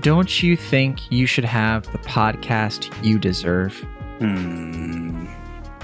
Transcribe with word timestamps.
Don't 0.00 0.42
you 0.42 0.56
think 0.56 1.10
you 1.10 1.26
should 1.26 1.44
have 1.44 1.90
the 1.92 1.98
podcast 1.98 2.92
you 3.04 3.18
deserve? 3.18 3.74
Hmm. 4.18 5.26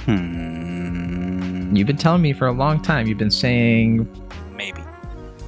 Hmm. 0.05 1.77
You've 1.77 1.87
been 1.87 1.97
telling 1.97 2.23
me 2.23 2.33
for 2.33 2.47
a 2.49 2.53
long 2.53 2.83
time. 2.83 3.07
You've 3.07 3.19
been 3.19 3.31
saying 3.31 4.09
Maybe. 4.55 4.83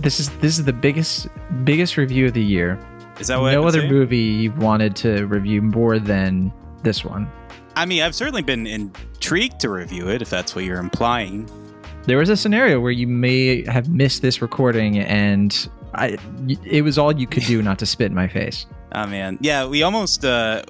this 0.00 0.20
is 0.20 0.30
this 0.38 0.58
is 0.58 0.64
the 0.64 0.72
biggest 0.72 1.26
biggest 1.64 1.96
review 1.96 2.26
of 2.26 2.34
the 2.34 2.42
year. 2.44 2.78
Is 3.18 3.26
that 3.26 3.40
what? 3.40 3.52
no 3.52 3.66
other 3.66 3.80
saying? 3.80 3.92
movie 3.92 4.16
you've 4.16 4.58
wanted 4.58 4.94
to 4.96 5.26
review 5.26 5.60
more 5.60 5.98
than 5.98 6.52
this 6.82 7.04
one. 7.04 7.30
I 7.74 7.84
mean, 7.86 8.02
I've 8.02 8.14
certainly 8.14 8.42
been 8.42 8.66
intrigued 8.66 9.60
to 9.60 9.70
review 9.70 10.08
it, 10.08 10.22
if 10.22 10.30
that's 10.30 10.54
what 10.54 10.64
you're 10.64 10.78
implying. 10.78 11.48
There 12.04 12.18
was 12.18 12.28
a 12.28 12.36
scenario 12.36 12.80
where 12.80 12.92
you 12.92 13.06
may 13.06 13.64
have 13.70 13.88
missed 13.88 14.22
this 14.22 14.42
recording, 14.42 14.98
and 14.98 15.68
I, 15.94 16.16
it 16.64 16.82
was 16.82 16.98
all 16.98 17.12
you 17.18 17.26
could 17.26 17.44
do 17.44 17.60
not 17.62 17.78
to 17.80 17.86
spit 17.86 18.06
in 18.06 18.14
my 18.14 18.28
face. 18.28 18.66
Oh 18.94 19.06
man, 19.06 19.38
yeah, 19.40 19.66
we 19.66 19.82
almost 19.84 20.22
uh, 20.22 20.64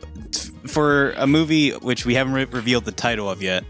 for 0.65 1.11
a 1.17 1.27
movie 1.27 1.71
which 1.71 2.07
we 2.07 2.15
haven't 2.15 2.35
re- 2.35 2.45
revealed 2.45 2.85
the 2.85 2.93
title 2.93 3.29
of 3.29 3.43
yet, 3.43 3.65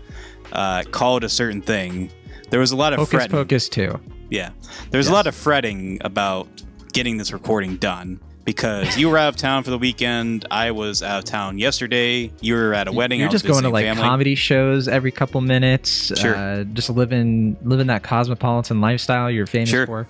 uh, 0.52 0.82
called 0.90 1.24
a 1.24 1.30
certain 1.30 1.62
thing. 1.62 2.10
There 2.50 2.60
was 2.60 2.70
a 2.70 2.76
lot 2.76 2.92
of 2.92 2.98
Hocus 2.98 3.12
fretting. 3.12 3.30
Pocus 3.30 3.70
two. 3.70 3.98
Yeah, 4.28 4.50
there 4.90 4.98
was 4.98 5.08
a 5.08 5.12
lot 5.14 5.26
of 5.26 5.34
fretting 5.34 5.96
about 6.02 6.48
getting 6.92 7.16
this 7.16 7.32
recording 7.32 7.78
done 7.78 8.20
because 8.44 8.98
you 8.98 9.08
were 9.08 9.16
out 9.16 9.30
of 9.30 9.36
town 9.36 9.62
for 9.62 9.70
the 9.70 9.78
weekend. 9.78 10.44
I 10.50 10.72
was 10.72 11.02
out 11.02 11.20
of 11.20 11.24
town 11.24 11.58
yesterday. 11.58 12.30
You 12.42 12.52
were 12.54 12.74
at 12.74 12.88
a 12.88 12.92
wedding. 12.92 13.20
You're 13.20 13.30
just 13.30 13.46
going 13.46 13.62
to 13.62 13.70
like 13.70 13.86
family. 13.86 14.02
comedy 14.02 14.34
shows 14.34 14.86
every 14.86 15.12
couple 15.12 15.40
minutes. 15.40 16.12
Sure. 16.20 16.36
Uh, 16.36 16.64
just 16.64 16.90
living 16.90 17.56
living 17.62 17.86
that 17.86 18.02
cosmopolitan 18.02 18.82
lifestyle 18.82 19.30
you're 19.30 19.46
famous 19.46 19.70
Sure. 19.70 19.86
for. 19.86 20.06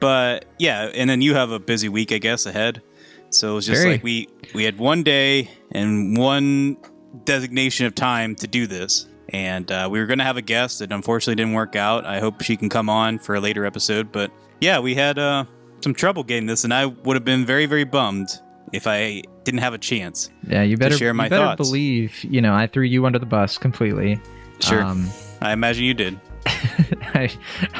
But 0.00 0.44
yeah, 0.58 0.90
and 0.94 1.08
then 1.08 1.22
you 1.22 1.34
have 1.34 1.50
a 1.50 1.58
busy 1.58 1.88
week, 1.88 2.12
I 2.12 2.18
guess, 2.18 2.46
ahead. 2.46 2.82
So 3.30 3.52
it 3.52 3.54
was 3.54 3.66
just 3.66 3.82
Very. 3.82 3.94
like 3.94 4.02
we 4.04 4.28
we 4.54 4.64
had 4.64 4.78
one 4.78 5.02
day 5.02 5.50
and 5.72 6.16
one 6.16 6.76
designation 7.24 7.86
of 7.86 7.94
time 7.94 8.34
to 8.36 8.46
do 8.46 8.66
this, 8.66 9.06
and 9.30 9.70
uh, 9.70 9.88
we 9.90 9.98
were 9.98 10.06
going 10.06 10.18
to 10.18 10.24
have 10.24 10.36
a 10.36 10.42
guest 10.42 10.78
that 10.78 10.92
unfortunately 10.92 11.34
didn't 11.36 11.54
work 11.54 11.76
out. 11.76 12.04
I 12.04 12.20
hope 12.20 12.42
she 12.42 12.56
can 12.56 12.68
come 12.68 12.88
on 12.88 13.18
for 13.18 13.34
a 13.34 13.40
later 13.40 13.64
episode. 13.66 14.12
But 14.12 14.30
yeah, 14.60 14.78
we 14.78 14.94
had 14.94 15.18
uh, 15.18 15.44
some 15.80 15.94
trouble 15.94 16.22
getting 16.24 16.46
this, 16.46 16.64
and 16.64 16.72
I 16.72 16.86
would 16.86 17.16
have 17.16 17.24
been 17.24 17.44
very 17.44 17.66
very 17.66 17.84
bummed 17.84 18.28
if 18.72 18.86
I 18.86 19.22
didn't 19.44 19.60
have 19.60 19.74
a 19.74 19.78
chance. 19.78 20.30
Yeah, 20.46 20.62
you 20.62 20.76
better 20.76 20.96
share 20.96 21.14
my 21.14 21.24
you 21.24 21.30
better 21.30 21.44
thoughts. 21.46 21.68
believe. 21.68 22.22
You 22.24 22.40
know, 22.40 22.54
I 22.54 22.66
threw 22.66 22.84
you 22.84 23.06
under 23.06 23.18
the 23.18 23.26
bus 23.26 23.58
completely. 23.58 24.20
Sure, 24.60 24.82
Um, 24.82 25.08
I 25.40 25.52
imagine 25.52 25.84
you 25.84 25.94
did. 25.94 26.18
I, 26.46 27.30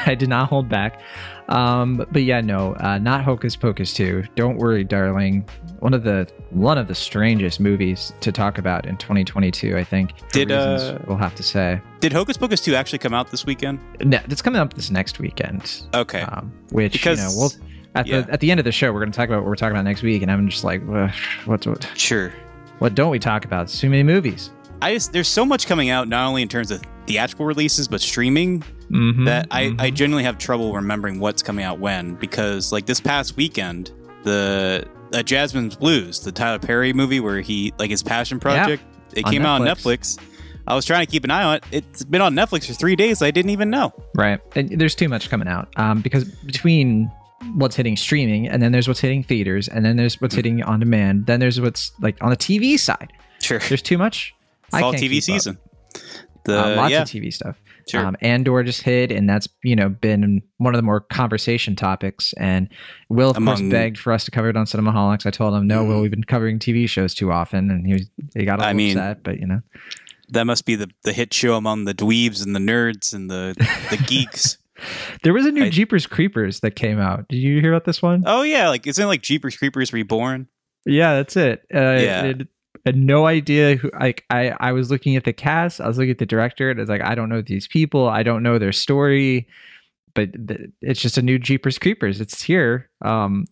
I 0.06 0.14
did 0.14 0.28
not 0.28 0.48
hold 0.48 0.68
back. 0.68 1.00
Um, 1.48 2.04
but 2.10 2.22
yeah, 2.22 2.40
no, 2.40 2.74
uh, 2.74 2.98
not 2.98 3.22
Hocus 3.22 3.54
Pocus 3.54 3.94
2. 3.94 4.24
Don't 4.34 4.56
worry, 4.56 4.82
darling. 4.82 5.48
One 5.78 5.94
of 5.94 6.02
the 6.02 6.28
one 6.50 6.78
of 6.78 6.88
the 6.88 6.94
strangest 6.94 7.60
movies 7.60 8.12
to 8.20 8.32
talk 8.32 8.58
about 8.58 8.86
in 8.86 8.96
2022. 8.96 9.76
I 9.76 9.84
think. 9.84 10.12
Did, 10.32 10.50
uh, 10.50 10.98
we'll 11.06 11.16
have 11.18 11.34
to 11.36 11.42
say. 11.42 11.80
Did 12.00 12.12
Hocus 12.12 12.36
Pocus 12.36 12.60
two 12.60 12.74
actually 12.74 12.98
come 12.98 13.14
out 13.14 13.30
this 13.30 13.46
weekend? 13.46 13.78
No, 14.04 14.18
it's 14.28 14.42
coming 14.42 14.60
up 14.60 14.74
this 14.74 14.90
next 14.90 15.18
weekend. 15.20 15.82
Okay, 15.94 16.22
Um, 16.22 16.52
which 16.70 16.92
Because- 16.94 17.18
you 17.18 17.24
know, 17.26 17.32
we'll 17.36 17.52
at 17.94 18.06
yeah. 18.06 18.22
the 18.22 18.32
at 18.32 18.40
the 18.40 18.50
end 18.50 18.58
of 18.60 18.64
the 18.64 18.72
show, 18.72 18.92
we're 18.92 19.00
going 19.00 19.12
to 19.12 19.16
talk 19.16 19.28
about 19.28 19.38
what 19.42 19.46
we're 19.48 19.54
talking 19.56 19.76
about 19.76 19.84
next 19.84 20.02
week, 20.02 20.22
and 20.22 20.30
I'm 20.30 20.48
just 20.48 20.64
like, 20.64 20.82
"Ugh, 20.92 21.10
what 21.44 21.66
what 21.66 21.88
sure. 21.94 22.32
what 22.80 22.94
don't 22.94 23.10
we 23.10 23.18
talk 23.18 23.44
about? 23.44 23.64
It's 23.64 23.78
too 23.80 23.88
many 23.88 24.02
movies. 24.02 24.50
I 24.82 24.92
just 24.94 25.12
there's 25.12 25.28
so 25.28 25.46
much 25.46 25.66
coming 25.66 25.88
out 25.90 26.08
not 26.08 26.26
only 26.26 26.42
in 26.42 26.48
terms 26.48 26.70
of 26.70 26.82
theatrical 27.06 27.46
releases 27.46 27.86
but 27.88 28.00
streaming 28.00 28.62
Mhm, 28.90 29.24
that 29.26 29.48
I, 29.50 29.74
I 29.78 29.90
mhm. 29.90 29.94
genuinely 29.94 30.24
have 30.24 30.38
trouble 30.38 30.72
remembering 30.74 31.18
what's 31.20 31.42
coming 31.42 31.64
out 31.64 31.78
when 31.80 32.14
because 32.14 32.70
like 32.72 32.86
this 32.86 33.00
past 33.00 33.36
weekend 33.36 33.90
the 34.22 34.86
uh, 35.12 35.18
Jazzman's 35.18 35.76
Blues 35.76 36.20
the 36.20 36.32
Tyler 36.32 36.58
Perry 36.58 36.92
movie 36.92 37.20
where 37.20 37.40
he 37.40 37.72
like 37.78 37.90
his 37.90 38.02
passion 38.02 38.38
project 38.40 38.82
it 39.12 39.24
on 39.24 39.32
came 39.32 39.46
out 39.46 39.60
on 39.60 39.66
Netflix. 39.66 40.16
Netflix 40.16 40.22
I 40.68 40.74
was 40.74 40.84
trying 40.84 41.04
to 41.06 41.10
keep 41.10 41.24
an 41.24 41.30
eye 41.30 41.42
on 41.44 41.56
it 41.56 41.64
it's 41.72 42.04
been 42.04 42.20
on 42.20 42.34
Netflix 42.34 42.66
for 42.66 42.74
three 42.74 42.96
days 42.96 43.22
I 43.22 43.30
didn't 43.30 43.50
even 43.50 43.70
know 43.70 43.92
Right. 44.14 44.40
And 44.54 44.68
there's 44.80 44.94
too 44.94 45.08
much 45.08 45.30
coming 45.30 45.48
out 45.48 45.68
um, 45.76 46.00
because 46.00 46.24
between 46.24 47.10
what's 47.54 47.76
hitting 47.76 47.96
streaming 47.96 48.48
and 48.48 48.62
then 48.62 48.72
there's 48.72 48.88
what's 48.88 49.00
hitting 49.00 49.22
theaters 49.22 49.68
and 49.68 49.84
then 49.84 49.96
there's 49.96 50.20
what's 50.20 50.34
Mm. 50.34 50.38
hitting 50.38 50.62
on 50.64 50.80
demand, 50.80 51.26
then 51.26 51.38
there's 51.40 51.60
what's 51.60 51.92
like 52.00 52.16
on 52.20 52.30
the 52.30 52.36
TV 52.36 52.78
side. 52.78 53.12
sure 53.40 53.58
There's 53.58 53.82
too 53.82 53.98
much. 53.98 54.34
I 54.72 54.80
fall 54.80 54.92
can't 54.92 55.02
TV 55.04 55.10
keep 55.10 55.18
up. 55.18 55.24
season 55.24 55.58
the 56.44 56.58
Uh, 56.58 56.76
lots 56.76 56.90
yeah 56.92 57.02
of 57.02 57.08
TV 57.08 57.32
stuff. 57.32 57.56
Sure 57.88 58.04
Um, 58.04 58.16
Andor 58.20 58.62
just 58.62 58.82
hit, 58.82 59.10
and 59.12 59.28
that's 59.28 59.48
you 59.62 59.76
know 59.76 59.88
been 59.88 60.42
one 60.58 60.74
of 60.74 60.78
the 60.78 60.82
more 60.82 61.00
conversation 61.00 61.76
topics. 61.76 62.32
And 62.34 62.68
Will 63.08 63.30
of 63.30 63.36
course 63.36 63.60
begged 63.62 63.98
for 63.98 64.12
us 64.12 64.24
to 64.24 64.30
cover 64.30 64.48
it 64.48 64.56
on 64.56 64.66
Cinemaholics. 64.66 65.26
I 65.26 65.30
told 65.30 65.54
him 65.54 65.66
no, 65.66 65.84
Mhm. 65.84 65.88
Will, 65.88 66.00
we've 66.02 66.10
been 66.10 66.24
covering 66.24 66.58
TV 66.58 66.88
shows 66.88 67.14
too 67.14 67.30
often, 67.32 67.70
and 67.70 67.86
he 67.86 67.92
was 67.94 68.10
he 68.34 68.44
got 68.44 68.60
a 68.60 68.64
I 68.64 68.66
little 68.68 68.76
mean- 68.76 68.98
upset. 68.98 69.22
But 69.22 69.38
you 69.40 69.46
know, 69.46 69.60
that 70.30 70.44
must 70.44 70.64
be 70.66 70.74
the 70.74 70.88
the 71.04 71.12
hit 71.12 71.32
show 71.32 71.54
among 71.54 71.84
the 71.84 71.94
dweebs 71.94 72.44
and 72.44 72.54
the 72.54 72.60
nerds 72.60 73.14
and 73.14 73.30
the 73.30 73.54
the 73.90 73.96
geeks 74.06 74.58
there 75.22 75.32
was 75.32 75.46
a 75.46 75.50
new 75.50 75.64
I- 75.64 75.70
Jeepers 75.70 76.06
Creepers 76.06 76.60
that 76.60 76.72
came 76.72 76.98
out. 77.00 77.28
Did 77.28 77.38
you 77.38 77.60
hear 77.62 77.72
about 77.72 77.86
this 77.86 78.02
one? 78.02 78.24
oh 78.26 78.42
yeah 78.42 78.68
like 78.68 78.86
isn't 78.86 79.02
it 79.02 79.06
like 79.06 79.22
Jeepers 79.22 79.56
Creepers 79.56 79.92
Reborn 79.92 80.48
Yeah, 80.84 81.14
that's 81.14 81.34
it. 81.36 81.62
Uh, 81.74 81.78
Yeah. 81.78 82.22
it- 82.24 82.42
I 82.42 82.46
had 82.86 82.96
no 82.96 83.26
idea 83.26 83.76
who. 83.76 83.90
Like, 84.00 84.24
I 84.30 84.54
I 84.60 84.72
was 84.72 84.90
looking 84.90 85.16
at 85.16 85.24
the 85.24 85.32
cast. 85.32 85.80
I 85.80 85.86
was 85.88 85.98
looking 85.98 86.12
at 86.12 86.18
the 86.18 86.26
director, 86.26 86.70
and 86.70 86.80
it's 86.80 86.88
like 86.88 87.02
I 87.02 87.14
don't 87.14 87.28
know 87.28 87.42
these 87.42 87.66
people. 87.68 88.08
I 88.08 88.22
don't 88.22 88.42
know 88.42 88.58
their 88.58 88.72
story, 88.72 89.46
but 90.14 90.32
th- 90.48 90.70
it's 90.80 91.00
just 91.00 91.18
a 91.18 91.22
new 91.22 91.38
Jeepers 91.38 91.78
Creepers. 91.78 92.20
It's 92.20 92.42
here. 92.42 92.88
Um, 93.02 93.44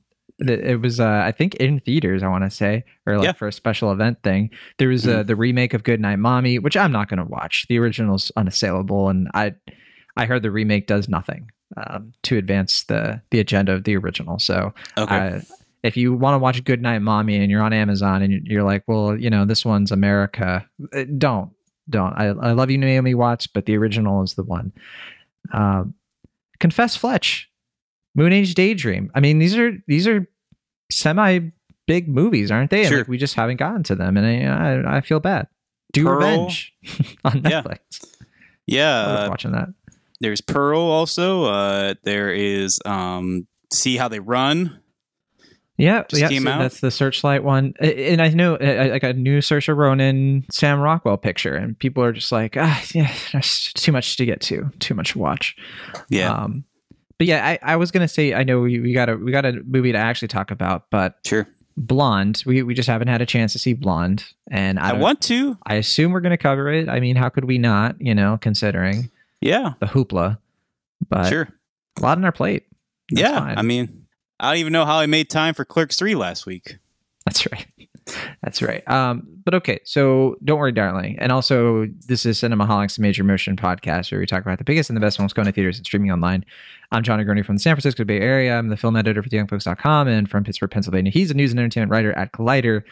th- 0.47 0.61
it 0.61 0.81
was 0.81 1.01
uh, 1.01 1.23
I 1.27 1.33
think 1.33 1.57
in 1.57 1.81
theaters. 1.81 2.23
I 2.23 2.29
want 2.29 2.45
to 2.45 2.51
say, 2.51 2.85
or 3.07 3.19
like 3.19 3.25
Yeah. 3.27 3.33
for 3.33 3.49
a 3.49 3.53
special 3.53 3.93
event 3.93 4.23
thing. 4.23 4.51
There 4.79 4.89
was 4.89 5.07
uh, 5.07 5.23
the 5.25 5.37
remake 5.37 5.75
of 5.75 5.83
Goodnight 5.85 6.19
Mommy, 6.21 6.59
which 6.59 6.77
I'm 6.77 6.93
not 6.93 7.09
going 7.09 7.19
to 7.19 7.25
watch. 7.29 7.67
The 7.69 7.79
original's 7.79 8.31
unassailable, 8.37 9.09
and 9.09 9.29
I 9.35 9.55
I 10.17 10.27
heard 10.27 10.43
the 10.43 10.51
remake 10.53 10.87
does 10.87 11.09
nothing 11.09 11.51
um, 11.77 12.13
to 12.23 12.39
advance 12.39 12.85
the 12.85 13.21
the 13.33 13.41
agenda 13.41 13.73
of 13.73 13.83
the 13.85 13.97
original. 13.97 14.39
So 14.39 14.73
okay 14.97 15.17
uh, 15.37 15.41
if 15.85 15.99
you 15.99 16.15
want 16.15 16.35
to 16.35 16.39
watch 16.39 16.65
Good 16.65 16.81
Night 16.81 17.01
Mommy 17.01 17.37
and 17.37 17.51
you're 17.51 17.63
on 17.63 17.75
Amazon 17.75 18.23
and 18.23 18.47
you're 18.47 18.63
like, 18.63 18.85
well, 18.87 19.17
you 19.17 19.29
know, 19.29 19.45
this 19.45 19.67
one's 19.67 19.93
America, 19.93 20.67
uh, 20.95 21.05
don't, 21.19 21.51
don't. 21.91 22.15
I, 22.15 22.29
I 22.29 22.53
love 22.53 22.71
you, 22.71 22.79
Naomi 22.79 23.15
Watts, 23.15 23.47
but 23.47 23.67
the 23.67 23.77
original 23.77 24.23
is 24.23 24.33
the 24.33 24.45
one. 24.45 24.73
Uh, 25.53 25.85
Confess 26.59 26.97
Fletch, 26.97 27.51
Moon 28.15 28.33
Age 28.33 28.55
Daydream. 28.55 29.11
I 29.15 29.21
mean, 29.21 29.39
these 29.39 29.59
are 29.59 29.73
these 29.87 30.09
are 30.09 30.27
semi 30.91 31.51
big 31.87 32.09
movies, 32.09 32.51
aren't 32.51 32.71
they? 32.71 32.85
Sure. 32.87 32.99
like, 32.99 33.09
we 33.09 33.19
just 33.19 33.35
haven't 33.35 33.59
gotten 33.59 33.83
to 33.83 33.95
them, 33.95 34.17
and 34.17 34.27
I 34.27 34.93
I, 34.95 34.97
I 34.97 35.01
feel 35.03 35.21
bad. 35.21 35.49
Do 35.93 36.05
Pearl. 36.05 36.17
Revenge 36.17 36.75
on 37.27 37.43
Netflix. 37.43 37.79
yeah 38.67 39.05
I 39.05 39.13
was 39.13 39.21
uh, 39.21 39.27
watching 39.29 39.53
that. 39.53 39.69
There's 40.21 40.41
Pearl 40.41 40.81
also. 40.81 41.45
Uh, 41.45 41.95
there 42.05 42.33
is 42.33 42.81
um, 42.87 43.47
See 43.71 43.99
How 43.99 44.09
They 44.09 44.21
Run. 44.21 44.81
Yeah, 45.77 46.05
yeah. 46.13 46.29
so? 46.29 46.45
That's 46.45 46.81
the 46.81 46.91
Searchlight 46.91 47.43
one, 47.43 47.75
and 47.81 48.23
I 48.23 48.29
know 48.29 48.57
like 48.61 49.03
a 49.03 49.13
new 49.13 49.39
Saoirse 49.41 49.77
Ronan, 49.77 50.47
Sam 50.51 50.79
Rockwell 50.79 51.17
picture, 51.17 51.55
and 51.55 51.77
people 51.79 52.03
are 52.05 52.13
just 52.13 52.31
like, 52.31 52.57
ah, 52.57 52.81
yeah, 52.93 53.13
there's 53.33 53.73
too 53.75 53.91
much 53.91 54.17
to 54.19 54.25
get 54.25 54.41
to, 54.43 54.71
too 54.79 54.95
much 54.95 55.13
to 55.13 55.19
watch. 55.19 55.57
Yeah, 56.09 56.33
Um, 56.33 56.65
but 57.19 57.27
yeah, 57.27 57.45
I, 57.45 57.59
I 57.73 57.77
was 57.77 57.91
gonna 57.91 58.07
say, 58.09 58.35
I 58.35 58.45
know 58.45 58.61
we, 58.61 58.79
we 58.79 58.93
got 58.93 59.09
a 59.09 59.17
we 59.17 59.33
got 59.33 59.45
a 59.45 59.61
movie 59.67 59.91
to 59.93 59.99
actually 59.99 60.29
talk 60.29 60.51
about, 60.53 60.91
but 60.91 61.17
sure. 61.27 61.49
Blonde, 61.77 62.45
we 62.47 62.63
we 62.63 62.73
just 62.73 62.89
haven't 62.89 63.09
had 63.09 63.21
a 63.21 63.27
chance 63.27 63.53
to 63.55 63.59
see 63.59 63.73
Blonde, 63.73 64.25
and 64.51 64.79
I, 64.79 64.91
I 64.91 64.93
want 64.93 65.21
to. 65.23 65.59
I 65.67 65.75
assume 65.75 66.13
we're 66.13 66.21
gonna 66.21 66.39
cover 66.39 66.73
it. 66.73 66.89
I 66.89 67.01
mean, 67.01 67.17
how 67.17 67.29
could 67.31 67.47
we 67.47 67.59
not? 67.59 67.97
You 68.01 68.15
know, 68.15 68.39
considering 68.41 69.11
Yeah, 69.41 69.73
the 69.81 69.87
hoopla, 69.87 70.39
but 71.09 71.29
sure. 71.29 71.49
a 71.99 72.01
lot 72.01 72.17
on 72.17 72.25
our 72.25 72.31
plate. 72.33 72.65
That's 73.11 73.23
yeah, 73.23 73.41
fine. 73.41 73.59
I 73.59 73.63
mean, 73.63 74.04
I 74.45 74.51
don't 74.51 74.59
even 74.59 74.75
know 74.75 74.85
how 74.85 74.99
I 74.99 75.07
made 75.07 75.31
time 75.31 75.55
for 75.55 75.65
Clerks 75.65 75.97
3 75.97 76.15
last 76.17 76.45
week. 76.45 76.77
That's 77.25 77.51
right. 77.51 77.67
That's 78.43 78.61
right. 78.61 78.87
Um, 78.87 79.27
but 79.43 79.55
okay, 79.55 79.81
so 79.85 80.37
don't 80.45 80.59
worry, 80.59 80.73
darling. 80.73 81.19
And 81.19 81.33
also, 81.33 81.87
this 82.07 82.27
is 82.27 82.39
Cinemaholics, 82.39 82.99
a 82.99 83.01
major 83.01 83.25
motion 83.25 83.57
podcast 83.57 84.13
where 84.13 84.21
we 84.21 84.27
talk 84.27 84.43
about 84.43 84.59
the 84.59 84.65
biggest 84.65 84.91
and 84.91 84.97
the 84.99 85.01
best 85.01 85.17
films 85.17 85.33
going 85.33 85.47
to 85.47 85.53
theaters 85.53 85.79
and 85.79 85.87
streaming 85.87 86.13
online. 86.13 86.45
I'm 86.93 87.03
Jon 87.03 87.19
Negroni 87.19 87.43
from 87.43 87.57
the 87.57 87.61
San 87.61 87.75
Francisco 87.75 88.05
Bay 88.05 88.21
Area. 88.21 88.59
I'm 88.59 88.69
the 88.69 88.77
film 88.77 88.97
editor 88.97 89.23
for 89.23 89.31
TheYoungFolks.com 89.31 90.09
and 90.09 90.31
from 90.31 90.45
Pittsburgh, 90.45 90.71
Pennsylvania. 90.71 91.11
He's 91.11 91.31
a 91.31 91.35
news 91.35 91.51
and 91.51 91.59
entertainment 91.59 91.91
writer 91.91 92.13
at 92.13 92.33
Collider. 92.33 92.83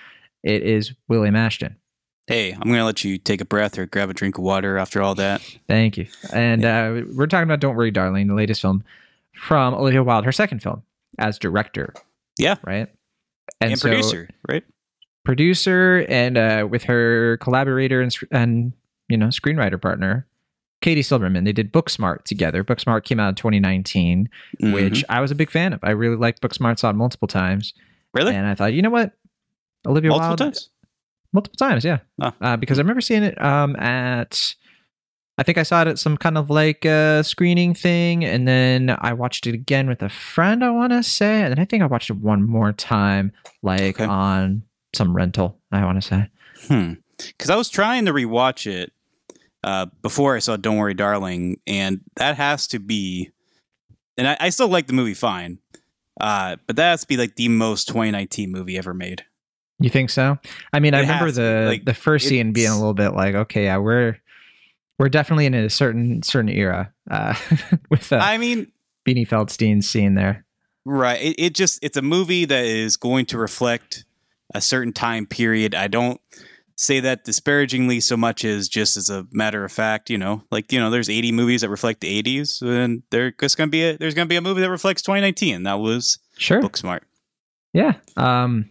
It 0.43 0.63
is 0.63 0.95
William 1.09 1.37
Ashton. 1.37 1.77
Hey, 2.29 2.53
I'm 2.53 2.61
going 2.61 2.79
to 2.79 2.85
let 2.87 3.05
you 3.05 3.19
take 3.19 3.43
a 3.43 3.45
breath 3.45 3.79
or 3.79 3.85
grab 3.85 4.09
a 4.09 4.15
drink 4.15 4.39
of 4.39 4.45
water 4.45 4.79
after 4.79 5.03
all 5.03 5.15
that. 5.17 5.43
Thank 5.69 5.99
you. 5.99 6.07
And 6.33 6.65
uh, 6.65 7.03
we're 7.13 7.27
talking 7.27 7.45
about 7.45 7.61
Don't 7.61 7.77
Worry, 7.77 7.91
Darling, 7.91 8.29
the 8.29 8.35
latest 8.35 8.63
film 8.63 8.85
from 9.35 9.75
Olivia 9.75 10.03
Wilde, 10.03 10.25
her 10.25 10.33
second 10.33 10.63
film 10.63 10.83
as 11.23 11.39
director. 11.39 11.95
Yeah. 12.39 12.57
Right. 12.65 12.89
And, 13.61 13.79
so- 13.79 13.89
producer, 13.89 14.29
right? 14.49 14.65
producer 15.25 16.05
and 16.09 16.37
uh, 16.37 16.67
with 16.69 16.83
her 16.85 17.37
collaborator 17.39 18.01
and, 18.03 18.15
and 18.33 18.73
you 19.09 19.17
know 19.17 19.27
screenwriter 19.29 19.81
partner 19.81 20.27
katie 20.81 21.01
silverman 21.03 21.45
they 21.45 21.53
did 21.53 21.73
booksmart 21.73 22.25
together 22.25 22.65
booksmart 22.65 23.05
came 23.05 23.21
out 23.21 23.29
in 23.29 23.35
2019 23.37 24.29
Mhm. 24.61 24.73
which 24.75 25.05
i 25.09 25.21
was 25.21 25.31
a 25.31 25.35
big 25.37 25.49
fan 25.49 25.73
of 25.73 25.79
i 25.85 25.91
really 25.91 26.17
liked 26.17 26.43
booksmart 26.43 26.77
saw 26.81 26.91
it 26.91 26.95
multiple 26.95 27.29
times 27.29 27.73
Really? 28.15 28.35
And 28.35 28.47
I 28.47 28.55
thought, 28.57 28.73
you 28.75 28.83
know 28.83 28.91
what, 28.91 29.13
Olivia 29.87 30.11
Multiple 30.11 30.29
Wilde, 30.31 30.39
times? 30.41 30.69
multiple 31.33 31.57
times, 31.57 31.83
yeah, 31.85 31.99
Oh. 32.21 32.33
uh, 32.43 32.57
because 32.59 32.79
I 32.79 32.83
remember 32.83 33.01
seeing 33.01 33.23
it 33.23 33.41
um, 33.43 33.75
at. 33.77 34.55
I 35.39 35.43
think 35.43 35.57
I 35.59 35.63
saw 35.63 35.83
it 35.83 35.89
at 35.89 35.99
some 35.99 36.17
kind 36.17 36.37
of 36.37 36.51
like 36.51 36.85
uh, 36.85 37.23
screening 37.23 37.75
thing, 37.75 38.25
and 38.25 38.47
then 38.47 38.95
I 39.01 39.13
watched 39.15 39.47
it 39.47 39.55
again 39.55 39.89
with 39.89 40.03
a 40.03 40.09
friend. 40.09 40.63
I 40.63 40.71
want 40.71 40.93
to 40.93 41.03
say, 41.03 41.43
and 41.43 41.51
then 41.53 41.59
I 41.59 41.65
think 41.65 41.83
I 41.83 41.87
watched 41.87 42.11
it 42.11 42.17
one 42.19 42.43
more 42.43 42.73
time, 42.73 43.33
like 43.63 43.97
Okay. 44.01 44.05
on 44.05 44.63
some 44.95 45.17
rental. 45.17 45.59
I 45.73 45.85
want 45.85 46.03
to 46.03 46.07
say. 46.07 46.29
Hmm. 46.69 46.93
Because 47.17 47.51
I 47.51 47.57
was 47.57 47.69
trying 47.71 48.05
to 48.07 48.13
rewatch 48.13 48.71
it 48.71 48.93
uh, 49.65 49.87
before 50.03 50.37
I 50.37 50.41
saw 50.41 50.57
Don't 50.57 50.77
Worry, 50.77 50.95
Darling, 50.95 51.61
and 51.67 52.01
that 52.17 52.37
has 52.37 52.67
to 52.69 52.79
be. 52.79 53.31
And 54.19 54.29
I, 54.29 54.37
I 54.39 54.49
still 54.51 54.69
like 54.69 54.87
the 54.87 54.93
movie 54.93 55.15
fine, 55.15 55.59
uh, 56.21 56.57
but 56.67 56.77
that 56.77 56.91
has 56.91 57.01
to 57.03 57.07
be 57.07 57.17
like 57.17 57.37
the 57.37 57.49
most 57.49 57.89
2019 57.89 58.53
movie 58.53 58.77
ever 58.77 58.93
made. 58.93 59.25
You 59.79 59.89
think 59.89 60.11
so? 60.11 60.39
I 60.73 60.79
mean, 60.81 60.95
I 60.95 61.01
remember 61.01 61.25
has 61.27 61.35
to 61.37 61.41
be, 61.41 61.45
the 61.45 61.65
like, 61.67 61.85
the 61.87 61.95
first 61.95 62.29
scene 62.29 62.53
being 62.53 62.69
a 62.71 62.77
little 62.77 62.93
bit 62.95 63.15
like, 63.15 63.35
okay, 63.35 63.65
yeah, 63.65 63.79
we're 63.79 64.19
we're 64.99 65.09
definitely 65.09 65.47
in 65.47 65.55
a 65.55 65.71
certain 65.71 66.23
certain 66.23 66.51
era 66.51 66.93
uh, 67.11 67.35
with 67.91 68.13
uh, 68.13 68.17
I 68.23 68.39
mean, 68.39 68.71
Beanie 69.07 69.27
Feldstein's 69.27 69.89
scene 69.89 70.15
there. 70.15 70.45
right? 70.85 71.21
It, 71.21 71.37
it 71.39 71.55
just 71.55 71.79
it's 71.83 71.97
a 71.97 72.03
movie 72.03 72.45
that 72.45 72.65
is 72.65 72.97
going 72.97 73.27
to 73.27 73.39
reflect 73.39 74.05
a 74.55 74.61
certain 74.61 74.93
time 74.93 75.27
period. 75.27 75.75
I 75.75 75.89
don't 75.89 76.21
say 76.77 77.01
that 77.01 77.25
disparagingly 77.25 78.01
so 78.01 78.17
much 78.17 78.45
as 78.45 78.69
just 78.69 78.97
as 78.97 79.09
a 79.11 79.27
matter 79.33 79.65
of 79.65 79.73
fact. 79.73 80.11
You 80.11 80.19
know, 80.19 80.45
like 80.51 80.73
you 80.73 80.79
know, 80.81 80.91
there's 80.91 81.09
80 81.09 81.33
movies 81.33 81.61
that 81.63 81.69
reflect 81.71 82.01
the 82.01 82.23
80s, 82.23 82.63
and 82.63 83.03
there's 83.11 83.55
gonna 83.55 83.71
be 83.71 83.83
a 83.83 83.97
there's 83.99 84.15
gonna 84.15 84.27
be 84.27 84.37
a 84.37 84.41
movie 84.41 84.61
that 84.61 84.71
reflects 84.71 85.03
2019. 85.03 85.55
And 85.57 85.67
that 85.67 85.79
was 85.81 86.19
Sure. 86.39 86.61
Booksmart. 86.61 87.01
Yeah. 87.73 87.95
Um. 88.17 88.69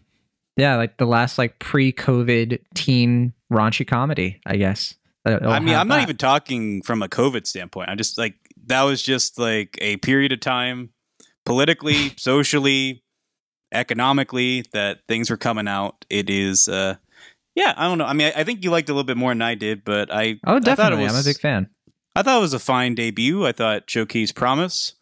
Yeah, 0.57 0.75
like 0.75 0.97
the 0.97 1.05
last 1.05 1.37
like 1.37 1.57
pre-COVID 1.59 2.59
teen 2.75 3.33
raunchy 3.51 3.87
comedy, 3.87 4.41
I 4.45 4.57
guess. 4.57 4.95
I 5.51 5.59
mean, 5.59 5.75
I'm 5.75 5.87
not 5.87 6.01
even 6.01 6.17
talking 6.17 6.81
from 6.81 7.01
a 7.03 7.07
COVID 7.07 7.45
standpoint. 7.47 7.89
I'm 7.89 7.97
just 7.97 8.17
like 8.17 8.35
that 8.67 8.83
was 8.83 9.01
just 9.03 9.37
like 9.39 9.77
a 9.81 9.97
period 9.97 10.31
of 10.31 10.39
time, 10.39 10.89
politically, 11.45 12.13
socially, 12.17 13.03
economically, 13.71 14.65
that 14.73 14.99
things 15.07 15.29
were 15.29 15.37
coming 15.37 15.67
out. 15.67 16.05
It 16.09 16.29
is, 16.29 16.67
uh 16.67 16.95
yeah, 17.53 17.73
I 17.75 17.85
don't 17.87 17.97
know. 17.97 18.05
I 18.05 18.13
mean, 18.13 18.31
I, 18.33 18.41
I 18.41 18.43
think 18.45 18.63
you 18.63 18.71
liked 18.71 18.87
it 18.87 18.93
a 18.93 18.95
little 18.95 19.05
bit 19.05 19.17
more 19.17 19.31
than 19.31 19.41
I 19.41 19.55
did, 19.55 19.83
but 19.83 20.09
I, 20.11 20.39
Oh, 20.45 20.55
I 20.55 20.59
thought 20.59 20.63
definitely. 20.63 21.03
it 21.03 21.07
was, 21.07 21.13
I'm 21.15 21.19
a 21.19 21.23
big 21.25 21.39
fan. 21.39 21.69
I 22.15 22.23
thought 22.23 22.37
it 22.37 22.41
was 22.41 22.53
a 22.53 22.59
fine 22.59 22.95
debut. 22.95 23.45
I 23.45 23.51
thought 23.51 23.87
showcased 23.87 24.35
promise 24.35 24.93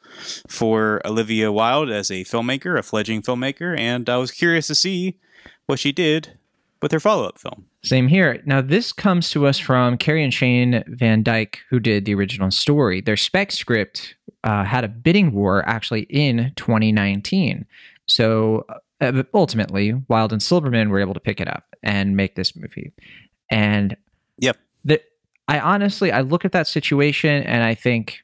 for 0.48 1.00
Olivia 1.06 1.52
Wilde 1.52 1.92
as 1.92 2.10
a 2.10 2.24
filmmaker, 2.24 2.78
a 2.78 2.82
fledgling 2.82 3.22
filmmaker, 3.22 3.78
and 3.78 4.10
I 4.10 4.18
was 4.18 4.32
curious 4.32 4.66
to 4.68 4.74
see 4.76 5.20
what 5.68 5.78
she 5.78 5.92
did 5.92 6.39
with 6.82 6.92
her 6.92 7.00
follow-up 7.00 7.38
film. 7.38 7.66
Same 7.84 8.08
here. 8.08 8.42
Now, 8.46 8.62
this 8.62 8.92
comes 8.92 9.30
to 9.32 9.46
us 9.46 9.58
from 9.58 9.98
Carey 9.98 10.24
and 10.24 10.34
Shane 10.34 10.84
Van 10.88 11.24
Dyke, 11.24 11.60
who 11.70 11.80
did 11.80 12.06
the 12.06 12.14
original 12.16 12.52
story. 12.52 13.02
Their 13.02 13.18
spec 13.18 13.52
script 13.52 14.16
uh, 14.44 14.64
had 14.64 14.84
a 14.84 14.88
bidding 14.88 15.32
war 15.34 15.68
actually 15.68 16.02
in 16.04 16.54
2019. 16.56 17.66
So 18.08 18.66
uh, 19.02 19.24
ultimately, 19.34 19.94
Wilde 20.08 20.34
and 20.34 20.44
Silverman 20.44 20.90
were 20.90 21.00
able 21.00 21.14
to 21.14 21.20
pick 21.20 21.40
it 21.42 21.48
up 21.48 21.76
and 21.84 22.16
make 22.16 22.36
this 22.36 22.56
movie. 22.56 22.92
And 23.50 23.96
Yep. 24.38 24.58
the, 24.86 25.02
I 25.48 25.60
honestly, 25.60 26.12
I 26.12 26.22
look 26.22 26.46
at 26.46 26.52
that 26.54 26.68
situation 26.68 27.44
and 27.44 27.64
I 27.64 27.76
think, 27.76 28.20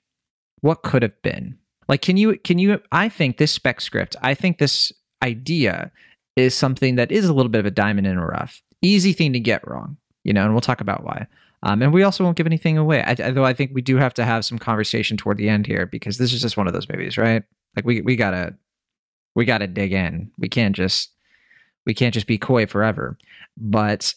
what 0.62 0.84
could 0.84 1.04
have 1.04 1.22
been? 1.22 1.58
Like, 1.88 2.02
can 2.02 2.18
you, 2.18 2.38
can 2.40 2.58
you, 2.58 2.82
I 2.92 3.10
think 3.10 3.38
this 3.38 3.52
spec 3.52 3.82
script, 3.82 4.16
I 4.22 4.34
think 4.34 4.58
this 4.58 4.92
idea 5.22 5.92
is 6.36 6.56
something 6.56 6.96
that 6.96 7.12
is 7.12 7.26
a 7.26 7.34
little 7.34 7.50
bit 7.50 7.60
of 7.60 7.66
a 7.66 7.72
diamond 7.72 8.08
in 8.08 8.18
a 8.18 8.26
rough. 8.26 8.62
Easy 8.82 9.14
thing 9.14 9.34
to 9.34 9.40
get 9.40 9.68
wrong, 9.68 9.98
you 10.24 10.34
know, 10.34 10.44
and 10.44 10.54
we'll 10.54 10.62
talk 10.62 10.82
about 10.82 11.04
why. 11.04 11.28
Um, 11.64 11.82
and 11.82 11.94
we 11.94 12.04
also 12.04 12.24
won't 12.24 12.38
give 12.38 12.46
anything 12.46 12.78
away. 12.78 13.02
I, 13.02 13.16
although 13.24 13.46
I 13.46 13.54
think 13.54 13.72
we 13.74 13.82
do 13.82 13.98
have 13.98 14.14
to 14.16 14.26
have 14.26 14.46
some 14.46 14.60
conversation 14.60 15.18
toward 15.18 15.38
the 15.38 15.50
end 15.50 15.66
here 15.66 15.86
because 15.86 16.18
this 16.18 16.32
is 16.32 16.42
just 16.42 16.58
one 16.58 16.68
of 16.68 16.74
those 16.74 16.90
movies, 16.90 17.18
right? 17.18 17.44
Like 17.76 17.86
we 17.86 18.02
we 18.02 18.16
gotta 18.16 18.56
we 19.34 19.46
gotta 19.46 19.68
dig 19.68 19.92
in. 19.92 20.32
We 20.38 20.48
can't 20.48 20.76
just 20.76 21.12
we 21.86 21.94
can't 21.94 22.14
just 22.14 22.28
be 22.28 22.38
coy 22.38 22.68
forever. 22.68 23.18
But 23.58 24.14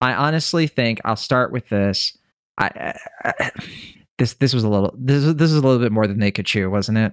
I 0.00 0.14
honestly 0.14 0.66
think 0.66 1.00
I'll 1.04 1.16
start 1.16 1.52
with 1.52 1.68
this. 1.68 2.16
I, 2.58 2.98
I 3.24 3.50
this 4.18 4.34
this 4.34 4.54
was 4.54 4.64
a 4.64 4.68
little 4.68 4.94
this 4.98 5.24
this 5.34 5.50
is 5.50 5.58
a 5.58 5.62
little 5.62 5.78
bit 5.78 5.92
more 5.92 6.06
than 6.06 6.18
they 6.18 6.30
could 6.30 6.46
chew, 6.46 6.70
wasn't 6.70 6.98
it? 6.98 7.12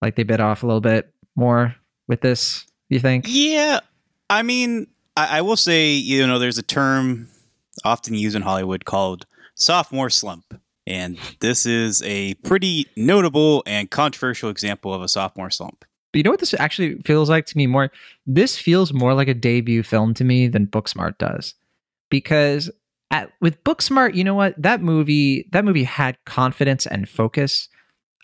Like 0.00 0.14
they 0.14 0.22
bit 0.22 0.40
off 0.40 0.62
a 0.62 0.66
little 0.66 0.80
bit 0.80 1.12
more 1.34 1.74
with 2.06 2.20
this. 2.20 2.66
You 2.88 3.00
think? 3.00 3.24
Yeah, 3.26 3.80
I 4.30 4.42
mean, 4.42 4.88
I, 5.16 5.38
I 5.38 5.40
will 5.42 5.56
say, 5.56 5.92
you 5.92 6.26
know, 6.26 6.38
there's 6.38 6.58
a 6.58 6.62
term 6.62 7.28
often 7.84 8.14
used 8.14 8.36
in 8.36 8.42
Hollywood 8.42 8.84
called 8.84 9.26
sophomore 9.54 10.10
slump. 10.10 10.60
And 10.86 11.18
this 11.40 11.64
is 11.64 12.02
a 12.02 12.34
pretty 12.34 12.86
notable 12.96 13.62
and 13.66 13.90
controversial 13.90 14.50
example 14.50 14.92
of 14.92 15.02
a 15.02 15.08
sophomore 15.08 15.50
slump. 15.50 15.84
But 16.12 16.18
you 16.18 16.22
know 16.22 16.30
what 16.30 16.40
this 16.40 16.54
actually 16.54 16.96
feels 17.02 17.28
like 17.28 17.46
to 17.46 17.56
me 17.56 17.66
more? 17.66 17.90
This 18.26 18.58
feels 18.58 18.92
more 18.92 19.14
like 19.14 19.28
a 19.28 19.34
debut 19.34 19.82
film 19.82 20.14
to 20.14 20.24
me 20.24 20.46
than 20.46 20.66
Booksmart 20.66 21.18
does. 21.18 21.54
Because 22.10 22.70
at, 23.10 23.32
with 23.40 23.62
Booksmart, 23.64 24.14
you 24.14 24.22
know 24.24 24.34
what? 24.34 24.54
That 24.60 24.80
movie 24.80 25.48
that 25.52 25.64
movie 25.64 25.84
had 25.84 26.22
confidence 26.24 26.86
and 26.86 27.08
focus. 27.08 27.68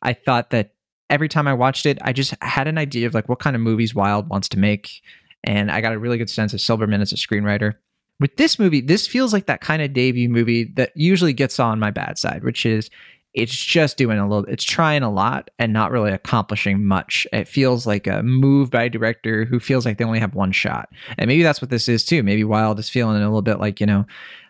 I 0.03 0.13
thought 0.13 0.51
that 0.51 0.75
every 1.09 1.29
time 1.29 1.49
I 1.49 1.55
watched 1.55 1.87
it, 1.87 1.99
I 2.03 2.13
just 2.13 2.35
had 2.43 2.69
an 2.69 2.79
idea 2.79 3.07
of 3.07 3.15
like 3.15 3.29
what 3.29 3.41
kind 3.41 3.57
of 3.57 3.63
movies 3.63 3.95
Wilde 3.95 4.29
wants 4.29 4.49
to 4.51 4.59
make. 4.59 5.03
And 5.45 5.71
I 5.71 5.81
got 5.81 5.93
a 5.93 5.99
really 5.99 6.19
good 6.19 6.31
sense 6.31 6.53
of 6.53 6.61
Silverman 6.61 7.01
as 7.01 7.13
a 7.13 7.17
screenwriter. 7.17 7.75
With 8.19 8.37
this 8.37 8.59
movie, 8.59 8.83
this 8.83 9.07
feels 9.07 9.33
like 9.33 9.47
that 9.47 9.63
kind 9.63 9.81
of 9.81 9.93
debut 9.93 10.29
movie 10.29 10.65
that 10.77 10.93
usually 10.95 11.33
gets 11.33 11.59
on 11.59 11.79
my 11.79 11.91
bad 11.91 12.19
side, 12.19 12.45
which 12.45 12.67
is 12.67 12.91
it's 13.33 13.57
just 13.57 13.97
doing 13.97 14.19
a 14.19 14.29
little 14.29 14.45
it's 14.47 14.65
trying 14.65 15.03
a 15.03 15.11
lot 15.11 15.51
and 15.59 15.73
not 15.73 15.93
really 15.93 16.11
accomplishing 16.11 16.85
much. 16.85 17.27
It 17.33 17.49
feels 17.49 17.87
like 17.87 18.07
a 18.07 18.23
move 18.23 18.71
by 18.71 18.85
a 18.85 18.91
director 18.91 19.45
who 19.45 19.61
feels 19.61 19.87
like 19.87 19.99
they 19.99 20.05
only 20.05 20.19
have 20.19 20.35
one 20.35 20.53
shot. 20.53 20.91
And 21.17 21.29
maybe 21.29 21.43
that's 21.43 21.63
what 21.63 21.71
this 21.71 21.89
is 21.89 22.05
too. 22.05 22.23
Maybe 22.23 22.45
Wilde 22.45 22.81
is 22.81 22.91
feeling 22.91 23.17
a 23.17 23.27
little 23.27 23.43
bit 23.43 23.61
like 23.61 23.81
you 23.81 23.87
know 23.87 24.05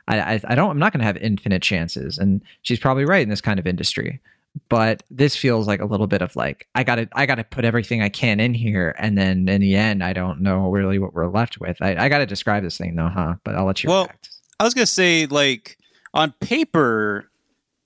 i 0.09 0.19
i, 0.19 0.41
I 0.45 0.55
don't 0.55 0.71
i'm 0.71 0.79
not 0.79 0.93
going 0.93 1.01
to 1.01 1.07
have 1.07 1.19
infinite 1.19 1.63
chances. 1.63 2.19
And 2.19 2.43
she's 2.63 2.81
probably 2.81 3.05
right 3.05 3.23
in 3.23 3.29
this 3.29 3.43
kind 3.43 3.61
of 3.61 3.67
industry 3.67 4.21
but 4.69 5.03
this 5.11 5.37
feels 5.37 5.67
like 5.67 5.81
a 5.81 5.85
little 5.85 6.07
bit 6.07 6.23
of 6.23 6.35
like 6.35 6.67
i 6.75 6.83
gotta 6.83 7.09
i 7.13 7.25
gotta 7.27 7.45
put 7.45 7.65
everything 7.65 8.03
i 8.03 8.09
can 8.09 8.41
in 8.41 8.53
here 8.55 8.95
and 8.99 9.17
then 9.17 9.49
in 9.49 9.61
the 9.61 9.77
end 9.77 10.03
i 10.03 10.13
don't 10.13 10.41
know 10.41 10.69
really 10.71 10.99
what 10.99 11.15
we're 11.15 11.29
left 11.29 11.61
with 11.61 11.81
i, 11.81 11.95
I 11.97 12.09
gotta 12.09 12.27
describe 12.27 12.63
this 12.65 12.77
thing 12.77 12.97
though 12.97 13.09
huh 13.09 13.35
but 13.45 13.55
i'll 13.55 13.65
let 13.65 13.83
you 13.85 13.91
Well, 13.91 14.05
react. 14.05 14.31
I 14.59 14.65
was 14.65 14.75
going 14.75 14.85
to 14.85 14.93
say, 14.93 15.25
like, 15.25 15.79
on 16.13 16.33
paper, 16.39 17.31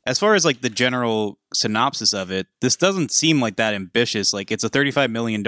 as 0.06 0.18
far 0.18 0.35
as 0.35 0.44
like 0.44 0.61
the 0.61 0.68
general 0.68 1.38
synopsis 1.52 2.12
of 2.12 2.33
it, 2.33 2.49
this 2.61 2.75
doesn't 2.75 3.12
seem 3.12 3.40
like 3.40 3.54
that 3.56 3.75
ambitious. 3.75 4.33
Like, 4.33 4.50
it's 4.50 4.64
a 4.64 4.68
$35 4.68 5.09
million 5.12 5.44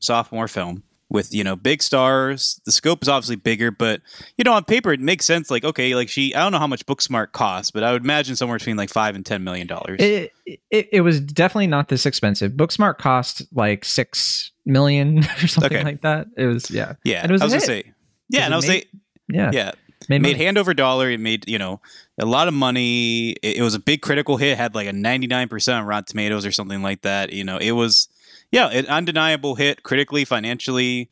sophomore 0.00 0.48
film 0.48 0.82
with, 1.12 1.32
you 1.34 1.44
know, 1.44 1.54
big 1.54 1.82
stars. 1.82 2.60
The 2.64 2.72
scope 2.72 3.02
is 3.02 3.08
obviously 3.08 3.36
bigger, 3.36 3.70
but, 3.70 4.00
you 4.36 4.44
know, 4.44 4.52
on 4.54 4.64
paper, 4.64 4.92
it 4.92 5.00
makes 5.00 5.26
sense. 5.26 5.50
Like, 5.50 5.62
okay, 5.64 5.94
like 5.94 6.08
she, 6.08 6.34
I 6.34 6.40
don't 6.42 6.52
know 6.52 6.58
how 6.58 6.66
much 6.66 6.86
Booksmart 6.86 7.32
costs, 7.32 7.70
but 7.70 7.84
I 7.84 7.92
would 7.92 8.02
imagine 8.02 8.34
somewhere 8.34 8.58
between 8.58 8.76
like 8.76 8.90
five 8.90 9.14
and 9.14 9.24
$10 9.24 9.42
million. 9.42 9.68
It, 9.98 10.32
it 10.70 10.88
it 10.90 11.00
was 11.02 11.20
definitely 11.20 11.68
not 11.68 11.88
this 11.88 12.06
expensive. 12.06 12.52
Booksmart 12.52 12.98
cost 12.98 13.42
like 13.52 13.84
six 13.84 14.50
million 14.66 15.18
or 15.42 15.46
something 15.46 15.72
Okay. 15.76 15.84
like 15.84 16.00
that. 16.00 16.26
It 16.36 16.46
was 16.46 16.70
yeah, 16.70 16.94
yeah. 17.04 17.20
and 17.22 17.30
it 17.30 17.32
was 17.32 17.42
I 17.42 17.44
was 17.44 17.52
to 17.54 17.60
say, 17.60 17.92
yeah. 18.28 18.44
And 18.46 18.54
I 18.54 18.56
was 18.56 18.66
made- 18.66 18.82
say, 18.82 18.88
yeah, 19.28 19.50
yeah. 19.52 19.72
Made 20.08 20.20
made 20.20 20.36
hand 20.36 20.58
over 20.58 20.74
dollar. 20.74 21.08
It 21.10 21.20
made 21.20 21.48
you 21.48 21.58
know 21.60 21.80
a 22.18 22.26
lot 22.26 22.48
of 22.48 22.54
money. 22.54 23.30
It, 23.40 23.58
it 23.58 23.62
was 23.62 23.74
a 23.76 23.78
big 23.78 24.02
critical 24.02 24.36
hit. 24.36 24.58
Had 24.58 24.74
like 24.74 24.88
a 24.88 24.92
ninety 24.92 25.28
nine 25.28 25.48
percent 25.48 25.78
on 25.78 25.84
Rotten 25.86 26.06
Tomatoes 26.06 26.44
or 26.44 26.50
something 26.50 26.82
like 26.82 27.02
that. 27.02 27.32
You 27.32 27.44
know, 27.44 27.56
it 27.58 27.70
was 27.70 28.08
yeah, 28.52 28.68
an 28.68 28.86
undeniable 28.86 29.56
hit 29.56 29.82
critically, 29.82 30.24
financially, 30.24 31.10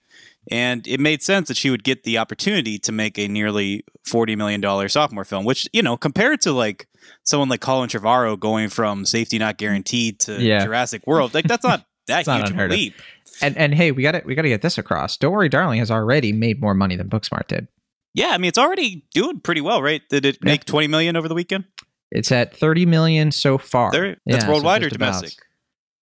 and 0.50 0.86
it 0.86 1.00
made 1.00 1.22
sense 1.22 1.48
that 1.48 1.56
she 1.56 1.70
would 1.70 1.82
get 1.84 2.04
the 2.04 2.18
opportunity 2.18 2.78
to 2.78 2.92
make 2.92 3.18
a 3.18 3.26
nearly 3.28 3.84
forty 4.04 4.36
million 4.36 4.60
dollar 4.60 4.88
sophomore 4.88 5.24
film. 5.24 5.44
Which 5.44 5.68
you 5.72 5.82
know, 5.82 5.96
compared 5.96 6.40
to 6.42 6.52
like 6.52 6.86
someone 7.24 7.48
like 7.48 7.60
Colin 7.60 7.88
Trevorrow 7.88 8.38
going 8.38 8.68
from 8.68 9.04
Safety 9.04 9.38
Not 9.38 9.56
Guaranteed 9.58 10.20
to 10.20 10.40
Yeah. 10.40 10.64
Jurassic 10.64 11.06
World, 11.06 11.34
like 11.34 11.46
that's 11.46 11.64
not 11.64 11.84
that 12.06 12.26
not 12.26 12.40
huge 12.48 12.50
of 12.50 12.58
a 12.58 12.68
leap. 12.68 12.94
And 13.42 13.56
and 13.56 13.74
hey, 13.74 13.90
we 13.92 14.02
got 14.02 14.12
to 14.12 14.22
we 14.24 14.34
got 14.34 14.42
to 14.42 14.48
get 14.48 14.62
this 14.62 14.76
across. 14.78 15.16
Don't 15.16 15.32
worry, 15.32 15.48
darling 15.48 15.78
has 15.78 15.90
already 15.90 16.32
made 16.32 16.60
more 16.60 16.74
money 16.74 16.96
than 16.96 17.08
Booksmart 17.08 17.46
did. 17.48 17.68
Yeah, 18.12 18.30
I 18.30 18.38
mean 18.38 18.48
it's 18.48 18.58
already 18.58 19.04
doing 19.14 19.40
pretty 19.40 19.60
well, 19.60 19.82
right? 19.82 20.02
Did 20.10 20.24
it 20.26 20.36
Yeah. 20.42 20.50
make 20.52 20.64
twenty 20.64 20.88
million 20.88 21.16
over 21.16 21.28
the 21.28 21.34
weekend? 21.34 21.64
It's 22.10 22.32
at 22.32 22.54
thirty 22.56 22.84
million 22.86 23.30
so 23.32 23.56
far. 23.56 23.92
There, 23.92 24.16
that's 24.26 24.42
Yeah, 24.42 24.46
so 24.46 24.52
worldwide 24.52 24.82
or 24.82 24.90
domestic? 24.90 25.32
about. 25.32 25.46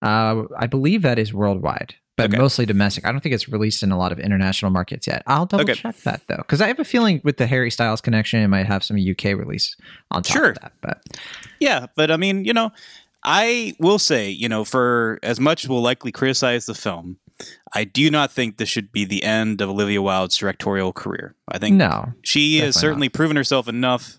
Uh, 0.03 0.45
I 0.57 0.67
believe 0.67 1.03
that 1.03 1.19
is 1.19 1.35
worldwide, 1.35 1.95
but 2.17 2.27
Okay. 2.31 2.39
mostly 2.39 2.67
domestic. 2.67 3.05
I 3.07 3.11
don't 3.13 3.21
think 3.21 3.35
it's 3.35 3.49
released 3.49 3.83
in 3.83 3.91
a 3.91 3.99
lot 3.99 4.13
of 4.13 4.19
international 4.21 4.71
markets 4.71 5.07
yet. 5.07 5.23
I'll 5.27 5.47
double 5.47 5.63
Okay. 5.65 5.75
check 5.75 5.97
that 6.03 6.23
though, 6.29 6.37
because 6.37 6.61
I 6.61 6.69
have 6.69 6.79
a 6.79 6.85
feeling 6.85 7.21
with 7.25 7.37
the 7.37 7.47
Harry 7.47 7.71
Styles 7.71 8.01
connection, 8.01 8.41
it 8.41 8.49
might 8.49 8.67
have 8.67 8.85
some 8.85 8.97
UK 8.97 9.35
release 9.35 9.77
on 10.11 10.23
top 10.23 10.37
Sure. 10.37 10.49
of 10.51 10.59
that. 10.61 10.73
But 10.81 11.03
Yeah, 11.61 11.87
but 11.97 12.11
I 12.11 12.17
mean, 12.17 12.45
you 12.45 12.53
know, 12.53 12.71
I 13.25 13.75
will 13.81 13.99
say, 13.99 14.31
you 14.31 14.49
know, 14.49 14.65
for 14.65 15.19
as 15.25 15.41
much 15.41 15.67
we'll 15.67 15.83
likely 15.83 16.13
criticize 16.13 16.67
the 16.67 16.75
film, 16.75 17.19
I 17.75 17.83
do 17.85 18.11
not 18.11 18.31
think 18.33 18.57
this 18.57 18.69
should 18.69 18.93
be 18.93 19.05
the 19.05 19.25
end 19.25 19.61
of 19.61 19.69
Olivia 19.69 20.01
Wilde's 20.03 20.37
directorial 20.37 20.93
career. 20.93 21.35
I 21.49 21.59
think 21.59 21.77
no, 21.77 22.13
she 22.23 22.59
has 22.59 22.77
certainly 22.77 23.09
proven 23.09 23.37
herself 23.37 23.67
enough 23.69 24.19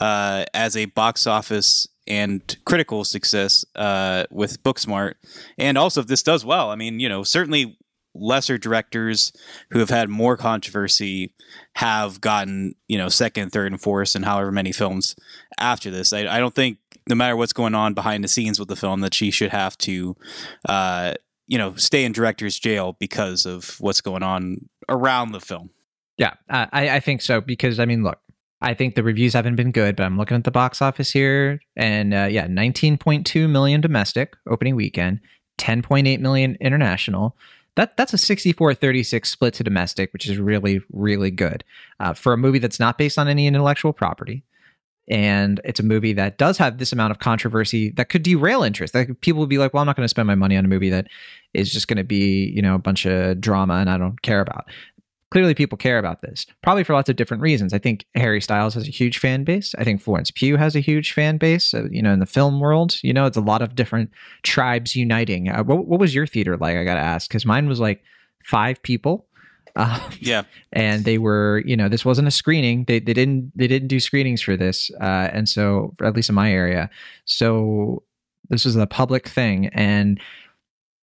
uh, 0.00 0.44
as 0.54 0.76
a 0.76 0.84
box 0.86 1.26
office 1.26 1.88
and 2.08 2.56
critical 2.64 3.04
success 3.04 3.64
uh, 3.76 4.24
with 4.30 4.62
Booksmart, 4.62 5.14
and 5.56 5.78
also 5.78 6.00
if 6.00 6.06
this 6.06 6.22
does 6.22 6.44
well, 6.44 6.70
I 6.70 6.74
mean, 6.74 6.98
you 6.98 7.08
know, 7.08 7.22
certainly 7.22 7.78
lesser 8.14 8.58
directors 8.58 9.32
who 9.70 9.78
have 9.78 9.90
had 9.90 10.08
more 10.08 10.36
controversy 10.36 11.34
have 11.74 12.20
gotten 12.20 12.74
you 12.88 12.98
know 12.98 13.08
second, 13.08 13.50
third, 13.50 13.70
and 13.72 13.80
fourth, 13.80 14.14
and 14.14 14.24
however 14.24 14.50
many 14.50 14.72
films 14.72 15.14
after 15.58 15.90
this. 15.90 16.12
I, 16.12 16.26
I 16.26 16.38
don't 16.38 16.54
think 16.54 16.78
no 17.08 17.14
matter 17.14 17.36
what's 17.36 17.52
going 17.52 17.74
on 17.74 17.94
behind 17.94 18.24
the 18.24 18.28
scenes 18.28 18.58
with 18.58 18.68
the 18.68 18.76
film 18.76 19.00
that 19.00 19.14
she 19.14 19.30
should 19.30 19.50
have 19.50 19.78
to. 19.78 20.16
Uh, 20.68 21.14
you 21.48 21.56
know, 21.56 21.74
stay 21.76 22.04
in 22.04 22.12
director's 22.12 22.58
jail 22.58 22.94
because 23.00 23.46
of 23.46 23.76
what's 23.80 24.02
going 24.02 24.22
on 24.22 24.68
around 24.88 25.32
the 25.32 25.40
film. 25.40 25.70
Yeah, 26.18 26.34
I, 26.50 26.90
I 26.90 27.00
think 27.00 27.22
so 27.22 27.40
because 27.40 27.80
I 27.80 27.86
mean, 27.86 28.02
look, 28.02 28.18
I 28.60 28.74
think 28.74 28.94
the 28.94 29.02
reviews 29.02 29.34
haven't 29.34 29.56
been 29.56 29.70
good, 29.70 29.94
but 29.94 30.04
I'm 30.04 30.18
looking 30.18 30.36
at 30.36 30.44
the 30.44 30.50
box 30.50 30.82
office 30.82 31.12
here, 31.12 31.60
and 31.76 32.12
uh, 32.12 32.28
yeah, 32.30 32.46
19.2 32.46 33.48
million 33.48 33.80
domestic 33.80 34.36
opening 34.48 34.74
weekend, 34.74 35.20
10.8 35.58 36.18
million 36.20 36.56
international. 36.60 37.36
That 37.76 37.96
that's 37.96 38.12
a 38.12 38.16
64-36 38.16 39.26
split 39.26 39.54
to 39.54 39.64
domestic, 39.64 40.12
which 40.12 40.28
is 40.28 40.38
really 40.38 40.80
really 40.92 41.30
good 41.30 41.62
uh, 42.00 42.14
for 42.14 42.32
a 42.32 42.36
movie 42.36 42.58
that's 42.58 42.80
not 42.80 42.98
based 42.98 43.18
on 43.18 43.28
any 43.28 43.46
intellectual 43.46 43.92
property. 43.92 44.42
And 45.10 45.60
it's 45.64 45.80
a 45.80 45.84
movie 45.84 46.12
that 46.14 46.36
does 46.36 46.58
have 46.58 46.78
this 46.78 46.92
amount 46.92 47.12
of 47.12 47.18
controversy 47.20 47.90
that 47.92 48.10
could 48.10 48.22
derail 48.22 48.62
interest. 48.62 48.94
Like 48.94 49.20
people 49.20 49.40
would 49.40 49.48
be 49.48 49.58
like, 49.58 49.72
"Well, 49.72 49.80
I'm 49.80 49.86
not 49.86 49.96
going 49.96 50.04
to 50.04 50.08
spend 50.08 50.26
my 50.26 50.34
money 50.34 50.56
on 50.56 50.64
a 50.64 50.68
movie 50.68 50.90
that 50.90 51.06
is 51.54 51.72
just 51.72 51.86
going 51.86 51.96
to 51.96 52.04
be, 52.04 52.52
you 52.54 52.60
know, 52.60 52.74
a 52.74 52.78
bunch 52.78 53.06
of 53.06 53.40
drama 53.40 53.74
and 53.74 53.88
I 53.88 53.96
don't 53.96 54.20
care 54.22 54.40
about." 54.40 54.68
Clearly 55.30 55.54
people 55.54 55.76
care 55.76 55.98
about 55.98 56.22
this 56.22 56.46
probably 56.62 56.84
for 56.84 56.94
lots 56.94 57.08
of 57.08 57.16
different 57.16 57.42
reasons. 57.42 57.72
I 57.74 57.78
think 57.78 58.06
harry 58.14 58.40
styles 58.40 58.74
has 58.74 58.88
a 58.88 58.90
huge 58.90 59.18
fan 59.18 59.44
base. 59.44 59.74
I 59.78 59.84
think 59.84 60.00
florence 60.00 60.30
pugh 60.30 60.56
has 60.56 60.74
a 60.74 60.80
huge 60.80 61.12
fan 61.12 61.36
base 61.38 61.74
uh, 61.74 61.84
you 61.90 62.02
know 62.02 62.12
in 62.12 62.18
the 62.20 62.26
film 62.26 62.60
world. 62.60 62.96
You 63.02 63.12
know 63.12 63.26
it's 63.26 63.36
a 63.36 63.42
lot 63.42 63.62
of 63.62 63.74
different 63.74 64.10
tribes 64.42 64.96
uniting. 64.96 65.48
Uh, 65.48 65.62
what, 65.64 65.86
what 65.86 66.00
was 66.00 66.14
your 66.14 66.26
theater 66.26 66.56
like 66.56 66.76
i 66.76 66.84
gotta 66.84 67.00
ask? 67.00 67.28
Because 67.28 67.44
mine 67.46 67.68
was 67.68 67.80
like 67.80 68.02
five 68.44 68.82
people. 68.82 69.26
Uh, 69.76 70.00
Yeah. 70.20 70.42
and 70.72 71.04
they 71.04 71.18
were 71.18 71.62
you 71.64 71.76
know 71.76 71.88
this 71.88 72.04
wasn't 72.04 72.26
a 72.28 72.32
screening. 72.32 72.84
They, 72.84 72.98
they 72.98 73.12
didn't 73.12 73.52
they 73.54 73.66
didn't 73.66 73.88
do 73.88 74.00
screenings 74.00 74.40
for 74.42 74.56
this 74.56 74.90
uh, 75.00 75.28
and 75.32 75.48
so 75.48 75.94
at 76.02 76.16
least 76.16 76.28
in 76.30 76.34
my 76.34 76.50
area. 76.52 76.90
So 77.26 78.02
this 78.48 78.64
was 78.64 78.76
a 78.76 78.86
public 78.86 79.28
thing 79.28 79.66
and 79.68 80.18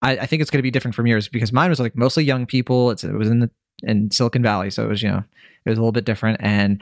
I, 0.01 0.17
I 0.17 0.25
think 0.25 0.41
it's 0.41 0.51
going 0.51 0.59
to 0.59 0.63
be 0.63 0.71
different 0.71 0.93
from 0.95 1.07
yours 1.07 1.27
because 1.29 1.53
mine 1.53 1.69
was 1.69 1.79
like 1.79 1.95
mostly 1.95 2.23
young 2.23 2.45
people. 2.45 2.91
It's, 2.91 3.03
it 3.03 3.13
was 3.13 3.29
in 3.29 3.39
the 3.39 3.49
in 3.83 4.11
Silicon 4.11 4.41
Valley, 4.41 4.69
so 4.69 4.83
it 4.83 4.89
was 4.89 5.01
you 5.01 5.09
know 5.09 5.23
it 5.65 5.69
was 5.69 5.77
a 5.77 5.81
little 5.81 5.91
bit 5.91 6.05
different 6.05 6.39
and 6.41 6.81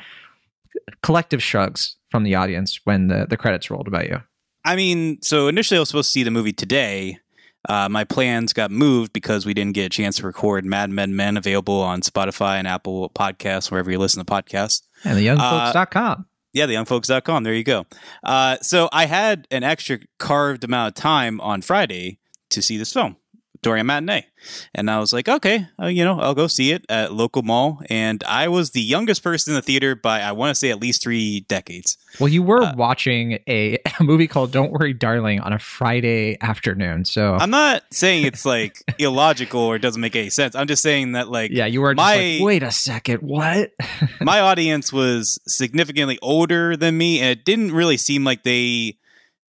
collective 1.02 1.42
shrugs 1.42 1.96
from 2.12 2.24
the 2.24 2.36
audience 2.36 2.80
when 2.84 3.08
the 3.08 3.26
the 3.30 3.38
credits 3.38 3.70
rolled 3.70 3.88
about 3.88 4.08
you. 4.08 4.22
I 4.66 4.76
mean, 4.76 5.22
so 5.22 5.48
initially 5.48 5.78
I 5.78 5.82
was 5.82 5.90
supposed 5.90 6.10
to 6.10 6.12
see 6.12 6.24
the 6.24 6.32
movie 6.32 6.54
today. 6.54 7.20
Uh, 7.68 7.88
my 7.88 8.04
plans 8.04 8.52
got 8.52 8.72
moved 8.72 9.14
because 9.14 9.46
we 9.46 9.54
didn't 9.54 9.74
get 9.74 9.86
a 9.86 9.90
chance 9.90 10.18
to 10.18 10.26
record 10.26 10.66
Mad 10.66 10.90
Men 10.90 11.16
Men 11.16 11.38
available 11.38 11.82
on 11.82 12.02
Spotify 12.02 12.58
and 12.58 12.68
Apple 12.68 13.10
Podcasts, 13.10 13.72
wherever 13.72 13.90
you 13.90 13.98
listen 13.98 14.24
to 14.24 14.30
podcasts. 14.30 14.82
And 15.06 15.18
the 15.18 15.26
youngfolks.com. 15.26 16.26
Yeah, 16.52 16.66
the 16.66 16.76
youngfolks.com. 16.76 17.44
There 17.44 17.54
you 17.54 17.64
go. 17.64 17.86
Uh, 18.22 18.58
so 18.62 18.90
I 18.92 19.06
had 19.06 19.48
an 19.50 19.64
extra 19.64 20.00
carved 20.20 20.64
amount 20.64 20.90
of 20.90 21.02
time 21.02 21.42
on 21.42 21.62
Friday 21.62 22.20
to 22.50 22.62
see 22.62 22.78
this 22.78 22.94
film 22.94 23.18
during 23.64 23.82
a 23.82 23.84
matinee. 23.84 24.28
And 24.76 24.92
I 24.92 25.00
was 25.00 25.14
like, 25.14 25.30
okay, 25.30 25.68
uh, 25.82 25.88
you 25.88 26.04
know, 26.04 26.20
I'll 26.20 26.36
go 26.36 26.48
see 26.48 26.72
it 26.74 26.86
at 26.90 27.14
local 27.14 27.42
mall. 27.44 27.82
And 27.90 28.24
I 28.26 28.50
was 28.50 28.72
the 28.72 28.82
youngest 28.82 29.24
person 29.24 29.52
in 29.54 29.56
the 29.56 29.62
theater 29.62 29.96
by, 29.96 30.20
I 30.22 30.34
want 30.34 30.52
to 30.52 30.56
say, 30.56 30.70
at 30.70 30.80
least 30.82 31.02
three 31.02 31.40
decades. 31.48 31.98
Well, 32.20 32.28
you 32.28 32.44
were 32.44 32.62
Uh, 32.62 32.74
watching 32.76 33.40
a, 33.48 33.80
a 34.00 34.04
movie 34.04 34.28
called 34.28 34.52
Don't 34.52 34.72
Worry, 34.72 34.94
Darling 34.94 35.40
on 35.40 35.54
a 35.54 35.60
Friday 35.60 36.38
afternoon. 36.42 37.06
So 37.06 37.36
I'm 37.36 37.50
not 37.50 37.84
saying 37.92 38.26
it's 38.26 38.46
like 38.46 38.78
illogical 39.00 39.62
or 39.62 39.78
it 39.78 39.82
doesn't 39.82 40.02
make 40.02 40.16
any 40.16 40.30
sense. 40.30 40.56
I'm 40.56 40.68
just 40.68 40.84
saying 40.84 41.14
that, 41.14 41.30
like, 41.30 41.52
yeah, 41.52 41.66
you 41.66 41.80
were 41.82 41.94
just 41.96 42.06
my- 42.06 42.16
like, 42.38 42.42
wait 42.44 42.64
a 42.64 42.72
second, 42.72 43.20
what? 43.22 43.72
my 44.22 44.42
audience 44.42 44.92
was 44.92 45.40
significantly 45.48 46.20
older 46.22 46.76
than 46.76 46.98
me, 46.98 47.20
and 47.22 47.30
it 47.32 47.46
didn't 47.46 47.72
really 47.72 47.98
seem 47.98 48.26
like 48.26 48.44
they 48.44 48.98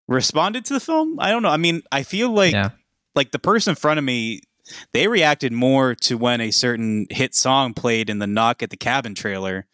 responded 0.08 0.66
to 0.66 0.74
the 0.74 0.80
film. 0.80 1.20
I 1.20 1.32
don't 1.32 1.42
know. 1.42 1.50
I 1.50 1.58
mean, 1.58 1.82
I 1.92 2.04
feel 2.04 2.30
like 2.30 2.54
yeah. 2.54 2.70
Like 3.16 3.32
the 3.32 3.40
person 3.40 3.72
in 3.72 3.76
front 3.76 3.98
of 3.98 4.04
me, 4.04 4.42
they 4.94 5.08
reacted 5.08 5.52
more 5.54 5.94
to 5.96 6.18
when 6.18 6.42
a 6.42 6.52
certain 6.52 7.08
hit 7.10 7.36
song 7.36 7.74
played 7.74 8.10
in 8.10 8.20
the 8.20 8.28
knock 8.28 8.64
at 8.64 8.70
the 8.70 8.78
cabin 8.78 9.14
trailer 9.16 9.66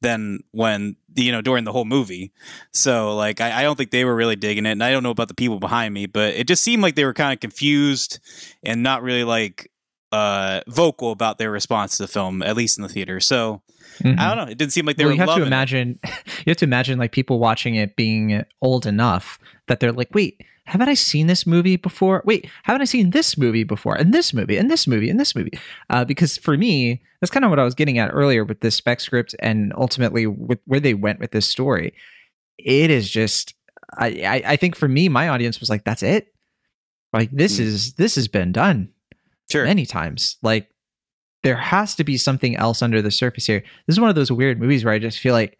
than 0.00 0.38
when 0.52 0.96
you 1.16 1.32
know 1.32 1.40
during 1.42 1.64
the 1.64 1.72
whole 1.72 1.84
movie. 1.84 2.32
So 2.72 3.14
like 3.16 3.40
I, 3.40 3.60
I 3.60 3.62
don't 3.62 3.76
think 3.76 3.90
they 3.90 4.04
were 4.04 4.14
really 4.14 4.36
digging 4.36 4.64
it, 4.66 4.70
and 4.72 4.84
I 4.84 4.90
don't 4.90 5.02
know 5.02 5.10
about 5.10 5.28
the 5.28 5.34
people 5.34 5.58
behind 5.58 5.92
me, 5.92 6.06
but 6.06 6.34
it 6.34 6.46
just 6.46 6.62
seemed 6.62 6.82
like 6.82 6.94
they 6.94 7.04
were 7.04 7.14
kind 7.14 7.32
of 7.32 7.40
confused 7.40 8.20
and 8.62 8.82
not 8.82 9.02
really 9.02 9.24
like 9.24 9.70
uh 10.12 10.62
vocal 10.68 11.10
about 11.12 11.36
their 11.38 11.50
response 11.50 11.96
to 11.98 12.04
the 12.04 12.08
film, 12.08 12.42
at 12.42 12.56
least 12.56 12.78
in 12.78 12.82
the 12.82 12.88
theater. 12.88 13.20
So 13.20 13.62
Mhm. 14.02 14.18
I 14.18 14.28
don't 14.28 14.36
know. 14.36 14.50
It 14.52 14.56
didn't 14.58 14.72
seem 14.72 14.86
like 14.86 14.96
they 14.96 15.04
well, 15.04 15.10
were 15.10 15.14
you 15.14 15.26
have 15.26 15.36
to 15.36 15.42
it. 15.42 15.46
imagine 15.46 15.98
you 16.04 16.44
have 16.50 16.56
to 16.58 16.64
imagine 16.64 16.98
like 16.98 17.10
people 17.10 17.38
watching 17.40 17.74
it 17.74 17.96
being 17.96 18.44
old 18.62 18.86
enough 18.86 19.38
that 19.66 19.80
they're 19.80 19.92
like 19.92 20.08
wait 20.14 20.40
haven't 20.68 20.88
i 20.88 20.94
seen 20.94 21.26
this 21.26 21.46
movie 21.46 21.76
before 21.76 22.22
wait 22.24 22.48
haven't 22.64 22.82
i 22.82 22.84
seen 22.84 23.10
this 23.10 23.36
movie 23.36 23.64
before 23.64 23.94
and 23.96 24.12
this 24.14 24.32
movie 24.32 24.56
and 24.56 24.70
this 24.70 24.86
movie 24.86 25.10
and 25.10 25.18
this 25.18 25.34
movie 25.34 25.52
uh, 25.90 26.04
because 26.04 26.36
for 26.38 26.56
me 26.56 27.00
that's 27.20 27.30
kind 27.30 27.44
of 27.44 27.50
what 27.50 27.58
i 27.58 27.64
was 27.64 27.74
getting 27.74 27.98
at 27.98 28.10
earlier 28.12 28.44
with 28.44 28.60
this 28.60 28.76
spec 28.76 29.00
script 29.00 29.34
and 29.40 29.72
ultimately 29.76 30.26
with 30.26 30.58
where 30.66 30.80
they 30.80 30.94
went 30.94 31.18
with 31.20 31.30
this 31.32 31.46
story 31.46 31.92
it 32.58 32.90
is 32.90 33.10
just 33.10 33.54
i 33.98 34.08
i, 34.24 34.52
I 34.52 34.56
think 34.56 34.76
for 34.76 34.88
me 34.88 35.08
my 35.08 35.28
audience 35.28 35.60
was 35.60 35.70
like 35.70 35.84
that's 35.84 36.02
it 36.02 36.32
like 37.12 37.30
this 37.30 37.56
Hmm. 37.56 37.64
is 37.64 37.94
this 37.94 38.14
has 38.16 38.28
been 38.28 38.52
done 38.52 38.90
Sure. 39.50 39.64
many 39.64 39.86
times. 39.86 40.36
Like 40.42 40.68
there 41.42 41.56
has 41.56 41.94
to 41.94 42.04
be 42.04 42.18
something 42.18 42.54
else 42.56 42.82
under 42.82 43.00
the 43.00 43.10
surface 43.10 43.46
here. 43.46 43.60
This 43.86 43.94
is 43.94 44.00
one 44.00 44.10
of 44.10 44.14
those 44.14 44.30
weird 44.30 44.60
movies 44.60 44.84
where 44.84 44.92
I 44.92 44.98
just 44.98 45.20
feel 45.20 45.32
like 45.32 45.56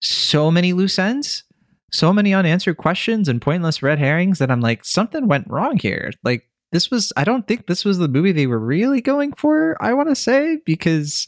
so 0.00 0.50
many 0.50 0.72
loose 0.72 0.98
ends, 0.98 1.44
so 1.94 2.12
many 2.12 2.34
unanswered 2.34 2.76
questions 2.76 3.28
and 3.28 3.40
pointless 3.40 3.82
red 3.82 3.98
herrings 3.98 4.38
that 4.40 4.50
I'm 4.50 4.60
like 4.60 4.84
something 4.84 5.28
went 5.28 5.48
wrong 5.48 5.78
here. 5.78 6.10
Like 6.24 6.48
this 6.72 6.90
was 6.90 7.12
I 7.16 7.24
don't 7.24 7.46
think 7.46 7.66
this 7.66 7.84
was 7.84 7.98
the 7.98 8.08
movie 8.08 8.32
they 8.32 8.46
were 8.48 8.58
really 8.58 9.00
going 9.00 9.32
for, 9.32 9.76
I 9.80 9.94
want 9.94 10.08
to 10.08 10.14
say 10.16 10.58
because 10.66 11.26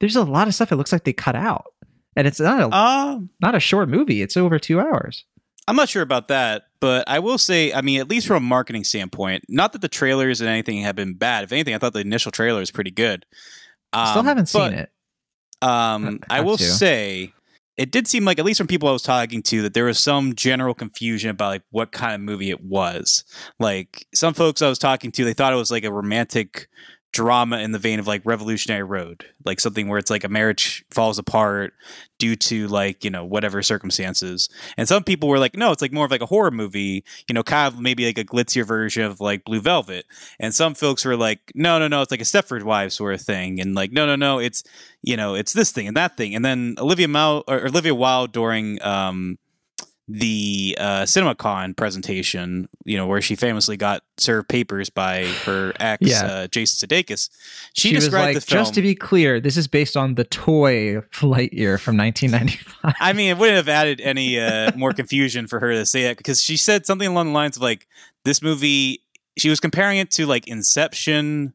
there's 0.00 0.16
a 0.16 0.24
lot 0.24 0.48
of 0.48 0.54
stuff 0.54 0.72
it 0.72 0.76
looks 0.76 0.92
like 0.92 1.04
they 1.04 1.12
cut 1.12 1.36
out. 1.36 1.66
And 2.16 2.26
it's 2.26 2.40
not 2.40 2.60
a 2.60 2.74
Uh, 2.74 3.20
not 3.40 3.54
a 3.54 3.60
short 3.60 3.88
movie. 3.88 4.20
It's 4.20 4.36
over 4.36 4.58
2 4.58 4.80
hours. 4.80 5.24
I'm 5.68 5.76
not 5.76 5.88
sure 5.88 6.02
about 6.02 6.26
that, 6.28 6.64
but 6.80 7.04
I 7.08 7.20
will 7.20 7.38
say, 7.38 7.72
I 7.72 7.80
mean, 7.80 8.00
at 8.00 8.08
least 8.10 8.26
from 8.26 8.38
a 8.38 8.40
marketing 8.40 8.82
standpoint, 8.82 9.44
not 9.48 9.72
that 9.74 9.80
the 9.82 9.88
trailers 9.88 10.40
and 10.40 10.50
anything 10.50 10.82
have 10.82 10.96
been 10.96 11.14
bad. 11.14 11.44
If 11.44 11.52
anything, 11.52 11.74
I 11.74 11.78
thought 11.78 11.92
the 11.92 12.00
initial 12.00 12.32
trailer 12.32 12.58
was 12.58 12.72
pretty 12.72 12.90
good. 12.90 13.24
Still 13.94 14.18
Um, 14.20 14.26
haven't 14.26 14.50
but, 14.52 14.70
seen 14.70 14.78
it. 14.80 14.90
Um, 15.62 16.18
I 16.28 16.36
Have 16.36 16.44
will 16.46 16.56
to. 16.56 16.64
say, 16.64 17.32
it 17.80 17.90
did 17.90 18.06
seem 18.06 18.26
like, 18.26 18.38
at 18.38 18.44
least 18.44 18.58
from 18.58 18.66
people 18.66 18.90
I 18.90 18.92
was 18.92 19.02
talking 19.02 19.42
to, 19.44 19.62
that 19.62 19.72
there 19.72 19.86
was 19.86 19.98
some 19.98 20.34
general 20.34 20.74
confusion 20.74 21.30
about 21.30 21.48
like 21.48 21.62
what 21.70 21.92
kind 21.92 22.14
of 22.14 22.20
movie 22.20 22.50
it 22.50 22.62
was. 22.62 23.24
Like 23.58 24.06
some 24.14 24.34
folks 24.34 24.60
I 24.60 24.68
was 24.68 24.78
talking 24.78 25.10
to, 25.12 25.24
they 25.24 25.32
thought 25.32 25.54
it 25.54 25.56
was 25.56 25.70
like 25.70 25.84
a 25.84 25.90
romantic 25.90 26.68
drama 27.12 27.58
in 27.58 27.72
the 27.72 27.78
vein 27.78 27.98
of 27.98 28.06
like 28.06 28.22
Revolutionary 28.24 28.84
Road, 28.84 29.26
like 29.44 29.58
something 29.58 29.88
where 29.88 29.98
it's 29.98 30.10
like 30.10 30.22
a 30.22 30.28
marriage 30.28 30.84
falls 30.90 31.18
apart 31.18 31.74
due 32.18 32.36
to 32.36 32.68
like 32.68 33.04
you 33.04 33.10
know 33.10 33.24
whatever 33.24 33.62
circumstances. 33.62 34.48
And 34.76 34.86
some 34.86 35.02
people 35.02 35.28
were 35.28 35.38
like, 35.38 35.56
no, 35.56 35.72
it's 35.72 35.82
like 35.82 35.92
more 35.92 36.04
of 36.04 36.10
like 36.10 36.22
a 36.22 36.26
horror 36.26 36.50
movie, 36.50 37.04
you 37.28 37.34
know, 37.34 37.42
kind 37.42 37.72
of 37.72 37.80
maybe 37.80 38.06
like 38.06 38.18
a 38.18 38.24
glitzier 38.24 38.64
version 38.64 39.04
of 39.04 39.20
like 39.20 39.44
Blue 39.44 39.60
Velvet. 39.60 40.06
And 40.38 40.54
some 40.54 40.74
folks 40.74 41.04
were 41.04 41.16
like, 41.16 41.52
no, 41.54 41.78
no, 41.78 41.88
no, 41.88 42.02
it's 42.02 42.10
like 42.10 42.20
a 42.20 42.24
Stepford 42.24 42.62
Wives 42.62 42.94
sort 42.94 43.14
of 43.14 43.22
thing, 43.22 43.60
and 43.60 43.74
like, 43.74 43.92
no, 43.92 44.06
no, 44.06 44.16
no, 44.16 44.38
it's 44.38 44.62
you 45.02 45.16
know, 45.16 45.34
it's 45.34 45.52
this 45.52 45.72
thing 45.72 45.88
and 45.88 45.96
that 45.96 46.16
thing. 46.16 46.34
And 46.34 46.44
then 46.44 46.76
Olivia 46.78 47.08
Mal 47.08 47.42
or 47.48 47.66
Olivia 47.66 47.94
Wilde 47.94 48.32
during 48.32 48.80
um 48.82 49.38
the 50.12 50.76
uh 50.80 51.02
CinemaCon 51.02 51.76
presentation, 51.76 52.68
you 52.84 52.96
know, 52.96 53.06
where 53.06 53.22
she 53.22 53.36
famously 53.36 53.76
got 53.76 54.02
served 54.16 54.48
papers 54.48 54.90
by 54.90 55.24
her 55.44 55.72
ex 55.78 56.02
Yeah. 56.02 56.24
uh, 56.26 56.46
Jason 56.48 56.88
Sudeikis. 56.88 57.30
She, 57.74 57.90
She, 57.90 57.94
was 57.94 58.04
described 58.04 58.24
like, 58.26 58.34
the 58.34 58.40
film. 58.40 58.60
just 58.64 58.74
to 58.74 58.82
be 58.82 58.94
clear, 58.96 59.40
this 59.40 59.56
is 59.56 59.68
based 59.68 59.96
on 59.96 60.16
the 60.16 60.24
toy 60.24 60.96
Lightyear 61.20 61.78
from 61.78 61.96
1995. 61.96 62.94
I 63.00 63.12
mean, 63.12 63.30
it 63.30 63.38
wouldn't 63.38 63.56
have 63.56 63.68
added 63.68 64.00
any 64.00 64.40
uh, 64.40 64.72
more 64.76 64.92
confusion 64.92 65.46
for 65.46 65.60
her 65.60 65.72
to 65.72 65.86
say 65.86 66.02
that 66.04 66.16
because 66.16 66.42
she 66.42 66.56
said 66.56 66.86
something 66.86 67.06
along 67.08 67.26
the 67.28 67.32
lines 67.32 67.56
of 67.56 67.62
like 67.62 67.86
this 68.24 68.42
movie. 68.42 69.02
She 69.38 69.48
was 69.48 69.60
comparing 69.60 69.98
it 69.98 70.10
to 70.12 70.26
like 70.26 70.48
Inception 70.48 71.54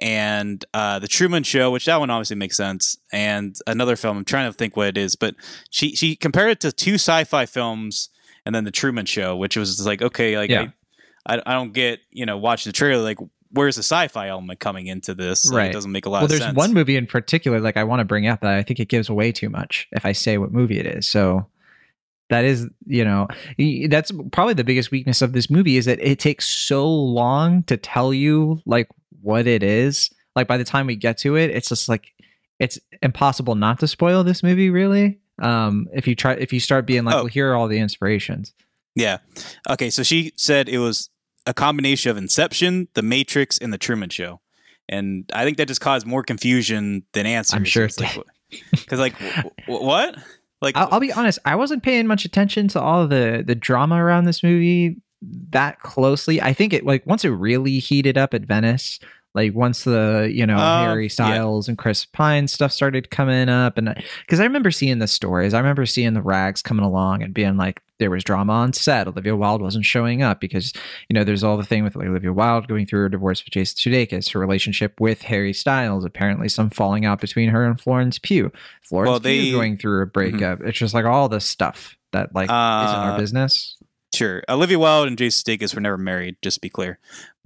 and 0.00 0.64
uh, 0.72 0.98
the 0.98 1.08
Truman 1.08 1.42
Show, 1.42 1.70
which 1.70 1.84
that 1.84 2.00
one 2.00 2.10
obviously 2.10 2.36
makes 2.36 2.56
sense, 2.56 2.96
and 3.12 3.54
another 3.66 3.96
film. 3.96 4.16
I'm 4.16 4.24
trying 4.24 4.50
to 4.50 4.56
think 4.56 4.76
what 4.76 4.88
it 4.88 4.96
is, 4.96 5.14
but 5.14 5.34
she 5.70 5.94
she 5.94 6.16
compared 6.16 6.50
it 6.50 6.60
to 6.60 6.72
two 6.72 6.94
sci-fi 6.94 7.46
films 7.46 8.08
and 8.46 8.54
then 8.54 8.64
the 8.64 8.70
Truman 8.70 9.06
Show, 9.06 9.36
which 9.36 9.56
was 9.56 9.84
like 9.84 10.02
okay, 10.02 10.36
like 10.36 10.50
Yeah. 10.50 10.68
I, 11.26 11.36
I 11.36 11.42
I 11.46 11.52
don't 11.52 11.72
get 11.72 12.00
you 12.10 12.26
know 12.26 12.38
watch 12.38 12.64
the 12.64 12.72
trailer 12.72 13.02
like 13.02 13.18
where's 13.52 13.76
the 13.76 13.82
sci-fi 13.82 14.28
element 14.28 14.60
coming 14.60 14.86
into 14.86 15.14
this? 15.14 15.44
Like, 15.44 15.56
Right. 15.56 15.70
It 15.70 15.72
doesn't 15.72 15.92
make 15.92 16.06
a 16.06 16.10
lot 16.10 16.18
of 16.18 16.22
well, 16.22 16.28
there's 16.28 16.42
sense. 16.42 16.56
one 16.56 16.72
movie 16.72 16.96
in 16.96 17.06
particular, 17.06 17.60
like 17.60 17.76
I 17.76 17.84
want 17.84 18.00
to 18.00 18.04
bring 18.04 18.26
up 18.26 18.40
that 18.40 18.54
I 18.54 18.62
think 18.62 18.80
it 18.80 18.88
gives 18.88 19.08
away 19.08 19.32
too 19.32 19.50
much 19.50 19.88
if 19.92 20.06
I 20.06 20.12
say 20.12 20.38
what 20.38 20.52
movie 20.52 20.78
it 20.78 20.86
is. 20.86 21.08
So 21.08 21.46
that 22.28 22.44
is, 22.44 22.68
you 22.86 23.04
know, 23.04 23.26
that's 23.88 24.12
probably 24.30 24.54
the 24.54 24.64
biggest 24.64 24.92
weakness 24.92 25.20
of 25.20 25.32
this 25.32 25.50
movie 25.50 25.76
is 25.76 25.84
that 25.86 25.98
it 26.00 26.20
takes 26.20 26.48
so 26.48 26.88
long 26.88 27.64
to 27.64 27.76
tell 27.76 28.14
you 28.14 28.62
like 28.66 28.88
what 29.22 29.46
it 29.46 29.62
is. 29.62 30.10
Like 30.36 30.46
by 30.48 30.56
the 30.56 30.64
time 30.64 30.86
we 30.86 30.96
get 30.96 31.18
to 31.18 31.36
it, 31.36 31.50
it's 31.50 31.68
just 31.68 31.88
like 31.88 32.12
it's 32.58 32.78
impossible 33.02 33.54
not 33.54 33.80
to 33.80 33.88
spoil 33.88 34.22
this 34.24 34.42
movie. 34.42 34.70
Really, 34.70 35.18
um, 35.40 35.88
if 35.92 36.06
you 36.06 36.14
try, 36.14 36.34
if 36.34 36.52
you 36.52 36.60
start 36.60 36.86
being 36.86 37.04
like, 37.04 37.14
Oh. 37.14 37.18
well, 37.18 37.26
here 37.26 37.50
are 37.50 37.56
all 37.56 37.68
the 37.68 37.78
inspirations. 37.78 38.52
Yeah. 38.94 39.18
Okay, 39.68 39.90
so 39.90 40.02
she 40.02 40.32
said 40.36 40.68
it 40.68 40.78
was 40.78 41.10
a 41.46 41.54
combination 41.54 42.10
of 42.10 42.16
Inception, 42.16 42.88
The 42.94 43.02
Matrix, 43.02 43.56
and 43.58 43.72
The 43.72 43.78
Truman 43.78 44.10
Show. 44.10 44.40
And 44.88 45.30
I 45.32 45.44
think 45.44 45.56
that 45.58 45.68
just 45.68 45.80
caused 45.80 46.06
more 46.06 46.22
confusion 46.24 47.04
than 47.12 47.24
answers. 47.24 47.54
I'm 47.56 47.64
sure 47.64 47.84
It's 47.84 47.96
it 47.98 48.02
like, 48.02 48.18
Because, 48.72 48.98
like, 48.98 49.16
w- 49.18 49.50
w- 49.66 49.86
what? 49.86 50.16
Like, 50.60 50.76
I'll, 50.76 50.88
I'll 50.92 51.00
be 51.00 51.12
honest. 51.12 51.38
I 51.44 51.54
wasn't 51.54 51.82
paying 51.84 52.06
much 52.08 52.24
attention 52.24 52.66
to 52.68 52.80
all 52.80 53.06
the 53.06 53.42
the 53.46 53.54
drama 53.54 53.94
around 54.02 54.24
this 54.24 54.42
movie 54.42 54.96
that 55.50 55.80
closely. 55.80 56.40
I 56.40 56.52
think 56.52 56.72
it 56.72 56.84
like 56.84 57.06
once 57.06 57.24
it 57.24 57.30
really 57.30 57.78
heated 57.78 58.16
up 58.18 58.34
at 58.34 58.42
Venice, 58.42 58.98
like 59.34 59.54
once 59.54 59.84
the 59.84 60.30
you 60.32 60.46
know 60.46 60.56
Uh, 60.56 60.84
Harry 60.86 61.04
yeah. 61.04 61.08
Styles 61.10 61.68
and 61.68 61.76
Chris 61.78 62.04
Pine 62.04 62.48
stuff 62.48 62.72
started 62.72 63.10
coming 63.10 63.48
up, 63.48 63.78
and 63.78 63.94
because 64.22 64.40
I 64.40 64.44
remember 64.44 64.70
seeing 64.70 64.98
the 64.98 65.06
stories, 65.06 65.54
I 65.54 65.58
remember 65.58 65.86
seeing 65.86 66.14
the 66.14 66.22
rags 66.22 66.62
coming 66.62 66.84
along 66.84 67.22
and 67.22 67.34
being 67.34 67.56
like 67.56 67.80
there 67.98 68.10
was 68.10 68.24
drama 68.24 68.54
on 68.54 68.72
set. 68.72 69.06
Olivia 69.06 69.36
Wilde 69.36 69.60
wasn't 69.60 69.84
showing 69.84 70.22
up 70.22 70.40
because 70.40 70.72
you 71.10 71.14
know 71.14 71.22
there's 71.22 71.44
all 71.44 71.58
the 71.58 71.64
thing 71.64 71.84
with 71.84 71.94
like 71.96 72.08
Olivia 72.08 72.32
Wilde 72.32 72.66
going 72.66 72.86
through 72.86 73.02
her 73.02 73.08
divorce 73.10 73.44
with 73.44 73.52
Jason 73.52 73.76
Sudeikis, 73.92 74.32
her 74.32 74.40
relationship 74.40 74.98
with 74.98 75.20
Harry 75.22 75.52
Styles, 75.52 76.04
apparently 76.06 76.48
some 76.48 76.70
falling 76.70 77.04
out 77.04 77.20
between 77.20 77.50
her 77.50 77.66
and 77.66 77.78
Florence 77.78 78.18
Pugh. 78.18 78.50
Florence 78.82 79.10
Well, 79.10 79.20
Pugh 79.20 79.22
they- 79.30 79.38
Mm-hmm. 79.48 79.56
going 79.56 79.76
through 79.76 80.02
a 80.02 80.06
breakup. 80.06 80.62
It's 80.62 80.78
just 80.78 80.94
like 80.94 81.04
all 81.04 81.28
this 81.28 81.44
stuff 81.44 81.94
that 82.12 82.34
like 82.34 82.46
isn't 82.46 82.56
our 82.56 83.12
Uh, 83.12 83.18
business. 83.18 83.76
Sure. 84.20 84.42
Olivia 84.48 84.78
Wilde 84.78 85.08
and 85.08 85.18
Jason 85.18 85.42
Sudeikis 85.44 85.74
were 85.74 85.80
never 85.80 85.98
married, 85.98 86.36
just 86.42 86.56
to 86.56 86.60
be 86.60 86.68
clear. 86.68 86.98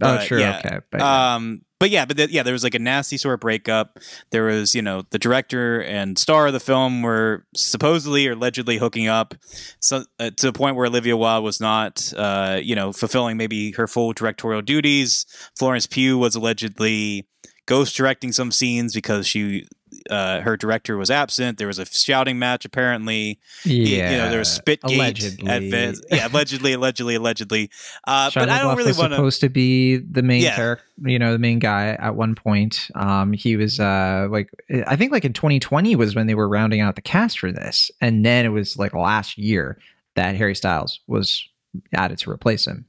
Oh, 0.02 0.16
But, 0.16 0.24
sure, 0.24 0.38
yeah, 0.38 0.60
okay, 0.64 0.78
but 0.90 1.00
Um, 1.00 1.62
but 1.78 1.90
yeah, 1.90 2.04
but 2.04 2.30
yeah, 2.30 2.42
there 2.42 2.52
was 2.52 2.64
like 2.64 2.74
a 2.74 2.78
nasty 2.78 3.16
sort 3.16 3.34
of 3.34 3.40
breakup. 3.40 3.98
There 4.30 4.44
was, 4.44 4.74
you 4.74 4.82
know, 4.82 5.02
the 5.10 5.18
director 5.18 5.82
and 5.82 6.18
star 6.18 6.46
of 6.46 6.52
the 6.52 6.60
film 6.60 7.02
were 7.02 7.44
supposedly 7.54 8.26
or 8.26 8.32
allegedly 8.32 8.78
hooking 8.78 9.06
up, 9.06 9.34
so 9.80 10.04
uh, 10.18 10.30
to 10.36 10.46
the 10.46 10.52
point 10.52 10.76
where 10.76 10.86
Olivia 10.86 11.16
Wilde 11.16 11.44
was 11.44 11.60
not, 11.60 12.12
uh, 12.16 12.58
you 12.62 12.74
know, 12.74 12.92
fulfilling 12.92 13.36
maybe 13.36 13.72
her 13.72 13.86
full 13.86 14.12
directorial 14.12 14.62
duties. 14.62 15.26
Florence 15.58 15.86
Pugh 15.86 16.18
was 16.18 16.34
allegedly 16.34 17.28
ghost 17.66 17.96
directing 17.96 18.32
some 18.32 18.50
scenes 18.50 18.94
because 18.94 19.26
she. 19.26 19.66
Uh, 20.10 20.40
her 20.40 20.56
director 20.56 20.96
was 20.96 21.10
absent. 21.10 21.58
There 21.58 21.66
was 21.66 21.78
a 21.78 21.86
shouting 21.86 22.38
match, 22.38 22.64
apparently. 22.64 23.38
yeah, 23.64 24.10
you 24.10 24.16
know, 24.18 24.30
there 24.30 24.38
was 24.38 24.48
Spitgate 24.58 24.94
allegedly. 24.96 25.48
at 25.48 25.62
Venice. 25.62 26.02
Yeah, 26.10 26.28
allegedly, 26.28 26.72
allegedly, 26.72 27.14
allegedly. 27.14 27.70
Uh, 28.06 28.30
but 28.34 28.48
I 28.48 28.60
don't 28.60 28.76
really 28.76 28.92
want 28.92 29.10
to. 29.12 29.16
supposed 29.16 29.40
to 29.40 29.48
be 29.48 29.96
the 29.96 30.22
main 30.22 30.42
Yeah. 30.42 30.56
character, 30.56 30.84
you 31.04 31.18
know, 31.18 31.32
the 31.32 31.38
main 31.38 31.58
guy 31.58 31.88
at 31.98 32.14
one 32.14 32.34
point. 32.34 32.88
Um, 32.94 33.32
he 33.32 33.56
was 33.56 33.80
uh 33.80 34.28
like 34.30 34.50
I 34.86 34.96
think 34.96 35.12
like 35.12 35.24
in 35.24 35.32
2020 35.32 35.96
was 35.96 36.14
when 36.14 36.26
they 36.26 36.34
were 36.34 36.48
rounding 36.48 36.80
out 36.80 36.96
the 36.96 37.02
cast 37.02 37.38
for 37.38 37.50
this, 37.52 37.90
and 38.00 38.24
then 38.24 38.44
it 38.44 38.50
was 38.50 38.76
like 38.76 38.94
last 38.94 39.38
year 39.38 39.78
that 40.14 40.36
Harry 40.36 40.54
Styles 40.54 41.00
was 41.06 41.48
added 41.92 42.18
to 42.18 42.30
replace 42.30 42.66
him. 42.66 42.84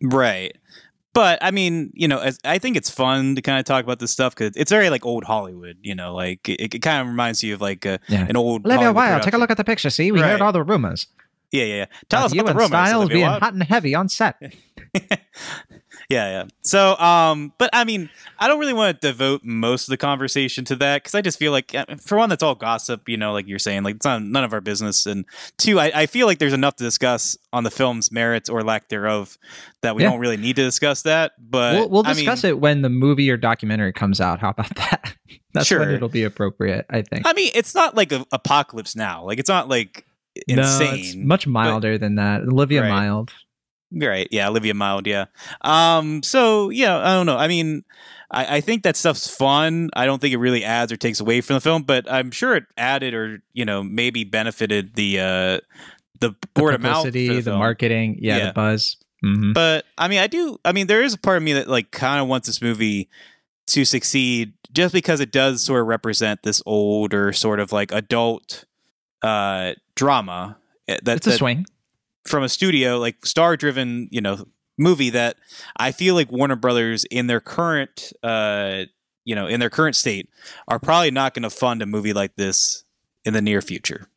Right. 0.00 0.56
But 1.18 1.40
I 1.42 1.50
mean, 1.50 1.90
you 1.94 2.06
know, 2.06 2.20
as, 2.20 2.38
I 2.44 2.58
think 2.58 2.76
it's 2.76 2.88
fun 2.90 3.34
to 3.34 3.42
kind 3.42 3.58
of 3.58 3.64
talk 3.64 3.82
about 3.82 3.98
this 3.98 4.12
stuff 4.12 4.36
because 4.36 4.52
it's 4.56 4.70
very 4.70 4.88
like 4.88 5.04
old 5.04 5.24
Hollywood. 5.24 5.76
You 5.82 5.96
know, 5.96 6.14
like 6.14 6.48
it, 6.48 6.74
it 6.74 6.78
kind 6.78 7.00
of 7.00 7.08
reminds 7.08 7.42
you 7.42 7.54
of 7.54 7.60
like 7.60 7.84
a, 7.84 7.98
Yeah. 8.08 8.24
an 8.28 8.36
old 8.36 8.64
Olivia 8.64 8.84
Hollywood 8.92 8.96
Wilde, 8.96 9.22
take 9.22 9.34
a 9.34 9.38
look 9.38 9.50
at 9.50 9.56
the 9.56 9.64
picture. 9.64 9.90
See, 9.90 10.12
we 10.12 10.20
Right. 10.20 10.30
heard 10.30 10.40
all 10.40 10.52
the 10.52 10.62
rumors. 10.62 11.08
Yeah, 11.50 11.64
yeah, 11.64 11.74
yeah. 11.76 11.86
Tell 12.08 12.22
uh, 12.22 12.26
us 12.26 12.34
you 12.34 12.40
about 12.42 12.46
the 12.46 12.50
and 12.62 12.70
rumors. 12.72 12.88
Styles 12.88 13.08
being 13.08 13.22
Wilde. 13.22 13.42
hot 13.42 13.52
and 13.54 13.62
heavy 13.64 13.94
on 13.96 14.08
set. 14.08 14.36
Yeah, 16.08 16.30
yeah. 16.30 16.44
So, 16.62 16.96
um, 16.96 17.52
but 17.58 17.68
I 17.74 17.84
mean, 17.84 18.08
I 18.38 18.48
don't 18.48 18.58
really 18.58 18.72
want 18.72 18.98
to 18.98 19.08
devote 19.08 19.42
most 19.44 19.88
of 19.88 19.90
the 19.90 19.98
conversation 19.98 20.64
to 20.64 20.76
that 20.76 21.02
because 21.02 21.14
I 21.14 21.20
just 21.20 21.38
feel 21.38 21.52
like, 21.52 21.74
uh, 21.74 21.84
for 22.02 22.16
one, 22.16 22.30
that's 22.30 22.42
all 22.42 22.54
gossip. 22.54 23.10
You 23.10 23.18
know, 23.18 23.34
like 23.34 23.46
you're 23.46 23.58
saying, 23.58 23.82
like 23.82 23.96
it's 23.96 24.06
not, 24.06 24.22
none 24.22 24.42
of 24.42 24.54
our 24.54 24.62
business, 24.62 25.04
and 25.04 25.26
two, 25.58 25.78
I, 25.78 25.92
I 25.94 26.06
feel 26.06 26.26
like 26.26 26.38
there's 26.38 26.54
enough 26.54 26.76
to 26.76 26.84
discuss 26.84 27.36
on 27.52 27.64
the 27.64 27.70
film's 27.70 28.10
merits 28.10 28.48
or 28.48 28.62
lack 28.62 28.88
thereof 28.88 29.36
that 29.82 29.96
we 29.96 30.02
Yeah. 30.02 30.08
don't 30.10 30.18
really 30.20 30.38
need 30.38 30.56
to 30.56 30.62
discuss 30.64 31.02
that. 31.02 31.32
But 31.38 31.74
we'll 31.74 31.88
we'll 31.90 32.06
I 32.06 32.14
discuss 32.14 32.42
mean, 32.42 32.50
it 32.52 32.58
when 32.58 32.80
the 32.80 32.88
movie 32.88 33.30
or 33.30 33.36
documentary 33.36 33.92
comes 33.92 34.18
out. 34.18 34.40
How 34.40 34.48
about 34.50 34.74
that? 34.76 35.14
That's 35.52 35.70
when 35.70 35.90
it'll 35.90 36.08
be 36.08 36.24
appropriate, 36.24 36.86
I 36.88 37.02
think. 37.02 37.26
I 37.26 37.34
mean, 37.34 37.50
it's 37.54 37.74
not 37.74 37.94
like 37.96 38.12
a 38.12 38.24
apocalypse 38.32 38.96
now. 38.96 39.24
Like 39.26 39.38
it's 39.38 39.48
not 39.50 39.68
like 39.68 40.06
insane. 40.46 40.88
No, 40.88 40.94
it's 40.96 41.14
much 41.16 41.46
milder 41.46 41.98
than 41.98 42.14
that. 42.14 42.42
Olivia 42.44 42.80
Right. 42.82 42.88
Mild. 42.88 43.32
Right. 43.92 44.28
Yeah. 44.30 44.48
Olivia 44.48 44.74
Mild. 44.74 45.06
Yeah. 45.06 45.26
Um, 45.62 46.22
so 46.22 46.70
yeah, 46.70 46.98
I 46.98 47.14
don't 47.14 47.26
know. 47.26 47.36
I 47.38 47.48
mean, 47.48 47.84
I, 48.30 48.56
I 48.56 48.60
think 48.60 48.82
that 48.82 48.96
stuff's 48.96 49.34
fun. 49.34 49.88
I 49.94 50.04
don't 50.04 50.20
think 50.20 50.34
it 50.34 50.38
really 50.38 50.62
adds 50.64 50.92
or 50.92 50.96
takes 50.96 51.20
away 51.20 51.40
from 51.40 51.54
the 51.54 51.60
film, 51.60 51.82
but 51.84 52.10
I'm 52.10 52.30
sure 52.30 52.54
it 52.56 52.64
added 52.76 53.14
or, 53.14 53.42
you 53.54 53.64
know, 53.64 53.82
maybe 53.82 54.24
benefited 54.24 54.94
the, 54.94 55.18
uh, 55.20 55.60
the 56.20 56.34
The 56.54 56.62
word 56.62 56.74
of 56.74 56.82
mouth. 56.82 56.96
for 57.06 57.08
publicity, 57.08 57.40
the, 57.40 57.56
marketing, 57.56 58.18
yeah, 58.20 58.36
Yeah. 58.36 58.46
the 58.48 58.52
buzz. 58.52 58.96
hmm 59.22 59.52
But 59.54 59.86
I 59.96 60.08
mean, 60.08 60.18
I 60.18 60.26
do. 60.26 60.58
I 60.64 60.72
mean, 60.72 60.86
there 60.86 61.02
is 61.02 61.14
a 61.14 61.18
part 61.18 61.38
of 61.38 61.42
me 61.42 61.54
that 61.54 61.68
like 61.68 61.90
kind 61.90 62.20
of 62.20 62.28
wants 62.28 62.46
this 62.46 62.60
movie 62.60 63.08
to 63.68 63.84
succeed 63.86 64.52
just 64.72 64.92
because 64.92 65.20
it 65.20 65.32
does 65.32 65.62
sort 65.62 65.80
of 65.80 65.86
represent 65.86 66.42
this 66.42 66.60
older 66.66 67.32
sort 67.32 67.58
of 67.60 67.72
like 67.72 67.90
adult 67.92 68.64
uh 69.22 69.72
drama 69.94 70.56
eh, 70.88 70.98
that, 71.02 71.16
It's 71.18 71.26
a 71.26 71.30
that 71.30 71.36
swing. 71.38 71.66
From 72.28 72.42
a 72.42 72.48
studio 72.48 72.98
like 72.98 73.24
star 73.26 73.56
driven 73.56 74.08
you 74.10 74.20
know 74.20 74.44
movie 74.76 75.10
that 75.10 75.36
i 75.76 75.90
feel 75.90 76.14
like 76.14 76.30
warner 76.30 76.54
brothers 76.56 77.04
in 77.10 77.26
their 77.26 77.40
current 77.40 78.12
uh 78.22 78.82
you 79.24 79.34
know 79.34 79.46
in 79.46 79.60
their 79.60 79.70
current 79.70 79.96
state 79.96 80.28
are 80.68 80.78
probably 80.78 81.10
not 81.10 81.34
going 81.34 81.42
to 81.42 81.50
fund 81.50 81.82
a 81.82 81.86
movie 81.86 82.12
like 82.12 82.34
this 82.36 82.84
in 83.24 83.34
the 83.34 83.42
near 83.42 83.60
future. 83.60 84.08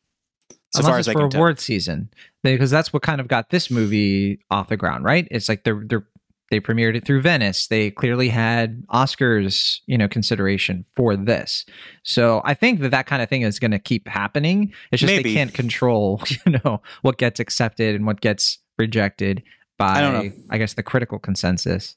So 0.74 0.80
Unless 0.80 0.90
far 0.90 0.98
as 0.98 1.08
i 1.08 1.12
for 1.12 1.20
can 1.20 1.30
tell. 1.30 1.38
award 1.40 1.60
season, 1.60 2.08
because 2.42 2.70
that's 2.70 2.94
what 2.94 3.02
kind 3.02 3.20
of 3.20 3.28
got 3.28 3.50
this 3.50 3.70
movie 3.70 4.40
off 4.50 4.68
the 4.68 4.76
ground, 4.78 5.04
right? 5.04 5.28
It's 5.30 5.48
like 5.48 5.64
they're 5.64 5.82
they're 5.84 6.06
they 6.52 6.60
premiered 6.60 6.94
it 6.94 7.06
through 7.06 7.22
Venice. 7.22 7.66
They 7.66 7.90
clearly 7.90 8.28
had 8.28 8.86
Oscars, 8.88 9.80
you 9.86 9.96
know, 9.96 10.06
consideration 10.06 10.84
for 10.94 11.16
this. 11.16 11.64
So 12.02 12.42
I 12.44 12.52
think 12.52 12.80
that 12.80 12.90
that 12.90 13.06
kind 13.06 13.22
of 13.22 13.30
thing 13.30 13.40
is 13.40 13.58
going 13.58 13.70
to 13.70 13.78
keep 13.78 14.06
happening. 14.06 14.70
It's 14.92 15.00
just 15.00 15.10
Maybe. 15.10 15.30
they 15.30 15.34
can't 15.34 15.54
control, 15.54 16.20
you 16.46 16.60
know, 16.62 16.82
what 17.00 17.16
gets 17.16 17.40
accepted 17.40 17.94
and 17.96 18.06
what 18.06 18.20
gets 18.20 18.58
rejected 18.78 19.42
by, 19.78 20.02
I. 20.02 20.32
I 20.50 20.58
guess, 20.58 20.74
the 20.74 20.82
critical 20.82 21.18
consensus. 21.18 21.96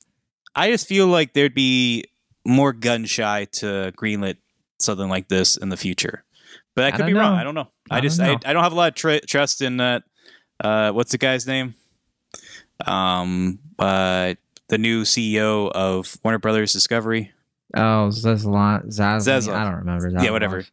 i 0.56 0.72
just 0.72 0.88
feel 0.88 1.08
like 1.08 1.34
there'd 1.34 1.54
be 1.54 2.06
more 2.46 2.72
gun 2.72 3.04
shy 3.06 3.46
to 3.52 3.92
greenlit 3.98 4.38
something 4.80 5.10
like 5.10 5.28
this 5.28 5.58
in 5.58 5.70
the 5.70 5.78
future 5.78 6.24
but 6.76 6.86
i 6.86 6.88
I 6.88 6.92
could 6.92 6.98
don't 7.00 7.08
be 7.08 7.14
wrong 7.14 7.34
i 7.34 7.44
don't 7.44 7.56
know 7.56 7.70
I 7.90 7.98
i, 7.98 8.02
just 8.02 8.18
don't 8.20 8.28
I, 8.28 8.32
know. 8.34 8.40
I 8.46 8.54
don't 8.54 8.64
have 8.64 8.72
a 8.72 8.76
lot 8.76 8.90
of 8.90 8.96
tr- 8.96 9.26
trust 9.28 9.62
in 9.62 9.78
that 9.78 10.04
uh 10.64 10.92
what's 10.92 11.12
the 11.12 11.18
guy's 11.18 11.46
name 11.46 11.76
um 12.86 13.60
uh 13.80 14.36
the 14.70 14.78
new 14.78 15.04
ceo 15.04 15.72
of 15.72 16.18
warner 16.24 16.40
brothers 16.40 16.74
discovery 16.74 17.32
Oh. 17.74 18.08
Zaslav. 18.12 18.86
Zaslav. 18.88 19.54
I 19.54 19.64
don't 19.66 19.76
remember. 19.80 20.10
yeah, 20.24 20.30
whatever. 20.32 20.64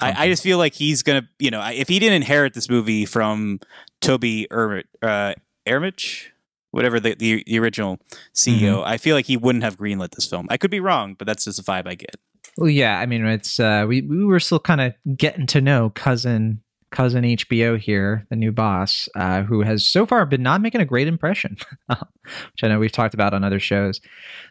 I, 0.00 0.24
I 0.24 0.28
just 0.28 0.42
feel 0.42 0.56
like 0.58 0.74
he's 0.74 1.02
gonna, 1.02 1.28
you 1.38 1.50
know, 1.50 1.60
if 1.66 1.88
he 1.88 1.98
didn't 1.98 2.14
inherit 2.16 2.54
this 2.54 2.70
movie 2.70 3.04
from 3.04 3.58
Toby 4.00 4.46
Emmerich, 4.50 4.86
uh, 5.02 5.34
Emmerich, 5.66 6.32
whatever 6.70 7.00
the, 7.00 7.14
the 7.14 7.42
the 7.46 7.58
original 7.58 7.98
CEO, 8.34 8.82
I 8.86 8.96
feel 8.96 9.16
like 9.16 9.26
he 9.26 9.36
wouldn't 9.36 9.64
have 9.64 9.76
greenlit 9.76 10.12
this 10.12 10.26
film. 10.26 10.46
I 10.48 10.56
could 10.56 10.70
be 10.70 10.80
wrong, 10.80 11.14
but 11.14 11.26
that's 11.26 11.44
just 11.44 11.56
the 11.58 11.62
vibe 11.70 11.86
I 11.88 11.94
get. 11.94 12.14
Well, 12.56 12.70
yeah, 12.70 12.98
I 13.00 13.06
mean, 13.06 13.26
it's 13.26 13.58
uh, 13.60 13.84
we 13.88 14.00
we 14.02 14.24
were 14.24 14.40
still 14.40 14.60
kind 14.60 14.80
of 14.80 14.94
getting 15.16 15.46
to 15.48 15.60
know 15.60 15.90
cousin 15.90 16.62
cousin 16.90 17.24
HBO 17.24 17.78
here, 17.78 18.26
the 18.30 18.36
new 18.36 18.52
boss, 18.52 19.08
uh, 19.16 19.42
who 19.42 19.62
has 19.62 19.84
so 19.84 20.06
far 20.06 20.24
been 20.26 20.42
not 20.42 20.60
making 20.60 20.80
a 20.80 20.84
great 20.84 21.08
impression, 21.08 21.56
which 21.88 22.62
I 22.62 22.68
know 22.68 22.78
we've 22.78 22.92
talked 22.92 23.14
about 23.14 23.34
on 23.34 23.44
other 23.44 23.60
shows. 23.60 24.00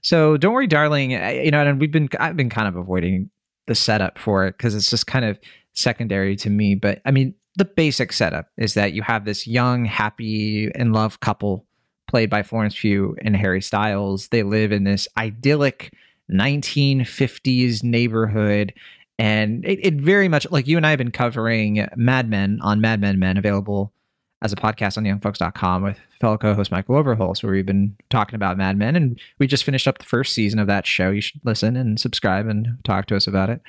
So 0.01 0.37
don't 0.37 0.53
worry, 0.53 0.67
darling. 0.67 1.15
I- 1.15 1.41
You 1.43 1.51
know, 1.51 1.65
and 1.65 1.79
we've 1.79 1.91
been 1.91 2.09
I've 2.19 2.37
been 2.37 2.49
kind 2.49 2.67
of 2.67 2.75
avoiding 2.75 3.29
the 3.67 3.75
setup 3.75 4.17
for 4.19 4.45
it 4.45 4.57
because 4.57 4.75
it's 4.75 4.89
just 4.89 5.07
kind 5.07 5.25
of 5.25 5.39
secondary 5.73 6.35
to 6.37 6.49
me. 6.49 6.75
But 6.75 7.01
I 7.05 7.11
mean, 7.11 7.33
the 7.57 7.65
basic 7.65 8.11
setup 8.13 8.47
is 8.57 8.73
that 8.75 8.93
you 8.93 9.01
have 9.01 9.25
this 9.25 9.47
young, 9.47 9.85
happy, 9.85 10.69
in 10.75 10.91
love 10.93 11.19
couple 11.21 11.65
played 12.07 12.29
by 12.29 12.43
Florence 12.43 12.77
Pugh 12.79 13.15
and 13.23 13.35
Harry 13.35 13.61
Styles. 13.61 14.27
They 14.27 14.43
live 14.43 14.71
in 14.71 14.83
this 14.83 15.07
idyllic 15.17 15.91
1950s 16.31 17.83
neighborhood. 17.83 18.73
And 19.17 19.63
it, 19.65 19.79
it 19.81 19.93
very 19.95 20.27
much 20.27 20.45
like 20.51 20.67
you 20.67 20.77
and 20.77 20.85
I 20.85 20.89
have 20.89 20.97
been 20.97 21.11
covering 21.11 21.87
Mad 21.95 22.29
Men 22.29 22.59
on 22.61 22.81
Mad 22.81 22.99
Men 22.99 23.19
Men, 23.19 23.37
available 23.37 23.93
as 24.41 24.51
a 24.51 24.55
podcast 24.55 24.97
on 24.97 25.03
youngfolks.com 25.03 25.81
with 25.81 25.97
fellow 26.19 26.37
co-host 26.37 26.71
Michael 26.71 27.01
Overholtz, 27.01 27.41
where 27.41 27.53
we've 27.53 27.65
been 27.65 27.95
talking 28.09 28.35
about 28.35 28.57
Mad 28.57 28.77
Men, 28.77 28.95
and 28.95 29.19
we 29.39 29.47
just 29.47 29.63
finished 29.63 29.87
up 29.87 29.97
the 29.97 30.05
first 30.05 30.33
season 30.33 30.59
of 30.59 30.67
that 30.67 30.85
show. 30.85 31.09
You 31.11 31.21
should 31.21 31.41
listen 31.43 31.75
and 31.75 31.99
subscribe 31.99 32.47
and 32.47 32.77
talk 32.83 33.05
to 33.07 33.15
us 33.15 33.27
about 33.27 33.49
it. 33.49 33.61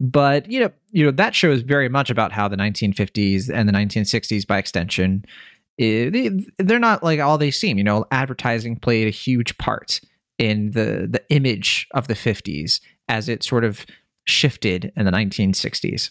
But 0.00 0.50
you 0.50 0.60
know, 0.60 0.70
you 0.90 1.04
know 1.04 1.10
that 1.12 1.34
show 1.34 1.50
is 1.50 1.62
very 1.62 1.88
much 1.88 2.10
about 2.10 2.32
how 2.32 2.48
the 2.48 2.56
1950s 2.56 3.48
and 3.48 3.68
the 3.68 3.72
1960s, 3.72 4.46
by 4.46 4.58
extension, 4.58 5.24
they're 5.78 6.78
not 6.78 7.02
like 7.02 7.20
all 7.20 7.38
they 7.38 7.50
seem. 7.50 7.78
You 7.78 7.84
know, 7.84 8.06
advertising 8.10 8.76
played 8.76 9.06
a 9.06 9.10
huge 9.10 9.56
part 9.58 10.00
in 10.38 10.72
the 10.72 11.06
the 11.08 11.22
image 11.28 11.86
of 11.92 12.08
the 12.08 12.14
50s 12.14 12.80
as 13.08 13.28
it 13.28 13.42
sort 13.42 13.64
of 13.64 13.84
shifted 14.26 14.92
in 14.96 15.04
the 15.04 15.10
1960s. 15.10 16.10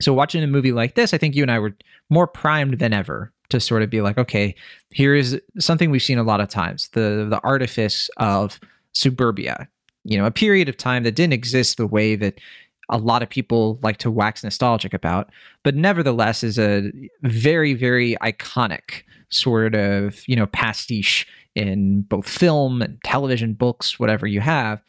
So 0.00 0.14
watching 0.14 0.42
a 0.42 0.46
movie 0.46 0.72
like 0.72 0.94
this, 0.94 1.12
I 1.12 1.18
think 1.18 1.34
you 1.34 1.42
and 1.42 1.50
I 1.50 1.58
were 1.58 1.76
more 2.08 2.26
primed 2.26 2.78
than 2.78 2.92
ever 2.92 3.32
to 3.50 3.60
sort 3.60 3.82
of 3.82 3.90
be 3.90 4.00
like, 4.00 4.16
okay, 4.16 4.54
here 4.90 5.14
is 5.14 5.40
something 5.58 5.90
we've 5.90 6.02
seen 6.02 6.18
a 6.18 6.22
lot 6.22 6.40
of 6.40 6.48
times: 6.48 6.88
the 6.92 7.26
the 7.28 7.40
artifice 7.44 8.08
of 8.16 8.58
suburbia. 8.92 9.68
You 10.04 10.16
know, 10.16 10.24
a 10.24 10.30
period 10.30 10.68
of 10.68 10.76
time 10.76 11.02
that 11.02 11.14
didn't 11.14 11.34
exist 11.34 11.76
the 11.76 11.86
way 11.86 12.16
that 12.16 12.40
a 12.88 12.98
lot 12.98 13.22
of 13.22 13.28
people 13.28 13.78
like 13.82 13.98
to 13.98 14.10
wax 14.10 14.42
nostalgic 14.42 14.94
about, 14.94 15.30
but 15.62 15.76
nevertheless 15.76 16.42
is 16.42 16.58
a 16.58 16.90
very, 17.22 17.74
very 17.74 18.16
iconic 18.22 19.02
sort 19.28 19.74
of, 19.74 20.26
you 20.26 20.34
know, 20.34 20.46
pastiche 20.46 21.26
in 21.54 22.02
both 22.02 22.28
film 22.28 22.82
and 22.82 22.98
television, 23.04 23.54
books, 23.54 23.98
whatever 23.98 24.26
you 24.26 24.40
have. 24.40 24.82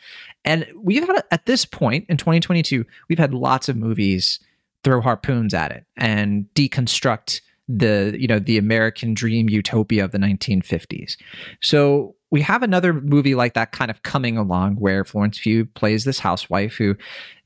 And 0.46 0.68
we've 0.76 1.06
had, 1.06 1.24
at 1.32 1.46
this 1.46 1.66
point 1.66 2.06
in 2.10 2.18
2022, 2.18 2.86
we've 3.10 3.20
had 3.20 3.34
lots 3.34 3.70
of 3.70 3.76
movies 3.76 4.40
throw 4.84 5.02
harpoons 5.02 5.54
at 5.54 5.72
it 5.72 5.86
and 5.98 6.46
deconstruct 6.56 7.42
the 7.68 8.16
you 8.20 8.28
know 8.28 8.40
the 8.40 8.58
American 8.58 9.14
dream 9.14 9.50
utopia 9.50 10.04
of 10.04 10.12
the 10.12 10.18
1950s. 10.18 11.16
So 11.62 12.16
we 12.30 12.42
have 12.42 12.64
another 12.64 12.94
movie 12.94 13.36
like 13.36 13.54
that 13.54 13.72
kind 13.72 13.92
of 13.92 14.04
coming 14.04 14.38
along 14.38 14.76
where 14.76 15.06
Florence 15.06 15.40
Pugh 15.40 15.66
plays 15.66 16.04
this 16.04 16.20
housewife 16.20 16.76
who 16.76 16.96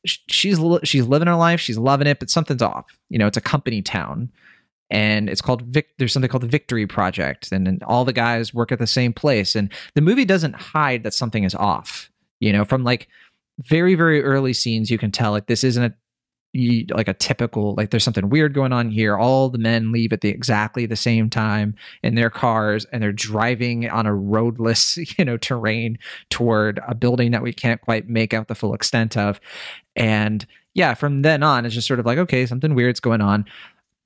she's 0.05 0.59
she's 0.83 1.05
living 1.05 1.27
her 1.27 1.35
life, 1.35 1.59
she's 1.59 1.77
loving 1.77 2.07
it, 2.07 2.19
but 2.19 2.29
something's 2.29 2.61
off. 2.61 2.97
You 3.09 3.19
know, 3.19 3.27
it's 3.27 3.37
a 3.37 3.41
company 3.41 3.81
town 3.81 4.31
and 4.89 5.29
it's 5.29 5.41
called 5.41 5.63
Vic. 5.63 5.89
There's 5.97 6.13
something 6.13 6.29
called 6.29 6.43
the 6.43 6.47
Victory 6.47 6.87
Project, 6.87 7.51
and, 7.51 7.67
and 7.67 7.83
all 7.83 8.05
the 8.05 8.13
guys 8.13 8.53
work 8.53 8.71
at 8.71 8.79
the 8.79 8.87
same 8.87 9.13
place. 9.13 9.55
And 9.55 9.71
the 9.93 10.01
movie 10.01 10.25
doesn't 10.25 10.55
hide 10.55 11.03
that 11.03 11.13
something 11.13 11.43
is 11.43 11.55
off. 11.55 12.11
You 12.39 12.53
know, 12.53 12.65
from 12.65 12.83
like 12.83 13.07
very 13.59 13.95
very 13.95 14.23
early 14.23 14.53
scenes, 14.53 14.91
you 14.91 14.97
can 14.97 15.11
tell 15.11 15.31
like 15.31 15.47
this 15.47 15.63
isn't 15.63 15.83
a 15.83 15.93
like 16.91 17.09
a 17.09 17.13
typical 17.13 17.73
like 17.75 17.89
there's 17.89 18.03
something 18.03 18.29
weird 18.29 18.53
going 18.53 18.71
on 18.71 18.89
here 18.89 19.17
all 19.17 19.49
the 19.49 19.57
men 19.57 19.91
leave 19.91 20.13
at 20.13 20.21
the 20.21 20.29
exactly 20.29 20.85
the 20.85 20.95
same 20.95 21.29
time 21.29 21.75
in 22.01 22.15
their 22.15 22.29
cars 22.29 22.85
and 22.93 23.03
they're 23.03 23.11
driving 23.11 23.89
on 23.89 24.05
a 24.05 24.15
roadless 24.15 24.97
you 25.17 25.25
know 25.25 25.35
terrain 25.35 25.97
toward 26.29 26.79
a 26.87 26.95
building 26.95 27.31
that 27.31 27.43
we 27.43 27.51
can't 27.51 27.81
quite 27.81 28.07
make 28.07 28.33
out 28.33 28.47
the 28.47 28.55
full 28.55 28.73
extent 28.73 29.17
of 29.17 29.41
and 29.97 30.47
yeah 30.73 30.93
from 30.93 31.23
then 31.23 31.43
on 31.43 31.65
it's 31.65 31.75
just 31.75 31.87
sort 31.87 31.99
of 31.99 32.05
like 32.05 32.17
okay 32.17 32.45
something 32.45 32.73
weird's 32.73 33.01
going 33.01 33.21
on 33.21 33.43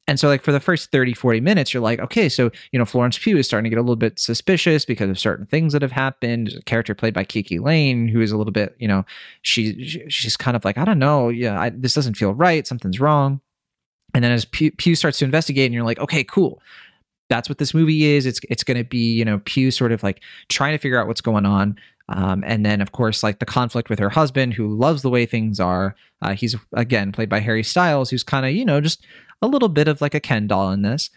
and 0.10 0.19
so, 0.19 0.28
like, 0.28 0.41
for 0.41 0.52
the 0.52 0.60
first 0.60 0.91
30, 0.91 1.13
40 1.13 1.39
minutes, 1.39 1.72
you're 1.72 1.84
like, 1.84 2.00
okay, 2.00 2.30
so, 2.30 2.50
you 2.72 2.80
know, 2.80 2.86
Florence 2.86 3.19
Pugh 3.19 3.38
is 3.38 3.45
starting 3.45 3.65
to 3.65 3.69
get 3.69 3.78
a 3.78 3.84
little 3.84 3.95
bit 3.95 4.17
suspicious 4.17 4.84
because 4.84 5.08
of 5.08 5.19
certain 5.19 5.45
things 5.45 5.72
that 5.72 5.84
have 5.84 5.91
happened. 5.91 6.48
There's 6.48 6.58
a 6.58 6.63
character 6.63 6.95
played 6.95 7.13
by 7.13 7.24
KiKi 7.24 7.62
Layne, 7.62 8.08
who 8.08 8.19
is 8.19 8.32
a 8.32 8.38
little 8.38 8.52
bit, 8.52 8.76
you 8.80 8.88
know, 8.88 9.06
she, 9.43 9.88
she's 10.10 10.36
kind 10.36 10.58
of 10.58 10.65
like, 10.65 10.80
I 10.80 10.84
don't 10.86 10.98
know. 10.98 11.30
Yeah, 11.30 11.62
I, 11.62 11.69
this 11.69 11.93
doesn't 11.93 12.15
feel 12.15 12.34
right. 12.34 12.65
Something's 12.65 13.00
wrong. 13.00 13.39
And 14.15 14.24
then 14.24 14.32
as 14.32 14.45
Pugh, 14.45 14.72
Pugh 14.72 14.95
starts 14.95 15.19
to 15.19 15.26
investigate, 15.26 15.67
and 15.67 15.76
you're 15.76 15.84
like, 15.84 16.00
okay, 16.00 16.24
cool. 16.24 16.60
That's 17.30 17.48
what 17.48 17.60
this 17.60 17.76
movie 17.76 18.06
is. 18.06 18.26
It's 18.26 18.39
it's 18.50 18.63
going 18.63 18.78
to 18.78 18.84
be, 18.84 19.13
you 19.13 19.24
know, 19.24 19.39
Pugh 19.45 19.69
sort 19.69 19.91
of 19.91 20.02
like 20.02 20.24
trying 20.48 20.74
to 20.74 20.80
figure 20.80 21.00
out 21.00 21.06
what's 21.06 21.22
going 21.22 21.45
on. 21.45 21.78
Um, 22.10 22.43
and 22.45 22.65
then, 22.65 22.82
of 22.82 22.91
course, 22.91 23.22
like 23.22 23.39
the 23.39 23.45
conflict 23.45 23.89
with 23.89 24.00
her 24.00 24.10
husband, 24.10 24.56
who 24.56 24.76
loves 24.76 25.04
the 25.04 25.10
way 25.10 25.26
things 25.26 25.60
are. 25.60 25.95
Uh, 26.22 26.34
he's 26.34 26.56
again 26.74 27.12
played 27.12 27.30
by 27.30 27.39
Harry 27.39 27.63
Styles, 27.63 28.10
who's 28.10 28.24
kind 28.24 28.45
of 28.45 28.52
you 28.52 28.65
know 28.65 28.82
just 28.82 29.06
a 29.41 29.48
little 29.48 29.69
bit 29.69 29.88
of 29.88 30.02
like 30.02 30.13
a 30.13 30.19
Ken 30.19 30.48
doll 30.48 30.72
in 30.72 30.82
this. 30.82 31.10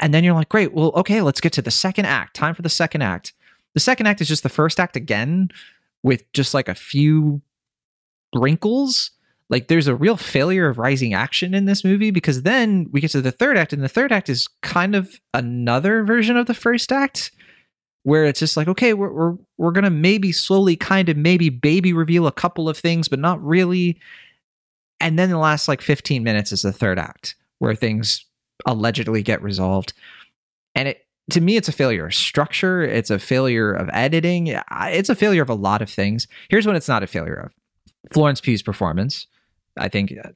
And 0.00 0.14
then 0.14 0.24
you're 0.24 0.34
like, 0.34 0.48
great, 0.48 0.72
well, 0.72 0.92
okay, 0.96 1.20
let's 1.20 1.42
get 1.42 1.52
to 1.52 1.62
the 1.62 1.70
second 1.70 2.06
act. 2.06 2.34
Time 2.34 2.54
for 2.54 2.62
the 2.62 2.70
second 2.70 3.02
act. 3.02 3.34
The 3.74 3.80
second 3.80 4.06
act 4.06 4.22
is 4.22 4.28
just 4.28 4.42
the 4.42 4.48
first 4.48 4.80
act 4.80 4.96
again 4.96 5.50
with 6.02 6.30
just 6.32 6.54
like 6.54 6.68
a 6.68 6.74
few 6.74 7.42
wrinkles. 8.34 9.10
Like 9.50 9.68
there's 9.68 9.86
a 9.86 9.94
real 9.94 10.16
failure 10.16 10.68
of 10.68 10.78
rising 10.78 11.12
action 11.12 11.52
in 11.52 11.66
this 11.66 11.84
movie 11.84 12.10
because 12.10 12.42
then 12.42 12.88
we 12.90 13.02
get 13.02 13.10
to 13.10 13.20
the 13.20 13.30
third 13.30 13.58
act, 13.58 13.74
and 13.74 13.82
the 13.82 13.88
third 13.88 14.12
act 14.12 14.30
is 14.30 14.48
kind 14.62 14.94
of 14.94 15.20
another 15.34 16.02
version 16.04 16.38
of 16.38 16.46
the 16.46 16.54
first 16.54 16.90
act 16.90 17.30
where 18.02 18.24
it's 18.24 18.40
just 18.40 18.56
like 18.56 18.68
okay 18.68 18.94
we're 18.94 19.12
we're, 19.12 19.36
we're 19.58 19.72
gonna 19.72 19.90
maybe 19.90 20.32
slowly 20.32 20.76
kind 20.76 21.08
of 21.08 21.16
maybe 21.16 21.48
baby 21.48 21.92
reveal 21.92 22.26
a 22.26 22.32
couple 22.32 22.68
of 22.68 22.76
things 22.76 23.08
but 23.08 23.18
not 23.18 23.42
really 23.44 23.98
and 25.00 25.18
then 25.18 25.30
the 25.30 25.38
last 25.38 25.66
like 25.66 25.80
15 25.80 26.22
minutes 26.22 26.52
is 26.52 26.62
the 26.62 26.72
third 26.72 26.98
act 26.98 27.34
where 27.58 27.74
things 27.74 28.26
allegedly 28.66 29.22
get 29.22 29.42
resolved. 29.42 29.92
And 30.74 30.88
it 30.88 31.06
to 31.30 31.40
me, 31.40 31.56
it's 31.56 31.68
a 31.68 31.72
failure 31.72 32.06
of 32.06 32.14
structure. 32.14 32.82
It's 32.82 33.10
a 33.10 33.18
failure 33.18 33.72
of 33.72 33.88
editing. 33.92 34.48
It's 34.48 35.08
a 35.08 35.14
failure 35.14 35.42
of 35.42 35.48
a 35.48 35.54
lot 35.54 35.80
of 35.80 35.88
things. 35.88 36.26
Here's 36.48 36.66
what 36.66 36.74
it's 36.74 36.88
not 36.88 37.04
a 37.04 37.06
failure 37.06 37.34
of 37.34 37.52
Florence 38.12 38.40
Pugh's 38.40 38.62
performance. 38.62 39.28
I 39.76 39.88
think 39.88 40.12
uh, 40.24 40.30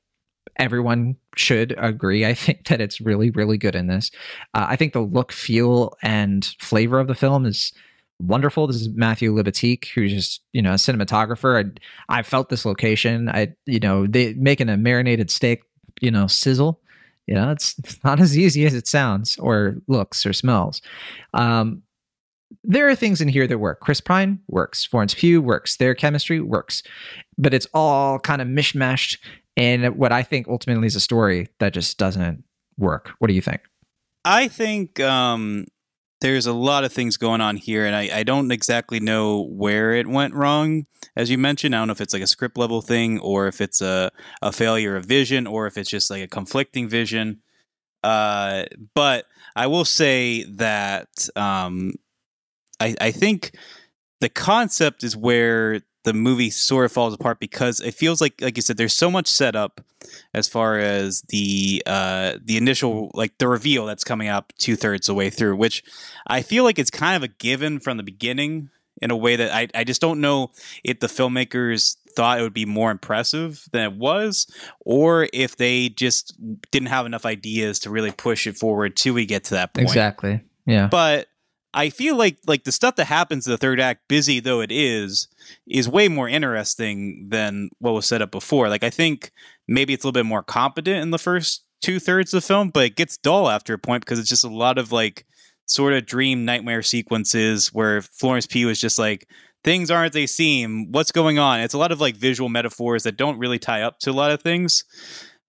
everyone 0.57 1.17
should 1.37 1.75
agree. 1.79 2.25
I 2.25 2.35
think 2.35 2.69
that 2.69 2.81
it's 2.81 3.01
really, 3.01 3.31
really 3.31 3.59
good 3.59 3.75
in 3.75 3.87
this. 3.87 4.11
Uh, 4.55 4.67
I 4.69 4.77
think 4.77 4.93
the 4.93 5.01
look, 5.01 5.33
feel, 5.33 5.97
and 6.03 6.45
flavor 6.59 6.99
of 7.01 7.09
the 7.09 7.15
film 7.15 7.47
is 7.47 7.73
wonderful. 8.21 8.67
This 8.67 8.77
is 8.77 8.89
Matthew 8.91 9.33
Libatique, 9.33 9.89
who's 9.95 10.13
just 10.13 10.43
you 10.53 10.63
know 10.63 10.73
a 10.73 10.77
cinematographer. 10.77 11.65
I 12.09 12.19
I 12.19 12.23
felt 12.23 12.49
this 12.49 12.65
location. 12.65 13.29
I 13.29 13.55
you 13.67 13.81
know 13.81 14.07
they 14.07 14.35
making 14.35 14.69
a 14.69 14.77
marinated 14.77 15.31
steak, 15.31 15.63
you 16.01 16.11
know 16.11 16.27
sizzle. 16.27 16.81
You 17.27 17.35
know 17.35 17.51
it's, 17.51 17.79
it's 17.79 18.03
not 18.05 18.21
as 18.21 18.37
easy 18.37 18.67
as 18.67 18.75
it 18.75 18.87
sounds 18.87 19.39
or 19.39 19.77
looks 19.89 20.27
or 20.27 20.33
smells. 20.33 20.83
Um, 21.33 21.83
there 22.63 22.89
are 22.89 22.95
things 22.95 23.21
in 23.21 23.29
here 23.29 23.47
that 23.47 23.59
work. 23.59 23.81
Chris 23.81 24.01
Pine 24.01 24.41
works. 24.49 24.85
Florence 24.85 25.15
Pugh 25.15 25.43
works. 25.43 25.77
Their 25.77 25.95
chemistry 25.95 26.41
works, 26.41 26.83
but 27.37 27.55
it's 27.55 27.67
all 27.75 28.19
kind 28.19 28.41
of 28.43 28.49
mishmashed. 28.49 29.19
And 29.57 29.97
what 29.97 30.13
I 30.13 30.23
think 30.23 30.49
ultimately 30.49 30.87
is 30.87 30.97
a 30.97 31.01
story 31.01 31.49
that 31.59 31.73
just 31.73 31.99
doesn't 31.99 32.45
work. 32.77 33.11
What 33.19 33.29
do 33.29 33.35
you 33.35 33.41
think? 33.41 33.63
I 34.25 34.49
think 34.49 35.01
um, 35.01 35.67
there's 36.21 36.47
a 36.47 36.53
lot 36.53 36.85
of 36.85 36.93
things 36.93 37.17
going 37.17 37.41
on 37.41 37.57
here, 37.57 37.85
and 37.85 37.95
I, 37.95 38.09
I 38.13 38.23
don't 38.23 38.51
exactly 38.51 38.99
know 38.99 39.43
where 39.43 39.93
it 39.93 40.07
went 40.07 40.35
wrong. 40.35 40.87
As 41.15 41.31
you 41.31 41.39
mentioned, 41.39 41.75
I 41.75 41.79
don't 41.79 41.89
know 41.89 41.93
if 41.93 42.01
it's 42.01 42.15
like 42.15 42.23
a 42.23 42.27
script 42.27 42.57
level 42.57 42.81
thing 42.81 43.21
or 43.21 43.47
if 43.47 43.61
it's 43.61 43.81
a, 43.81 44.11
a 44.41 44.51
failure 44.51 44.97
of 44.97 45.05
vision 45.05 45.47
or 45.47 45.67
if 45.67 45.77
it's 45.77 45.91
just 45.91 46.11
like 46.11 46.23
a 46.23 46.29
conflicting 46.29 46.89
vision. 46.89 47.43
Uh, 48.03 48.65
but 48.95 49.27
I 49.55 49.67
will 49.67 49.85
say 49.85 50.45
that 50.45 51.29
um, 51.37 51.95
I, 52.85 52.95
I 53.01 53.11
think 53.11 53.53
the 54.21 54.29
concept 54.29 55.03
is 55.05 55.17
where 55.17 55.81
the 56.05 56.13
movie 56.13 56.51
sort 56.51 56.85
of 56.85 56.93
falls 56.93 57.15
apart 57.15 57.41
because 57.41 57.81
it 57.81 57.95
feels 57.95 58.21
like 58.21 58.41
like 58.41 58.57
you 58.57 58.63
said 58.63 58.77
there's 58.77 58.93
so 58.93 59.11
much 59.11 59.27
setup 59.27 59.81
as 60.35 60.47
far 60.47 60.79
as 60.79 61.23
the 61.29 61.83
uh 61.87 62.35
the 62.45 62.59
initial 62.59 63.11
like 63.15 63.39
the 63.39 63.49
reveal 63.49 63.87
that's 63.87 64.05
coming 64.05 64.29
up 64.29 64.53
two 64.59 64.77
thirds 64.77 65.07
the 65.07 65.15
way 65.15 65.31
through 65.31 65.57
which 65.57 65.83
i 66.27 66.43
feel 66.43 66.63
like 66.63 66.79
it's 66.79 66.91
kind 66.91 67.17
of 67.17 67.23
a 67.23 67.29
given 67.29 67.81
from 67.81 67.97
the 67.97 68.03
beginning 68.03 68.69
in 69.01 69.11
a 69.11 69.17
way 69.17 69.35
that 69.35 69.51
i, 69.51 69.67
I 69.75 69.83
just 69.85 70.03
don't 70.03 70.21
know 70.21 70.51
if 70.85 71.01
the 71.01 71.07
filmmakers 71.07 71.97
thought 72.15 72.39
it 72.39 72.43
would 72.43 72.55
be 72.55 72.67
more 72.67 72.91
impressive 72.91 73.67
than 73.73 73.83
it 73.83 73.93
was 73.95 74.47
or 74.81 75.29
if 75.33 75.57
they 75.57 75.89
just 75.89 76.35
didn't 76.71 76.89
have 76.89 77.07
enough 77.07 77.25
ideas 77.25 77.79
to 77.81 77.91
really 77.91 78.13
push 78.13 78.47
it 78.47 78.57
forward 78.57 78.95
till 78.95 79.15
we 79.15 79.27
get 79.27 79.45
to 79.45 79.55
that 79.55 79.75
point. 79.75 79.89
Exactly. 79.89 80.41
Yeah. 80.67 80.87
But 80.87 81.29
I 81.75 81.91
feel 81.91 82.17
like 82.17 82.39
like 82.47 82.65
the 82.65 82.73
stuff 82.73 82.97
that 82.97 83.07
happens 83.07 83.47
in 83.47 83.51
the 83.51 83.59
third 83.59 83.81
act, 83.81 84.09
busy 84.09 84.41
though 84.41 84.61
it 84.61 84.71
is, 84.71 85.29
is 85.67 85.89
way 85.89 86.09
more 86.09 86.29
interesting 86.29 87.29
than 87.29 87.69
what 87.81 87.93
was 87.93 88.07
set 88.07 88.23
up 88.23 88.31
before. 88.31 88.69
Like 88.69 88.85
I 88.85 88.91
think 88.91 89.33
maybe 89.67 89.93
it's 89.93 90.05
a 90.05 90.07
little 90.07 90.23
bit 90.23 90.27
more 90.27 90.43
competent 90.43 91.03
in 91.03 91.11
the 91.11 91.19
first 91.19 91.65
two 91.83 91.99
thirds 91.99 92.33
of 92.33 92.43
the 92.43 92.47
film, 92.47 92.71
but 92.71 92.85
it 92.85 92.97
gets 92.97 93.17
dull 93.17 93.51
after 93.51 93.75
a 93.75 93.79
point 93.79 94.05
because 94.05 94.21
it's 94.21 94.29
just 94.29 94.45
a 94.45 94.49
lot 94.49 94.79
of 94.79 94.93
like 94.93 95.27
sort 95.67 95.93
of 95.93 96.07
dream 96.07 96.45
nightmare 96.45 96.83
sequences 96.83 97.69
where 97.73 98.03
Florence 98.03 98.47
Pugh 98.47 98.69
is 98.69 98.81
just 98.81 98.99
like 98.99 99.29
things 99.65 99.91
aren't 99.91 100.13
they 100.13 100.27
seem. 100.27 100.93
What's 100.93 101.11
going 101.11 101.41
on? 101.41 101.61
It's 101.61 101.75
a 101.75 101.79
lot 101.79 101.91
of 101.91 102.01
like 102.01 102.15
visual 102.15 102.49
metaphors 102.49 103.03
that 103.03 103.17
don't 103.17 103.39
really 103.39 103.59
tie 103.59 103.83
up 103.83 103.99
to 104.01 104.11
a 104.11 104.13
lot 104.13 104.31
of 104.31 104.43
things. 104.43 104.85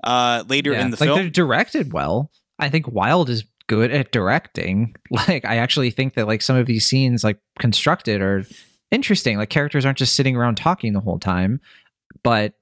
Uh, 0.03 0.43
later 0.47 0.71
yeah, 0.71 0.81
in 0.81 0.91
the 0.91 0.97
film. 0.97 1.09
like 1.09 1.15
film, 1.17 1.25
they're 1.25 1.31
directed 1.31 1.93
well. 1.93 2.31
I 2.57 2.69
think 2.69 2.88
Wilde 2.88 3.29
is 3.29 3.43
good 3.67 3.91
at 3.91 4.12
directing. 4.12 4.95
Like 5.12 5.45
I 5.45 5.58
actually 5.58 5.91
think 5.91 6.15
that 6.15 6.28
like 6.28 6.41
some 6.41 6.58
of 6.58 6.65
these 6.65 6.86
scenes 6.86 7.23
like 7.23 7.39
constructed 7.60 8.21
are 8.21 8.45
interesting. 8.91 9.38
Like 9.38 9.49
characters 9.49 9.86
aren't 9.86 9.97
just 9.97 10.15
sitting 10.15 10.36
around 10.36 10.56
talking 10.56 10.93
the 10.93 10.99
whole 10.99 11.19
time, 11.19 11.62
but 12.23 12.54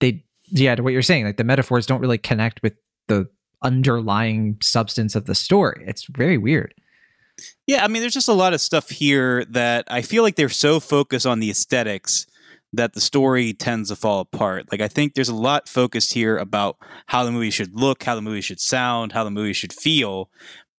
they 0.00 0.24
yeah, 0.48 0.74
to 0.74 0.82
what 0.82 0.92
you're 0.92 1.00
saying, 1.00 1.24
like 1.24 1.38
the 1.38 1.44
metaphors 1.44 1.86
don't 1.86 2.00
really 2.00 2.18
connect 2.18 2.62
with 2.62 2.74
the 3.08 3.28
underlying 3.62 4.58
substance 4.62 5.14
of 5.14 5.24
the 5.24 5.34
story. 5.34 5.84
It's 5.86 6.06
very 6.10 6.36
weird. 6.36 6.74
Yeah, 7.66 7.82
I 7.84 7.88
mean, 7.88 8.02
there's 8.02 8.14
just 8.14 8.28
a 8.28 8.34
lot 8.34 8.52
of 8.52 8.60
stuff 8.60 8.90
here 8.90 9.44
that 9.46 9.86
I 9.88 10.02
feel 10.02 10.22
like 10.22 10.36
they're 10.36 10.48
so 10.48 10.80
focused 10.80 11.26
on 11.26 11.40
the 11.40 11.50
aesthetics 11.50 12.26
that 12.72 12.94
the 12.94 13.00
story 13.00 13.52
tends 13.52 13.90
to 13.90 13.96
fall 13.96 14.20
apart. 14.20 14.70
Like, 14.72 14.80
I 14.80 14.88
think 14.88 15.14
there's 15.14 15.28
a 15.28 15.34
lot 15.34 15.68
focused 15.68 16.14
here 16.14 16.38
about 16.38 16.76
how 17.06 17.24
the 17.24 17.32
movie 17.32 17.50
should 17.50 17.74
look, 17.74 18.04
how 18.04 18.14
the 18.14 18.22
movie 18.22 18.40
should 18.40 18.60
sound, 18.60 19.12
how 19.12 19.24
the 19.24 19.30
movie 19.30 19.52
should 19.52 19.72
feel. 19.72 20.30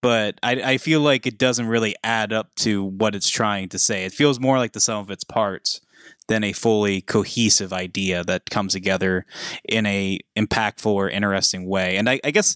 But 0.02 0.40
I, 0.44 0.74
I 0.74 0.78
feel 0.78 1.00
like 1.00 1.26
it 1.26 1.38
doesn't 1.38 1.68
really 1.68 1.96
add 2.04 2.34
up 2.34 2.56
to 2.56 2.84
what 2.84 3.16
it's 3.16 3.30
trying 3.30 3.70
to 3.70 3.80
say. 3.80 4.06
It 4.06 4.12
feels 4.12 4.40
more 4.40 4.58
like 4.58 4.74
the 4.74 4.82
sum 4.82 5.00
of 5.00 5.12
its 5.12 5.24
parts 5.24 5.82
than 6.28 6.44
a 6.44 6.54
fully 6.54 7.02
cohesive 7.02 7.72
idea 7.72 8.24
that 8.24 8.50
comes 8.50 8.74
together 8.74 9.26
in 9.64 9.86
a 9.86 10.20
impactful 10.36 10.92
or 10.92 11.10
interesting 11.10 11.68
way. 11.68 11.98
And 11.98 12.10
I, 12.10 12.20
I 12.24 12.32
guess 12.32 12.56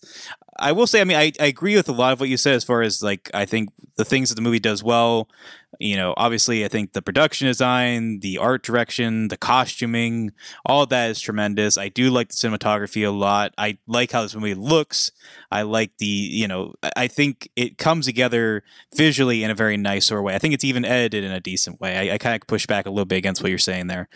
I 0.59 0.71
will 0.71 0.87
say, 0.87 1.01
I 1.01 1.03
mean, 1.03 1.17
I, 1.17 1.31
I 1.39 1.45
agree 1.45 1.75
with 1.75 1.89
a 1.89 1.93
lot 1.93 2.13
of 2.13 2.19
what 2.19 2.29
you 2.29 2.37
said 2.37 2.55
as 2.55 2.63
far 2.63 2.81
as 2.81 3.03
like 3.03 3.29
I 3.33 3.45
think 3.45 3.69
the 3.95 4.05
things 4.05 4.29
that 4.29 4.35
the 4.35 4.41
movie 4.41 4.59
does 4.59 4.83
well 4.83 5.29
you 5.79 5.95
know, 5.95 6.13
obviously, 6.17 6.65
I 6.65 6.67
think 6.67 6.93
the 6.93 7.01
production 7.01 7.47
design, 7.47 8.19
the 8.19 8.37
art 8.37 8.63
direction, 8.63 9.27
the 9.27 9.37
costuming, 9.37 10.31
all 10.65 10.83
of 10.83 10.89
that 10.89 11.09
is 11.11 11.21
tremendous. 11.21 11.77
I 11.77 11.89
do 11.89 12.09
like 12.09 12.29
the 12.29 12.35
cinematography 12.35 13.05
a 13.05 13.11
lot. 13.11 13.53
I 13.57 13.77
like 13.87 14.11
how 14.11 14.21
this 14.21 14.35
movie 14.35 14.53
looks. 14.53 15.11
I 15.51 15.63
like 15.63 15.97
the, 15.97 16.05
you 16.05 16.47
know, 16.47 16.73
I 16.95 17.07
think 17.07 17.49
it 17.55 17.77
comes 17.77 18.05
together 18.05 18.63
visually 18.95 19.43
in 19.43 19.51
a 19.51 19.55
very 19.55 19.77
nice 19.77 20.05
sort 20.05 20.19
of 20.19 20.25
way. 20.25 20.35
I 20.35 20.39
think 20.39 20.53
it's 20.53 20.63
even 20.63 20.85
edited 20.85 21.23
in 21.23 21.31
a 21.31 21.39
decent 21.39 21.79
way. 21.79 22.09
I, 22.09 22.15
I 22.15 22.17
kind 22.17 22.35
of 22.35 22.47
push 22.47 22.65
back 22.67 22.85
a 22.85 22.89
little 22.89 23.05
bit 23.05 23.17
against 23.17 23.41
what 23.41 23.49
you're 23.49 23.59
saying 23.59 23.87
there. 23.87 24.09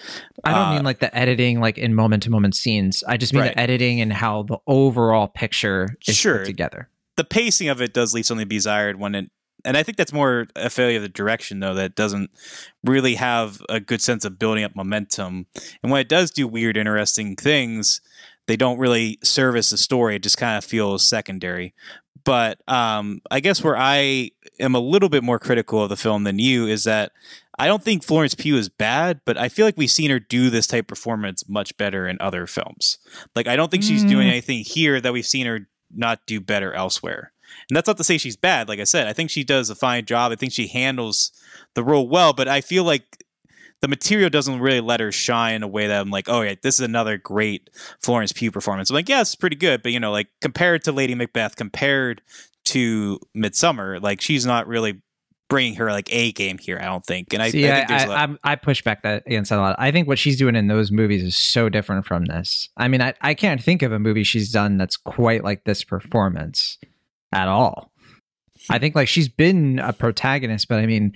I 0.43 0.52
don't 0.52 0.67
uh, 0.67 0.74
mean 0.74 0.84
like 0.84 1.00
the 1.00 1.15
editing, 1.15 1.60
like 1.60 1.78
in 1.78 1.95
moment 1.95 2.24
to 2.24 2.30
moment 2.30 2.56
scenes. 2.56 3.04
I 3.08 3.17
just 3.17 3.34
mean 3.34 3.43
right. 3.43 3.54
the 3.54 3.60
editing 3.60 4.02
and 4.02 4.12
how 4.12 4.43
the 4.43 4.58
overall 4.67 5.28
picture 5.28 5.97
is 6.08 6.15
sure. 6.15 6.39
put 6.39 6.45
together 6.45 6.89
the 7.17 7.24
pacing 7.24 7.69
of 7.69 7.82
it 7.82 7.93
does 7.93 8.13
leave 8.13 8.26
something 8.26 8.45
to 8.45 8.50
be 8.50 8.56
desired 8.56 9.00
when 9.00 9.15
it 9.15 9.32
and 9.65 9.78
I 9.78 9.84
think 9.84 9.97
that's 9.97 10.13
more 10.13 10.47
a 10.56 10.69
failure 10.69 10.97
of 10.97 11.04
the 11.04 11.10
direction, 11.10 11.60
though, 11.60 11.74
that 11.76 11.95
doesn't 11.95 12.32
really 12.84 13.15
have 13.15 13.62
a 13.69 13.80
good 13.80 14.02
sense 14.02 14.26
of 14.26 14.39
building 14.39 14.63
up 14.63 14.76
momentum. 14.76 15.47
And 15.84 15.91
when 15.91 16.02
it 16.02 16.10
does 16.10 16.32
do 16.32 16.47
weird, 16.47 16.78
interesting 16.78 17.36
things, 17.36 18.02
they 18.47 18.56
don't 18.56 18.80
really 18.80 19.19
service 19.24 19.69
the 19.69 19.78
story. 19.78 20.15
It 20.15 20.24
just 20.24 20.38
kind 20.38 20.58
of 20.58 20.63
feels 20.63 21.08
secondary. 21.08 21.74
But 22.24 22.60
um, 22.67 23.21
I 23.32 23.39
guess 23.39 23.63
where 23.63 23.78
I 23.78 24.32
am 24.60 24.76
a 24.76 24.80
little 24.80 25.10
bit 25.10 25.24
more 25.24 25.39
critical 25.39 25.84
of 25.84 25.89
the 25.89 25.97
film 25.97 26.24
than 26.24 26.39
you 26.39 26.67
is 26.67 26.84
that 26.84 27.12
I 27.58 27.67
don't 27.67 27.84
think 27.84 28.04
Florence 28.04 28.36
Pugh 28.36 28.58
is 28.58 28.69
bad, 28.69 29.21
but 29.26 29.38
I 29.38 29.50
feel 29.50 29.65
like 29.65 29.78
we've 29.78 29.91
seen 29.91 30.12
her 30.12 30.19
do 30.19 30.50
this 30.50 30.67
type 30.67 30.86
of 30.86 30.88
performance 30.88 31.47
much 31.47 31.78
better 31.78 32.08
in 32.08 32.17
other 32.19 32.47
films. 32.47 32.97
Like 33.36 33.47
I 33.47 33.56
don't 33.56 33.69
think 33.69 33.84
she's 33.84 34.04
doing 34.04 34.28
mm. 34.28 34.32
anything 34.32 34.63
here 34.63 35.00
that 35.00 35.13
we've 35.13 35.26
seen 35.26 35.45
her 35.45 35.67
not 35.93 36.26
do 36.26 36.39
better 36.39 36.74
elsewhere. 36.74 37.34
And 37.70 37.76
that's 37.76 37.88
not 37.88 37.98
to 37.98 38.04
say 38.04 38.18
she's 38.18 38.38
bad. 38.38 38.68
Like 38.68 38.80
I 38.80 38.86
said, 38.86 39.08
I 39.08 39.14
think 39.14 39.30
she 39.30 39.44
does 39.44 39.70
a 39.70 39.76
fine 39.76 40.06
job. 40.06 40.32
I 40.32 40.36
think 40.36 40.54
she 40.54 40.68
handles 40.68 41.32
the 41.74 41.84
role 41.84 42.08
well, 42.08 42.34
but 42.34 42.48
I 42.48 42.62
feel 42.62 42.84
like 42.84 43.24
the 43.82 43.88
material 43.88 44.30
doesn't 44.30 44.60
really 44.60 44.80
let 44.80 45.00
her 45.00 45.12
shine 45.12 45.56
in 45.56 45.64
a 45.64 45.68
way 45.68 45.88
that 45.88 46.00
I'm 46.00 46.12
like, 46.12 46.30
oh 46.30 46.42
yeah, 46.42 46.56
this 46.62 46.76
is 46.76 46.82
another 46.82 47.18
great 47.18 47.70
Florence 48.02 48.32
Pugh 48.32 48.52
performance. 48.52 48.90
I'm 48.90 48.96
like, 48.96 49.10
yeah, 49.10 49.22
it's 49.22 49.36
pretty 49.36 49.56
good, 49.56 49.82
but 49.84 49.92
you 49.92 50.00
know, 50.00 50.12
like 50.12 50.28
compared 50.40 50.84
to 50.84 50.92
Lady 50.92 51.16
Macbeth, 51.16 51.56
compared 51.56 52.22
to 52.66 53.20
Midsummer, 53.34 54.00
like 54.00 54.22
she's 54.22 54.46
not 54.46 54.68
really 54.68 55.02
bringing 55.50 55.76
her 55.76 55.92
like 55.92 56.08
a 56.14 56.32
game 56.32 56.60
here. 56.60 56.80
I 56.80 56.86
don't 56.86 57.06
think, 57.06 57.34
and 57.34 57.42
I 57.42 57.50
See, 57.50 57.68
I, 57.68 57.82
I, 57.82 58.24
I, 58.24 58.36
I, 58.44 58.56
push 58.56 58.84
back 58.84 59.04
that 59.04 59.24
against 59.26 59.50
that 59.50 59.60
a 59.60 59.62
lot. 59.62 59.76
I 59.78 59.92
think 59.92 60.08
what 60.08 60.18
she's 60.18 60.38
doing 60.38 60.56
in 60.56 60.68
those 60.68 60.92
movies 60.92 61.24
is 61.24 61.36
so 61.36 61.68
different 61.68 62.06
from 62.06 62.26
this. 62.26 62.70
I 62.78 62.88
mean, 62.88 63.02
I, 63.02 63.16
I 63.20 63.34
can't 63.34 63.62
think 63.62 63.82
of 63.82 63.92
a 63.92 64.00
movie 64.00 64.24
she's 64.24 64.50
done 64.52 64.78
that's 64.78 64.96
quite 64.96 65.44
like 65.44 65.66
this 65.66 65.84
performance 65.84 66.78
at 67.32 67.48
all. 67.48 67.91
I 68.70 68.80
think 68.80 68.96
like 68.96 69.08
she's 69.08 69.28
been 69.28 69.80
a 69.80 69.94
protagonist, 69.94 70.67
but 70.67 70.80
I 70.80 70.86
mean, 70.86 71.13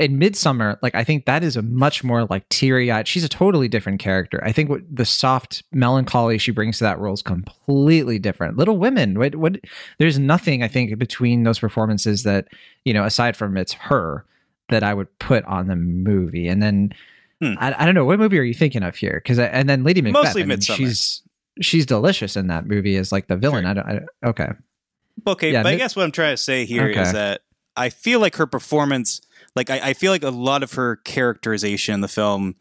in 0.00 0.18
Midsummer, 0.18 0.78
like 0.82 0.94
I 0.94 1.04
think 1.04 1.26
that 1.26 1.44
is 1.44 1.56
a 1.56 1.62
much 1.62 2.02
more 2.02 2.24
like 2.24 2.48
teary 2.48 2.90
eyed. 2.90 3.06
She's 3.06 3.22
a 3.22 3.28
totally 3.28 3.68
different 3.68 4.00
character. 4.00 4.42
I 4.44 4.50
think 4.50 4.68
what 4.68 4.80
the 4.90 5.04
soft 5.04 5.62
melancholy 5.72 6.36
she 6.38 6.50
brings 6.50 6.78
to 6.78 6.84
that 6.84 6.98
role 6.98 7.14
is 7.14 7.22
completely 7.22 8.18
different. 8.18 8.56
Little 8.56 8.76
Women, 8.76 9.18
what, 9.18 9.36
what? 9.36 9.60
There's 9.98 10.18
nothing 10.18 10.62
I 10.64 10.68
think 10.68 10.98
between 10.98 11.44
those 11.44 11.60
performances 11.60 12.24
that 12.24 12.48
you 12.84 12.92
know, 12.92 13.04
aside 13.04 13.36
from 13.36 13.56
it's 13.56 13.72
her, 13.74 14.24
that 14.68 14.82
I 14.82 14.94
would 14.94 15.16
put 15.18 15.44
on 15.44 15.68
the 15.68 15.76
movie. 15.76 16.48
And 16.48 16.60
then 16.60 16.92
hmm. 17.40 17.54
I, 17.58 17.82
I, 17.82 17.86
don't 17.86 17.94
know 17.94 18.04
what 18.04 18.18
movie 18.18 18.38
are 18.38 18.44
you 18.44 18.54
thinking 18.54 18.82
of 18.82 18.96
here? 18.96 19.20
Because 19.22 19.38
and 19.38 19.68
then 19.68 19.84
Lady 19.84 20.02
Macbeth, 20.02 20.24
mostly 20.24 20.42
I 20.42 20.46
mean. 20.46 20.60
She's 20.60 21.22
she's 21.60 21.86
delicious 21.86 22.36
in 22.36 22.48
that 22.48 22.66
movie 22.66 22.96
as 22.96 23.12
like 23.12 23.28
the 23.28 23.36
villain. 23.36 23.62
Sure. 23.62 23.70
I 23.70 23.74
don't. 23.74 24.08
I, 24.24 24.28
okay. 24.28 24.48
Okay, 25.26 25.52
yeah, 25.52 25.62
but 25.62 25.72
I 25.72 25.76
guess 25.76 25.96
what 25.96 26.04
I'm 26.04 26.12
trying 26.12 26.34
to 26.34 26.42
say 26.42 26.64
here 26.64 26.88
okay. 26.88 27.00
is 27.00 27.12
that 27.12 27.42
I 27.76 27.88
feel 27.90 28.20
like 28.20 28.36
her 28.36 28.46
performance, 28.46 29.20
like 29.56 29.70
I, 29.70 29.80
I, 29.82 29.92
feel 29.94 30.12
like 30.12 30.22
a 30.22 30.30
lot 30.30 30.62
of 30.62 30.72
her 30.74 30.96
characterization 30.96 31.94
in 31.94 32.00
the 32.00 32.08
film 32.08 32.56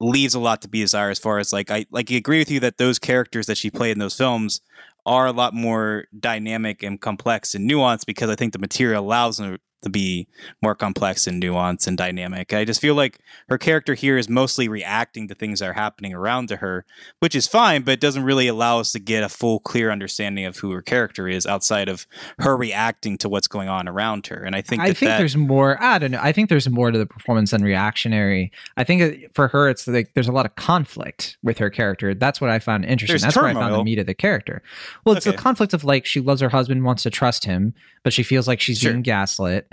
leaves 0.00 0.34
a 0.34 0.40
lot 0.40 0.62
to 0.62 0.68
be 0.68 0.80
desired 0.80 1.10
as 1.10 1.18
far 1.18 1.38
as 1.38 1.52
like 1.52 1.70
I 1.70 1.86
like 1.90 2.10
I 2.10 2.14
agree 2.14 2.38
with 2.38 2.50
you 2.50 2.60
that 2.60 2.78
those 2.78 2.98
characters 2.98 3.46
that 3.46 3.58
she 3.58 3.70
played 3.70 3.92
in 3.92 3.98
those 3.98 4.16
films 4.16 4.60
are 5.06 5.26
a 5.26 5.32
lot 5.32 5.54
more 5.54 6.04
dynamic 6.18 6.82
and 6.82 7.00
complex 7.00 7.54
and 7.54 7.68
nuanced 7.68 8.06
because 8.06 8.30
I 8.30 8.34
think 8.34 8.52
the 8.52 8.58
material 8.58 9.04
allows 9.04 9.38
them 9.38 9.58
be 9.88 10.26
more 10.60 10.74
complex 10.74 11.26
and 11.26 11.42
nuanced 11.42 11.86
and 11.86 11.96
dynamic. 11.96 12.52
I 12.52 12.64
just 12.64 12.80
feel 12.80 12.94
like 12.94 13.20
her 13.48 13.58
character 13.58 13.94
here 13.94 14.18
is 14.18 14.28
mostly 14.28 14.68
reacting 14.68 15.28
to 15.28 15.34
things 15.34 15.60
that 15.60 15.68
are 15.68 15.74
happening 15.74 16.12
around 16.12 16.48
to 16.48 16.56
her, 16.56 16.84
which 17.20 17.36
is 17.36 17.46
fine, 17.46 17.82
but 17.82 17.92
it 17.92 18.00
doesn't 18.00 18.24
really 18.24 18.48
allow 18.48 18.80
us 18.80 18.90
to 18.92 18.98
get 18.98 19.22
a 19.22 19.28
full, 19.28 19.60
clear 19.60 19.90
understanding 19.90 20.44
of 20.44 20.56
who 20.58 20.72
her 20.72 20.82
character 20.82 21.28
is 21.28 21.46
outside 21.46 21.88
of 21.88 22.06
her 22.40 22.56
reacting 22.56 23.16
to 23.18 23.28
what's 23.28 23.46
going 23.46 23.68
on 23.68 23.86
around 23.86 24.26
her. 24.26 24.42
And 24.42 24.56
I 24.56 24.62
think 24.62 24.82
I 24.82 24.86
think 24.86 25.10
that, 25.10 25.18
there's 25.18 25.36
more. 25.36 25.80
I 25.80 25.98
don't 25.98 26.10
know. 26.10 26.20
I 26.20 26.32
think 26.32 26.48
there's 26.48 26.68
more 26.68 26.90
to 26.90 26.98
the 26.98 27.06
performance 27.06 27.52
than 27.52 27.62
reactionary. 27.62 28.50
I 28.76 28.82
think 28.82 29.32
for 29.34 29.48
her, 29.48 29.68
it's 29.68 29.86
like 29.86 30.14
there's 30.14 30.28
a 30.28 30.32
lot 30.32 30.46
of 30.46 30.56
conflict 30.56 31.38
with 31.44 31.58
her 31.58 31.70
character. 31.70 32.14
That's 32.14 32.40
what 32.40 32.50
I 32.50 32.58
found 32.58 32.84
interesting. 32.84 33.20
That's 33.20 33.34
turmoil. 33.34 33.54
where 33.54 33.62
I 33.62 33.68
found 33.68 33.80
the 33.80 33.84
meat 33.84 33.98
of 34.00 34.06
the 34.06 34.14
character. 34.14 34.62
Well, 35.04 35.16
it's 35.16 35.26
okay. 35.26 35.36
the 35.36 35.40
conflict 35.40 35.72
of 35.72 35.84
like 35.84 36.04
she 36.04 36.20
loves 36.20 36.40
her 36.40 36.48
husband, 36.48 36.84
wants 36.84 37.04
to 37.04 37.10
trust 37.10 37.44
him, 37.44 37.74
but 38.02 38.12
she 38.12 38.22
feels 38.22 38.48
like 38.48 38.60
she's 38.60 38.78
sure. 38.78 38.92
being 38.92 39.02
gaslit 39.02 39.67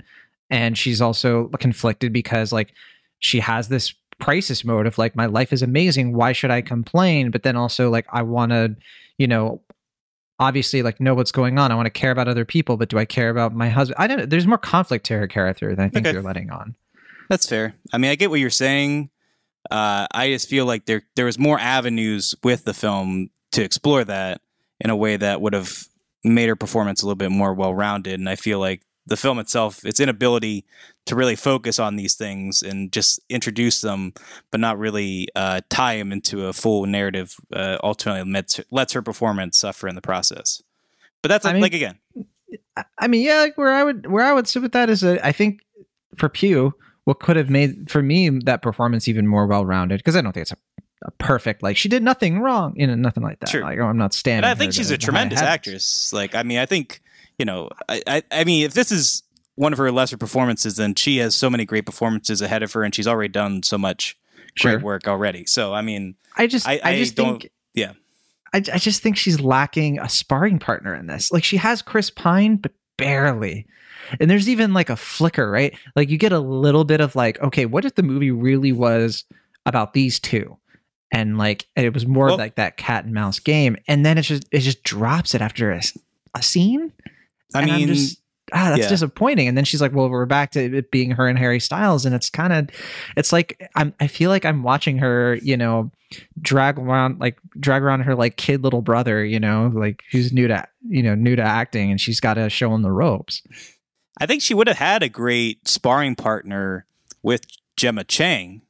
and 0.50 0.76
she's 0.76 1.00
also 1.00 1.48
conflicted 1.58 2.12
because 2.12 2.52
like 2.52 2.72
she 3.18 3.40
has 3.40 3.68
this 3.68 3.94
crisis 4.20 4.64
mode 4.64 4.86
of 4.86 4.98
like 4.98 5.14
my 5.16 5.26
life 5.26 5.52
is 5.52 5.62
amazing. 5.62 6.14
Why 6.14 6.32
should 6.32 6.50
i 6.50 6.62
complain? 6.62 7.30
But 7.30 7.42
then 7.42 7.56
also 7.56 7.90
like 7.90 8.06
i 8.12 8.22
want 8.22 8.52
to 8.52 8.76
you 9.18 9.26
know 9.26 9.62
obviously 10.38 10.82
like 10.82 11.00
know 11.00 11.14
what's 11.14 11.32
going 11.32 11.58
on. 11.58 11.72
I 11.72 11.74
want 11.74 11.86
to 11.86 11.90
care 11.90 12.10
about 12.10 12.28
other 12.28 12.44
people 12.44 12.76
but 12.76 12.88
do 12.88 12.98
i 12.98 13.04
care 13.04 13.30
about 13.30 13.54
my 13.54 13.68
husband? 13.68 13.96
I 13.98 14.06
don't 14.06 14.18
know. 14.18 14.26
There's 14.26 14.46
more 14.46 14.58
conflict 14.58 15.06
to 15.06 15.18
her 15.18 15.26
character 15.26 15.74
than 15.74 15.84
i 15.84 15.88
think 15.88 16.06
okay. 16.06 16.14
you're 16.14 16.22
letting 16.22 16.50
on. 16.50 16.76
That's 17.28 17.48
fair. 17.48 17.74
I 17.92 17.98
mean 17.98 18.10
i 18.10 18.14
get 18.14 18.30
what 18.30 18.40
you're 18.40 18.50
saying. 18.50 19.10
Uh, 19.70 20.06
i 20.12 20.28
just 20.28 20.48
feel 20.48 20.64
like 20.64 20.86
there 20.86 21.02
there 21.16 21.24
was 21.24 21.38
more 21.38 21.58
avenues 21.58 22.34
with 22.44 22.64
the 22.64 22.74
film 22.74 23.30
to 23.50 23.64
explore 23.64 24.04
that 24.04 24.40
in 24.80 24.90
a 24.90 24.96
way 24.96 25.16
that 25.16 25.40
would 25.40 25.54
have 25.54 25.88
made 26.22 26.48
her 26.48 26.56
performance 26.56 27.02
a 27.02 27.06
little 27.06 27.16
bit 27.16 27.30
more 27.30 27.52
well 27.52 27.74
rounded 27.74 28.14
and 28.14 28.28
i 28.28 28.36
feel 28.36 28.60
like 28.60 28.85
the 29.06 29.16
film 29.16 29.38
itself, 29.38 29.84
its 29.84 30.00
inability 30.00 30.64
to 31.06 31.14
really 31.14 31.36
focus 31.36 31.78
on 31.78 31.96
these 31.96 32.14
things 32.14 32.62
and 32.62 32.92
just 32.92 33.20
introduce 33.28 33.80
them, 33.80 34.12
but 34.50 34.60
not 34.60 34.78
really 34.78 35.28
uh, 35.36 35.60
tie 35.68 35.96
them 35.96 36.12
into 36.12 36.46
a 36.46 36.52
full 36.52 36.86
narrative, 36.86 37.36
uh, 37.52 37.78
ultimately 37.82 38.30
lets, 38.30 38.60
lets 38.70 38.92
her 38.92 39.02
performance 39.02 39.58
suffer 39.58 39.86
in 39.86 39.94
the 39.94 40.02
process. 40.02 40.62
But 41.22 41.28
that's 41.28 41.46
I 41.46 41.52
mean, 41.52 41.62
like 41.62 41.74
again. 41.74 41.98
I 42.98 43.08
mean, 43.08 43.24
yeah, 43.24 43.38
like 43.38 43.58
where 43.58 43.72
I 43.72 43.82
would 43.82 44.08
where 44.08 44.24
I 44.24 44.32
would 44.32 44.46
sit 44.46 44.62
with 44.62 44.72
that 44.72 44.88
is 44.90 45.00
that 45.00 45.24
I 45.24 45.32
think 45.32 45.60
for 46.16 46.28
Pugh, 46.28 46.72
what 47.04 47.20
could 47.20 47.36
have 47.36 47.50
made 47.50 47.90
for 47.90 48.02
me 48.02 48.28
that 48.44 48.62
performance 48.62 49.08
even 49.08 49.26
more 49.26 49.46
well 49.46 49.64
rounded 49.64 49.98
because 49.98 50.14
I 50.14 50.20
don't 50.20 50.32
think 50.32 50.42
it's 50.42 50.52
a, 50.52 50.56
a, 51.04 51.10
perfect 51.12 51.62
like 51.62 51.76
she 51.76 51.88
did 51.88 52.02
nothing 52.02 52.40
wrong, 52.40 52.74
you 52.76 52.86
know, 52.86 52.94
nothing 52.94 53.22
like 53.22 53.40
that. 53.40 53.48
Sure. 53.48 53.62
Like, 53.62 53.78
oh, 53.78 53.86
I'm 53.86 53.98
not 53.98 54.14
standing. 54.14 54.44
And 54.44 54.46
I 54.46 54.54
think 54.54 54.72
she's 54.72 54.88
to, 54.88 54.94
a 54.94 54.98
tremendous 54.98 55.40
actress. 55.40 56.12
Like, 56.12 56.34
I 56.34 56.42
mean, 56.42 56.58
I 56.58 56.66
think 56.66 57.00
you 57.38 57.44
know, 57.44 57.68
I, 57.88 58.02
I, 58.06 58.22
I 58.30 58.44
mean, 58.44 58.64
if 58.64 58.74
this 58.74 58.90
is 58.90 59.22
one 59.54 59.72
of 59.72 59.78
her 59.78 59.90
lesser 59.90 60.16
performances, 60.16 60.76
then 60.76 60.94
she 60.94 61.18
has 61.18 61.34
so 61.34 61.50
many 61.50 61.64
great 61.64 61.86
performances 61.86 62.42
ahead 62.42 62.62
of 62.62 62.72
her, 62.72 62.82
and 62.82 62.94
she's 62.94 63.06
already 63.06 63.28
done 63.28 63.62
so 63.62 63.78
much 63.78 64.18
sure. 64.54 64.72
great 64.72 64.84
work 64.84 65.08
already. 65.08 65.46
So, 65.46 65.72
I 65.72 65.82
mean, 65.82 66.14
I 66.36 66.46
just, 66.46 66.68
I, 66.68 66.80
I 66.82 66.96
just 66.96 67.16
think, 67.16 67.50
yeah, 67.74 67.92
I, 68.52 68.58
I 68.58 68.78
just 68.78 69.02
think 69.02 69.16
she's 69.16 69.40
lacking 69.40 69.98
a 69.98 70.08
sparring 70.08 70.58
partner 70.58 70.94
in 70.94 71.06
this. 71.06 71.32
Like, 71.32 71.44
she 71.44 71.56
has 71.56 71.82
Chris 71.82 72.10
Pine, 72.10 72.56
but 72.56 72.72
barely. 72.96 73.66
And 74.20 74.30
there's 74.30 74.48
even 74.48 74.72
like 74.72 74.90
a 74.90 74.96
flicker, 74.96 75.50
right? 75.50 75.76
Like, 75.96 76.10
you 76.10 76.18
get 76.18 76.32
a 76.32 76.38
little 76.38 76.84
bit 76.84 77.00
of 77.00 77.16
like, 77.16 77.40
okay, 77.40 77.66
what 77.66 77.84
if 77.84 77.94
the 77.94 78.02
movie 78.02 78.30
really 78.30 78.72
was 78.72 79.24
about 79.64 79.94
these 79.94 80.20
two? 80.20 80.58
And 81.10 81.38
like, 81.38 81.66
it 81.76 81.94
was 81.94 82.06
more 82.06 82.26
well, 82.26 82.36
like 82.36 82.56
that 82.56 82.76
cat 82.76 83.04
and 83.04 83.14
mouse 83.14 83.38
game, 83.38 83.76
and 83.88 84.04
then 84.04 84.18
it 84.18 84.22
just 84.22 84.44
it 84.50 84.58
just 84.60 84.82
drops 84.82 85.34
it 85.34 85.40
after 85.40 85.70
a, 85.70 85.80
a 86.34 86.42
scene. 86.42 86.92
I 87.54 87.62
and 87.62 87.70
mean, 87.70 87.88
just, 87.88 88.20
ah, 88.52 88.70
that's 88.70 88.82
yeah. 88.82 88.88
disappointing. 88.88 89.48
And 89.48 89.56
then 89.56 89.64
she's 89.64 89.80
like, 89.80 89.92
well, 89.92 90.08
we're 90.08 90.26
back 90.26 90.52
to 90.52 90.60
it 90.60 90.90
being 90.90 91.12
her 91.12 91.26
and 91.26 91.38
Harry 91.38 91.60
Styles. 91.60 92.04
And 92.04 92.14
it's 92.14 92.30
kind 92.30 92.52
of, 92.52 92.68
it's 93.16 93.32
like, 93.32 93.70
I'm, 93.74 93.94
I 94.00 94.06
feel 94.06 94.30
like 94.30 94.44
I'm 94.44 94.62
watching 94.62 94.98
her, 94.98 95.36
you 95.42 95.56
know, 95.56 95.90
drag 96.40 96.78
around 96.78 97.18
like 97.18 97.38
drag 97.58 97.82
around 97.82 98.02
her 98.02 98.14
like 98.14 98.36
kid 98.36 98.62
little 98.62 98.82
brother, 98.82 99.24
you 99.24 99.40
know, 99.40 99.70
like 99.74 100.04
who's 100.12 100.32
new 100.32 100.48
to 100.48 100.66
you 100.88 101.02
know 101.02 101.14
new 101.14 101.36
to 101.36 101.42
acting, 101.42 101.90
and 101.90 102.00
she's 102.00 102.20
got 102.20 102.34
to 102.34 102.48
show 102.50 102.74
him 102.74 102.82
the 102.82 102.92
ropes. 102.92 103.42
I 104.18 104.26
think 104.26 104.42
she 104.42 104.54
would 104.54 104.68
have 104.68 104.78
had 104.78 105.02
a 105.02 105.08
great 105.08 105.68
sparring 105.68 106.14
partner 106.14 106.86
with 107.22 107.42
Gemma 107.76 108.04
Chan 108.04 108.62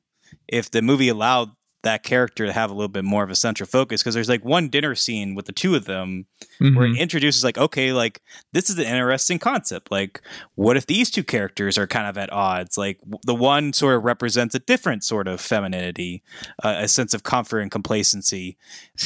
if 0.48 0.70
the 0.70 0.82
movie 0.82 1.08
allowed 1.08 1.52
that 1.86 2.02
character 2.02 2.46
to 2.46 2.52
have 2.52 2.70
a 2.70 2.74
little 2.74 2.88
bit 2.88 3.04
more 3.04 3.22
of 3.22 3.30
a 3.30 3.34
central 3.34 3.66
focus 3.66 4.02
because 4.02 4.14
there's 4.14 4.28
like 4.28 4.44
one 4.44 4.68
dinner 4.68 4.94
scene 4.94 5.34
with 5.34 5.46
the 5.46 5.52
two 5.52 5.74
of 5.74 5.84
them 5.84 6.26
mm-hmm. 6.60 6.76
where 6.76 6.86
it 6.86 6.98
introduces 6.98 7.44
like 7.44 7.56
okay 7.56 7.92
like 7.92 8.20
this 8.52 8.68
is 8.68 8.78
an 8.78 8.84
interesting 8.84 9.38
concept. 9.38 9.90
Like 9.90 10.20
what 10.54 10.76
if 10.76 10.86
these 10.86 11.10
two 11.10 11.24
characters 11.24 11.78
are 11.78 11.86
kind 11.86 12.06
of 12.06 12.18
at 12.18 12.32
odds? 12.32 12.76
Like 12.76 13.00
the 13.24 13.34
one 13.34 13.72
sort 13.72 13.96
of 13.96 14.04
represents 14.04 14.54
a 14.54 14.58
different 14.58 15.04
sort 15.04 15.28
of 15.28 15.40
femininity 15.40 16.22
uh, 16.62 16.76
a 16.78 16.88
sense 16.88 17.14
of 17.14 17.22
comfort 17.22 17.60
and 17.60 17.70
complacency 17.70 18.56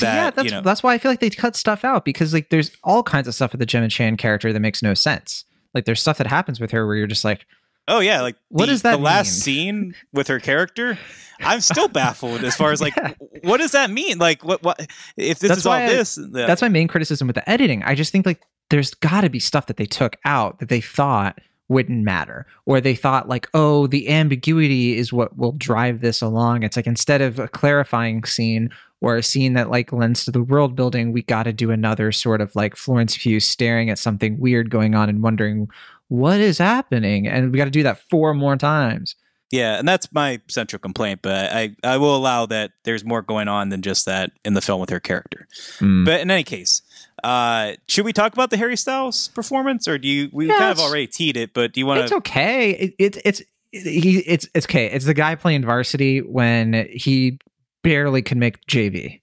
that, 0.00 0.14
yeah 0.14 0.30
that's, 0.30 0.44
you 0.44 0.50
know, 0.50 0.60
that's 0.60 0.82
why 0.82 0.94
i 0.94 0.98
feel 0.98 1.10
like 1.10 1.20
they 1.20 1.30
cut 1.30 1.54
stuff 1.56 1.84
out 1.84 2.04
because 2.04 2.32
like 2.32 2.50
there's 2.50 2.70
all 2.82 3.02
kinds 3.02 3.28
of 3.28 3.34
stuff 3.34 3.52
with 3.52 3.58
the 3.58 3.66
gemma 3.66 3.88
chan 3.88 4.16
character 4.16 4.52
that 4.52 4.60
makes 4.60 4.82
no 4.82 4.94
sense. 4.94 5.44
Like 5.74 5.84
there's 5.84 6.00
stuff 6.00 6.18
that 6.18 6.26
happens 6.26 6.60
with 6.60 6.70
her 6.72 6.86
where 6.86 6.96
you're 6.96 7.06
just 7.06 7.24
like 7.24 7.46
Oh 7.90 7.98
yeah, 7.98 8.22
like 8.22 8.36
what 8.48 8.66
the, 8.66 8.72
does 8.72 8.82
that 8.82 8.96
the 8.96 9.02
last 9.02 9.40
scene 9.40 9.94
with 10.12 10.28
her 10.28 10.38
character? 10.38 10.96
I'm 11.40 11.60
still 11.60 11.88
baffled 12.00 12.44
as 12.44 12.54
far 12.54 12.70
as 12.70 12.80
like 12.80 12.94
yeah. 12.96 13.14
what 13.42 13.58
does 13.58 13.72
that 13.72 13.90
mean? 13.90 14.18
Like 14.18 14.44
what 14.44 14.62
what 14.62 14.80
if 15.16 15.40
this 15.40 15.48
that's 15.48 15.60
is 15.60 15.66
all 15.66 15.72
I, 15.72 15.88
this? 15.88 16.16
Yeah. 16.18 16.46
That's 16.46 16.62
my 16.62 16.68
main 16.68 16.86
criticism 16.86 17.26
with 17.26 17.34
the 17.34 17.50
editing. 17.50 17.82
I 17.82 17.96
just 17.96 18.12
think 18.12 18.26
like 18.26 18.42
there's 18.70 18.94
got 18.94 19.22
to 19.22 19.28
be 19.28 19.40
stuff 19.40 19.66
that 19.66 19.76
they 19.76 19.86
took 19.86 20.16
out 20.24 20.60
that 20.60 20.68
they 20.68 20.80
thought 20.80 21.38
wouldn't 21.68 22.04
matter 22.04 22.46
or 22.66 22.80
they 22.80 22.96
thought 22.96 23.28
like 23.28 23.48
oh 23.54 23.86
the 23.86 24.08
ambiguity 24.08 24.96
is 24.96 25.12
what 25.12 25.36
will 25.36 25.52
drive 25.52 26.00
this 26.00 26.20
along 26.20 26.64
it's 26.64 26.76
like 26.76 26.86
instead 26.86 27.20
of 27.20 27.38
a 27.38 27.46
clarifying 27.46 28.24
scene 28.24 28.68
or 29.00 29.16
a 29.16 29.22
scene 29.22 29.54
that 29.54 29.70
like 29.70 29.92
lends 29.92 30.24
to 30.24 30.32
the 30.32 30.42
world 30.42 30.74
building 30.74 31.12
we 31.12 31.22
got 31.22 31.44
to 31.44 31.52
do 31.52 31.70
another 31.70 32.10
sort 32.10 32.40
of 32.40 32.52
like 32.56 32.74
florence 32.74 33.16
pugh 33.16 33.38
staring 33.38 33.88
at 33.88 34.00
something 34.00 34.36
weird 34.40 34.68
going 34.68 34.96
on 34.96 35.08
and 35.08 35.22
wondering 35.22 35.68
what 36.10 36.40
is 36.40 36.58
happening? 36.58 37.28
And 37.28 37.52
we 37.52 37.56
got 37.56 37.66
to 37.66 37.70
do 37.70 37.84
that 37.84 38.00
four 38.10 38.34
more 38.34 38.56
times. 38.56 39.14
Yeah, 39.52 39.78
and 39.78 39.88
that's 39.88 40.12
my 40.12 40.40
central 40.48 40.78
complaint, 40.78 41.20
but 41.22 41.52
I, 41.52 41.74
I 41.82 41.96
will 41.96 42.14
allow 42.14 42.46
that 42.46 42.72
there's 42.84 43.04
more 43.04 43.22
going 43.22 43.48
on 43.48 43.68
than 43.68 43.82
just 43.82 44.06
that 44.06 44.30
in 44.44 44.54
the 44.54 44.60
film 44.60 44.80
with 44.80 44.90
her 44.90 45.00
character. 45.00 45.48
Mm. 45.78 46.04
But 46.04 46.20
in 46.20 46.30
any 46.30 46.44
case, 46.44 46.82
uh, 47.24 47.72
should 47.88 48.04
we 48.04 48.12
talk 48.12 48.32
about 48.32 48.50
the 48.50 48.56
Harry 48.56 48.76
Styles 48.76 49.28
performance, 49.28 49.88
or 49.88 49.98
do 49.98 50.06
you? 50.06 50.30
We 50.32 50.48
kind 50.48 50.70
of 50.70 50.78
already 50.78 51.08
teed 51.08 51.36
it, 51.36 51.52
but 51.52 51.72
do 51.72 51.80
you 51.80 51.86
want 51.86 51.98
to? 51.98 52.04
It's 52.04 52.12
okay. 52.12 52.70
It, 52.70 52.94
it, 52.98 53.22
it's 53.24 53.42
he. 53.72 54.18
It's 54.20 54.48
it's 54.54 54.66
okay. 54.66 54.86
It's 54.86 55.04
the 55.04 55.14
guy 55.14 55.34
playing 55.34 55.64
varsity 55.64 56.20
when 56.20 56.88
he 56.92 57.40
barely 57.82 58.22
can 58.22 58.38
make 58.38 58.64
JV. 58.66 59.20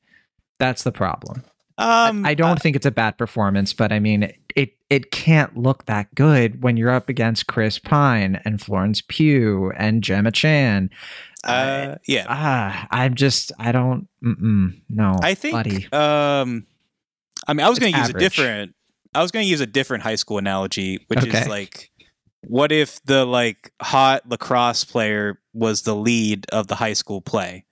That's 0.60 0.84
the 0.84 0.92
problem. 0.92 1.44
Um, 1.78 2.26
I, 2.26 2.32
I 2.32 2.34
don't 2.34 2.52
uh, 2.52 2.56
think 2.56 2.76
it's 2.76 2.88
a 2.88 2.92
bad 2.92 3.18
performance, 3.18 3.72
but 3.72 3.92
I 3.92 4.00
mean, 4.00 4.34
it 4.58 4.74
it 4.90 5.12
can't 5.12 5.56
look 5.56 5.86
that 5.86 6.14
good 6.16 6.64
when 6.64 6.76
you're 6.76 6.90
up 6.90 7.08
against 7.10 7.46
Chris 7.46 7.78
Pine 7.78 8.42
and 8.44 8.60
Florence 8.60 9.02
Pugh 9.08 9.72
and 9.78 10.04
Gemma 10.04 10.32
Chan. 10.32 10.90
Uh, 11.46 11.48
uh 11.48 11.96
yeah. 12.08 12.26
Ah, 12.28 12.88
I'm 12.90 13.14
just 13.14 13.52
I 13.60 13.72
don't. 13.72 14.08
no, 14.22 15.16
I 15.22 15.36
think. 15.36 15.54
Buddy. 15.54 15.88
Um, 15.94 16.66
I 17.48 17.54
mean, 17.54 17.66
I 17.66 17.70
was 17.70 17.78
going 17.78 17.94
to 17.94 18.00
use 18.00 18.10
a 18.10 18.14
different. 18.14 18.74
I 19.14 19.22
was 19.22 19.32
going 19.32 19.46
to 19.46 19.50
use 19.50 19.62
a 19.62 19.68
different 19.68 20.04
high 20.04 20.16
school 20.16 20.40
analogy, 20.40 21.06
which 21.08 21.20
okay. 21.20 21.42
is 21.42 21.48
like, 21.48 21.92
what 22.42 22.72
if 22.72 23.02
the 23.06 23.26
like 23.26 23.72
hot 23.80 24.28
lacrosse 24.28 24.84
player 24.84 25.40
was 25.54 25.84
the 25.84 25.96
lead 25.96 26.48
of 26.52 26.66
the 26.66 26.76
high 26.76 26.94
school 26.94 27.22
play? 27.22 27.64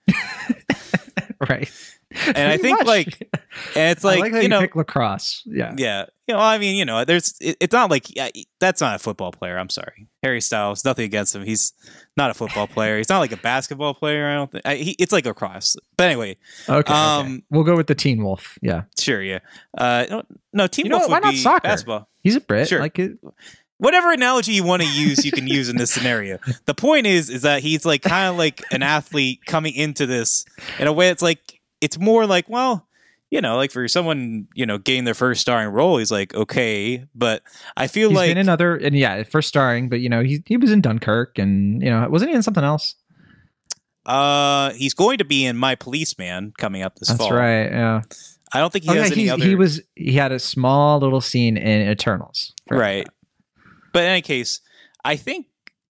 right 1.48 1.70
and 2.12 2.38
I 2.38 2.56
think 2.56 2.78
much. 2.78 2.86
like, 2.86 3.28
and 3.74 3.90
it's 3.90 4.04
like, 4.04 4.20
like 4.20 4.32
you, 4.32 4.42
you 4.42 4.48
know, 4.48 4.66
lacrosse. 4.74 5.42
Yeah, 5.44 5.74
yeah. 5.76 6.06
You 6.28 6.34
know, 6.34 6.40
I 6.40 6.58
mean, 6.58 6.76
you 6.76 6.84
know, 6.84 7.04
there's. 7.04 7.34
It, 7.40 7.56
it's 7.60 7.72
not 7.72 7.90
like 7.90 8.14
yeah, 8.14 8.28
that's 8.60 8.80
not 8.80 8.96
a 8.96 8.98
football 8.98 9.32
player. 9.32 9.58
I'm 9.58 9.68
sorry, 9.68 10.06
Harry 10.22 10.40
Styles. 10.40 10.84
Nothing 10.84 11.04
against 11.04 11.34
him. 11.34 11.44
He's 11.44 11.72
not 12.16 12.30
a 12.30 12.34
football 12.34 12.66
player. 12.66 12.96
He's 12.96 13.08
not 13.08 13.18
like 13.18 13.32
a 13.32 13.36
basketball 13.36 13.94
player. 13.94 14.28
I 14.28 14.34
don't 14.34 14.50
think. 14.50 14.66
I, 14.66 14.76
he, 14.76 14.96
it's 14.98 15.12
like 15.12 15.26
lacrosse. 15.26 15.76
But 15.96 16.04
anyway, 16.04 16.36
okay, 16.68 16.92
um, 16.92 17.26
okay, 17.26 17.44
we'll 17.50 17.64
go 17.64 17.76
with 17.76 17.88
the 17.88 17.94
Teen 17.94 18.22
Wolf. 18.22 18.58
Yeah, 18.62 18.82
sure. 18.98 19.22
Yeah. 19.22 19.40
Uh, 19.76 20.06
no, 20.08 20.22
no 20.52 20.66
Teen 20.66 20.86
you 20.86 20.92
Wolf. 20.92 21.02
Know, 21.02 21.08
why 21.08 21.20
not 21.20 21.34
soccer? 21.34 21.68
Basketball. 21.68 22.08
He's 22.22 22.36
a 22.36 22.40
Brit. 22.40 22.68
Sure. 22.68 22.80
Like 22.80 22.98
it, 22.98 23.18
whatever 23.78 24.12
analogy 24.12 24.52
you 24.52 24.64
want 24.64 24.82
to 24.82 24.88
use 24.88 25.24
you 25.24 25.32
can 25.32 25.46
use 25.46 25.68
in 25.68 25.76
this 25.76 25.90
scenario 25.90 26.38
the 26.64 26.74
point 26.74 27.06
is 27.06 27.28
is 27.28 27.42
that 27.42 27.62
he's 27.62 27.84
like 27.84 28.02
kind 28.02 28.28
of 28.28 28.36
like 28.36 28.62
an 28.70 28.82
athlete 28.82 29.44
coming 29.44 29.74
into 29.74 30.06
this 30.06 30.44
in 30.78 30.86
a 30.86 30.92
way 30.92 31.08
it's 31.10 31.22
like 31.22 31.55
it's 31.80 31.98
more 31.98 32.26
like, 32.26 32.48
well, 32.48 32.86
you 33.30 33.40
know, 33.40 33.56
like 33.56 33.70
for 33.70 33.86
someone, 33.88 34.46
you 34.54 34.66
know, 34.66 34.78
getting 34.78 35.04
their 35.04 35.14
first 35.14 35.40
starring 35.40 35.70
role, 35.70 35.98
he's 35.98 36.12
like, 36.12 36.34
okay, 36.34 37.04
but 37.14 37.42
I 37.76 37.86
feel 37.88 38.10
he's 38.10 38.16
like 38.16 38.30
been 38.30 38.38
another, 38.38 38.76
and 38.76 38.96
yeah, 38.96 39.22
first 39.24 39.48
starring, 39.48 39.88
but 39.88 40.00
you 40.00 40.08
know, 40.08 40.22
he 40.22 40.42
he 40.46 40.56
was 40.56 40.70
in 40.70 40.80
Dunkirk, 40.80 41.38
and 41.38 41.82
you 41.82 41.90
know, 41.90 42.08
wasn't 42.08 42.30
he 42.30 42.36
in 42.36 42.42
something 42.42 42.64
else? 42.64 42.94
Uh, 44.04 44.70
he's 44.74 44.94
going 44.94 45.18
to 45.18 45.24
be 45.24 45.44
in 45.44 45.56
My 45.56 45.74
Policeman 45.74 46.52
coming 46.56 46.82
up 46.82 46.96
this 46.96 47.08
That's 47.08 47.18
fall. 47.18 47.30
That's 47.30 47.38
right. 47.38 47.70
Yeah. 47.70 48.02
I 48.52 48.60
don't 48.60 48.72
think 48.72 48.84
he 48.84 48.90
okay, 48.90 49.00
has 49.00 49.12
any 49.12 49.28
other. 49.28 49.44
He 49.44 49.56
was. 49.56 49.82
He 49.96 50.12
had 50.12 50.30
a 50.30 50.38
small 50.38 51.00
little 51.00 51.20
scene 51.20 51.56
in 51.56 51.88
Eternals. 51.88 52.52
Right. 52.70 53.06
But 53.92 54.04
in 54.04 54.10
any 54.10 54.22
case, 54.22 54.60
I 55.04 55.16
think 55.16 55.46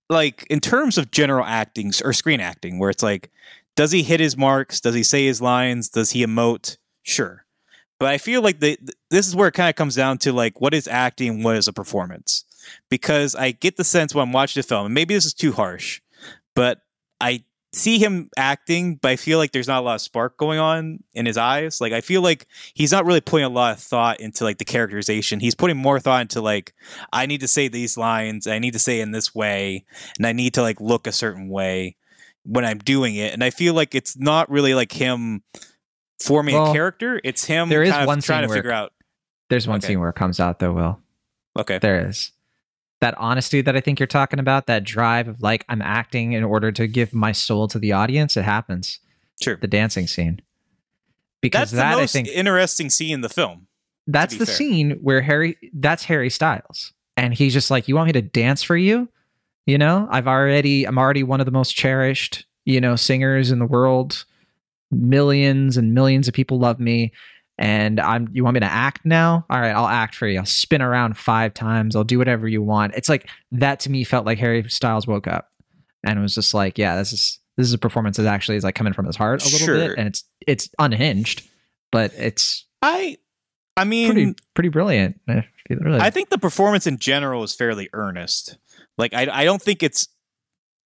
like 0.08 0.46
in 0.48 0.60
terms 0.60 0.96
of 0.96 1.10
general 1.10 1.44
acting 1.44 1.92
or 2.02 2.14
screen 2.14 2.40
acting, 2.40 2.78
where 2.78 2.88
it's 2.88 3.02
like 3.02 3.30
does 3.76 3.92
he 3.92 4.02
hit 4.02 4.20
his 4.20 4.36
marks? 4.36 4.80
Does 4.80 4.94
he 4.94 5.02
say 5.02 5.26
his 5.26 5.40
lines? 5.40 5.88
Does 5.88 6.10
he 6.10 6.24
emote? 6.26 6.78
Sure. 7.02 7.44
But 8.00 8.08
I 8.08 8.18
feel 8.18 8.42
like 8.42 8.60
the, 8.60 8.78
this 9.10 9.28
is 9.28 9.36
where 9.36 9.48
it 9.48 9.54
kind 9.54 9.70
of 9.70 9.76
comes 9.76 9.94
down 9.94 10.18
to 10.18 10.32
like 10.32 10.60
what 10.60 10.74
is 10.74 10.88
acting, 10.88 11.42
what 11.42 11.56
is 11.56 11.68
a 11.68 11.72
performance. 11.72 12.44
Because 12.90 13.34
I 13.34 13.52
get 13.52 13.76
the 13.76 13.84
sense 13.84 14.14
when 14.14 14.26
I'm 14.26 14.32
watching 14.32 14.60
the 14.60 14.66
film, 14.66 14.86
and 14.86 14.94
maybe 14.94 15.14
this 15.14 15.24
is 15.24 15.34
too 15.34 15.52
harsh, 15.52 16.00
but 16.54 16.80
I 17.20 17.44
see 17.72 17.98
him 17.98 18.28
acting, 18.36 18.96
but 18.96 19.10
I 19.10 19.16
feel 19.16 19.38
like 19.38 19.52
there's 19.52 19.68
not 19.68 19.80
a 19.80 19.84
lot 19.84 19.94
of 19.94 20.00
spark 20.00 20.36
going 20.36 20.58
on 20.58 21.04
in 21.12 21.26
his 21.26 21.36
eyes. 21.36 21.80
Like 21.80 21.92
I 21.92 22.00
feel 22.00 22.22
like 22.22 22.46
he's 22.74 22.90
not 22.90 23.04
really 23.04 23.20
putting 23.20 23.44
a 23.44 23.50
lot 23.50 23.76
of 23.76 23.82
thought 23.82 24.20
into 24.20 24.42
like 24.42 24.58
the 24.58 24.64
characterization. 24.64 25.38
He's 25.38 25.54
putting 25.54 25.76
more 25.76 26.00
thought 26.00 26.22
into 26.22 26.40
like 26.40 26.74
I 27.12 27.26
need 27.26 27.40
to 27.40 27.48
say 27.48 27.68
these 27.68 27.96
lines, 27.96 28.46
I 28.46 28.58
need 28.58 28.72
to 28.72 28.78
say 28.78 29.00
in 29.00 29.12
this 29.12 29.34
way, 29.34 29.84
and 30.16 30.26
I 30.26 30.32
need 30.32 30.54
to 30.54 30.62
like 30.62 30.80
look 30.80 31.06
a 31.06 31.12
certain 31.12 31.48
way 31.48 31.96
when 32.46 32.64
I'm 32.64 32.78
doing 32.78 33.16
it, 33.16 33.32
and 33.32 33.42
I 33.42 33.50
feel 33.50 33.74
like 33.74 33.94
it's 33.94 34.16
not 34.16 34.50
really 34.50 34.74
like 34.74 34.92
him 34.92 35.42
forming 36.20 36.54
well, 36.54 36.70
a 36.70 36.72
character. 36.72 37.20
It's 37.24 37.44
him. 37.44 37.68
There 37.68 37.82
is 37.82 37.92
one 38.06 38.20
trying 38.20 38.46
to 38.46 38.52
figure 38.52 38.70
out. 38.70 38.92
There's 39.50 39.68
one 39.68 39.78
okay. 39.78 39.88
scene 39.88 40.00
where 40.00 40.08
it 40.08 40.16
comes 40.16 40.40
out 40.40 40.58
though. 40.58 40.72
Will. 40.72 41.00
Okay. 41.58 41.78
There 41.78 42.08
is 42.08 42.32
that 43.00 43.16
honesty 43.18 43.60
that 43.60 43.76
I 43.76 43.80
think 43.80 44.00
you're 44.00 44.06
talking 44.06 44.38
about. 44.38 44.66
That 44.66 44.84
drive 44.84 45.28
of 45.28 45.42
like 45.42 45.64
I'm 45.68 45.82
acting 45.82 46.32
in 46.32 46.44
order 46.44 46.72
to 46.72 46.86
give 46.86 47.12
my 47.12 47.32
soul 47.32 47.68
to 47.68 47.78
the 47.78 47.92
audience. 47.92 48.36
It 48.36 48.44
happens. 48.44 49.00
Sure. 49.40 49.56
The 49.56 49.66
dancing 49.66 50.06
scene. 50.06 50.40
Because 51.42 51.70
that's 51.70 51.82
that, 51.82 51.94
the 51.94 52.00
most 52.00 52.16
I 52.16 52.22
think, 52.22 52.28
interesting 52.28 52.90
scene 52.90 53.14
in 53.14 53.20
the 53.20 53.28
film. 53.28 53.68
That's 54.06 54.36
the 54.36 54.46
fair. 54.46 54.54
scene 54.54 54.90
where 55.02 55.20
Harry. 55.20 55.56
That's 55.72 56.04
Harry 56.04 56.30
Styles, 56.30 56.92
and 57.16 57.34
he's 57.34 57.52
just 57.52 57.70
like, 57.70 57.88
"You 57.88 57.96
want 57.96 58.06
me 58.06 58.12
to 58.14 58.22
dance 58.22 58.62
for 58.62 58.76
you?" 58.76 59.08
You 59.66 59.78
know, 59.78 60.06
I've 60.10 60.28
already, 60.28 60.84
I'm 60.84 60.96
already 60.96 61.24
one 61.24 61.40
of 61.40 61.46
the 61.46 61.52
most 61.52 61.74
cherished, 61.74 62.46
you 62.64 62.80
know, 62.80 62.94
singers 62.94 63.50
in 63.50 63.58
the 63.58 63.66
world. 63.66 64.24
Millions 64.92 65.76
and 65.76 65.92
millions 65.92 66.28
of 66.28 66.34
people 66.34 66.60
love 66.60 66.78
me. 66.78 67.12
And 67.58 67.98
I'm, 67.98 68.28
you 68.32 68.44
want 68.44 68.54
me 68.54 68.60
to 68.60 68.66
act 68.66 69.04
now? 69.04 69.44
All 69.50 69.60
right, 69.60 69.74
I'll 69.74 69.88
act 69.88 70.14
for 70.14 70.28
you. 70.28 70.38
I'll 70.38 70.46
spin 70.46 70.82
around 70.82 71.16
five 71.16 71.52
times. 71.52 71.96
I'll 71.96 72.04
do 72.04 72.18
whatever 72.18 72.46
you 72.46 72.62
want. 72.62 72.94
It's 72.94 73.08
like 73.08 73.28
that 73.50 73.80
to 73.80 73.90
me 73.90 74.04
felt 74.04 74.24
like 74.24 74.38
Harry 74.38 74.68
Styles 74.68 75.06
woke 75.06 75.26
up 75.26 75.50
and 76.04 76.18
it 76.18 76.22
was 76.22 76.34
just 76.34 76.54
like, 76.54 76.78
yeah, 76.78 76.96
this 76.96 77.12
is, 77.12 77.40
this 77.56 77.66
is 77.66 77.72
a 77.72 77.78
performance 77.78 78.18
that 78.18 78.26
actually 78.26 78.58
is 78.58 78.62
like 78.62 78.74
coming 78.74 78.92
from 78.92 79.06
his 79.06 79.16
heart 79.16 79.42
a 79.42 79.46
little 79.46 79.58
sure. 79.58 79.88
bit. 79.88 79.98
And 79.98 80.06
it's, 80.06 80.24
it's 80.46 80.68
unhinged, 80.78 81.48
but 81.90 82.12
it's, 82.14 82.66
I, 82.82 83.16
I 83.76 83.84
mean, 83.84 84.12
pretty, 84.12 84.34
pretty 84.54 84.68
brilliant. 84.68 85.20
Really. 85.68 85.98
I 85.98 86.10
think 86.10 86.28
the 86.28 86.38
performance 86.38 86.86
in 86.86 86.98
general 86.98 87.42
is 87.42 87.54
fairly 87.54 87.88
earnest. 87.92 88.58
Like 88.98 89.14
I 89.14 89.28
I 89.30 89.44
don't 89.44 89.62
think 89.62 89.82
it's 89.82 90.08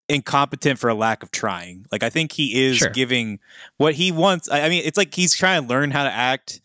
incompetent 0.09 0.79
for 0.79 0.91
a 0.91 0.95
lack 0.95 1.23
of 1.23 1.31
trying. 1.31 1.87
Like 1.93 2.03
I 2.03 2.11
think 2.11 2.33
he 2.33 2.67
is 2.67 2.79
sure. 2.79 2.91
giving 2.91 3.39
what 3.77 3.95
he 3.95 4.11
wants. 4.11 4.51
I, 4.51 4.63
I, 4.63 4.69
mean, 4.69 4.83
it's 4.85 4.99
like 4.99 5.15
he's 5.15 5.35
trying 5.35 5.63
to 5.63 5.69
learn 5.69 5.93
how 5.93 6.03
to 6.03 6.11
act 6.11 6.61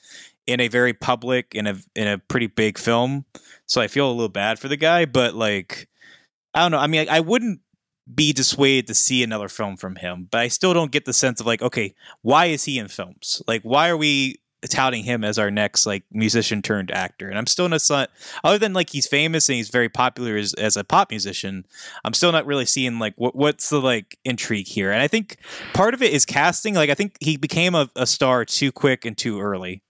in 0.48 0.60
a 0.60 0.68
very 0.68 0.94
public 0.94 1.54
in 1.54 1.68
a 1.68 1.78
in 1.96 2.08
a 2.08 2.18
pretty 2.18 2.48
big 2.48 2.78
film. 2.78 3.26
So 3.68 3.82
I 3.82 3.88
feel 3.88 4.10
a 4.10 4.12
little 4.12 4.30
bad 4.30 4.60
for 4.60 4.68
the 4.68 4.78
guy, 4.78 5.06
but 5.06 5.36
like 5.36 5.88
I 6.54 6.62
don't 6.62 6.72
know. 6.72 6.80
I 6.80 6.88
mean, 6.88 7.08
I, 7.10 7.18
I 7.18 7.20
wouldn't 7.20 7.62
be 8.14 8.34
dissuaded 8.34 8.88
to 8.88 8.94
see 8.94 9.24
another 9.24 9.50
film 9.50 9.78
from 9.78 9.96
him, 9.96 10.28
but 10.32 10.40
I 10.40 10.48
still 10.48 10.74
don't 10.74 10.92
get 10.92 11.06
the 11.06 11.14
sense 11.14 11.40
of 11.40 11.48
like, 11.48 11.62
okay, 11.62 11.96
why 12.22 12.46
is 12.46 12.66
he 12.66 12.78
in 12.78 12.88
films? 12.88 13.42
Like, 13.48 13.64
why 13.64 13.90
are 13.90 13.98
we 13.98 14.40
touting 14.68 15.04
him 15.04 15.24
as 15.24 15.38
our 15.38 15.52
next 15.52 15.86
like 15.86 16.04
musician 16.12 16.62
turned 16.62 16.92
actor, 16.92 17.28
and 17.28 17.38
I'm 17.38 17.48
still 17.48 17.70
not 17.70 18.10
other 18.44 18.58
than 18.58 18.74
like 18.74 18.90
he's 18.90 19.08
famous 19.08 19.50
and 19.50 19.58
he's 19.58 19.70
very 19.70 19.90
popular 19.90 20.38
as, 20.38 20.54
as 20.56 20.78
a 20.78 20.84
pop 20.84 21.10
musician. 21.10 21.66
I'm 22.04 22.14
still 22.14 22.32
not 22.32 22.46
really 22.46 22.66
seeing 22.66 23.00
like 23.00 23.14
what 23.18 23.36
what's 23.36 23.70
the 23.70 23.82
like 23.82 24.18
intrigue 24.26 24.68
here, 24.68 24.92
and 24.92 25.02
I 25.02 25.08
think 25.08 25.38
part 25.74 25.94
of 25.94 26.02
it 26.02 26.14
is 26.14 26.26
casting. 26.26 26.76
Like 26.76 26.90
I 26.90 26.96
think 26.96 27.18
he 27.20 27.38
became 27.38 27.76
a, 27.76 27.90
a 27.96 28.08
star 28.08 28.46
too 28.46 28.72
quick 28.72 29.06
and 29.06 29.18
too 29.18 29.40
early. 29.40 29.82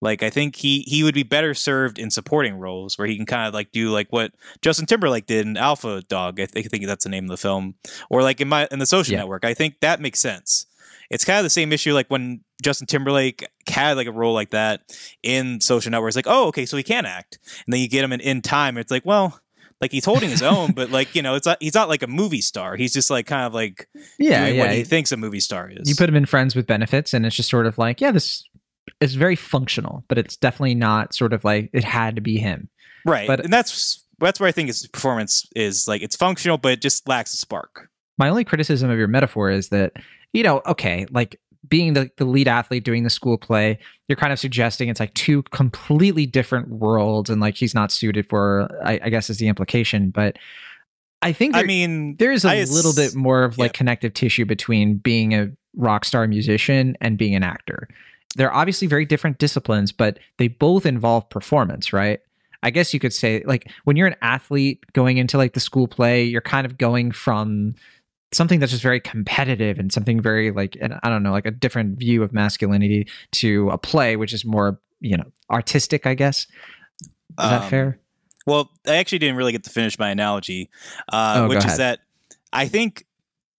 Like 0.00 0.22
I 0.22 0.30
think 0.30 0.56
he 0.56 0.84
he 0.86 1.02
would 1.02 1.14
be 1.14 1.24
better 1.24 1.54
served 1.54 1.98
in 1.98 2.10
supporting 2.10 2.56
roles 2.56 2.96
where 2.96 3.08
he 3.08 3.16
can 3.16 3.26
kind 3.26 3.48
of 3.48 3.54
like 3.54 3.72
do 3.72 3.90
like 3.90 4.08
what 4.10 4.32
Justin 4.62 4.86
Timberlake 4.86 5.26
did 5.26 5.46
in 5.46 5.56
Alpha 5.56 6.02
Dog. 6.02 6.40
I, 6.40 6.46
th- 6.46 6.66
I 6.66 6.68
think 6.68 6.86
that's 6.86 7.04
the 7.04 7.10
name 7.10 7.24
of 7.24 7.30
the 7.30 7.36
film, 7.36 7.74
or 8.08 8.22
like 8.22 8.40
in 8.40 8.48
my 8.48 8.68
in 8.70 8.78
the 8.78 8.86
Social 8.86 9.12
yeah. 9.12 9.20
Network. 9.20 9.44
I 9.44 9.54
think 9.54 9.80
that 9.80 10.00
makes 10.00 10.20
sense. 10.20 10.66
It's 11.10 11.24
kind 11.24 11.38
of 11.38 11.44
the 11.44 11.50
same 11.50 11.72
issue 11.72 11.94
like 11.94 12.08
when 12.08 12.44
Justin 12.62 12.86
Timberlake 12.86 13.44
had 13.70 13.96
like 13.96 14.06
a 14.06 14.12
role 14.12 14.34
like 14.34 14.50
that 14.50 14.82
in 15.22 15.60
Social 15.60 15.90
networks 15.90 16.16
like, 16.16 16.26
oh, 16.28 16.48
okay, 16.48 16.66
so 16.66 16.76
he 16.76 16.82
can 16.82 17.06
act, 17.06 17.38
and 17.66 17.72
then 17.72 17.80
you 17.80 17.88
get 17.88 18.04
him 18.04 18.12
in, 18.12 18.20
in 18.20 18.42
time. 18.42 18.76
It's 18.78 18.90
like, 18.90 19.04
well, 19.04 19.40
like 19.80 19.92
he's 19.92 20.04
holding 20.04 20.30
his 20.30 20.42
own, 20.42 20.72
but 20.72 20.90
like 20.90 21.14
you 21.14 21.22
know, 21.22 21.34
it's 21.34 21.46
not, 21.46 21.58
he's 21.60 21.74
not 21.74 21.88
like 21.88 22.02
a 22.02 22.06
movie 22.06 22.40
star. 22.40 22.76
He's 22.76 22.92
just 22.92 23.10
like 23.10 23.26
kind 23.26 23.46
of 23.46 23.54
like 23.54 23.88
yeah, 24.18 24.46
yeah. 24.46 24.62
what 24.62 24.72
he 24.72 24.84
thinks 24.84 25.12
a 25.12 25.16
movie 25.16 25.40
star 25.40 25.70
is. 25.70 25.88
You 25.88 25.94
put 25.94 26.08
him 26.08 26.16
in 26.16 26.26
Friends 26.26 26.56
with 26.56 26.66
Benefits, 26.66 27.14
and 27.14 27.24
it's 27.24 27.36
just 27.36 27.50
sort 27.50 27.66
of 27.66 27.78
like, 27.78 28.00
yeah, 28.00 28.10
this 28.10 28.44
is 29.00 29.14
very 29.14 29.36
functional, 29.36 30.04
but 30.08 30.18
it's 30.18 30.36
definitely 30.36 30.74
not 30.74 31.14
sort 31.14 31.32
of 31.32 31.44
like 31.44 31.70
it 31.72 31.84
had 31.84 32.16
to 32.16 32.20
be 32.20 32.38
him, 32.38 32.68
right? 33.04 33.26
But 33.26 33.40
and 33.40 33.52
that's 33.52 34.04
that's 34.18 34.40
where 34.40 34.48
I 34.48 34.52
think 34.52 34.68
his 34.68 34.86
performance 34.88 35.46
is 35.54 35.86
like 35.86 36.02
it's 36.02 36.16
functional, 36.16 36.58
but 36.58 36.72
it 36.72 36.82
just 36.82 37.08
lacks 37.08 37.32
a 37.34 37.36
spark. 37.36 37.88
My 38.18 38.28
only 38.28 38.44
criticism 38.44 38.90
of 38.90 38.98
your 38.98 39.08
metaphor 39.08 39.50
is 39.50 39.68
that 39.68 39.92
you 40.32 40.42
know, 40.42 40.60
okay, 40.66 41.06
like 41.10 41.40
being 41.66 41.94
the, 41.94 42.10
the 42.16 42.24
lead 42.24 42.48
athlete 42.48 42.84
doing 42.84 43.04
the 43.04 43.10
school 43.10 43.38
play, 43.38 43.78
you're 44.06 44.16
kind 44.16 44.32
of 44.32 44.38
suggesting 44.38 44.88
it's 44.88 45.00
like 45.00 45.14
two 45.14 45.42
completely 45.44 46.26
different 46.26 46.68
worlds 46.68 47.30
and 47.30 47.40
like 47.40 47.56
he's 47.56 47.74
not 47.74 47.90
suited 47.90 48.28
for, 48.28 48.68
I, 48.84 49.00
I 49.04 49.08
guess 49.10 49.28
is 49.30 49.38
the 49.38 49.48
implication. 49.48 50.10
But 50.10 50.36
I 51.22 51.32
think 51.32 51.54
there, 51.54 51.62
I 51.62 51.66
mean, 51.66 52.16
there's 52.16 52.44
a 52.44 52.50
I 52.50 52.64
little 52.64 52.94
bit 52.94 53.14
more 53.14 53.42
of 53.42 53.58
like 53.58 53.72
yeah. 53.72 53.78
connective 53.78 54.14
tissue 54.14 54.44
between 54.44 54.98
being 54.98 55.34
a 55.34 55.50
rock 55.76 56.04
star 56.04 56.26
musician 56.26 56.96
and 57.00 57.18
being 57.18 57.34
an 57.34 57.42
actor. 57.42 57.88
They're 58.36 58.54
obviously 58.54 58.86
very 58.86 59.04
different 59.04 59.38
disciplines, 59.38 59.90
but 59.90 60.18
they 60.36 60.48
both 60.48 60.86
involve 60.86 61.28
performance, 61.30 61.92
right? 61.92 62.20
I 62.62 62.70
guess 62.70 62.92
you 62.92 63.00
could 63.00 63.12
say 63.12 63.42
like 63.46 63.70
when 63.84 63.96
you're 63.96 64.06
an 64.06 64.16
athlete 64.20 64.84
going 64.92 65.18
into 65.18 65.38
like 65.38 65.54
the 65.54 65.60
school 65.60 65.88
play, 65.88 66.24
you're 66.24 66.40
kind 66.40 66.66
of 66.66 66.76
going 66.76 67.12
from 67.12 67.74
something 68.32 68.60
that's 68.60 68.72
just 68.72 68.82
very 68.82 69.00
competitive 69.00 69.78
and 69.78 69.92
something 69.92 70.20
very 70.20 70.50
like 70.50 70.76
and 70.80 70.98
I 71.02 71.08
don't 71.08 71.22
know, 71.22 71.32
like 71.32 71.46
a 71.46 71.50
different 71.50 71.98
view 71.98 72.22
of 72.22 72.32
masculinity 72.32 73.08
to 73.32 73.70
a 73.70 73.78
play 73.78 74.16
which 74.16 74.32
is 74.32 74.44
more, 74.44 74.78
you 75.00 75.16
know, 75.16 75.30
artistic, 75.50 76.06
I 76.06 76.14
guess. 76.14 76.46
Is 77.00 77.08
um, 77.38 77.50
that 77.50 77.70
fair? 77.70 77.98
Well, 78.46 78.70
I 78.86 78.96
actually 78.96 79.18
didn't 79.18 79.36
really 79.36 79.52
get 79.52 79.64
to 79.64 79.70
finish 79.70 79.98
my 79.98 80.10
analogy, 80.10 80.70
uh, 81.12 81.42
oh, 81.42 81.48
which 81.48 81.64
is 81.64 81.76
that 81.76 82.00
I 82.52 82.66
think 82.66 83.04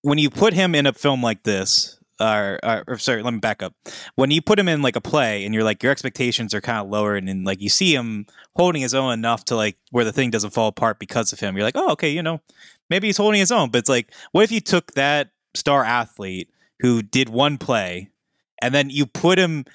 when 0.02 0.18
you 0.18 0.30
put 0.30 0.54
him 0.54 0.74
in 0.74 0.88
a 0.88 0.94
film 0.94 1.22
like 1.22 1.44
this, 1.44 2.00
or, 2.20 2.60
or, 2.64 2.84
or, 2.88 2.98
sorry, 2.98 3.24
let 3.24 3.34
me 3.34 3.40
back 3.40 3.64
up. 3.64 3.74
When 4.16 4.30
you 4.30 4.42
put 4.42 4.60
him 4.60 4.68
in 4.68 4.82
like 4.82 4.96
a 4.96 5.02
play 5.02 5.46
and 5.46 5.54
you're 5.54 5.64
like 5.64 5.82
your 5.82 5.92
expectations 5.92 6.54
are 6.54 6.60
kind 6.60 6.80
of 6.80 6.90
lower 6.90 7.16
and, 7.16 7.30
and 7.30 7.46
like 7.46 7.62
you 7.62 7.70
see 7.70 7.96
him 7.96 8.26
holding 8.56 8.82
his 8.82 8.94
own 8.94 9.14
enough 9.14 9.46
to 9.46 9.56
like 9.56 9.78
where 9.92 10.04
the 10.04 10.12
thing 10.12 10.30
doesn't 10.30 10.50
fall 10.50 10.68
apart 10.68 11.00
because 11.00 11.32
of 11.32 11.40
him, 11.40 11.56
you're 11.56 11.64
like, 11.64 11.78
oh, 11.78 11.92
okay, 11.92 12.10
you 12.10 12.22
know, 12.22 12.42
maybe 12.90 13.08
he's 13.08 13.18
holding 13.18 13.40
his 13.40 13.52
own. 13.52 13.70
But 13.70 13.80
it's 13.80 13.90
like, 13.90 14.14
what 14.32 14.44
if 14.44 14.52
you 14.52 14.62
took 14.62 14.94
that 14.94 15.30
star 15.56 15.84
athlete 15.84 16.50
who 16.80 17.02
did 17.02 17.30
one 17.30 17.58
play 17.58 18.10
and 18.62 18.74
then 18.74 18.90
you 18.90 19.06
put 19.06 19.40
him 19.40 19.66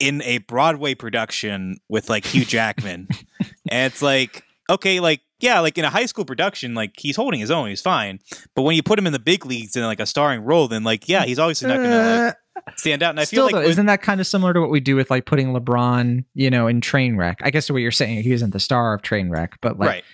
in 0.00 0.22
a 0.22 0.38
Broadway 0.38 0.94
production 0.94 1.78
with 1.88 2.08
like 2.08 2.24
Hugh 2.24 2.44
Jackman, 2.44 3.08
and 3.70 3.92
it's 3.92 4.02
like, 4.02 4.44
okay, 4.70 5.00
like 5.00 5.20
yeah, 5.40 5.60
like 5.60 5.78
in 5.78 5.84
a 5.84 5.90
high 5.90 6.06
school 6.06 6.24
production, 6.24 6.74
like 6.74 6.92
he's 6.96 7.16
holding 7.16 7.40
his 7.40 7.50
own, 7.50 7.68
he's 7.68 7.80
fine. 7.80 8.18
But 8.54 8.62
when 8.62 8.76
you 8.76 8.82
put 8.82 8.98
him 8.98 9.06
in 9.06 9.12
the 9.12 9.18
big 9.18 9.46
leagues 9.46 9.76
in 9.76 9.82
like 9.82 10.00
a 10.00 10.06
starring 10.06 10.42
role, 10.42 10.68
then 10.68 10.84
like 10.84 11.08
yeah, 11.08 11.24
he's 11.24 11.38
obviously 11.38 11.68
not 11.68 11.76
going 11.78 11.90
to 11.90 11.96
like, 11.96 12.36
uh, 12.66 12.72
stand 12.76 13.02
out. 13.02 13.10
And 13.10 13.20
I 13.20 13.24
Still, 13.24 13.36
feel 13.36 13.44
like 13.46 13.52
though, 13.54 13.60
when, 13.60 13.70
isn't 13.70 13.86
that 13.86 14.02
kind 14.02 14.20
of 14.20 14.26
similar 14.26 14.52
to 14.52 14.60
what 14.60 14.70
we 14.70 14.80
do 14.80 14.96
with 14.96 15.10
like 15.10 15.26
putting 15.26 15.48
LeBron, 15.48 16.24
you 16.34 16.50
know, 16.50 16.66
in 16.66 16.80
Trainwreck? 16.80 17.36
I 17.42 17.50
guess 17.50 17.70
what 17.70 17.78
you're 17.78 17.90
saying, 17.90 18.22
he 18.22 18.32
isn't 18.32 18.52
the 18.52 18.60
star 18.60 18.94
of 18.94 19.02
Trainwreck, 19.02 19.54
but 19.60 19.78
like. 19.78 19.88
Right. 19.88 20.04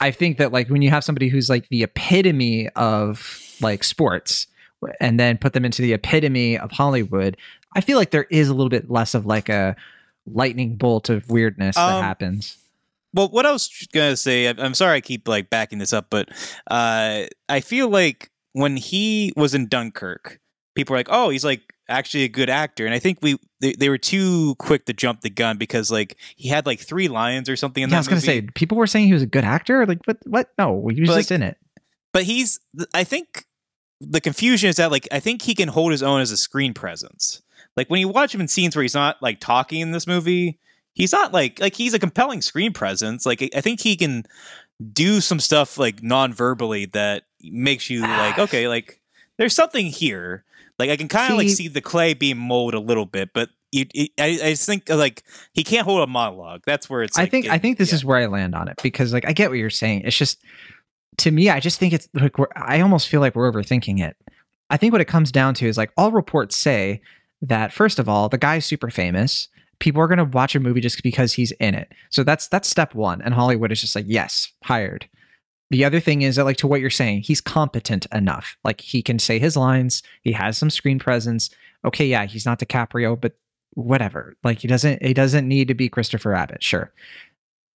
I 0.00 0.10
think 0.10 0.38
that 0.38 0.52
like 0.52 0.68
when 0.68 0.82
you 0.82 0.90
have 0.90 1.04
somebody 1.04 1.28
who's 1.28 1.48
like 1.48 1.68
the 1.68 1.82
epitome 1.82 2.68
of 2.70 3.40
like 3.60 3.84
sports 3.84 4.46
and 5.00 5.18
then 5.18 5.38
put 5.38 5.52
them 5.52 5.64
into 5.64 5.82
the 5.82 5.92
epitome 5.92 6.58
of 6.58 6.70
Hollywood, 6.70 7.36
I 7.74 7.80
feel 7.80 7.98
like 7.98 8.10
there 8.10 8.26
is 8.30 8.48
a 8.48 8.54
little 8.54 8.70
bit 8.70 8.90
less 8.90 9.14
of 9.14 9.26
like 9.26 9.48
a 9.48 9.76
lightning 10.26 10.76
bolt 10.76 11.08
of 11.08 11.28
weirdness 11.30 11.76
um, 11.76 11.90
that 11.90 12.02
happens. 12.02 12.56
well, 13.14 13.28
what 13.28 13.46
I 13.46 13.52
was 13.52 13.86
gonna 13.92 14.16
say, 14.16 14.48
I'm 14.48 14.74
sorry 14.74 14.96
I 14.96 15.00
keep 15.00 15.28
like 15.28 15.50
backing 15.50 15.78
this 15.78 15.92
up, 15.92 16.06
but 16.10 16.28
uh, 16.70 17.24
I 17.48 17.60
feel 17.60 17.88
like 17.88 18.30
when 18.52 18.76
he 18.76 19.32
was 19.36 19.54
in 19.54 19.68
Dunkirk, 19.68 20.40
people 20.74 20.94
were 20.94 20.98
like, 20.98 21.08
"Oh, 21.10 21.28
he's 21.30 21.44
like 21.44 21.74
actually 21.88 22.24
a 22.24 22.28
good 22.28 22.50
actor," 22.50 22.86
and 22.86 22.94
I 22.94 22.98
think 22.98 23.18
we 23.22 23.38
they, 23.60 23.72
they 23.72 23.88
were 23.88 23.98
too 23.98 24.54
quick 24.56 24.86
to 24.86 24.92
jump 24.92 25.20
the 25.20 25.30
gun 25.30 25.58
because 25.58 25.90
like 25.90 26.16
he 26.36 26.48
had 26.48 26.66
like 26.66 26.80
three 26.80 27.08
lines 27.08 27.48
or 27.48 27.56
something. 27.56 27.82
In 27.82 27.90
yeah, 27.90 27.96
I 27.96 28.00
was 28.00 28.08
gonna 28.08 28.20
say 28.20 28.42
people 28.42 28.76
were 28.76 28.86
saying 28.86 29.06
he 29.06 29.12
was 29.12 29.22
a 29.22 29.26
good 29.26 29.44
actor. 29.44 29.86
Like, 29.86 30.00
what? 30.04 30.18
What? 30.26 30.50
No, 30.58 30.88
he 30.88 31.00
was 31.00 31.08
but, 31.08 31.16
just 31.16 31.30
like, 31.30 31.36
in 31.36 31.42
it. 31.42 31.56
But 32.12 32.24
he's, 32.24 32.60
I 32.94 33.04
think, 33.04 33.44
the 34.00 34.20
confusion 34.20 34.70
is 34.70 34.76
that 34.76 34.90
like 34.90 35.08
I 35.12 35.20
think 35.20 35.42
he 35.42 35.54
can 35.54 35.68
hold 35.68 35.92
his 35.92 36.02
own 36.02 36.20
as 36.20 36.30
a 36.30 36.36
screen 36.36 36.74
presence. 36.74 37.42
Like 37.76 37.88
when 37.90 38.00
you 38.00 38.08
watch 38.08 38.34
him 38.34 38.40
in 38.40 38.48
scenes 38.48 38.74
where 38.74 38.82
he's 38.82 38.94
not 38.94 39.22
like 39.22 39.40
talking 39.40 39.80
in 39.80 39.90
this 39.90 40.06
movie, 40.06 40.58
he's 40.94 41.12
not 41.12 41.32
like 41.32 41.60
like 41.60 41.74
he's 41.74 41.94
a 41.94 41.98
compelling 41.98 42.42
screen 42.42 42.72
presence. 42.72 43.26
Like 43.26 43.48
I 43.54 43.60
think 43.60 43.80
he 43.80 43.96
can 43.96 44.24
do 44.92 45.20
some 45.20 45.40
stuff 45.40 45.78
like 45.78 46.02
non-verbally 46.02 46.86
that 46.86 47.24
makes 47.42 47.88
you 47.90 48.00
like 48.00 48.38
ah. 48.38 48.42
okay, 48.42 48.68
like 48.68 49.00
there's 49.38 49.54
something 49.54 49.86
here. 49.86 50.44
Like 50.78 50.90
I 50.90 50.96
can 50.96 51.08
kind 51.08 51.32
of 51.32 51.38
like 51.38 51.48
see 51.48 51.68
the 51.68 51.80
clay 51.80 52.14
being 52.14 52.38
molded 52.38 52.78
a 52.78 52.80
little 52.80 53.06
bit, 53.06 53.30
but 53.32 53.48
you, 53.72 53.86
it, 53.94 54.10
I, 54.18 54.24
I 54.26 54.50
just 54.50 54.66
think 54.66 54.88
like 54.88 55.22
he 55.52 55.64
can't 55.64 55.84
hold 55.84 56.02
a 56.02 56.06
monologue. 56.06 56.62
That's 56.66 56.90
where 56.90 57.02
it's. 57.02 57.16
Like, 57.16 57.28
I 57.28 57.30
think 57.30 57.48
I 57.48 57.58
think 57.58 57.78
this 57.78 57.90
yeah. 57.90 57.96
is 57.96 58.04
where 58.04 58.18
I 58.18 58.26
land 58.26 58.54
on 58.54 58.68
it 58.68 58.78
because 58.82 59.12
like 59.12 59.26
I 59.26 59.32
get 59.32 59.50
what 59.50 59.58
you're 59.58 59.70
saying. 59.70 60.02
It's 60.04 60.16
just 60.16 60.42
to 61.18 61.30
me, 61.30 61.48
I 61.48 61.60
just 61.60 61.78
think 61.78 61.92
it's 61.92 62.08
like 62.14 62.34
I 62.54 62.80
almost 62.80 63.08
feel 63.08 63.20
like 63.20 63.34
we're 63.34 63.50
overthinking 63.50 64.00
it. 64.00 64.16
I 64.68 64.76
think 64.76 64.92
what 64.92 65.00
it 65.00 65.06
comes 65.06 65.32
down 65.32 65.54
to 65.54 65.66
is 65.66 65.78
like 65.78 65.92
all 65.96 66.12
reports 66.12 66.56
say 66.56 67.00
that 67.42 67.72
first 67.72 67.98
of 67.98 68.08
all, 68.08 68.28
the 68.28 68.38
guy's 68.38 68.66
super 68.66 68.90
famous 68.90 69.48
people 69.78 70.00
are 70.00 70.08
going 70.08 70.18
to 70.18 70.24
watch 70.24 70.54
a 70.54 70.60
movie 70.60 70.80
just 70.80 71.02
because 71.02 71.34
he's 71.34 71.52
in 71.52 71.74
it. 71.74 71.92
So 72.10 72.24
that's 72.24 72.48
that's 72.48 72.68
step 72.68 72.94
1 72.94 73.22
and 73.22 73.34
Hollywood 73.34 73.72
is 73.72 73.80
just 73.80 73.94
like, 73.94 74.06
"Yes, 74.08 74.52
hired." 74.64 75.08
The 75.70 75.84
other 75.84 76.00
thing 76.00 76.22
is 76.22 76.36
that 76.36 76.44
like 76.44 76.58
to 76.58 76.66
what 76.66 76.80
you're 76.80 76.90
saying, 76.90 77.22
he's 77.22 77.40
competent 77.40 78.06
enough. 78.12 78.56
Like 78.64 78.80
he 78.80 79.02
can 79.02 79.18
say 79.18 79.38
his 79.38 79.56
lines, 79.56 80.02
he 80.22 80.32
has 80.32 80.56
some 80.56 80.70
screen 80.70 80.98
presence. 80.98 81.50
Okay, 81.84 82.06
yeah, 82.06 82.26
he's 82.26 82.46
not 82.46 82.58
DiCaprio, 82.58 83.20
but 83.20 83.36
whatever. 83.74 84.36
Like 84.44 84.60
he 84.60 84.68
doesn't 84.68 85.02
he 85.02 85.14
doesn't 85.14 85.46
need 85.46 85.68
to 85.68 85.74
be 85.74 85.88
Christopher 85.88 86.34
Abbott, 86.34 86.62
sure. 86.62 86.92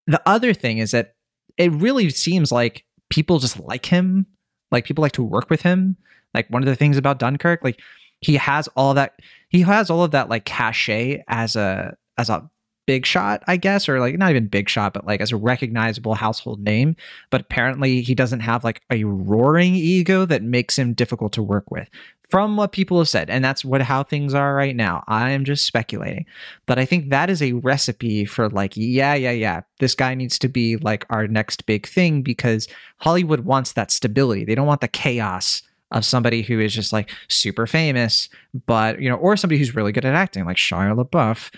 The 0.08 0.22
other 0.26 0.54
thing 0.54 0.78
is 0.78 0.92
that 0.92 1.16
it 1.58 1.72
really 1.72 2.10
seems 2.10 2.52
like 2.52 2.86
people 3.10 3.40
just 3.40 3.60
like 3.60 3.86
him. 3.86 4.26
Like 4.72 4.86
people 4.86 5.02
like 5.02 5.12
to 5.14 5.24
work 5.24 5.50
with 5.50 5.62
him. 5.62 5.98
Like 6.34 6.50
one 6.50 6.64
of 6.64 6.68
the 6.68 6.76
things 6.76 6.98
about 6.98 7.20
Dunkirk, 7.20 7.62
like 7.64 7.82
he 8.22 8.36
has 8.36 8.70
all 8.70 8.94
that 8.94 9.20
he 9.50 9.62
has 9.62 9.90
all 9.90 10.04
of 10.04 10.12
that 10.12 10.30
like 10.30 10.46
cachet 10.46 11.24
as 11.28 11.56
a 11.56 11.98
as 12.18 12.30
a 12.30 12.50
big 12.92 13.06
shot, 13.06 13.42
I 13.48 13.56
guess, 13.56 13.88
or 13.88 14.02
like 14.02 14.18
not 14.18 14.32
even 14.32 14.48
big 14.48 14.68
shot, 14.68 14.92
but 14.92 15.08
like 15.08 15.22
as 15.22 15.32
a 15.32 15.38
recognizable 15.38 16.14
household 16.14 16.60
name. 16.60 16.98
But 17.30 17.40
apparently 17.40 18.02
he 18.02 18.14
doesn't 18.14 18.42
have 18.42 18.66
like 18.66 18.82
a 18.92 19.06
roaring 19.06 19.76
ego 19.76 20.26
that 20.26 20.44
makes 20.44 20.78
him 20.78 20.92
difficult 20.92 21.32
to 21.34 21.42
work 21.42 21.72
with. 21.72 21.88
From 22.30 22.58
what 22.58 22.74
people 22.74 22.98
have 22.98 23.08
said, 23.08 23.30
and 23.30 23.46
that's 23.46 23.64
what 23.64 23.82
how 23.82 24.04
things 24.04 24.34
are 24.34 24.54
right 24.54 24.76
now. 24.76 25.06
I 25.08 25.30
am 25.30 25.46
just 25.46 25.66
speculating. 25.66 26.26
But 26.66 26.80
I 26.80 26.86
think 26.86 27.12
that 27.12 27.30
is 27.30 27.42
a 27.42 27.54
recipe 27.54 28.26
for 28.26 28.50
like, 28.50 28.74
yeah, 28.76 29.14
yeah, 29.14 29.32
yeah. 29.32 29.62
This 29.80 29.96
guy 29.96 30.14
needs 30.14 30.38
to 30.40 30.50
be 30.50 30.76
like 30.76 31.06
our 31.10 31.28
next 31.28 31.66
big 31.66 31.88
thing 31.88 32.24
because 32.24 32.68
Hollywood 32.98 33.46
wants 33.46 33.72
that 33.74 33.90
stability. 33.90 34.44
They 34.44 34.56
don't 34.56 34.68
want 34.68 34.82
the 34.82 34.90
chaos 34.90 35.64
of 35.92 36.04
somebody 36.04 36.42
who 36.42 36.60
is 36.60 36.74
just 36.74 36.92
like 36.92 37.10
super 37.30 37.68
famous, 37.68 38.28
but 38.66 39.02
you 39.02 39.10
know, 39.10 39.16
or 39.16 39.38
somebody 39.38 39.60
who's 39.60 39.76
really 39.76 39.94
good 39.94 40.06
at 40.06 40.14
acting, 40.14 40.44
like 40.46 40.58
Shia 40.58 40.94
LaBeouf, 40.94 41.52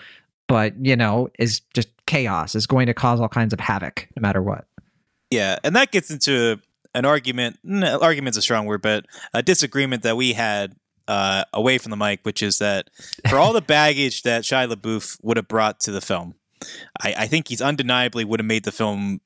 but 0.48 0.74
you 0.84 0.96
know, 0.96 1.28
is 1.38 1.60
just 1.74 1.88
chaos, 2.06 2.54
is 2.54 2.66
going 2.66 2.86
to 2.86 2.94
cause 2.94 3.20
all 3.20 3.28
kinds 3.28 3.52
of 3.52 3.60
havoc 3.60 4.08
no 4.16 4.20
matter 4.20 4.42
what. 4.42 4.66
Yeah, 5.30 5.58
and 5.64 5.74
that 5.76 5.90
gets 5.90 6.10
into 6.10 6.60
an 6.94 7.04
argument. 7.04 7.58
Argument's 7.66 8.38
a 8.38 8.42
strong 8.42 8.66
word, 8.66 8.82
but 8.82 9.06
a 9.32 9.42
disagreement 9.42 10.02
that 10.02 10.16
we 10.16 10.32
had 10.32 10.74
uh, 11.08 11.44
away 11.52 11.78
from 11.78 11.90
the 11.90 11.96
mic, 11.96 12.20
which 12.22 12.42
is 12.42 12.58
that 12.58 12.88
for 13.28 13.36
all 13.36 13.52
the 13.52 13.60
baggage 13.62 14.22
that 14.22 14.42
Shia 14.42 14.72
LaBeouf 14.72 15.18
would 15.22 15.36
have 15.36 15.48
brought 15.48 15.80
to 15.80 15.90
the 15.90 16.00
film, 16.00 16.34
I, 17.00 17.14
I 17.18 17.26
think 17.26 17.48
he's 17.48 17.60
undeniably 17.60 18.24
would 18.24 18.40
have 18.40 18.46
made 18.46 18.64
the 18.64 18.72
film, 18.72 19.20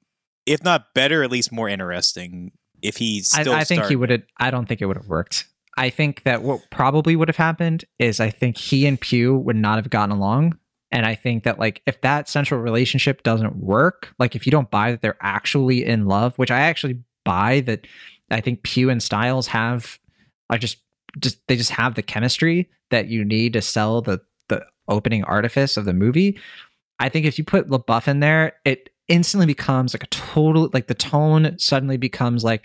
if 0.46 0.64
not 0.64 0.94
better, 0.94 1.22
at 1.22 1.30
least 1.30 1.52
more 1.52 1.68
interesting 1.68 2.52
if 2.80 2.96
he's 2.96 3.34
I, 3.34 3.42
I 3.42 3.64
think 3.64 3.86
he 3.86 3.96
would 3.96 4.10
have. 4.10 4.22
I 4.38 4.50
don't 4.50 4.66
think 4.66 4.80
it 4.80 4.86
would 4.86 4.96
have 4.96 5.08
worked. 5.08 5.46
I 5.76 5.90
think 5.90 6.24
that 6.24 6.42
what 6.42 6.60
probably 6.70 7.14
would 7.14 7.28
have 7.28 7.36
happened 7.36 7.84
is 7.98 8.18
I 8.18 8.30
think 8.30 8.56
he 8.56 8.86
and 8.86 9.00
Pugh 9.00 9.36
would 9.36 9.56
not 9.56 9.76
have 9.76 9.90
gotten 9.90 10.14
along 10.14 10.58
And 10.90 11.04
I 11.04 11.14
think 11.14 11.44
that 11.44 11.58
like 11.58 11.82
if 11.86 12.00
that 12.00 12.28
central 12.28 12.60
relationship 12.60 13.22
doesn't 13.22 13.56
work, 13.56 14.14
like 14.18 14.34
if 14.34 14.46
you 14.46 14.50
don't 14.50 14.70
buy 14.70 14.90
that 14.90 15.02
they're 15.02 15.18
actually 15.20 15.84
in 15.84 16.06
love, 16.06 16.36
which 16.38 16.50
I 16.50 16.60
actually 16.60 17.00
buy 17.24 17.60
that 17.60 17.86
I 18.30 18.40
think 18.40 18.62
Pugh 18.62 18.90
and 18.90 19.02
Styles 19.02 19.46
have 19.48 19.98
I 20.50 20.58
just 20.58 20.78
just 21.18 21.46
they 21.46 21.56
just 21.56 21.70
have 21.72 21.94
the 21.94 22.02
chemistry 22.02 22.70
that 22.90 23.08
you 23.08 23.24
need 23.24 23.52
to 23.52 23.62
sell 23.62 24.00
the 24.00 24.20
the 24.48 24.64
opening 24.88 25.24
artifice 25.24 25.76
of 25.76 25.84
the 25.84 25.92
movie. 25.92 26.38
I 26.98 27.08
think 27.08 27.26
if 27.26 27.38
you 27.38 27.44
put 27.44 27.68
LaBeouf 27.68 28.08
in 28.08 28.20
there, 28.20 28.54
it 28.64 28.88
instantly 29.08 29.46
becomes 29.46 29.94
like 29.94 30.04
a 30.04 30.08
total 30.08 30.70
like 30.72 30.86
the 30.86 30.94
tone 30.94 31.58
suddenly 31.58 31.96
becomes 31.96 32.44
like 32.44 32.64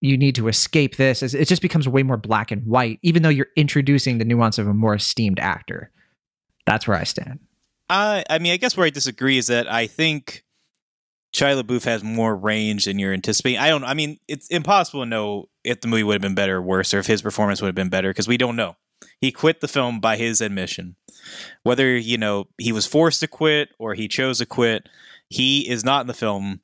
you 0.00 0.18
need 0.18 0.34
to 0.34 0.48
escape 0.48 0.96
this. 0.96 1.22
It 1.22 1.48
just 1.48 1.62
becomes 1.62 1.88
way 1.88 2.02
more 2.02 2.16
black 2.16 2.50
and 2.50 2.64
white, 2.66 2.98
even 3.02 3.22
though 3.22 3.28
you're 3.30 3.46
introducing 3.56 4.18
the 4.18 4.24
nuance 4.24 4.58
of 4.58 4.68
a 4.68 4.74
more 4.74 4.94
esteemed 4.94 5.40
actor. 5.40 5.90
That's 6.66 6.86
where 6.86 6.96
I 6.96 7.04
stand. 7.04 7.40
Uh, 7.90 8.22
I 8.30 8.38
mean, 8.38 8.52
I 8.52 8.56
guess 8.56 8.76
where 8.76 8.86
I 8.86 8.90
disagree 8.90 9.38
is 9.38 9.48
that 9.48 9.70
I 9.70 9.86
think 9.86 10.44
Shia 11.34 11.60
LaBeouf 11.60 11.84
has 11.84 12.04
more 12.04 12.34
range 12.34 12.84
than 12.84 12.98
you're 12.98 13.12
anticipating. 13.12 13.58
I 13.58 13.68
don't. 13.68 13.84
I 13.84 13.94
mean, 13.94 14.18
it's 14.28 14.48
impossible 14.48 15.02
to 15.02 15.06
know 15.06 15.48
if 15.64 15.80
the 15.80 15.88
movie 15.88 16.04
would 16.04 16.14
have 16.14 16.22
been 16.22 16.34
better 16.34 16.56
or 16.56 16.62
worse, 16.62 16.94
or 16.94 17.00
if 17.00 17.06
his 17.06 17.22
performance 17.22 17.60
would 17.60 17.68
have 17.68 17.74
been 17.74 17.88
better 17.88 18.10
because 18.10 18.28
we 18.28 18.36
don't 18.36 18.56
know. 18.56 18.76
He 19.20 19.32
quit 19.32 19.60
the 19.60 19.68
film 19.68 20.00
by 20.00 20.16
his 20.16 20.40
admission. 20.40 20.96
Whether 21.64 21.96
you 21.96 22.16
know 22.16 22.46
he 22.56 22.72
was 22.72 22.86
forced 22.86 23.20
to 23.20 23.26
quit 23.26 23.70
or 23.78 23.94
he 23.94 24.06
chose 24.06 24.38
to 24.38 24.46
quit, 24.46 24.88
he 25.28 25.68
is 25.68 25.84
not 25.84 26.02
in 26.02 26.06
the 26.06 26.14
film, 26.14 26.60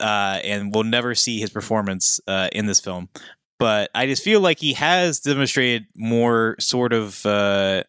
uh, 0.00 0.40
and 0.42 0.74
we'll 0.74 0.84
never 0.84 1.14
see 1.14 1.38
his 1.38 1.50
performance 1.50 2.20
uh, 2.26 2.48
in 2.52 2.64
this 2.64 2.80
film. 2.80 3.10
But 3.58 3.90
I 3.94 4.06
just 4.06 4.24
feel 4.24 4.40
like 4.40 4.60
he 4.60 4.72
has 4.72 5.20
demonstrated 5.20 5.86
more 5.94 6.56
sort 6.58 6.94
of. 6.94 7.24
Uh, 7.24 7.84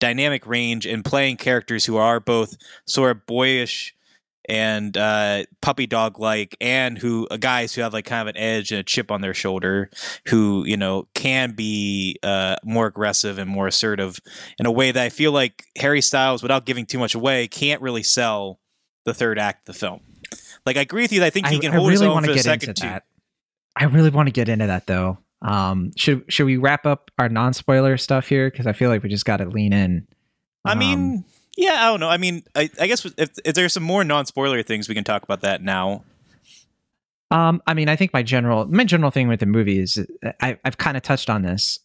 dynamic 0.00 0.46
range 0.46 0.86
and 0.86 1.04
playing 1.04 1.36
characters 1.36 1.84
who 1.84 1.96
are 1.96 2.20
both 2.20 2.56
sort 2.86 3.10
of 3.10 3.26
boyish 3.26 3.94
and 4.46 4.96
uh, 4.96 5.44
puppy 5.62 5.86
dog 5.86 6.18
like, 6.18 6.56
and 6.60 6.98
who 6.98 7.26
uh, 7.30 7.36
guys 7.36 7.74
who 7.74 7.80
have 7.80 7.92
like 7.92 8.04
kind 8.04 8.28
of 8.28 8.34
an 8.34 8.40
edge 8.40 8.72
and 8.72 8.80
a 8.80 8.82
chip 8.82 9.10
on 9.10 9.20
their 9.20 9.34
shoulder, 9.34 9.90
who 10.26 10.64
you 10.66 10.76
know 10.76 11.08
can 11.14 11.52
be 11.52 12.18
uh, 12.22 12.56
more 12.64 12.86
aggressive 12.86 13.38
and 13.38 13.48
more 13.48 13.66
assertive 13.66 14.20
in 14.58 14.66
a 14.66 14.72
way 14.72 14.92
that 14.92 15.02
I 15.02 15.08
feel 15.08 15.32
like 15.32 15.64
Harry 15.78 16.02
Styles, 16.02 16.42
without 16.42 16.66
giving 16.66 16.86
too 16.86 16.98
much 16.98 17.14
away, 17.14 17.48
can't 17.48 17.80
really 17.80 18.02
sell 18.02 18.60
the 19.04 19.14
third 19.14 19.38
act 19.38 19.68
of 19.68 19.74
the 19.74 19.78
film. 19.78 20.00
Like 20.66 20.76
I 20.76 20.80
agree 20.80 21.02
with 21.02 21.12
you. 21.12 21.24
I 21.24 21.30
think 21.30 21.46
he 21.46 21.58
can 21.58 21.72
I, 21.72 21.76
hold 21.76 21.88
really 21.88 22.06
his 22.06 22.14
own 22.14 22.24
for 22.24 22.32
the 22.32 22.38
second 22.38 22.74
two. 22.74 22.86
That. 22.86 23.04
I 23.76 23.84
really 23.84 24.10
want 24.10 24.28
to 24.28 24.32
get 24.32 24.48
into 24.48 24.66
that 24.66 24.86
though. 24.86 25.18
Um, 25.44 25.92
should 25.96 26.24
should 26.28 26.46
we 26.46 26.56
wrap 26.56 26.86
up 26.86 27.10
our 27.18 27.28
non 27.28 27.52
spoiler 27.52 27.96
stuff 27.98 28.26
here? 28.26 28.50
Because 28.50 28.66
I 28.66 28.72
feel 28.72 28.88
like 28.88 29.02
we 29.02 29.10
just 29.10 29.26
got 29.26 29.36
to 29.36 29.44
lean 29.44 29.72
in. 29.72 30.06
Um, 30.64 30.72
I 30.72 30.74
mean, 30.74 31.24
yeah, 31.56 31.74
I 31.74 31.90
don't 31.90 32.00
know. 32.00 32.08
I 32.08 32.16
mean, 32.16 32.42
I, 32.54 32.70
I 32.80 32.86
guess 32.86 33.04
if, 33.18 33.30
if 33.44 33.54
there's 33.54 33.74
some 33.74 33.82
more 33.82 34.02
non 34.04 34.24
spoiler 34.24 34.62
things, 34.62 34.88
we 34.88 34.94
can 34.94 35.04
talk 35.04 35.22
about 35.22 35.42
that 35.42 35.62
now. 35.62 36.04
Um, 37.30 37.62
I 37.66 37.74
mean, 37.74 37.88
I 37.88 37.96
think 37.96 38.12
my 38.12 38.22
general 38.22 38.64
my 38.66 38.84
general 38.84 39.10
thing 39.10 39.28
with 39.28 39.40
the 39.40 39.46
movie 39.46 39.80
is 39.80 40.04
I, 40.40 40.58
I've 40.64 40.78
kind 40.78 40.96
of 40.96 41.02
touched 41.02 41.28
on 41.28 41.42
this. 41.42 41.78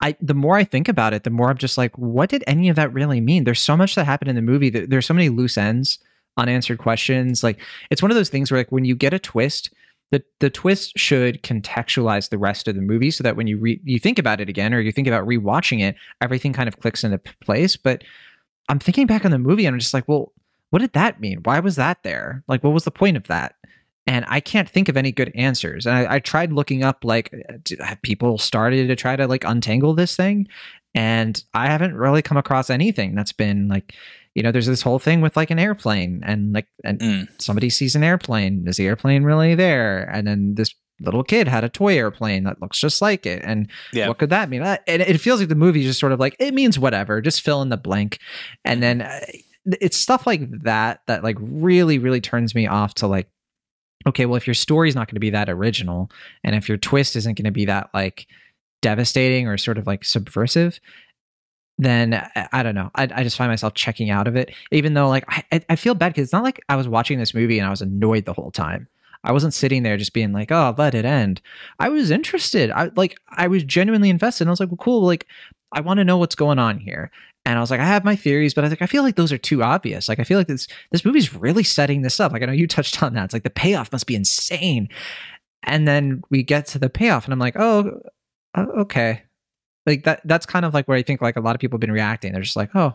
I 0.00 0.16
the 0.20 0.34
more 0.34 0.56
I 0.56 0.64
think 0.64 0.88
about 0.88 1.12
it, 1.12 1.24
the 1.24 1.30
more 1.30 1.50
I'm 1.50 1.58
just 1.58 1.76
like, 1.76 1.96
what 1.98 2.30
did 2.30 2.44
any 2.46 2.68
of 2.68 2.76
that 2.76 2.92
really 2.94 3.20
mean? 3.20 3.44
There's 3.44 3.60
so 3.60 3.76
much 3.76 3.94
that 3.94 4.04
happened 4.04 4.30
in 4.30 4.36
the 4.36 4.42
movie. 4.42 4.70
There's 4.70 5.06
so 5.06 5.14
many 5.14 5.28
loose 5.28 5.58
ends, 5.58 5.98
unanswered 6.36 6.78
questions. 6.78 7.42
Like 7.42 7.58
it's 7.90 8.00
one 8.00 8.10
of 8.10 8.16
those 8.16 8.28
things 8.28 8.50
where 8.50 8.60
like 8.60 8.72
when 8.72 8.84
you 8.84 8.94
get 8.94 9.12
a 9.12 9.18
twist, 9.18 9.70
the 10.10 10.22
the 10.40 10.50
twist 10.50 10.92
should 10.96 11.42
contextualize 11.42 12.30
the 12.30 12.38
rest 12.38 12.68
of 12.68 12.74
the 12.74 12.80
movie 12.80 13.10
so 13.10 13.22
that 13.22 13.36
when 13.36 13.46
you 13.46 13.58
re- 13.58 13.80
you 13.84 13.98
think 13.98 14.18
about 14.18 14.40
it 14.40 14.48
again 14.48 14.72
or 14.72 14.80
you 14.80 14.92
think 14.92 15.08
about 15.08 15.26
rewatching 15.26 15.80
it, 15.80 15.96
everything 16.20 16.52
kind 16.52 16.68
of 16.68 16.80
clicks 16.80 17.04
into 17.04 17.20
place. 17.40 17.76
But 17.76 18.04
I'm 18.68 18.78
thinking 18.78 19.06
back 19.06 19.24
on 19.24 19.30
the 19.30 19.38
movie 19.38 19.66
and 19.66 19.74
I'm 19.74 19.80
just 19.80 19.94
like, 19.94 20.08
well, 20.08 20.32
what 20.70 20.80
did 20.80 20.92
that 20.92 21.20
mean? 21.20 21.40
Why 21.44 21.60
was 21.60 21.76
that 21.76 22.02
there? 22.02 22.42
Like, 22.48 22.62
what 22.62 22.72
was 22.72 22.84
the 22.84 22.90
point 22.90 23.16
of 23.16 23.24
that? 23.24 23.54
And 24.06 24.24
I 24.28 24.40
can't 24.40 24.68
think 24.68 24.88
of 24.88 24.96
any 24.96 25.12
good 25.12 25.30
answers. 25.34 25.86
And 25.86 25.94
I, 25.94 26.14
I 26.14 26.18
tried 26.18 26.52
looking 26.52 26.82
up 26.82 27.04
like 27.04 27.34
uh, 27.48 27.84
have 27.84 28.00
people 28.00 28.38
started 28.38 28.88
to 28.88 28.96
try 28.96 29.16
to 29.16 29.26
like 29.26 29.44
untangle 29.44 29.92
this 29.94 30.16
thing, 30.16 30.48
and 30.94 31.42
I 31.52 31.66
haven't 31.66 31.94
really 31.94 32.22
come 32.22 32.38
across 32.38 32.70
anything 32.70 33.14
that's 33.14 33.32
been 33.32 33.68
like 33.68 33.94
you 34.38 34.44
know, 34.44 34.52
there's 34.52 34.66
this 34.66 34.82
whole 34.82 35.00
thing 35.00 35.20
with 35.20 35.36
like 35.36 35.50
an 35.50 35.58
airplane 35.58 36.22
and 36.24 36.52
like 36.52 36.68
and 36.84 37.00
mm. 37.00 37.28
somebody 37.42 37.68
sees 37.68 37.96
an 37.96 38.04
airplane. 38.04 38.68
Is 38.68 38.76
the 38.76 38.86
airplane 38.86 39.24
really 39.24 39.56
there? 39.56 40.08
And 40.12 40.28
then 40.28 40.54
this 40.54 40.72
little 41.00 41.24
kid 41.24 41.48
had 41.48 41.64
a 41.64 41.68
toy 41.68 41.98
airplane 41.98 42.44
that 42.44 42.62
looks 42.62 42.78
just 42.78 43.02
like 43.02 43.26
it. 43.26 43.42
And 43.44 43.68
yeah. 43.92 44.06
what 44.06 44.18
could 44.18 44.30
that 44.30 44.48
mean? 44.48 44.62
And 44.62 44.78
it 44.86 45.20
feels 45.20 45.40
like 45.40 45.48
the 45.48 45.56
movie 45.56 45.82
just 45.82 45.98
sort 45.98 46.12
of 46.12 46.20
like 46.20 46.36
it 46.38 46.54
means 46.54 46.78
whatever, 46.78 47.20
just 47.20 47.40
fill 47.40 47.62
in 47.62 47.68
the 47.68 47.76
blank. 47.76 48.20
And 48.64 48.80
then 48.80 49.02
uh, 49.02 49.18
it's 49.80 49.96
stuff 49.96 50.24
like 50.24 50.48
that 50.62 51.00
that 51.08 51.24
like 51.24 51.36
really 51.40 51.98
really 51.98 52.20
turns 52.20 52.54
me 52.54 52.68
off 52.68 52.94
to 52.94 53.08
like 53.08 53.28
okay, 54.06 54.24
well 54.24 54.36
if 54.36 54.46
your 54.46 54.54
story's 54.54 54.94
not 54.94 55.08
going 55.08 55.16
to 55.16 55.20
be 55.20 55.30
that 55.30 55.50
original 55.50 56.12
and 56.44 56.54
if 56.54 56.68
your 56.68 56.78
twist 56.78 57.16
isn't 57.16 57.36
going 57.36 57.44
to 57.44 57.50
be 57.50 57.64
that 57.64 57.90
like 57.92 58.28
devastating 58.82 59.48
or 59.48 59.58
sort 59.58 59.78
of 59.78 59.88
like 59.88 60.04
subversive 60.04 60.78
then 61.78 62.14
uh, 62.14 62.48
I 62.52 62.62
don't 62.62 62.74
know. 62.74 62.90
I, 62.94 63.08
I 63.14 63.22
just 63.22 63.36
find 63.36 63.50
myself 63.50 63.74
checking 63.74 64.10
out 64.10 64.26
of 64.26 64.36
it, 64.36 64.54
even 64.72 64.94
though 64.94 65.08
like 65.08 65.24
I, 65.28 65.62
I 65.68 65.76
feel 65.76 65.94
bad 65.94 66.10
because 66.10 66.24
it's 66.24 66.32
not 66.32 66.42
like 66.44 66.60
I 66.68 66.76
was 66.76 66.88
watching 66.88 67.18
this 67.18 67.34
movie 67.34 67.58
and 67.58 67.66
I 67.66 67.70
was 67.70 67.82
annoyed 67.82 68.24
the 68.24 68.32
whole 68.32 68.50
time. 68.50 68.88
I 69.24 69.32
wasn't 69.32 69.54
sitting 69.54 69.82
there 69.82 69.96
just 69.96 70.12
being 70.12 70.32
like, 70.32 70.52
"Oh, 70.52 70.74
let 70.78 70.94
it 70.94 71.04
end." 71.04 71.40
I 71.78 71.88
was 71.88 72.10
interested. 72.10 72.70
I 72.70 72.90
like 72.96 73.18
I 73.30 73.48
was 73.48 73.64
genuinely 73.64 74.10
invested. 74.10 74.46
I 74.46 74.50
was 74.50 74.60
like, 74.60 74.70
"Well, 74.70 74.76
cool. 74.78 75.02
Like, 75.02 75.26
I 75.72 75.80
want 75.80 75.98
to 75.98 76.04
know 76.04 76.18
what's 76.18 76.34
going 76.34 76.58
on 76.58 76.78
here." 76.78 77.10
And 77.44 77.56
I 77.56 77.60
was 77.60 77.70
like, 77.70 77.80
I 77.80 77.86
have 77.86 78.04
my 78.04 78.14
theories, 78.16 78.52
but 78.54 78.64
I 78.64 78.68
like 78.68 78.82
I 78.82 78.86
feel 78.86 79.02
like 79.02 79.16
those 79.16 79.32
are 79.32 79.38
too 79.38 79.62
obvious. 79.62 80.08
Like, 80.08 80.20
I 80.20 80.24
feel 80.24 80.38
like 80.38 80.48
this 80.48 80.68
this 80.90 81.04
movie's 81.04 81.34
really 81.34 81.64
setting 81.64 82.02
this 82.02 82.20
up. 82.20 82.32
Like, 82.32 82.42
I 82.42 82.46
know 82.46 82.52
you 82.52 82.66
touched 82.68 83.02
on 83.02 83.14
that. 83.14 83.24
It's 83.26 83.32
like 83.32 83.44
the 83.44 83.50
payoff 83.50 83.92
must 83.92 84.06
be 84.06 84.14
insane. 84.14 84.88
And 85.64 85.86
then 85.88 86.22
we 86.30 86.42
get 86.42 86.66
to 86.68 86.78
the 86.78 86.90
payoff, 86.90 87.24
and 87.24 87.32
I'm 87.32 87.38
like, 87.38 87.56
"Oh, 87.56 88.00
okay." 88.56 89.22
Like 89.88 90.04
that 90.04 90.20
that's 90.24 90.46
kind 90.46 90.64
of 90.64 90.74
like 90.74 90.86
where 90.86 90.96
I 90.96 91.02
think 91.02 91.20
like 91.20 91.36
a 91.36 91.40
lot 91.40 91.56
of 91.56 91.60
people 91.60 91.76
have 91.76 91.80
been 91.80 91.92
reacting. 91.92 92.32
They're 92.32 92.42
just 92.42 92.56
like, 92.56 92.70
oh, 92.74 92.94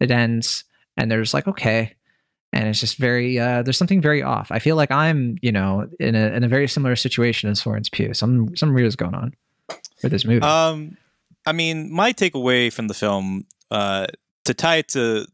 it 0.00 0.10
ends, 0.10 0.64
and 0.96 1.10
they're 1.10 1.20
just 1.20 1.34
like, 1.34 1.48
okay, 1.48 1.94
and 2.52 2.68
it's 2.68 2.80
just 2.80 2.96
very 2.96 3.38
uh, 3.38 3.62
there's 3.62 3.76
something 3.76 4.00
very 4.00 4.22
off. 4.22 4.50
I 4.50 4.58
feel 4.58 4.76
like 4.76 4.90
I'm 4.90 5.36
you 5.42 5.52
know 5.52 5.88
in 6.00 6.14
a 6.14 6.28
in 6.28 6.44
a 6.44 6.48
very 6.48 6.68
similar 6.68 6.96
situation 6.96 7.50
as 7.50 7.60
Florence 7.60 7.88
Pugh. 7.88 8.14
Some 8.14 8.56
some 8.56 8.72
weird 8.72 8.86
is 8.86 8.96
going 8.96 9.14
on 9.14 9.34
with 10.02 10.12
this 10.12 10.24
movie. 10.24 10.42
Um, 10.42 10.96
I 11.46 11.52
mean, 11.52 11.92
my 11.92 12.12
takeaway 12.12 12.72
from 12.72 12.88
the 12.88 12.94
film 12.94 13.46
uh, 13.70 14.06
to 14.44 14.54
tie 14.54 14.76
it 14.76 14.88
to 14.90 15.26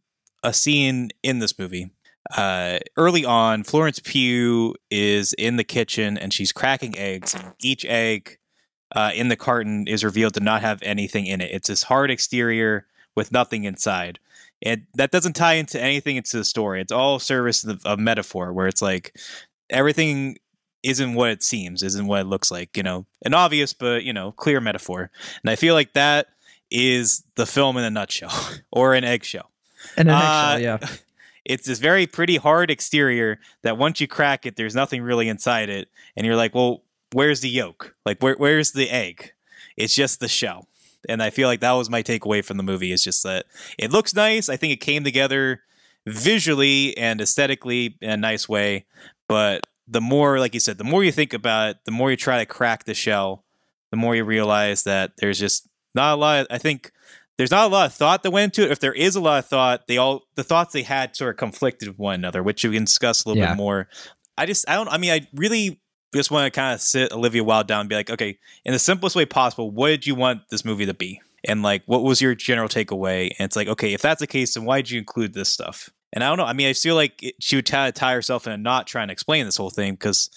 a 0.42 0.52
scene 0.52 1.11
in 1.22 1.38
this 1.38 1.59
movie. 1.59 1.90
Uh, 2.34 2.78
early 2.96 3.24
on, 3.24 3.64
Florence 3.64 4.00
Pugh 4.02 4.74
is 4.90 5.34
in 5.34 5.57
the 5.57 5.64
kitchen 5.64 6.16
and 6.16 6.32
she's 6.32 6.52
cracking 6.52 6.96
eggs. 6.98 7.36
Each 7.61 7.84
egg 7.84 8.38
uh, 8.93 9.11
in 9.14 9.28
the 9.28 9.37
carton 9.37 9.87
is 9.89 10.05
revealed 10.05 10.35
to 10.35 10.41
not 10.41 10.62
have 10.62 10.82
anything 10.82 11.26
in 11.26 11.41
it. 11.41 11.51
It's 11.53 11.68
this 11.68 11.85
hard 11.85 12.11
exterior 12.11 12.87
with 13.14 13.32
nothing 13.32 13.64
inside. 13.64 14.18
And 14.62 14.87
that 14.95 15.11
doesn't 15.11 15.35
tie 15.35 15.55
into 15.55 15.80
anything 15.80 16.16
into 16.16 16.37
the 16.37 16.45
story. 16.45 16.80
It's 16.80 16.93
all 16.93 17.18
service 17.18 17.64
of, 17.64 17.85
of 17.85 17.99
metaphor, 17.99 18.53
where 18.53 18.66
it's 18.66 18.80
like 18.80 19.16
everything 19.68 20.39
isn't 20.82 21.14
what 21.14 21.30
it 21.30 21.43
seems, 21.43 21.82
isn't 21.82 22.07
what 22.07 22.20
it 22.20 22.26
looks 22.26 22.51
like, 22.51 22.76
you 22.76 22.82
know, 22.82 23.07
an 23.24 23.35
obvious 23.35 23.72
but, 23.72 24.05
you 24.05 24.12
know, 24.12 24.32
clear 24.32 24.61
metaphor. 24.61 25.11
And 25.43 25.51
I 25.51 25.57
feel 25.57 25.74
like 25.74 25.93
that 25.95 26.28
is 26.70 27.24
the 27.35 27.47
film 27.47 27.76
in 27.76 27.85
a 27.85 27.91
nutshell 27.91 28.32
or 28.70 28.95
an 28.95 29.05
eggshell. 29.05 29.51
In 29.97 30.09
a 30.09 30.14
uh, 30.14 30.59
yeah. 30.61 30.78
It's 31.45 31.66
this 31.66 31.78
very 31.78 32.07
pretty 32.07 32.39
hard 32.39 32.70
exterior 32.70 33.39
that 33.61 33.76
once 33.76 34.01
you 34.01 34.09
crack 34.09 34.47
it, 34.47 34.57
there's 34.57 34.74
nothing 34.74 35.03
really 35.03 35.28
inside 35.28 35.68
it. 35.68 35.89
And 36.16 36.26
you're 36.26 36.37
like, 36.37 36.55
well, 36.55 36.84
where's 37.14 37.40
the 37.40 37.48
yolk? 37.48 37.94
Like 38.04 38.20
where 38.20 38.34
where's 38.34 38.72
the 38.72 38.90
egg? 38.90 39.32
It's 39.76 39.94
just 39.94 40.20
the 40.20 40.28
shell. 40.28 40.68
And 41.08 41.22
I 41.22 41.30
feel 41.30 41.48
like 41.48 41.60
that 41.60 41.72
was 41.72 41.90
my 41.90 42.02
takeaway 42.02 42.44
from 42.44 42.56
the 42.56 42.62
movie 42.62 42.92
is 42.92 43.04
just 43.04 43.22
that 43.22 43.46
it 43.78 43.92
looks 43.92 44.14
nice. 44.14 44.48
I 44.48 44.56
think 44.56 44.72
it 44.72 44.80
came 44.80 45.04
together 45.04 45.62
visually 46.06 46.96
and 46.96 47.20
aesthetically 47.20 47.96
in 48.00 48.10
a 48.10 48.16
nice 48.16 48.48
way, 48.48 48.86
but 49.28 49.66
the 49.86 50.00
more 50.00 50.38
like 50.38 50.54
you 50.54 50.60
said, 50.60 50.78
the 50.78 50.84
more 50.84 51.04
you 51.04 51.12
think 51.12 51.32
about 51.32 51.70
it, 51.70 51.76
the 51.84 51.92
more 51.92 52.10
you 52.10 52.16
try 52.16 52.38
to 52.38 52.46
crack 52.46 52.84
the 52.84 52.94
shell, 52.94 53.44
the 53.90 53.96
more 53.96 54.16
you 54.16 54.24
realize 54.24 54.82
that 54.84 55.12
there's 55.18 55.38
just 55.38 55.68
not 55.94 56.14
a 56.14 56.16
lot 56.16 56.46
I 56.50 56.58
think 56.58 56.90
there's 57.36 57.50
not 57.50 57.70
a 57.70 57.72
lot 57.72 57.86
of 57.86 57.94
thought 57.94 58.22
that 58.22 58.30
went 58.30 58.56
into 58.56 58.68
it. 58.68 58.72
If 58.72 58.80
there 58.80 58.92
is 58.92 59.16
a 59.16 59.20
lot 59.20 59.40
of 59.40 59.46
thought, 59.46 59.86
they 59.86 59.98
all 59.98 60.22
the 60.34 60.44
thoughts 60.44 60.72
they 60.72 60.82
had 60.82 61.16
sort 61.16 61.30
of 61.30 61.36
conflicted 61.36 61.88
with 61.88 61.98
one 61.98 62.14
another, 62.14 62.42
which 62.42 62.64
we 62.64 62.74
can 62.74 62.84
discuss 62.84 63.24
a 63.24 63.28
little 63.28 63.42
yeah. 63.42 63.50
bit 63.50 63.56
more. 63.56 63.88
I 64.36 64.46
just 64.46 64.68
I 64.68 64.74
don't 64.74 64.88
I 64.88 64.98
mean 64.98 65.12
I 65.12 65.28
really 65.34 65.80
just 66.18 66.30
want 66.30 66.52
to 66.52 66.56
kind 66.56 66.74
of 66.74 66.80
sit 66.80 67.12
Olivia 67.12 67.44
Wilde 67.44 67.66
down 67.66 67.80
and 67.80 67.88
be 67.88 67.94
like, 67.94 68.10
okay, 68.10 68.38
in 68.64 68.72
the 68.72 68.78
simplest 68.78 69.16
way 69.16 69.26
possible, 69.26 69.70
what 69.70 69.88
did 69.88 70.06
you 70.06 70.14
want 70.14 70.48
this 70.50 70.64
movie 70.64 70.86
to 70.86 70.94
be? 70.94 71.20
And 71.44 71.62
like, 71.62 71.82
what 71.86 72.02
was 72.02 72.22
your 72.22 72.34
general 72.34 72.68
takeaway? 72.68 73.30
And 73.38 73.46
it's 73.46 73.56
like, 73.56 73.68
okay, 73.68 73.92
if 73.92 74.02
that's 74.02 74.20
the 74.20 74.26
case, 74.26 74.54
then 74.54 74.64
why 74.64 74.78
did 74.80 74.90
you 74.90 74.98
include 74.98 75.34
this 75.34 75.48
stuff? 75.48 75.90
And 76.12 76.22
I 76.22 76.28
don't 76.28 76.38
know. 76.38 76.44
I 76.44 76.52
mean, 76.52 76.68
I 76.68 76.72
feel 76.72 76.94
like 76.94 77.22
it, 77.22 77.34
she 77.40 77.56
would 77.56 77.66
tie, 77.66 77.90
tie 77.90 78.14
herself 78.14 78.46
in 78.46 78.52
a 78.52 78.56
knot 78.56 78.86
trying 78.86 79.08
to 79.08 79.12
explain 79.12 79.44
this 79.44 79.56
whole 79.56 79.70
thing 79.70 79.94
because 79.94 80.30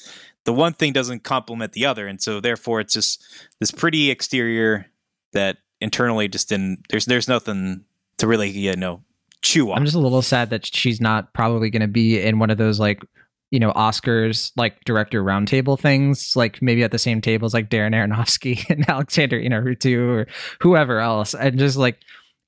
the 0.47 0.53
one 0.53 0.73
thing 0.73 0.93
doesn't 0.93 1.23
complement 1.23 1.73
the 1.73 1.85
other, 1.85 2.07
and 2.07 2.21
so 2.21 2.39
therefore 2.39 2.79
it's 2.79 2.93
just 2.93 3.23
this 3.59 3.69
pretty 3.69 4.09
exterior 4.09 4.87
that 5.33 5.57
internally 5.81 6.29
just 6.29 6.47
didn't. 6.47 6.85
There's 6.89 7.05
there's 7.05 7.27
nothing 7.27 7.83
to 8.17 8.27
really 8.27 8.49
you 8.49 8.75
know 8.77 9.03
chew 9.41 9.69
on. 9.71 9.77
I'm 9.77 9.83
just 9.83 9.97
a 9.97 9.99
little 9.99 10.21
sad 10.21 10.49
that 10.51 10.65
she's 10.65 11.01
not 11.01 11.33
probably 11.33 11.69
going 11.69 11.81
to 11.81 11.87
be 11.87 12.21
in 12.21 12.39
one 12.39 12.49
of 12.49 12.57
those 12.57 12.79
like 12.79 13.03
you 13.51 13.59
know 13.59 13.71
Oscars 13.73 14.51
like 14.57 14.83
director 14.85 15.23
roundtable 15.23 15.79
things, 15.79 16.35
like 16.35 16.61
maybe 16.61 16.83
at 16.83 16.91
the 16.91 16.99
same 16.99 17.21
tables 17.21 17.53
like 17.53 17.69
Darren 17.69 17.93
Aronofsky 17.95 18.69
and 18.69 18.87
Alexander 18.89 19.39
Inarritu 19.41 19.97
or 20.07 20.27
whoever 20.61 20.99
else, 20.99 21.33
and 21.33 21.57
just 21.57 21.77
like 21.77 21.97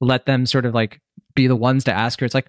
let 0.02 0.26
them 0.26 0.46
sort 0.46 0.66
of 0.66 0.74
like 0.74 1.00
be 1.36 1.48
the 1.48 1.56
ones 1.56 1.84
to 1.86 1.94
ask 1.94 2.20
her. 2.20 2.26
It's 2.26 2.36
like, 2.36 2.48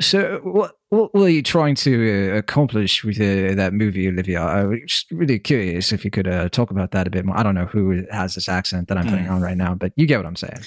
so 0.00 0.40
what 0.42 0.76
what 0.90 1.12
were 1.14 1.28
you 1.28 1.42
trying 1.42 1.74
to 1.76 2.32
uh, 2.32 2.36
accomplish 2.36 3.02
with 3.02 3.16
uh, 3.20 3.54
that 3.54 3.72
movie, 3.72 4.08
Olivia? 4.08 4.40
I 4.42 4.64
was 4.64 4.78
just 4.86 5.10
really 5.10 5.38
curious 5.38 5.90
if 5.92 6.04
you 6.04 6.10
could 6.10 6.28
uh, 6.28 6.48
talk 6.50 6.70
about 6.70 6.90
that 6.92 7.06
a 7.06 7.10
bit 7.10 7.24
more. 7.24 7.36
I 7.36 7.42
don't 7.42 7.54
know 7.54 7.64
who 7.66 8.04
has 8.10 8.34
this 8.34 8.48
accent 8.48 8.88
that 8.88 8.98
I'm 8.98 9.04
putting 9.08 9.24
Mm. 9.24 9.30
on 9.32 9.40
right 9.42 9.56
now, 9.56 9.74
but 9.74 9.92
you 9.96 10.06
get 10.06 10.18
what 10.18 10.26
I'm 10.26 10.36
saying. 10.36 10.60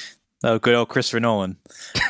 Oh, 0.43 0.57
good 0.59 0.73
old 0.75 0.89
Christopher 0.89 1.19
Nolan. 1.19 1.57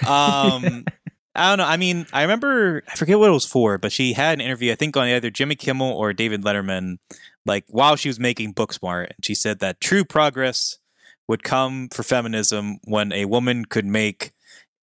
Um, 0.08 0.86
I 1.38 1.50
don't 1.50 1.60
know. 1.60 1.72
I 1.72 1.78
mean, 1.78 2.08
I 2.12 2.24
remember 2.24 2.84
I 2.92 2.96
forget 2.96 3.20
what 3.20 3.30
it 3.30 3.34
was 3.34 3.46
for, 3.46 3.78
but 3.78 3.92
she 3.92 4.14
had 4.14 4.34
an 4.34 4.42
interview, 4.42 4.72
I 4.72 4.76
think, 4.76 4.98
on 4.98 5.08
either 5.08 5.30
Jimmy 5.30 5.56
Kimmel 5.56 5.92
or 5.92 6.12
David 6.14 6.44
Letterman, 6.44 6.98
like 7.46 7.66
while 7.68 7.96
she 7.96 8.10
was 8.10 8.20
making 8.20 8.54
Booksmart, 8.54 9.08
and 9.08 9.24
she 9.24 9.36
said 9.36 9.60
that 9.60 9.80
true 9.80 10.04
progress 10.04 10.80
would 11.28 11.44
come 11.44 11.90
for 11.90 12.04
feminism 12.04 12.80
when 12.86 13.12
a 13.12 13.26
woman 13.26 13.66
could 13.66 13.86
make 13.86 14.32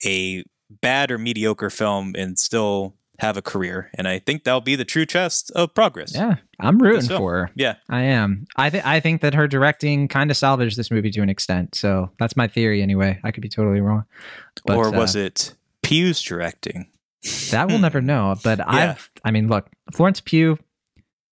a 0.05 0.44
bad 0.70 1.11
or 1.11 1.18
mediocre 1.18 1.70
film 1.70 2.14
and 2.16 2.38
still 2.38 2.94
have 3.18 3.36
a 3.36 3.42
career. 3.42 3.90
And 3.94 4.09
I 4.09 4.18
think 4.18 4.44
that'll 4.44 4.61
be 4.61 4.76
the 4.76 4.84
true 4.84 5.07
test 5.07 5.50
of 5.52 5.74
progress. 5.74 6.14
Yeah, 6.14 6.36
I'm 6.61 6.78
rooting 6.78 7.02
so. 7.02 7.18
for 7.18 7.32
her. 7.32 7.50
Yeah. 7.55 7.76
I 7.88 8.02
am. 8.02 8.46
I 8.57 8.70
think 8.70 8.86
I 8.86 9.00
think 9.00 9.20
that 9.22 9.34
her 9.34 9.48
directing 9.48 10.09
kind 10.09 10.30
of 10.30 10.36
salvaged 10.36 10.76
this 10.76 10.90
movie 10.90 11.11
to 11.12 11.20
an 11.20 11.28
extent. 11.28 11.74
So 11.74 12.11
that's 12.18 12.36
my 12.36 12.48
theory 12.48 12.82
anyway. 12.82 13.20
I 13.24 13.30
could 13.30 13.42
be 13.42 13.48
totally 13.48 13.80
wrong. 13.80 14.05
But, 14.66 14.76
or 14.76 14.88
uh, 14.88 14.92
was 14.92 15.16
it 15.16 15.55
Pugh's 15.85 16.22
directing? 16.22 16.91
That 17.51 17.68
we'll 17.68 17.78
never 17.78 18.01
know. 18.01 18.35
But 18.43 18.61
I've 18.66 19.11
I 19.24 19.30
mean, 19.30 19.49
look, 19.49 19.68
Florence 19.95 20.20
Pugh, 20.20 20.59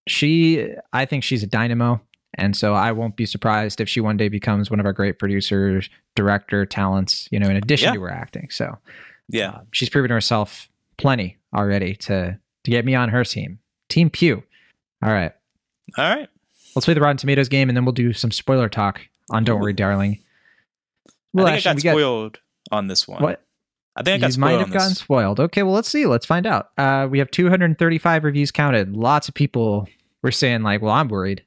she 0.09 0.69
I 0.93 1.05
think 1.05 1.25
she's 1.25 1.43
a 1.43 1.47
dynamo. 1.47 2.01
And 2.39 2.57
so 2.57 2.73
I 2.73 2.93
won't 2.93 3.17
be 3.17 3.27
surprised 3.27 3.79
if 3.81 3.91
she 3.91 4.01
one 4.01 4.17
day 4.17 4.29
becomes 4.29 4.71
one 4.71 4.81
of 4.81 4.87
our 4.87 4.95
great 4.95 5.19
producers, 5.19 5.91
director, 6.17 6.65
talents, 6.65 7.29
you 7.31 7.39
know, 7.39 7.47
in 7.49 7.57
addition 7.57 7.89
Yeah. 7.89 7.95
to 7.95 8.01
her 8.01 8.11
acting. 8.11 8.49
So 8.51 8.79
Yeah. 9.29 9.51
uh, 9.51 9.61
she's 9.71 9.91
proven 9.91 10.11
herself 10.11 10.71
plenty 10.97 11.37
already 11.55 11.95
to 11.97 12.39
to 12.65 12.71
get 12.71 12.85
me 12.87 12.95
on 12.95 13.11
her 13.11 13.23
team. 13.25 13.59
Team 13.91 14.09
Pugh. 14.09 14.43
All 15.05 15.13
right. 15.13 15.33
All 15.99 16.05
right. 16.09 16.29
Let's 16.75 16.87
play 16.87 16.95
the 16.95 17.01
Rotten 17.03 17.19
Tomatoes 17.19 17.49
game 17.51 17.69
and 17.69 17.77
then 17.77 17.85
we'll 17.85 17.93
do 17.93 18.15
some 18.15 18.31
spoiler 18.31 18.71
talk 18.71 19.01
on 19.31 19.45
Don't 19.45 19.61
Worry, 19.61 19.75
Darling. 19.75 20.21
Well, 21.35 21.47
I 21.47 21.57
think 21.57 21.67
I 21.67 21.71
actually, 21.71 21.83
got 21.83 21.97
we 21.97 22.01
spoiled 22.03 22.39
on 22.71 22.87
this 22.87 23.07
one. 23.07 23.23
What? 23.23 23.43
I 23.95 24.03
think 24.03 24.23
I 24.23 24.27
got 24.27 24.35
you 24.35 24.41
might 24.41 24.59
have 24.59 24.73
gotten 24.73 24.95
spoiled. 24.95 25.39
Okay, 25.39 25.63
well, 25.63 25.75
let's 25.75 25.89
see. 25.89 26.07
Let's 26.07 26.25
find 26.25 26.47
out. 26.47 26.71
Uh, 26.79 27.07
we 27.11 27.19
have 27.19 27.31
235 27.31 28.25
reviews 28.25 28.51
counted. 28.51 28.97
Lots 28.97 29.29
of 29.29 29.35
people 29.35 29.87
were 30.23 30.33
saying, 30.33 30.63
like, 30.63 30.81
well, 30.81 30.93
I'm 30.93 31.09
worried. 31.09 31.45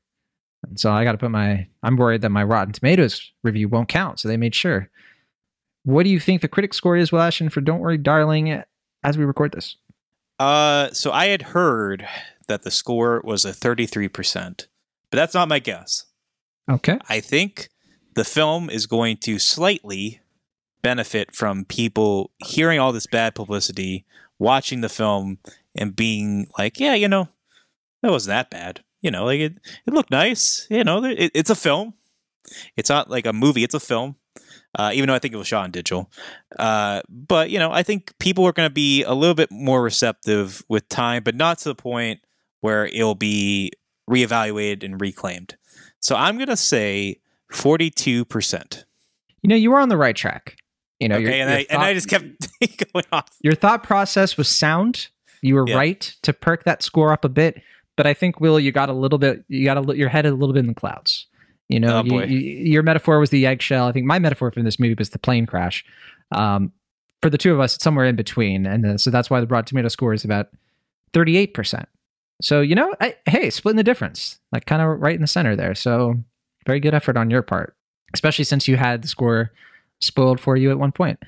And 0.67 0.79
so 0.79 0.91
I 0.91 1.03
got 1.03 1.13
to 1.13 1.17
put 1.17 1.31
my, 1.31 1.67
I'm 1.81 1.97
worried 1.97 2.21
that 2.21 2.29
my 2.29 2.43
Rotten 2.43 2.73
Tomatoes 2.73 3.31
review 3.43 3.67
won't 3.67 3.89
count. 3.89 4.19
So 4.19 4.27
they 4.27 4.37
made 4.37 4.53
sure. 4.53 4.89
What 5.83 6.03
do 6.03 6.09
you 6.09 6.19
think 6.19 6.41
the 6.41 6.47
critic 6.47 6.73
score 6.73 6.97
is, 6.97 7.11
Will 7.11 7.21
Ashton, 7.21 7.49
for 7.49 7.61
Don't 7.61 7.79
Worry, 7.79 7.97
Darling, 7.97 8.63
as 9.03 9.17
we 9.17 9.25
record 9.25 9.51
this? 9.51 9.77
Uh, 10.39 10.91
so 10.91 11.11
I 11.11 11.27
had 11.27 11.43
heard 11.43 12.07
that 12.47 12.63
the 12.63 12.71
score 12.71 13.21
was 13.23 13.45
a 13.45 13.51
33%, 13.51 14.67
but 15.09 15.17
that's 15.17 15.33
not 15.33 15.47
my 15.47 15.59
guess. 15.59 16.05
Okay. 16.69 16.97
I 17.07 17.19
think 17.19 17.69
the 18.15 18.23
film 18.25 18.69
is 18.69 18.85
going 18.85 19.17
to 19.17 19.39
slightly 19.39 20.21
benefit 20.85 21.33
from 21.33 21.65
people 21.65 22.29
hearing 22.37 22.79
all 22.79 22.93
this 22.93 23.07
bad 23.07 23.33
publicity, 23.33 24.05
watching 24.37 24.81
the 24.81 24.89
film, 24.89 25.39
and 25.73 25.95
being 25.95 26.47
like, 26.59 26.79
yeah, 26.79 26.93
you 26.93 27.07
know, 27.07 27.27
that 28.03 28.11
wasn't 28.11 28.29
that 28.29 28.51
bad. 28.51 28.83
You 29.01 29.09
know, 29.09 29.25
like 29.25 29.39
it, 29.39 29.57
it 29.87 29.93
looked 29.95 30.11
nice. 30.11 30.67
You 30.69 30.83
know, 30.83 31.03
it, 31.03 31.31
it's 31.33 31.49
a 31.49 31.55
film. 31.55 31.95
It's 32.77 32.91
not 32.91 33.09
like 33.09 33.25
a 33.25 33.33
movie, 33.33 33.63
it's 33.63 33.73
a 33.73 33.79
film. 33.79 34.17
Uh, 34.77 34.91
even 34.93 35.07
though 35.07 35.15
I 35.15 35.19
think 35.19 35.33
it 35.33 35.37
was 35.37 35.47
shot 35.47 35.63
on 35.63 35.71
digital. 35.71 36.11
Uh, 36.59 37.01
but, 37.09 37.49
you 37.49 37.57
know, 37.57 37.71
I 37.71 37.81
think 37.81 38.13
people 38.19 38.45
are 38.45 38.51
going 38.51 38.69
to 38.69 38.73
be 38.73 39.01
a 39.03 39.13
little 39.13 39.33
bit 39.33 39.49
more 39.49 39.81
receptive 39.81 40.63
with 40.69 40.87
time, 40.89 41.23
but 41.23 41.33
not 41.33 41.57
to 41.59 41.69
the 41.69 41.75
point 41.75 42.19
where 42.59 42.85
it'll 42.85 43.15
be 43.15 43.71
reevaluated 44.07 44.83
and 44.83 45.01
reclaimed. 45.01 45.55
So 45.99 46.15
I'm 46.15 46.35
going 46.35 46.49
to 46.49 46.57
say 46.57 47.21
42%. 47.53 48.83
You 49.41 49.47
know, 49.47 49.55
you 49.55 49.71
were 49.71 49.79
on 49.79 49.89
the 49.89 49.97
right 49.97 50.15
track. 50.15 50.57
You 50.99 51.09
know, 51.09 51.15
okay, 51.15 51.23
your, 51.23 51.31
and, 51.33 51.49
your 51.49 51.59
I, 51.59 51.65
and 51.69 51.81
I 51.81 51.93
just 51.93 52.07
kept 52.09 52.25
going 52.93 53.05
off. 53.11 53.27
your 53.41 53.53
thought 53.55 53.83
process 53.83 54.37
was 54.37 54.47
sound. 54.47 55.07
You 55.41 55.55
were 55.55 55.67
Yeah. 55.67 55.75
right 55.75 56.01
to 56.23 56.33
perk 56.33 56.63
that 56.63 56.81
score 56.83 57.11
up 57.11 57.25
a 57.25 57.29
bit, 57.29 57.61
but 57.97 58.07
I 58.07 58.13
think 58.13 58.39
Will, 58.39 58.59
you 58.59 58.71
got 58.71 58.89
a 58.89 58.93
little 58.93 59.19
bit, 59.19 59.43
you 59.49 59.65
got 59.65 59.77
a, 59.89 59.97
your 59.97 60.09
head 60.09 60.25
a 60.25 60.31
little 60.31 60.53
bit 60.53 60.59
in 60.61 60.67
the 60.67 60.73
clouds. 60.73 61.27
You 61.69 61.79
know, 61.79 61.99
Oh, 61.99 62.03
you- 62.03 62.23
you- 62.25 62.71
your 62.73 62.83
metaphor 62.83 63.19
was 63.19 63.29
the 63.31 63.45
eggshell. 63.45 63.87
I 63.87 63.91
think 63.91 64.05
my 64.05 64.19
metaphor 64.19 64.51
for 64.51 64.61
this 64.63 64.79
movie 64.79 64.95
was 64.97 65.09
the 65.09 65.19
plane 65.19 65.45
crash. 65.45 65.83
Um, 66.31 66.71
for 67.21 67.29
the 67.29 67.37
two 67.37 67.53
of 67.53 67.59
us, 67.59 67.75
it's 67.75 67.83
somewhere 67.83 68.05
in 68.05 68.15
between, 68.15 68.65
and 68.65 68.85
uh, 68.85 68.97
so 68.97 69.09
that's 69.09 69.29
why 69.29 69.39
the 69.41 69.47
Rotten 69.47 69.65
Tomato 69.65 69.87
score 69.89 70.13
is 70.13 70.23
about 70.23 70.47
thirty-eight 71.13 71.53
percent. 71.53 71.87
So 72.41 72.61
you 72.61 72.75
know, 72.75 72.93
I, 73.01 73.15
hey, 73.25 73.49
splitting 73.49 73.77
the 73.77 73.83
difference, 73.83 74.39
like 74.51 74.65
kind 74.65 74.81
of 74.81 74.99
right 75.01 75.15
in 75.15 75.21
the 75.21 75.27
center 75.27 75.55
there. 75.55 75.73
So 75.75 76.15
very 76.67 76.79
good 76.79 76.93
effort 76.93 77.17
on 77.17 77.29
your 77.31 77.41
part, 77.41 77.75
especially 78.13 78.45
since 78.45 78.67
you 78.67 78.75
had 78.77 79.01
the 79.01 79.07
score 79.07 79.51
spoiled 80.01 80.39
for 80.39 80.55
you 80.57 80.71
at 80.71 80.79
one 80.79 80.91
point. 80.91 81.19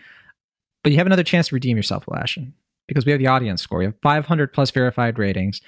But 0.84 0.91
you 0.91 0.97
have 0.99 1.07
another 1.07 1.24
chance 1.24 1.49
to 1.49 1.55
redeem 1.55 1.76
yourself, 1.78 2.07
Will 2.07 2.15
Ashton, 2.18 2.53
because 2.88 3.05
we 3.05 3.11
have 3.11 3.20
the 3.20 3.28
audience 3.28 3.61
score. 3.61 3.82
You 3.82 3.89
have 3.89 3.99
500 4.01 4.53
plus 4.53 4.72
verified 4.72 5.18
ratings. 5.20 5.61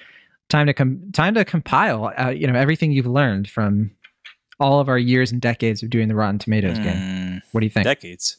Time 0.48 0.66
to 0.66 0.74
com- 0.74 1.10
time 1.12 1.34
to 1.34 1.44
compile, 1.44 2.12
uh, 2.18 2.30
you 2.30 2.46
know, 2.46 2.58
everything 2.58 2.90
you've 2.92 3.06
learned 3.06 3.48
from 3.48 3.92
all 4.58 4.80
of 4.80 4.88
our 4.88 4.98
years 4.98 5.30
and 5.32 5.40
decades 5.40 5.82
of 5.82 5.90
doing 5.90 6.08
the 6.08 6.14
Rotten 6.14 6.38
Tomatoes 6.38 6.78
game. 6.78 6.96
Mm, 6.96 7.42
What 7.52 7.60
do 7.60 7.66
you 7.66 7.70
think? 7.70 7.84
decades. 7.84 8.36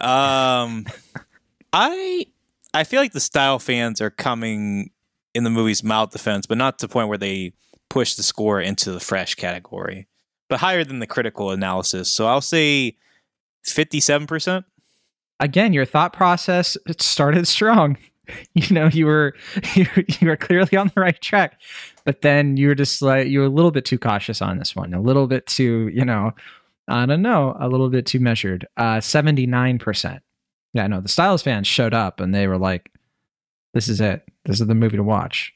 Um, 0.00 0.86
I 1.72 2.26
I 2.74 2.84
feel 2.84 3.00
like 3.00 3.12
the 3.12 3.20
style 3.20 3.58
fans 3.58 4.00
are 4.00 4.10
coming 4.10 4.90
in 5.34 5.44
the 5.44 5.50
movie's 5.50 5.82
mouth 5.84 6.10
defense, 6.10 6.46
but 6.46 6.58
not 6.58 6.78
to 6.78 6.86
the 6.86 6.92
point 6.92 7.08
where 7.08 7.18
they 7.18 7.52
push 7.88 8.14
the 8.14 8.22
score 8.22 8.60
into 8.60 8.90
the 8.92 9.00
fresh 9.00 9.34
category, 9.34 10.06
but 10.48 10.60
higher 10.60 10.84
than 10.84 10.98
the 10.98 11.06
critical 11.06 11.50
analysis. 11.50 12.08
So 12.10 12.26
I'll 12.26 12.40
say 12.40 12.96
fifty-seven 13.64 14.26
percent. 14.26 14.64
Again, 15.38 15.72
your 15.72 15.84
thought 15.86 16.12
process 16.12 16.76
started 16.98 17.46
strong. 17.48 17.96
You 18.54 18.72
know, 18.72 18.86
you 18.86 19.06
were 19.06 19.34
you, 19.74 19.86
you 19.96 20.28
were 20.28 20.36
clearly 20.36 20.76
on 20.76 20.92
the 20.94 21.00
right 21.00 21.20
track, 21.20 21.60
but 22.04 22.22
then 22.22 22.56
you 22.56 22.68
were 22.68 22.76
just 22.76 23.02
like 23.02 23.26
you 23.26 23.40
were 23.40 23.46
a 23.46 23.48
little 23.50 23.72
bit 23.72 23.84
too 23.84 23.98
cautious 23.98 24.40
on 24.40 24.58
this 24.58 24.76
one, 24.76 24.94
a 24.94 25.00
little 25.00 25.26
bit 25.26 25.48
too, 25.48 25.90
you 25.92 26.04
know, 26.04 26.30
I 26.86 27.06
don't 27.06 27.22
know, 27.22 27.56
a 27.58 27.66
little 27.66 27.88
bit 27.88 28.06
too 28.06 28.20
measured. 28.20 28.68
Uh, 28.76 29.00
Seventy 29.00 29.46
nine 29.46 29.80
percent. 29.80 30.22
Yeah, 30.74 30.86
no, 30.86 31.00
the 31.00 31.08
Styles 31.08 31.42
fans 31.42 31.66
showed 31.66 31.92
up 31.92 32.20
and 32.20 32.32
they 32.32 32.46
were 32.46 32.56
like, 32.56 32.92
"This 33.74 33.88
is 33.88 34.00
it. 34.00 34.22
This 34.44 34.60
is 34.60 34.68
the 34.68 34.76
movie 34.76 34.98
to 34.98 35.02
watch." 35.02 35.52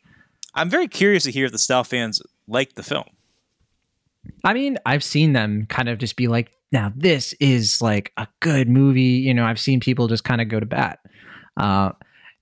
I'm 0.55 0.69
very 0.69 0.89
curious 0.89 1.23
to 1.25 1.31
hear 1.31 1.47
if 1.47 1.53
the 1.53 1.59
style 1.59 1.85
fans 1.85 2.21
like 2.49 2.75
the 2.75 2.83
film. 2.83 3.07
I 4.45 4.55
mean, 4.55 4.79
I've 4.87 5.05
seen 5.05 5.33
them 5.33 5.67
kind 5.69 5.89
of 5.89 5.99
just 5.99 6.17
be 6.17 6.29
like, 6.29 6.53
now 6.73 6.93
this 6.95 7.33
is 7.41 7.81
like 7.81 8.13
a 8.17 8.27
good 8.41 8.69
movie. 8.69 9.01
You 9.03 9.33
know, 9.35 9.45
I've 9.45 9.61
seen 9.61 9.81
people 9.81 10.09
just 10.09 10.25
kind 10.25 10.41
of 10.41 10.49
go 10.49 10.61
to 10.61 10.67
bat. 10.67 10.99
Uh, 11.57 11.93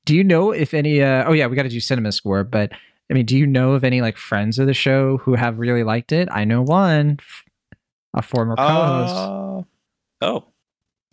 do 0.04 0.14
you 0.16 0.24
know 0.24 0.50
if 0.52 0.74
any, 0.74 1.02
uh, 1.02 1.24
oh 1.28 1.32
yeah, 1.32 1.46
we 1.46 1.54
got 1.56 1.62
to 1.64 1.68
do 1.68 1.80
cinema 1.80 2.12
score, 2.12 2.42
but 2.44 2.72
I 3.10 3.14
mean, 3.14 3.26
do 3.26 3.36
you 3.36 3.46
know 3.46 3.72
of 3.72 3.84
any 3.84 4.00
like 4.00 4.16
friends 4.16 4.58
of 4.58 4.66
the 4.66 4.74
show 4.74 5.18
who 5.18 5.34
have 5.34 5.58
really 5.58 5.84
liked 5.84 6.12
it? 6.12 6.28
I 6.32 6.44
know 6.44 6.62
one, 6.62 7.18
a 8.14 8.22
former 8.22 8.56
co-host, 8.56 9.14
Uh, 9.14 9.62
oh, 10.24 10.44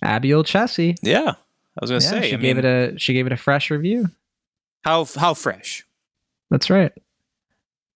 Abby 0.02 0.34
Olcese. 0.34 0.96
yeah. 1.04 1.34
I 1.36 1.82
was 1.82 1.92
gonna 1.92 2.02
Yeah, 2.04 2.10
say. 2.10 2.30
she 2.30 2.36
I 2.36 2.38
gave 2.40 2.56
mean, 2.58 2.66
it 2.66 2.94
a 2.96 3.00
she 3.00 3.14
gave 3.14 3.26
it 3.26 3.32
a 3.32 3.38
fresh 3.38 3.70
review. 3.70 4.08
how 4.84 5.06
how 5.06 5.34
fresh? 5.34 5.86
That's 6.50 6.70
right. 6.70 6.92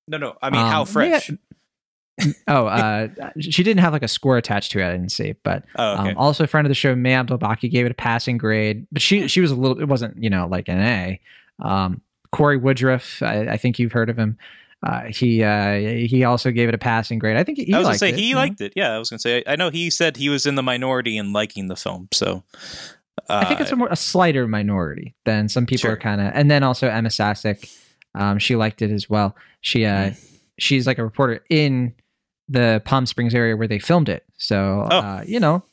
No, 0.07 0.17
no. 0.17 0.37
I 0.41 0.49
mean, 0.49 0.61
how 0.61 0.81
Um, 0.81 0.87
fresh? 0.87 1.31
Oh, 2.47 2.67
uh, 2.67 3.07
she 3.39 3.63
didn't 3.63 3.79
have 3.79 3.91
like 3.91 4.03
a 4.03 4.07
score 4.07 4.37
attached 4.37 4.71
to 4.73 4.79
it. 4.79 4.85
I 4.87 4.91
didn't 4.91 5.11
see, 5.11 5.33
but 5.43 5.63
Oh, 5.75 5.93
okay. 5.99 6.11
Um, 6.11 6.17
also, 6.17 6.43
a 6.43 6.47
friend 6.47 6.65
of 6.67 6.69
the 6.69 6.75
show, 6.75 6.95
Mae 6.95 7.13
Abdulbaki, 7.13 7.71
gave 7.71 7.85
it 7.87 7.91
a 7.91 7.95
passing 7.95 8.37
grade, 8.37 8.85
but 8.91 9.01
she 9.01 9.27
she 9.27 9.41
was 9.41 9.49
a 9.51 9.55
little. 9.55 9.79
It 9.81 9.87
wasn't 9.87 10.21
you 10.21 10.29
know 10.29 10.47
like 10.47 10.69
an 10.69 10.79
A. 10.79 11.19
Um, 11.59 12.01
Cory 12.31 12.59
Woodroof, 12.59 13.25
I, 13.25 13.53
I 13.53 13.57
think 13.57 13.79
you've 13.79 13.91
heard 13.91 14.09
of 14.09 14.17
him. 14.17 14.37
Uh, 14.85 15.03
he 15.05 15.43
uh, 15.43 15.75
he 15.77 16.23
also 16.23 16.51
gave 16.51 16.67
it 16.69 16.75
a 16.75 16.77
passing 16.77 17.17
grade. 17.17 17.37
I 17.37 17.43
think 17.43 17.57
he, 17.57 17.73
I 17.73 17.77
was 17.79 17.85
gonna 17.85 17.91
liked 17.93 17.99
say 17.99 18.09
it, 18.09 18.15
he 18.15 18.29
you 18.29 18.35
know? 18.35 18.41
liked 18.41 18.61
it. 18.61 18.73
Yeah, 18.75 18.93
I 18.93 18.99
was 18.99 19.09
gonna 19.09 19.19
say. 19.19 19.43
I 19.47 19.55
know 19.55 19.69
he 19.69 19.89
said 19.89 20.17
he 20.17 20.29
was 20.29 20.45
in 20.45 20.55
the 20.55 20.63
minority 20.63 21.17
in 21.17 21.33
liking 21.33 21.67
the 21.67 21.75
film. 21.75 22.09
So 22.11 22.43
uh, 23.29 23.39
I 23.43 23.45
think 23.45 23.61
it's 23.61 23.71
a 23.71 23.75
more 23.75 23.87
a 23.89 23.95
slighter 23.95 24.47
minority 24.47 25.15
than 25.25 25.47
some 25.49 25.65
people 25.65 25.81
Sure. 25.81 25.91
are 25.93 25.97
kind 25.97 26.21
of. 26.21 26.31
And 26.35 26.51
then 26.51 26.63
also 26.63 26.89
Emma 26.89 27.09
Sasick, 27.09 27.69
um, 28.13 28.37
she 28.39 28.55
liked 28.55 28.81
it 28.81 28.91
as 28.91 29.09
well. 29.09 29.35
She 29.61 29.85
uh, 29.85 30.11
Mm. 30.11 30.29
she's 30.59 30.85
like 30.85 30.97
a 30.99 31.03
reporter 31.03 31.43
in 31.49 31.93
the 32.53 32.81
Palm 32.85 33.05
Springs 33.05 33.35
area 33.35 33.55
where 33.57 33.67
they 33.67 33.79
filmed 33.79 34.09
it. 34.09 34.23
So 34.37 34.87
Oh. 34.89 34.97
uh, 34.97 35.23
you 35.25 35.39
know, 35.39 35.63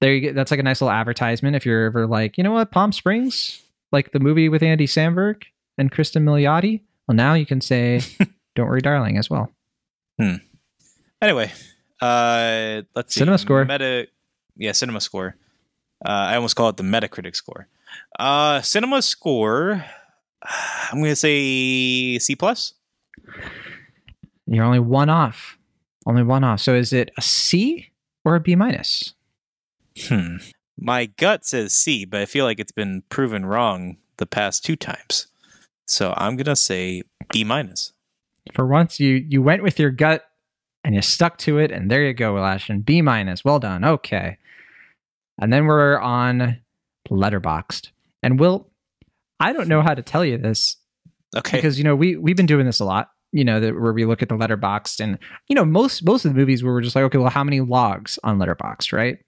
there 0.00 0.12
you 0.14 0.28
go. 0.28 0.32
That's 0.34 0.50
like 0.50 0.60
a 0.60 0.62
nice 0.62 0.80
little 0.80 0.92
advertisement 0.92 1.56
if 1.56 1.64
you're 1.66 1.86
ever 1.86 2.06
like, 2.06 2.36
you 2.38 2.44
know 2.44 2.52
what, 2.52 2.70
Palm 2.70 2.92
Springs, 2.92 3.62
like 3.92 4.12
the 4.12 4.20
movie 4.20 4.48
with 4.48 4.62
Andy 4.62 4.86
Samberg 4.86 5.42
and 5.76 5.90
Cristin 5.92 6.22
Milioti. 6.24 6.82
Well, 7.06 7.16
now 7.16 7.34
you 7.34 7.46
can 7.46 7.60
say, 7.60 8.00
"Don't 8.54 8.66
worry, 8.68 8.80
darling," 8.80 9.16
as 9.18 9.30
well. 9.30 9.50
Hmm. 10.20 10.34
Anyway, 11.22 11.50
uh, 12.02 12.82
let's 12.94 13.14
see. 13.14 13.20
Cinema 13.20 13.38
score. 13.38 13.64
Meta, 13.64 14.06
yeah, 14.56 14.72
cinema 14.72 15.00
score. 15.00 15.36
Uh, 16.04 16.10
I 16.10 16.36
almost 16.36 16.54
call 16.54 16.68
it 16.68 16.76
the 16.76 16.82
Metacritic 16.84 17.34
score. 17.34 17.66
Uh, 18.18 18.60
cinema 18.60 19.02
score. 19.02 19.84
I'm 20.92 21.00
gonna 21.00 21.16
say 21.16 22.18
C 22.18 22.36
plus. 22.36 22.74
You're 24.46 24.64
only 24.64 24.78
one 24.78 25.08
off. 25.10 25.57
Only 26.08 26.22
one 26.22 26.42
off. 26.42 26.60
So 26.60 26.74
is 26.74 26.92
it 26.92 27.10
a 27.18 27.22
C 27.22 27.90
or 28.24 28.34
a 28.34 28.40
B 28.40 28.56
minus? 28.56 29.14
Hmm. 30.06 30.36
My 30.80 31.06
gut 31.06 31.44
says 31.44 31.72
C, 31.74 32.04
but 32.04 32.20
I 32.20 32.24
feel 32.24 32.44
like 32.44 32.58
it's 32.58 32.72
been 32.72 33.02
proven 33.10 33.44
wrong 33.44 33.98
the 34.16 34.26
past 34.26 34.64
two 34.64 34.74
times. 34.74 35.26
So 35.86 36.14
I'm 36.16 36.36
gonna 36.36 36.56
say 36.56 37.02
B 37.30 37.44
minus. 37.44 37.92
For 38.54 38.66
once, 38.66 38.98
you 38.98 39.24
you 39.28 39.42
went 39.42 39.62
with 39.62 39.78
your 39.78 39.90
gut 39.90 40.24
and 40.82 40.94
you 40.94 41.02
stuck 41.02 41.36
to 41.38 41.58
it, 41.58 41.70
and 41.70 41.90
there 41.90 42.04
you 42.06 42.14
go, 42.14 42.38
Ashton. 42.38 42.80
B 42.80 43.02
minus. 43.02 43.44
Well 43.44 43.58
done. 43.58 43.84
Okay. 43.84 44.38
And 45.38 45.52
then 45.52 45.66
we're 45.66 45.98
on 45.98 46.58
Letterboxd. 47.10 47.90
And 48.22 48.40
Will, 48.40 48.68
I 49.40 49.52
don't 49.52 49.68
know 49.68 49.82
how 49.82 49.94
to 49.94 50.02
tell 50.02 50.24
you 50.24 50.38
this 50.38 50.76
Okay. 51.36 51.58
because 51.58 51.76
you 51.76 51.84
know 51.84 51.94
we 51.94 52.16
we've 52.16 52.36
been 52.36 52.46
doing 52.46 52.64
this 52.66 52.80
a 52.80 52.84
lot. 52.84 53.10
You 53.32 53.44
know 53.44 53.60
that 53.60 53.78
where 53.78 53.92
we 53.92 54.06
look 54.06 54.22
at 54.22 54.28
the 54.28 54.36
Letterboxd, 54.36 55.00
and 55.00 55.18
you 55.48 55.54
know 55.54 55.64
most 55.64 56.04
most 56.04 56.24
of 56.24 56.32
the 56.32 56.38
movies 56.38 56.62
where 56.62 56.72
we're 56.72 56.80
just 56.80 56.96
like, 56.96 57.04
okay, 57.04 57.18
well, 57.18 57.30
how 57.30 57.44
many 57.44 57.60
logs 57.60 58.18
on 58.24 58.38
Letterboxd, 58.38 58.92
right? 58.92 59.18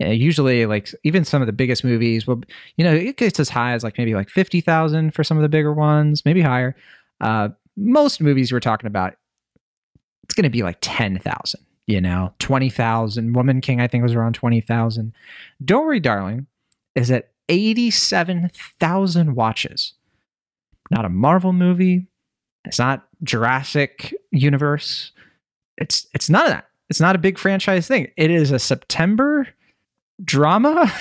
Yeah, 0.00 0.08
usually, 0.08 0.66
like 0.66 0.92
even 1.04 1.24
some 1.24 1.40
of 1.40 1.46
the 1.46 1.52
biggest 1.52 1.84
movies, 1.84 2.26
well, 2.26 2.42
you 2.76 2.84
know, 2.84 2.92
it 2.92 3.16
gets 3.16 3.38
as 3.38 3.48
high 3.48 3.72
as 3.72 3.84
like 3.84 3.96
maybe 3.96 4.14
like 4.14 4.28
fifty 4.28 4.60
thousand 4.60 5.14
for 5.14 5.22
some 5.22 5.36
of 5.36 5.42
the 5.42 5.48
bigger 5.48 5.72
ones, 5.72 6.24
maybe 6.24 6.40
higher. 6.40 6.74
Uh, 7.20 7.50
most 7.76 8.20
movies 8.20 8.52
we're 8.52 8.60
talking 8.60 8.88
about, 8.88 9.14
it's 10.24 10.34
going 10.34 10.44
to 10.44 10.50
be 10.50 10.62
like 10.62 10.78
ten 10.80 11.18
thousand. 11.20 11.60
You 11.86 12.00
know, 12.00 12.32
twenty 12.40 12.70
thousand. 12.70 13.34
Woman 13.34 13.60
King, 13.60 13.80
I 13.80 13.86
think, 13.86 14.02
was 14.02 14.14
around 14.14 14.32
twenty 14.32 14.60
thousand. 14.60 15.12
Don't 15.64 15.86
worry, 15.86 16.00
darling, 16.00 16.48
is 16.96 17.12
at 17.12 17.30
eighty-seven 17.48 18.50
thousand 18.80 19.36
watches. 19.36 19.94
Not 20.90 21.04
a 21.04 21.08
Marvel 21.10 21.52
movie. 21.52 22.08
It's 22.64 22.78
not 22.78 23.06
Jurassic 23.22 24.14
Universe. 24.30 25.12
It's 25.76 26.06
it's 26.14 26.30
none 26.30 26.44
of 26.46 26.50
that. 26.52 26.66
It's 26.90 27.00
not 27.00 27.14
a 27.16 27.18
big 27.18 27.38
franchise 27.38 27.86
thing. 27.88 28.08
It 28.16 28.30
is 28.30 28.50
a 28.50 28.58
September 28.58 29.48
drama, 30.22 30.92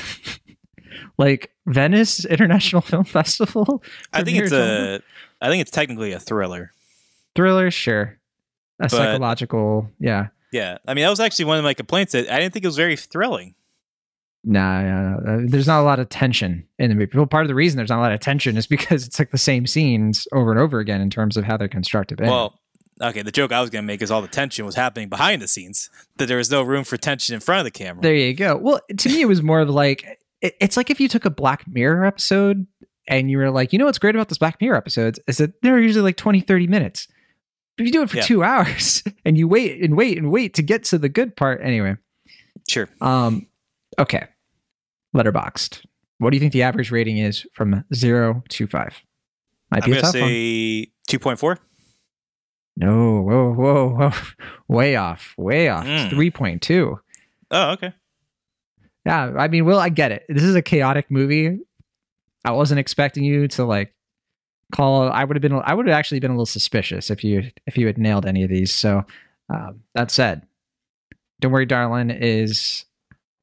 like 1.18 1.52
Venice 1.66 2.26
International 2.26 2.82
Film 2.92 3.04
Festival. 3.04 3.84
I 4.12 4.24
think 4.24 4.38
it's 4.40 4.50
drama. 4.50 4.66
a. 4.96 5.00
I 5.46 5.50
think 5.50 5.62
it's 5.62 5.72
technically 5.72 6.14
a 6.14 6.20
thriller. 6.20 6.72
thriller, 7.36 7.70
sure. 7.72 8.18
A 8.80 8.84
But- 8.86 8.92
psychological, 8.92 9.90
yeah. 10.00 10.28
Yeah, 10.52 10.78
I 10.88 10.94
mean 10.94 11.04
that 11.04 11.10
was 11.10 11.20
actually 11.20 11.46
one 11.46 11.58
of 11.58 11.64
my 11.64 11.74
complaints. 11.74 12.12
That 12.12 12.30
I 12.32 12.40
didn't 12.40 12.54
think 12.54 12.64
it 12.64 12.68
was 12.68 12.78
very 12.78 12.96
thrilling. 12.96 13.56
Nah, 14.46 14.82
yeah, 14.82 15.16
uh, 15.26 15.40
there's 15.46 15.68
not 15.68 15.80
a 15.82 15.84
lot 15.84 16.00
of 16.00 16.10
tension 16.10 16.68
in 16.78 16.90
the 16.90 16.96
movie. 16.96 17.12
Well, 17.16 17.26
part 17.26 17.44
of 17.46 17.48
the 17.48 17.56
reason 17.56 17.78
there's 17.78 17.90
not 17.90 18.00
a 18.00 18.02
lot 18.02 18.12
of 18.12 18.20
tension 18.20 18.58
is 18.58 18.68
because 18.68 19.06
it's 19.08 19.18
like 19.18 19.32
the 19.32 19.38
same 19.38 19.66
scenes 19.66 20.28
over 20.34 20.52
and 20.52 20.60
over 20.60 20.80
again 20.80 21.00
in 21.00 21.10
terms 21.10 21.38
of 21.38 21.46
how 21.46 21.56
they're 21.56 21.70
constructed. 21.70 22.18
But 22.18 22.28
Well, 22.28 22.60
okay, 23.02 23.22
the 23.22 23.32
joke 23.32 23.54
I 23.54 23.62
was 23.62 23.70
going 23.70 23.84
to 23.84 23.88
make 23.88 24.02
is 24.02 24.12
all 24.12 24.22
the 24.22 24.28
tension 24.28 24.66
was 24.66 24.76
happening 24.76 25.08
behind 25.08 25.42
the 25.42 25.48
scenes. 25.48 25.90
That 26.18 26.26
there 26.28 26.38
was 26.38 26.52
no 26.52 26.62
room 26.62 26.84
for 26.84 26.98
tension 26.98 27.34
in 27.36 27.40
front 27.40 27.60
of 27.60 27.64
the 27.66 27.72
camera. 27.72 28.02
There 28.02 28.14
you 28.16 28.34
go. 28.34 28.58
Well, 28.58 28.82
to 28.98 29.10
me, 29.10 29.22
it 29.22 29.28
was 29.28 29.42
more 29.42 29.62
of 29.62 29.70
like 29.70 30.20
it, 30.42 30.56
it's 30.60 30.76
like 30.76 30.90
if 30.90 31.00
you 31.00 31.08
took 31.08 31.24
a 31.24 31.30
Black 31.30 31.66
Mirror 31.66 32.06
episode 32.06 32.68
and 33.08 33.32
you 33.32 33.38
were 33.38 33.50
like, 33.50 33.72
you 33.72 33.80
know 33.80 33.86
what's 33.86 33.98
great 33.98 34.14
about 34.16 34.28
this 34.28 34.38
Black 34.38 34.60
Mirror 34.60 34.76
episodes 34.76 35.20
is 35.28 35.38
that 35.38 35.62
they're 35.62 35.80
usually 35.80 36.04
like 36.04 36.18
20, 36.18 36.42
30 36.42 36.68
minutes. 36.68 37.08
If 37.78 37.86
you 37.86 37.92
do 37.94 38.02
it 38.02 38.10
for 38.10 38.18
Yeah. 38.18 38.24
two 38.24 38.44
hours 38.44 39.04
and 39.24 39.38
you 39.38 39.48
wait 39.48 39.82
and 39.82 39.96
wait 39.96 40.18
and 40.18 40.32
wait 40.32 40.54
to 40.56 40.62
get 40.62 40.84
to 40.86 40.98
the 40.98 41.08
good 41.10 41.38
part, 41.38 41.62
anyway. 41.64 41.96
Sure. 42.70 42.90
Um, 43.02 43.48
okay. 43.98 44.28
Letterboxd. 45.16 45.86
What 46.20 46.32
do 46.32 46.38
you 46.38 46.40
think 46.40 46.54
the 46.54 46.64
average 46.64 46.92
rating 46.92 47.18
is 47.18 47.46
from 47.54 47.84
zero 47.94 48.44
to 48.50 48.68
five? 48.68 49.02
Might 49.72 49.84
I'm 49.84 49.92
be 49.92 49.98
a 49.98 50.02
going 50.02 50.14
to 50.14 50.20
say 50.20 50.92
two 51.08 51.20
point 51.20 51.40
four. 51.40 51.60
No, 52.76 53.22
whoa, 53.22 53.54
whoa, 53.54 53.90
whoa, 53.90 54.12
way 54.68 54.96
off, 54.96 55.34
way 55.38 55.70
off. 55.70 55.86
Mm. 55.86 56.10
Three 56.10 56.32
point 56.32 56.62
two. 56.62 57.00
Oh, 57.52 57.72
okay. 57.72 57.94
Yeah, 59.06 59.34
I 59.38 59.48
mean, 59.48 59.66
Will, 59.66 59.80
I 59.80 59.90
get 59.90 60.12
it. 60.12 60.26
This 60.30 60.44
is 60.44 60.56
a 60.56 60.62
chaotic 60.62 61.12
movie. 61.12 61.60
I 62.46 62.52
wasn't 62.52 62.80
expecting 62.80 63.24
you 63.24 63.48
to 63.50 63.66
like 63.66 63.94
call. 64.74 65.10
I 65.10 65.24
would 65.24 65.36
have 65.36 65.42
been. 65.42 65.54
I 65.54 65.74
would 65.74 65.88
have 65.88 65.96
actually 65.96 66.20
been 66.20 66.32
a 66.32 66.36
little 66.36 66.46
suspicious 66.46 67.10
if 67.10 67.24
you 67.24 67.52
if 67.68 67.78
you 67.78 67.86
had 67.86 67.98
nailed 67.98 68.26
any 68.26 68.44
of 68.44 68.50
these. 68.50 68.74
So 68.74 69.04
um, 69.50 69.82
that 69.94 70.10
said, 70.10 70.46
don't 71.42 71.52
worry, 71.52 71.66
darling. 71.66 72.10
Is 72.10 72.86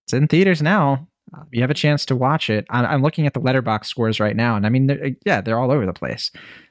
it's 0.04 0.12
in 0.12 0.28
theaters 0.28 0.62
now. 0.62 1.06
Uh, 1.33 1.43
you 1.53 1.61
have 1.61 1.70
a 1.70 1.74
chance 1.74 2.05
to 2.07 2.16
watch 2.16 2.51
it. 2.51 2.66
I'm, 2.70 2.85
I'm 2.87 3.03
looking 3.03 3.26
at 3.26 3.35
the 3.35 3.41
Letterboxd 3.41 3.87
scores 3.87 4.18
right 4.20 4.35
now, 4.37 4.57
and 4.57 4.66
I 4.66 4.68
mean, 4.68 4.87
they're, 4.89 5.11
yeah, 5.24 5.41
they're 5.41 5.59
all 5.59 5.70
over 5.70 5.87
the 5.87 5.93
place. 5.93 6.31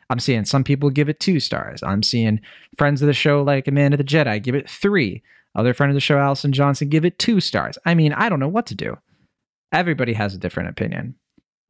I'm 0.10 0.20
seeing 0.20 0.44
some 0.46 0.64
people 0.64 0.90
give 0.90 1.08
it 1.08 1.20
two 1.20 1.40
stars. 1.40 1.84
I'm 1.84 2.04
seeing 2.04 2.42
friends 2.78 3.02
of 3.02 3.08
the 3.08 3.14
show 3.14 3.44
like 3.44 3.68
Amanda 3.68 3.96
the 3.96 4.04
Jedi 4.04 4.42
give 4.42 4.56
it 4.56 4.70
three. 4.70 5.22
Other 5.56 5.74
friend 5.74 5.90
of 5.92 5.96
the 5.96 6.00
show, 6.02 6.18
Allison 6.18 6.52
Johnson, 6.52 6.90
give 6.90 7.06
it 7.06 7.20
two 7.20 7.40
stars. 7.40 7.78
I 7.86 7.94
mean, 7.96 8.14
I 8.14 8.30
don't 8.30 8.40
know 8.40 8.48
what 8.48 8.66
to 8.68 8.76
do. 8.76 8.98
Everybody 9.72 10.14
has 10.14 10.34
a 10.34 10.38
different 10.38 10.70
opinion. 10.70 11.16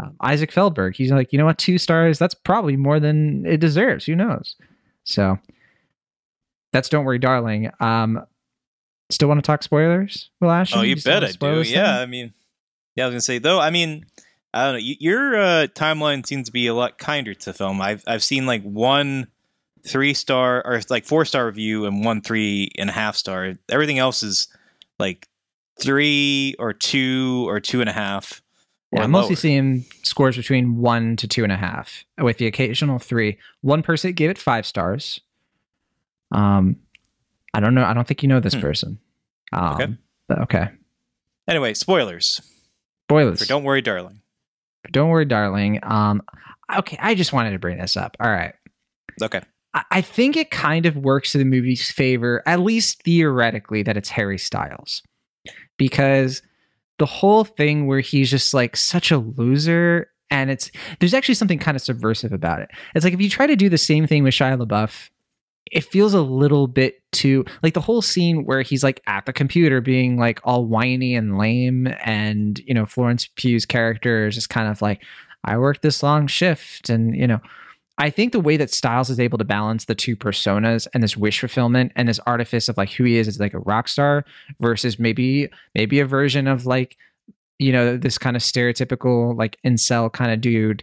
Um, 0.02 0.16
Isaac 0.22 0.52
Feldberg, 0.52 0.96
he's 0.96 1.12
like, 1.12 1.32
you 1.34 1.38
know 1.40 1.46
what, 1.46 1.58
two 1.58 1.78
stars, 1.78 2.18
that's 2.18 2.34
probably 2.34 2.78
more 2.78 3.00
than 3.00 3.46
it 3.46 3.58
deserves. 3.60 4.06
Who 4.06 4.16
knows? 4.16 4.56
So 5.04 5.38
that's 6.72 6.88
Don't 6.88 7.04
Worry, 7.04 7.20
Darling. 7.20 7.70
Um, 7.82 8.26
still 9.10 9.28
want 9.28 9.40
to 9.44 9.48
talk 9.48 9.64
spoilers, 9.64 10.30
Will 10.40 10.52
Ashton? 10.52 10.80
Oh, 10.80 10.84
you 10.84 10.96
still 10.96 11.20
bet 11.20 11.24
I 11.24 11.32
do. 11.32 11.56
this 11.60 11.72
Yeah, 11.72 11.84
thing? 11.96 12.02
I 12.02 12.06
mean, 12.06 12.34
yeah, 13.00 13.06
I 13.06 13.08
was 13.08 13.14
gonna 13.14 13.22
say 13.22 13.38
though. 13.40 13.60
I 13.62 13.70
mean, 13.70 14.06
I 14.54 14.66
don't 14.66 14.74
know. 14.74 14.80
Your 15.00 15.36
uh, 15.40 15.68
timeline 15.68 16.26
seems 16.26 16.48
to 16.48 16.52
be 16.52 16.68
a 16.68 16.74
lot 16.74 16.98
kinder 16.98 17.34
to 17.34 17.54
film. 17.54 17.80
I've 17.82 18.04
I've 18.06 18.24
seen 18.24 18.46
like 18.46 18.62
one 18.64 19.28
three 19.88 20.14
star 20.14 20.62
or 20.66 20.82
like 20.90 21.06
four 21.06 21.24
star 21.24 21.46
review 21.46 21.86
and 21.86 22.04
one 22.04 22.22
three 22.22 22.70
and 22.78 22.90
a 22.90 22.94
half 22.94 23.16
star. 23.16 23.54
Everything 23.70 23.98
else 24.00 24.22
is 24.24 24.48
like 25.00 25.28
three 25.80 26.56
or 26.60 26.74
two 26.74 27.46
or 27.48 27.62
two 27.62 27.80
and 27.80 27.90
a 27.90 27.94
half. 27.94 28.42
Yeah, 28.92 29.04
I'm 29.04 29.12
mostly 29.12 29.36
seeing 29.36 29.86
scores 30.04 30.36
between 30.36 30.78
one 30.78 31.16
to 31.18 31.28
two 31.28 31.44
and 31.44 31.52
a 31.54 31.58
half, 31.58 32.04
with 32.18 32.38
the 32.40 32.48
occasional 32.48 33.00
three. 33.00 33.38
One 33.62 33.82
person 33.84 34.12
gave 34.14 34.30
it 34.32 34.38
five 34.38 34.66
stars. 34.66 35.22
Um, 36.32 36.76
I 37.54 37.60
don't 37.60 37.76
know. 37.76 37.84
I 37.86 37.94
don't 37.94 38.08
think 38.08 38.24
you 38.24 38.30
know 38.30 38.40
this 38.40 38.56
Hmm. 38.56 38.60
person. 38.62 39.00
Um, 39.54 39.98
Okay. 40.30 40.42
okay. 40.44 40.68
Anyway, 41.48 41.74
spoilers. 41.74 42.42
Spoilers. 43.10 43.40
For 43.40 43.46
Don't 43.46 43.64
worry, 43.64 43.82
darling. 43.82 44.22
Don't 44.92 45.10
worry, 45.10 45.26
darling. 45.26 45.80
Um, 45.84 46.22
okay, 46.78 46.98
I 47.02 47.16
just 47.16 47.34
wanted 47.34 47.52
to 47.52 47.60
bring 47.60 47.78
this 47.78 47.98
up. 47.98 48.16
All 48.20 48.30
right. 48.32 48.54
Okay. 49.22 49.42
I- 49.74 49.84
I 49.92 50.02
think 50.02 50.38
it 50.38 50.52
kind 50.52 50.86
of 50.86 50.96
works 50.98 51.32
to 51.34 51.38
the 51.38 51.46
movie's 51.46 51.90
favor, 51.92 52.42
at 52.46 52.60
least 52.60 53.04
theoretically, 53.04 53.84
that 53.84 53.98
it's 53.98 54.10
Harry 54.10 54.38
Styles. 54.38 55.02
Because 55.78 56.42
the 56.98 57.06
whole 57.06 57.44
thing 57.44 57.88
where 57.88 58.00
he's 58.02 58.30
just 58.30 58.54
like 58.54 58.76
such 58.76 59.12
a 59.12 59.18
loser, 59.18 60.10
and 60.30 60.52
it's 60.52 60.70
there's 61.00 61.14
actually 61.14 61.36
something 61.36 61.60
kind 61.60 61.76
of 61.76 61.82
subversive 61.82 62.34
about 62.34 62.62
it. 62.62 62.70
It's 62.94 63.04
like 63.06 63.14
if 63.14 63.22
you 63.22 63.30
try 63.30 63.48
to 63.48 63.56
do 63.56 63.70
the 63.70 63.78
same 63.78 64.06
thing 64.06 64.24
with 64.24 64.34
Shia 64.34 64.60
LaBeouf, 64.64 65.10
it 65.72 65.84
feels 65.84 66.14
a 66.14 66.22
little 66.22 66.68
bit 66.68 67.02
too 67.12 67.44
like 67.64 67.74
the 67.74 67.82
whole 67.82 68.02
scene 68.02 68.46
where 68.46 68.62
he's 68.62 68.84
like 68.84 69.02
at 69.08 69.26
the 69.26 69.34
computer 69.34 69.82
being 69.82 70.18
like 70.18 70.40
all 70.44 70.66
whiny 70.66 71.16
and 71.16 71.38
lame, 71.38 71.88
and 72.04 72.60
you 72.60 72.74
know, 72.74 72.86
Florence 72.86 73.28
Pugh's 73.36 73.66
character 73.66 74.28
is 74.28 74.36
just 74.36 74.50
kind 74.50 74.70
of 74.70 74.82
like, 74.82 75.04
I 75.44 75.58
worked 75.58 75.82
this 75.82 76.04
long 76.04 76.28
shift, 76.28 76.90
and 76.90 77.16
you 77.16 77.28
know, 77.28 77.40
I 77.98 78.10
think 78.10 78.32
the 78.32 78.40
way 78.40 78.56
that 78.56 78.74
Styles 78.74 79.10
is 79.10 79.20
able 79.20 79.38
to 79.38 79.44
balance 79.44 79.86
the 79.86 79.96
two 79.96 80.16
personas 80.16 80.88
and 80.94 81.04
this 81.04 81.18
wish 81.18 81.42
fulfillment 81.42 81.92
and 81.96 82.08
this 82.08 82.20
artifice 82.26 82.70
of 82.70 82.78
like 82.78 82.92
who 82.92 83.04
he 83.04 83.18
is 83.18 83.28
as 83.28 83.40
like 83.40 83.54
a 83.54 83.60
rock 83.60 83.90
star 83.90 84.24
versus 84.62 84.98
maybe 84.98 85.50
maybe 85.76 86.00
a 86.00 86.06
version 86.06 86.48
of 86.48 86.66
like 86.66 86.96
you 87.60 87.74
know 87.74 87.98
this 87.98 88.18
kind 88.18 88.38
of 88.38 88.42
stereotypical 88.42 89.38
like 89.38 89.58
incel 89.66 90.12
kind 90.12 90.32
of 90.32 90.40
dude 90.40 90.82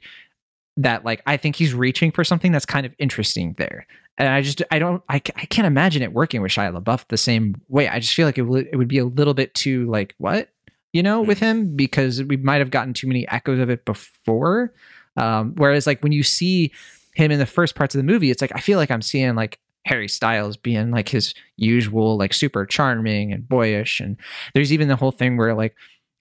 that 0.77 1.05
like 1.05 1.23
I 1.27 1.37
think 1.37 1.57
he's 1.57 1.73
reaching 1.75 2.13
for 2.13 2.23
something 2.23 2.53
that's 2.53 2.67
kind 2.67 2.85
of 2.85 2.95
interesting 2.99 3.55
there. 3.57 3.87
And 4.19 4.29
I 4.29 4.41
just 4.41 4.63
I 4.71 4.79
don't 4.79 5.03
I, 5.09 5.17
I 5.17 5.47
can't 5.47 5.67
imagine 5.67 6.03
it 6.03 6.13
working 6.13 6.41
with 6.43 6.53
Shia 6.53 6.77
LaBeouf 6.77 7.07
the 7.09 7.17
same 7.17 7.61
way. 7.69 7.89
I 7.89 8.01
just 8.01 8.15
feel 8.15 8.27
like 8.27 8.39
it 8.39 8.43
would 8.43 8.69
it 8.73 8.77
would 8.77 8.89
be 8.89 8.99
a 8.99 9.05
little 9.05 9.35
bit 9.35 9.55
too 9.55 9.91
like 9.91 10.15
what 10.19 10.49
you 10.93 11.03
know 11.03 11.21
with 11.21 11.39
him 11.39 11.77
because 11.77 12.23
we 12.23 12.37
might 12.37 12.59
have 12.59 12.71
gotten 12.71 12.95
too 12.95 13.07
many 13.07 13.29
echoes 13.29 13.61
of 13.61 13.69
it 13.71 13.85
before. 13.85 14.73
Um, 15.17 15.55
whereas 15.57 15.87
like 15.87 16.03
when 16.03 16.13
you 16.13 16.23
see 16.23 16.73
him 17.15 17.31
in 17.31 17.39
the 17.39 17.47
first 17.47 17.75
parts 17.75 17.95
of 17.95 17.99
the 17.99 18.11
movie, 18.11 18.31
it's 18.31 18.41
like 18.41 18.53
I 18.55 18.61
feel 18.61 18.79
like 18.79 18.91
I'm 18.91 19.03
seeing 19.03 19.35
like 19.35 19.59
Harry 19.85 20.09
Styles 20.09 20.57
being 20.57 20.91
like 20.91 21.09
his 21.09 21.35
usual 21.57 22.17
like 22.17 22.33
super 22.33 22.67
charming 22.67 23.33
and 23.33 23.49
boyish, 23.49 24.01
and 24.01 24.17
there's 24.55 24.73
even 24.73 24.89
the 24.89 24.97
whole 24.97 25.13
thing 25.13 25.37
where 25.37 25.55
like 25.55 25.75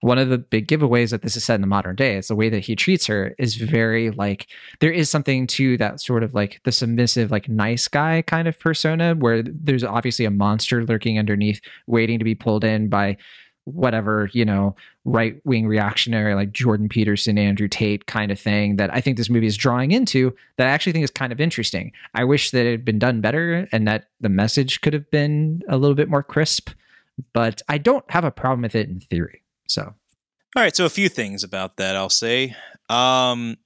one 0.06 0.20
of 0.20 0.30
the 0.30 0.38
big 0.38 0.68
giveaways 0.68 1.10
that 1.10 1.24
this 1.24 1.36
is 1.36 1.44
set 1.44 1.56
in 1.56 1.62
the 1.62 1.68
modern 1.68 1.96
day 1.96 2.16
is 2.16 2.28
the 2.28 2.36
way 2.36 2.48
that 2.48 2.60
he 2.60 2.76
treats 2.76 3.08
her 3.08 3.34
is 3.40 3.56
very 3.56 4.12
like 4.12 4.46
there 4.80 4.92
is 4.92 5.10
something 5.10 5.48
to 5.48 5.78
that 5.78 6.00
sort 6.00 6.22
of 6.22 6.32
like 6.36 6.62
the 6.64 6.72
submissive 6.72 7.32
like 7.32 7.50
nice 7.50 7.88
guy 7.88 8.22
kind 8.22 8.48
of 8.48 8.60
persona 8.60 9.16
where 9.16 9.42
there's 9.42 9.84
obviously 9.84 10.24
a 10.24 10.30
monster 10.30 10.86
lurking 10.86 11.18
underneath 11.18 11.60
waiting 11.88 12.20
to 12.20 12.24
be 12.24 12.36
pulled 12.36 12.64
in 12.64 12.88
by 12.88 13.18
whatever 13.64 14.30
you 14.32 14.46
know 14.46 14.76
right 15.06 15.42
wing 15.44 15.66
reactionary 15.66 16.36
like 16.36 16.52
jordan 16.52 16.88
peterson 16.88 17.40
andrew 17.40 17.68
tate 17.68 18.06
kind 18.06 18.32
of 18.32 18.40
thing 18.40 18.76
that 18.76 18.94
i 18.94 19.02
think 19.02 19.18
this 19.18 19.32
movie 19.32 19.48
is 19.48 19.58
drawing 19.58 19.92
into 19.92 20.32
that 20.58 20.68
i 20.68 20.70
actually 20.70 20.94
think 20.94 21.04
is 21.04 21.10
kind 21.10 21.34
of 21.34 21.42
interesting. 21.42 21.92
I 22.14 22.26
wish 22.26 22.52
that 22.52 22.68
it 22.68 22.70
had 22.70 22.86
been 22.86 23.00
done 23.00 23.22
better 23.22 23.68
and 23.72 23.88
that 23.88 24.06
the 24.22 24.30
message 24.30 24.82
could 24.82 24.94
have 24.94 25.10
been 25.10 25.64
a 25.68 25.78
little 25.78 25.96
bit 25.96 26.10
more 26.10 26.22
crisp 26.22 26.70
but 27.34 27.64
i 27.70 27.80
don't 27.80 28.06
have 28.12 28.24
a 28.24 28.30
problem 28.30 28.62
with 28.62 28.76
it 28.76 28.88
in 28.88 29.00
theory 29.00 29.42
so 29.68 29.82
All 30.56 30.64
right, 30.64 30.76
so 30.76 30.86
a 30.86 30.90
few 30.90 31.10
things 31.10 31.44
about 31.44 31.78
that 31.78 31.96
I'll 31.96 32.10
say. 32.10 32.56
Um 32.90 33.58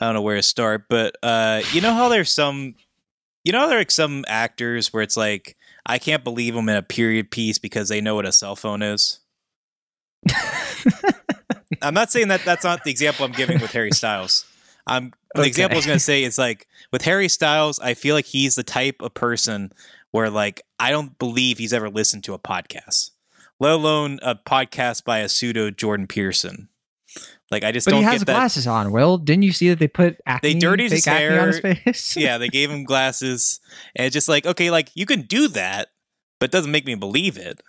I 0.00 0.06
don't 0.06 0.14
know 0.14 0.22
where 0.22 0.36
to 0.36 0.42
start, 0.42 0.84
but 0.88 1.16
uh 1.22 1.62
you 1.72 1.80
know 1.80 1.92
how 1.94 2.08
there's 2.08 2.34
some 2.34 2.74
you 3.44 3.52
know 3.52 3.66
there 3.68 3.76
are 3.76 3.80
like 3.80 3.90
some 3.90 4.24
actors 4.28 4.92
where 4.92 5.02
it's 5.02 5.16
like 5.16 5.56
I 5.86 5.98
can't 5.98 6.24
believe 6.24 6.54
them 6.54 6.68
in 6.68 6.76
a 6.76 6.82
period 6.82 7.30
piece 7.30 7.58
because 7.58 7.88
they 7.88 8.00
know 8.00 8.14
what 8.14 8.26
a 8.26 8.32
cell 8.32 8.56
phone 8.56 8.82
is. 8.82 9.20
I'm 11.82 11.94
not 11.94 12.10
saying 12.10 12.28
that 12.28 12.44
that's 12.44 12.64
not 12.64 12.84
the 12.84 12.90
example 12.90 13.24
I'm 13.24 13.32
giving 13.32 13.60
with 13.60 13.72
Harry 13.72 13.92
Styles. 13.92 14.46
I'm 14.86 15.12
the 15.34 15.40
Okay. 15.40 15.48
example 15.48 15.76
I 15.76 15.78
was 15.78 15.86
going 15.86 15.96
to 15.98 16.04
say 16.04 16.24
is 16.24 16.38
like 16.38 16.66
with 16.92 17.02
Harry 17.02 17.28
Styles, 17.28 17.78
I 17.80 17.94
feel 17.94 18.14
like 18.14 18.24
he's 18.26 18.54
the 18.54 18.62
type 18.62 18.96
of 19.02 19.12
person 19.14 19.72
where 20.12 20.30
like 20.30 20.62
I 20.78 20.90
don't 20.90 21.18
believe 21.18 21.58
he's 21.58 21.72
ever 21.72 21.90
listened 21.90 22.24
to 22.24 22.34
a 22.34 22.38
podcast, 22.38 23.10
let 23.60 23.72
alone 23.72 24.18
a 24.22 24.34
podcast 24.34 25.04
by 25.04 25.18
a 25.20 25.28
pseudo 25.28 25.70
Jordan 25.70 26.06
Peterson. 26.06 26.68
Like 27.50 27.62
I 27.62 27.70
just 27.72 27.84
but 27.84 27.92
don't 27.92 28.00
he 28.00 28.04
has 28.04 28.20
get 28.20 28.26
that. 28.26 28.32
glasses 28.34 28.66
on 28.66 28.90
will 28.90 29.18
didn't 29.18 29.44
you 29.44 29.52
see 29.52 29.68
that 29.68 29.78
they 29.78 29.86
put 29.86 30.16
acne, 30.26 30.54
dirtied 30.58 30.90
his 30.90 31.04
fake 31.04 31.12
acne 31.12 31.38
on 31.38 31.46
his 31.48 31.60
face 31.60 32.16
yeah, 32.16 32.38
they 32.38 32.48
gave 32.48 32.70
him 32.70 32.84
glasses, 32.84 33.60
and 33.94 34.06
it's 34.06 34.14
just 34.14 34.28
like 34.28 34.46
okay, 34.46 34.70
like 34.70 34.90
you 34.94 35.06
can 35.06 35.22
do 35.22 35.46
that, 35.48 35.88
but 36.40 36.46
it 36.46 36.52
doesn't 36.52 36.72
make 36.72 36.86
me 36.86 36.94
believe 36.96 37.36
it. 37.36 37.60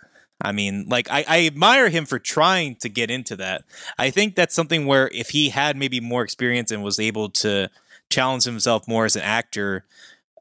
I 0.42 0.52
mean, 0.52 0.86
like 0.88 1.08
I, 1.10 1.24
I 1.28 1.46
admire 1.46 1.88
him 1.88 2.04
for 2.06 2.18
trying 2.18 2.76
to 2.76 2.88
get 2.88 3.10
into 3.10 3.36
that. 3.36 3.64
I 3.98 4.10
think 4.10 4.34
that's 4.34 4.54
something 4.54 4.86
where 4.86 5.08
if 5.14 5.30
he 5.30 5.50
had 5.50 5.76
maybe 5.76 6.00
more 6.00 6.22
experience 6.24 6.70
and 6.70 6.82
was 6.82 6.98
able 6.98 7.30
to 7.30 7.70
challenge 8.10 8.44
himself 8.44 8.86
more 8.88 9.04
as 9.04 9.16
an 9.16 9.22
actor, 9.22 9.84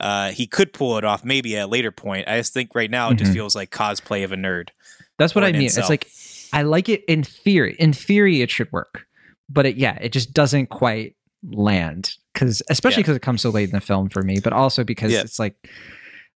uh, 0.01 0.31
he 0.31 0.47
could 0.47 0.73
pull 0.73 0.97
it 0.97 1.05
off 1.05 1.23
maybe 1.23 1.55
at 1.57 1.65
a 1.65 1.67
later 1.67 1.91
point. 1.91 2.27
I 2.27 2.37
just 2.37 2.53
think 2.53 2.73
right 2.75 2.89
now 2.91 3.11
it 3.11 3.17
just 3.17 3.31
Mhm. 3.31 3.35
feels 3.35 3.55
like 3.55 3.69
cosplay 3.69 4.23
of 4.25 4.31
a 4.31 4.35
nerd. 4.35 4.69
That's 5.17 5.33
what 5.35 5.43
I 5.43 5.51
mean. 5.51 5.63
It's 5.63 5.89
like 5.89 6.07
I 6.53 6.61
like 6.63 6.89
it 6.89 7.03
in 7.05 7.23
theory. 7.23 7.75
In 7.79 7.93
theory, 7.93 8.41
it 8.41 8.49
should 8.51 8.71
work, 8.71 9.05
but 9.49 9.65
it, 9.65 9.75
yeah, 9.77 9.97
it 10.01 10.09
just 10.11 10.33
doesn't 10.33 10.67
quite 10.67 11.15
land 11.51 12.13
because, 12.33 12.61
especially 12.69 13.01
Yeah. 13.01 13.03
because 13.03 13.15
it 13.17 13.21
comes 13.21 13.41
so 13.41 13.49
late 13.49 13.69
in 13.69 13.75
the 13.75 13.81
film 13.81 14.09
for 14.09 14.21
me, 14.23 14.39
but 14.43 14.53
also 14.53 14.83
because 14.83 15.11
Yeah. 15.11 15.21
it's 15.21 15.39
like, 15.39 15.55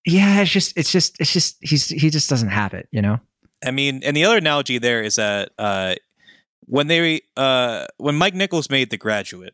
yeah, 0.05 0.41
it's 0.41 0.51
just, 0.51 0.77
it's 0.77 0.91
just, 0.91 1.19
it's 1.19 1.32
just, 1.34 1.57
he's 1.61 1.88
he 1.89 2.09
just 2.09 2.30
doesn't 2.30 2.49
have 2.49 2.73
it, 2.73 2.88
you 2.91 3.01
know. 3.01 3.19
I 3.65 3.71
mean, 3.71 4.01
and 4.03 4.15
the 4.15 4.23
other 4.25 4.38
analogy 4.38 4.77
there 4.77 5.01
is 5.01 5.15
that 5.15 5.51
uh, 5.57 5.95
when 6.61 6.88
they 6.88 7.21
uh, 7.36 7.86
when 7.97 8.15
Mike 8.15 8.34
Nichols 8.36 8.69
made 8.69 8.89
The 8.91 8.97
Graduate, 8.97 9.53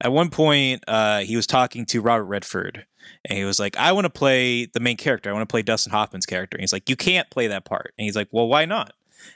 at 0.00 0.12
one 0.12 0.28
point 0.30 0.84
uh, 0.86 1.20
he 1.20 1.36
was 1.36 1.46
talking 1.46 1.86
to 1.86 2.00
Robert 2.02 2.24
Redford, 2.24 2.84
and 3.24 3.38
he 3.38 3.44
was 3.44 3.58
like, 3.58 3.76
"I 3.76 3.92
want 3.92 4.04
to 4.04 4.10
play 4.10 4.66
the 4.66 4.80
main 4.80 4.96
character. 4.96 5.30
I 5.30 5.32
want 5.32 5.48
to 5.48 5.52
play 5.52 5.62
Dustin 5.62 5.92
Hoffman's 5.92 6.26
character." 6.26 6.56
And 6.56 6.62
he's 6.62 6.72
like, 6.72 6.88
"You 6.88 6.96
can't 6.96 7.28
play 7.30 7.46
that 7.48 7.64
part." 7.64 7.94
And 7.98 8.04
he's 8.04 8.16
like, 8.16 8.28
"Well, 8.30 8.48
why 8.48 8.64
not?" 8.64 8.92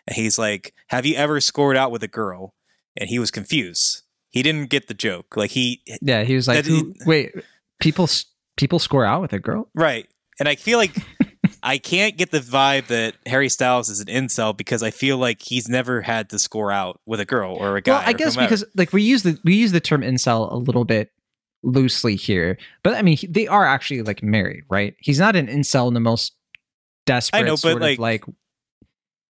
And 0.07 0.17
he's 0.17 0.39
like, 0.39 0.75
"Have 0.89 1.05
you 1.07 1.15
ever 1.17 1.41
scored 1.41 1.77
out 1.77 1.91
with 1.91 2.03
a 2.03 2.09
girl?" 2.09 2.55
And 2.97 3.09
he 3.09 3.19
was 3.19 3.31
confused. 3.31 4.03
He 4.31 4.43
didn't 4.43 4.71
get 4.71 4.89
the 4.89 4.95
joke. 4.95 5.37
Like 5.37 5.51
he 5.51 5.83
Yeah, 6.01 6.25
he 6.25 6.35
was 6.35 6.49
like, 6.49 6.65
That- 6.65 6.71
Who, 6.71 6.95
wait, 7.07 7.33
people 7.81 8.09
people 8.57 8.79
score 8.79 9.05
out 9.05 9.21
with 9.23 9.33
a 9.33 9.39
girl. 9.39 9.69
Right. 9.75 10.09
And 10.39 10.49
I 10.49 10.55
feel 10.57 10.79
like 10.79 10.95
I 11.63 11.79
can't 11.79 12.17
get 12.17 12.31
the 12.31 12.41
vibe 12.41 12.87
that 12.89 13.15
Harry 13.27 13.49
Styles 13.49 13.89
is 13.89 14.01
an 14.01 14.07
incel 14.07 14.57
because 14.57 14.83
I 14.83 14.91
feel 14.91 15.17
like 15.19 15.43
he's 15.43 15.69
never 15.69 16.01
had 16.03 16.31
to 16.31 16.39
score 16.39 16.73
out 16.73 17.01
with 17.07 17.21
a 17.21 17.25
girl 17.25 17.55
or 17.55 17.77
a 17.77 17.81
guy. 17.81 17.93
well, 17.93 18.03
I 18.05 18.13
guess 18.13 18.35
whomever. 18.35 18.49
because 18.49 18.65
like 18.75 18.93
we 18.93 19.03
use 19.03 19.23
the 19.23 19.39
we 19.45 19.55
use 19.55 19.73
the 19.73 19.81
term 19.81 20.01
incel 20.03 20.51
a 20.51 20.57
little 20.57 20.85
bit 20.85 21.11
loosely 21.63 22.17
here, 22.17 22.59
but 22.83 22.95
I 22.95 23.03
mean 23.03 23.17
he- 23.17 23.27
they 23.27 23.47
are 23.47 23.65
actually 23.67 24.03
like 24.03 24.23
married, 24.23 24.65
right? 24.69 24.95
He's 24.99 25.19
not 25.19 25.37
an 25.37 25.47
incel 25.47 25.89
in 25.89 25.95
the 25.95 26.01
most 26.01 26.35
desperate 27.07 27.45
know, 27.45 27.53
but, 27.53 27.59
sort 27.61 27.81
like- 27.81 27.95
of 27.95 27.99
like 28.01 28.25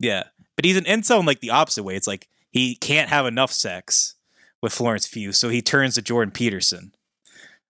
yeah, 0.00 0.24
but 0.56 0.64
he's 0.64 0.76
an 0.76 0.84
incel 0.84 1.20
in 1.20 1.26
like 1.26 1.40
the 1.40 1.50
opposite 1.50 1.82
way. 1.84 1.94
It's 1.96 2.06
like 2.08 2.28
he 2.50 2.74
can't 2.76 3.08
have 3.08 3.24
enough 3.26 3.52
sex 3.52 4.14
with 4.60 4.72
Florence 4.72 5.06
Pugh, 5.08 5.32
so 5.32 5.48
he 5.48 5.62
turns 5.62 5.94
to 5.94 6.02
Jordan 6.02 6.32
Peterson 6.32 6.92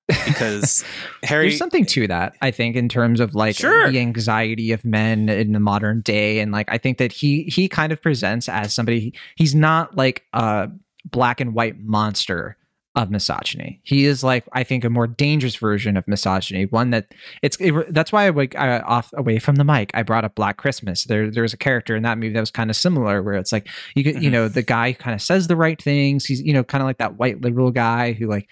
because 0.09 0.85
Harry. 1.23 1.49
There's 1.49 1.59
something 1.59 1.87
to 1.87 2.07
that, 2.09 2.35
I 2.43 2.51
think, 2.51 2.77
in 2.77 2.89
terms 2.89 3.21
of 3.21 3.35
like 3.35 3.57
Sure. 3.57 3.91
the 3.91 3.99
anxiety 3.99 4.73
of 4.73 4.85
men 4.85 5.29
in 5.29 5.53
the 5.53 5.61
modern 5.61 6.01
day, 6.01 6.41
and 6.41 6.53
like 6.53 6.69
I 6.71 6.79
think 6.79 6.99
that 6.99 7.13
he 7.13 7.45
he 7.45 7.69
kind 7.69 7.93
of 7.93 8.01
presents 8.03 8.49
as 8.49 8.75
somebody. 8.75 9.15
He's 9.37 9.55
not 9.55 9.97
like 9.97 10.25
a 10.33 10.69
black 11.11 11.41
and 11.41 11.55
white 11.55 11.81
monster 11.81 12.57
of 12.95 13.11
misogyny. 13.11 13.81
He 13.85 14.05
is 14.05 14.23
like 14.23 14.45
I 14.53 14.65
think 14.65 14.85
a 14.85 14.91
more 14.91 15.07
dangerous 15.07 15.57
version 15.57 15.97
of 15.97 16.07
misogyny, 16.07 16.67
one 16.67 16.91
that 16.91 17.07
it's 17.43 17.57
it, 17.59 17.73
that's 17.95 18.13
why 18.13 18.27
I 18.27 18.31
like 18.31 18.55
I, 18.55 18.81
off 18.81 19.11
away 19.15 19.39
from 19.39 19.55
the 19.57 19.65
mic. 19.65 19.91
I 19.95 20.03
brought 20.03 20.25
up 20.27 20.35
Black 20.35 20.59
Christmas. 20.59 21.05
There 21.05 21.31
there's 21.31 21.55
a 21.55 21.57
character 21.57 21.97
in 21.97 22.03
that 22.03 22.19
movie 22.19 22.35
that 22.35 22.41
was 22.41 22.51
kind 22.51 22.69
of 22.69 22.77
similar, 22.77 23.23
where 23.23 23.35
it's 23.35 23.53
like 23.53 23.67
you 23.95 24.03
you 24.05 24.29
Mhm. 24.29 24.33
know 24.33 24.49
the 24.49 24.63
guy 24.63 24.93
kind 24.93 25.15
of 25.15 25.23
says 25.23 25.47
the 25.47 25.57
right 25.57 25.81
things. 25.81 26.27
He's 26.27 26.43
you 26.43 26.53
know 26.53 26.63
kind 26.65 26.83
of 26.83 26.87
like 26.87 26.99
that 26.99 27.17
white 27.19 27.41
liberal 27.41 27.71
guy 27.71 28.13
who 28.13 28.27
like 28.27 28.47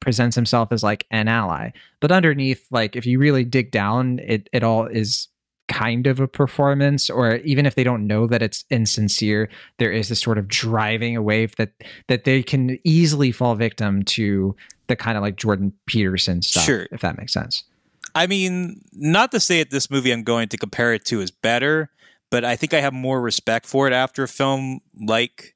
presents 0.00 0.34
himself 0.34 0.72
as 0.72 0.82
like 0.82 1.06
an 1.12 1.28
ally 1.28 1.70
but 2.00 2.10
underneath 2.10 2.66
like 2.72 2.96
if 2.96 3.06
you 3.06 3.20
really 3.20 3.44
dig 3.44 3.70
down 3.70 4.18
it 4.24 4.48
it 4.52 4.64
all 4.64 4.84
is 4.86 5.28
kind 5.72 6.06
of 6.06 6.20
a 6.20 6.28
performance 6.28 7.08
or 7.08 7.36
even 7.36 7.64
if 7.66 7.74
they 7.74 7.84
don't 7.84 8.06
know 8.06 8.26
that 8.26 8.42
it's 8.42 8.64
insincere 8.70 9.48
there 9.78 9.90
is 9.90 10.08
this 10.08 10.20
sort 10.20 10.36
of 10.38 10.46
driving 10.48 11.16
away 11.16 11.46
that 11.46 11.72
that 12.08 12.24
they 12.24 12.42
can 12.42 12.78
easily 12.84 13.32
fall 13.32 13.54
victim 13.54 14.02
to 14.02 14.54
the 14.88 14.96
kind 14.96 15.16
of 15.16 15.22
like 15.22 15.36
jordan 15.36 15.72
peterson 15.86 16.42
stuff 16.42 16.64
Sure. 16.64 16.86
if 16.92 17.00
that 17.00 17.16
makes 17.18 17.32
sense 17.32 17.64
I 18.14 18.26
mean, 18.26 18.82
not 18.92 19.30
to 19.32 19.40
say 19.40 19.60
that 19.60 19.70
this 19.70 19.90
movie 19.90 20.10
I'm 20.10 20.22
going 20.22 20.48
to 20.50 20.58
compare 20.58 20.92
it 20.92 21.06
to 21.06 21.22
is 21.22 21.30
better, 21.30 21.88
but 22.30 22.44
I 22.44 22.56
think 22.56 22.74
I 22.74 22.80
have 22.82 22.92
more 22.92 23.18
respect 23.22 23.64
for 23.64 23.86
it 23.86 23.94
after 23.94 24.22
a 24.24 24.28
film 24.28 24.80
like 25.00 25.54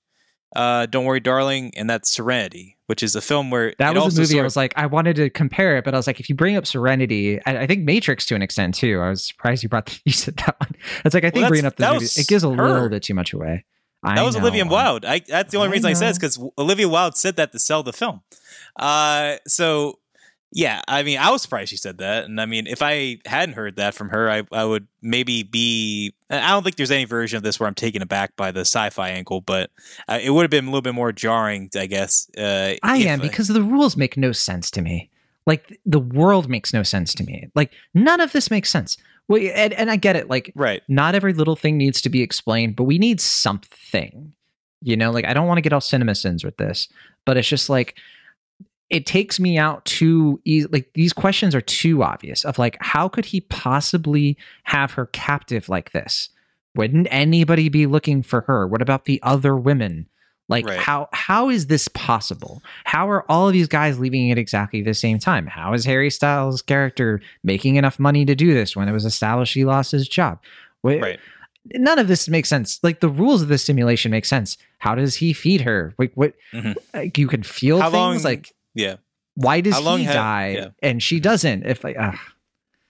uh, 0.55 0.87
Don't 0.87 1.05
Worry, 1.05 1.21
Darling, 1.21 1.73
and 1.77 1.91
that's 1.91 2.11
Serenity, 2.11 2.76
which 2.87 3.03
is 3.03 3.15
a 3.17 3.21
film 3.21 3.51
where 3.51 3.75
that 3.79 3.95
was 3.95 4.03
also 4.03 4.19
a 4.19 4.21
movie 4.23 4.41
i 4.41 4.43
was 4.43 4.57
like 4.57 4.73
i 4.77 4.87
wanted 4.87 5.17
to 5.17 5.29
compare 5.31 5.77
it 5.77 5.85
but 5.85 5.95
i 5.95 5.97
was 5.97 6.07
like 6.07 6.21
if 6.21 6.29
you 6.29 6.35
bring 6.35 6.57
up 6.57 6.67
serenity 6.67 7.41
i, 7.47 7.59
I 7.59 7.67
think 7.67 7.85
matrix 7.85 8.27
to 8.27 8.35
an 8.35 8.43
extent 8.43 8.75
too 8.75 9.01
i 9.01 9.09
was 9.09 9.27
surprised 9.27 9.63
you 9.63 9.69
brought 9.69 9.99
you 10.05 10.13
said 10.13 10.37
that 10.39 10.57
one 10.61 10.71
it's 11.05 11.15
like 11.15 11.25
i 11.25 11.31
think 11.31 11.43
Well, 11.43 11.51
bringing 11.51 11.67
up 11.67 11.77
the 11.77 11.93
movie 11.93 12.05
it 12.07 12.27
gives 12.27 12.45
a 12.45 12.51
her. 12.51 12.73
little 12.73 12.89
bit 12.89 13.03
too 13.03 13.15
much 13.15 13.33
away 13.33 13.65
I 14.05 14.15
That 14.15 14.25
was 14.25 14.37
Olivia 14.37 14.65
Wilde. 14.67 15.05
I, 15.05 15.21
that's 15.27 15.51
the 15.51 15.59
only 15.59 15.71
I 15.71 15.73
reason 15.73 15.91
I 15.91 15.95
said 15.95 16.11
is 16.11 16.19
because 16.19 16.39
Olivia 16.59 16.89
Wilde 16.89 17.17
said 17.17 17.35
that 17.37 17.51
to 17.51 17.59
sell 17.59 17.83
the 17.83 17.93
film. 17.95 18.21
Uh, 18.79 19.37
so 19.49 19.99
yeah, 20.53 20.81
I 20.87 21.03
mean, 21.03 21.19
I 21.19 21.31
was 21.31 21.43
surprised 21.43 21.71
she 21.71 21.77
said 21.77 21.99
that, 21.99 22.25
and 22.25 22.41
I 22.41 22.47
mean, 22.47 22.67
if 22.67 22.81
I 22.81 23.19
hadn't 23.27 23.57
heard 23.57 23.77
that 23.77 23.95
from 23.95 24.11
her, 24.11 24.31
I, 24.31 24.43
I 24.53 24.65
would 24.65 24.87
maybe 25.03 25.43
be. 25.43 26.15
I 26.31 26.51
don't 26.51 26.63
think 26.63 26.77
there's 26.77 26.91
any 26.91 27.05
version 27.05 27.37
of 27.37 27.43
this 27.43 27.59
where 27.59 27.67
I'm 27.67 27.75
taken 27.75 28.01
aback 28.01 28.37
by 28.37 28.53
the 28.53 28.61
sci-fi 28.61 29.11
angle, 29.11 29.41
but 29.41 29.71
uh, 30.09 30.19
it 30.23 30.31
would 30.31 30.43
have 30.43 30.51
been 30.51 30.65
a 30.65 30.69
little 30.69 30.83
bit 30.83 30.95
more 30.95 31.13
jarring, 31.13 31.71
I 31.77 31.87
guess. 31.87 32.31
Uh, 32.39 32.75
I 32.83 32.99
am 32.99 33.21
because 33.21 33.49
the 33.49 33.63
rules 33.63 33.97
make 33.97 34.17
no 34.17 34.33
sense 34.33 34.71
to 34.73 34.83
me. 34.83 35.11
Like 35.47 35.79
the 35.85 36.01
world 36.01 36.49
makes 36.49 36.73
no 36.73 36.83
sense 36.83 37.15
to 37.15 37.25
me. 37.25 37.49
Like 37.55 37.73
none 37.95 38.21
of 38.21 38.33
this 38.33 38.51
makes 38.51 38.71
sense. 38.71 38.97
Well, 39.29 39.41
and, 39.55 39.73
and 39.73 39.91
I 39.91 39.97
get 39.97 40.17
it. 40.17 40.29
Like 40.29 40.53
right. 40.55 40.83
not 40.89 41.15
every 41.15 41.33
little 41.33 41.57
thing 41.57 41.77
needs 41.77 42.01
to 42.03 42.09
be 42.09 42.23
explained, 42.23 42.77
but 42.77 42.85
we 42.85 42.99
need 42.99 43.21
something. 43.21 44.33
You 44.83 44.97
know, 44.97 45.11
like 45.11 45.25
I 45.25 45.35
don't 45.35 45.47
want 45.47 45.59
to 45.59 45.63
get 45.63 45.73
all 45.73 45.81
cinema 45.81 46.15
sins 46.15 46.45
with 46.45 46.57
this, 46.57 46.89
but 47.25 47.37
it's 47.37 47.49
just 47.49 47.69
like 47.69 47.97
it 48.91 49.05
takes 49.07 49.41
me 49.41 49.59
out 49.59 49.85
too 49.85 50.41
easy. 50.45 50.69
Like 50.71 50.91
these 50.95 51.13
questions 51.13 51.55
are 51.55 51.61
too 51.61 52.03
obvious. 52.03 52.45
Of 52.45 52.59
like, 52.59 52.77
how 52.81 53.09
could 53.09 53.25
he 53.27 53.41
possibly 53.41 54.37
have 54.65 54.93
her 54.93 55.07
captive 55.07 55.69
like 55.69 55.93
this? 55.93 56.29
Wouldn't 56.75 57.09
anybody 57.11 57.69
be 57.69 57.87
looking 57.87 58.23
for 58.23 58.43
her? 58.43 58.67
What 58.67 58.83
about 58.83 59.07
the 59.07 59.19
other 59.23 59.57
women? 59.57 60.07
Like 60.49 60.65
Right. 60.67 60.79
how 60.79 61.09
how 61.13 61.49
is 61.49 61.67
this 61.67 61.89
possible? 61.89 62.63
How 62.85 63.11
are 63.11 63.25
all 63.29 63.49
of 63.49 63.53
these 63.53 63.67
guys 63.67 63.99
leaving 63.99 64.31
at 64.31 64.39
exactly 64.39 64.81
the 64.83 64.95
same 64.95 65.19
time? 65.19 65.47
How 65.49 65.73
is 65.73 65.85
Harry 65.85 66.09
Styles' 66.11 66.63
character 66.63 67.21
making 67.43 67.75
enough 67.75 67.99
money 67.99 68.25
to 68.25 68.37
do 68.37 68.55
this 68.55 68.77
when 68.77 68.89
it 68.89 68.93
was 68.93 69.05
established 69.05 69.55
he 69.55 69.65
lost 69.65 69.91
his 69.91 70.07
job? 70.09 70.39
Wait, 70.85 71.03
Right. 71.03 71.19
none 71.75 71.99
of 71.99 72.07
this 72.07 72.29
makes 72.29 72.49
sense. 72.49 72.79
Like 72.85 73.01
the 73.01 73.09
rules 73.09 73.43
of 73.43 73.49
the 73.49 73.59
simulation 73.59 74.13
make 74.13 74.25
sense. 74.25 74.57
How 74.79 74.95
does 74.95 75.17
he 75.17 75.33
feed 75.33 75.63
her? 75.63 75.95
Like 75.99 76.13
what? 76.15 76.35
Mhm. 76.53 76.77
Like, 76.95 77.19
you 77.19 77.27
can 77.27 77.43
feel 77.43 77.81
How 77.81 77.91
things. 77.91 77.95
long- 77.95 78.23
like 78.23 78.53
Yeah. 78.77 78.97
why 79.35 79.61
does 79.61 79.77
he 79.77 80.05
die 80.05 80.49
yeah. 80.57 80.69
and 80.83 81.03
she 81.03 81.19
doesn't? 81.19 81.65
If 81.67 81.83
like, 81.83 81.97
ugh. 81.99 82.15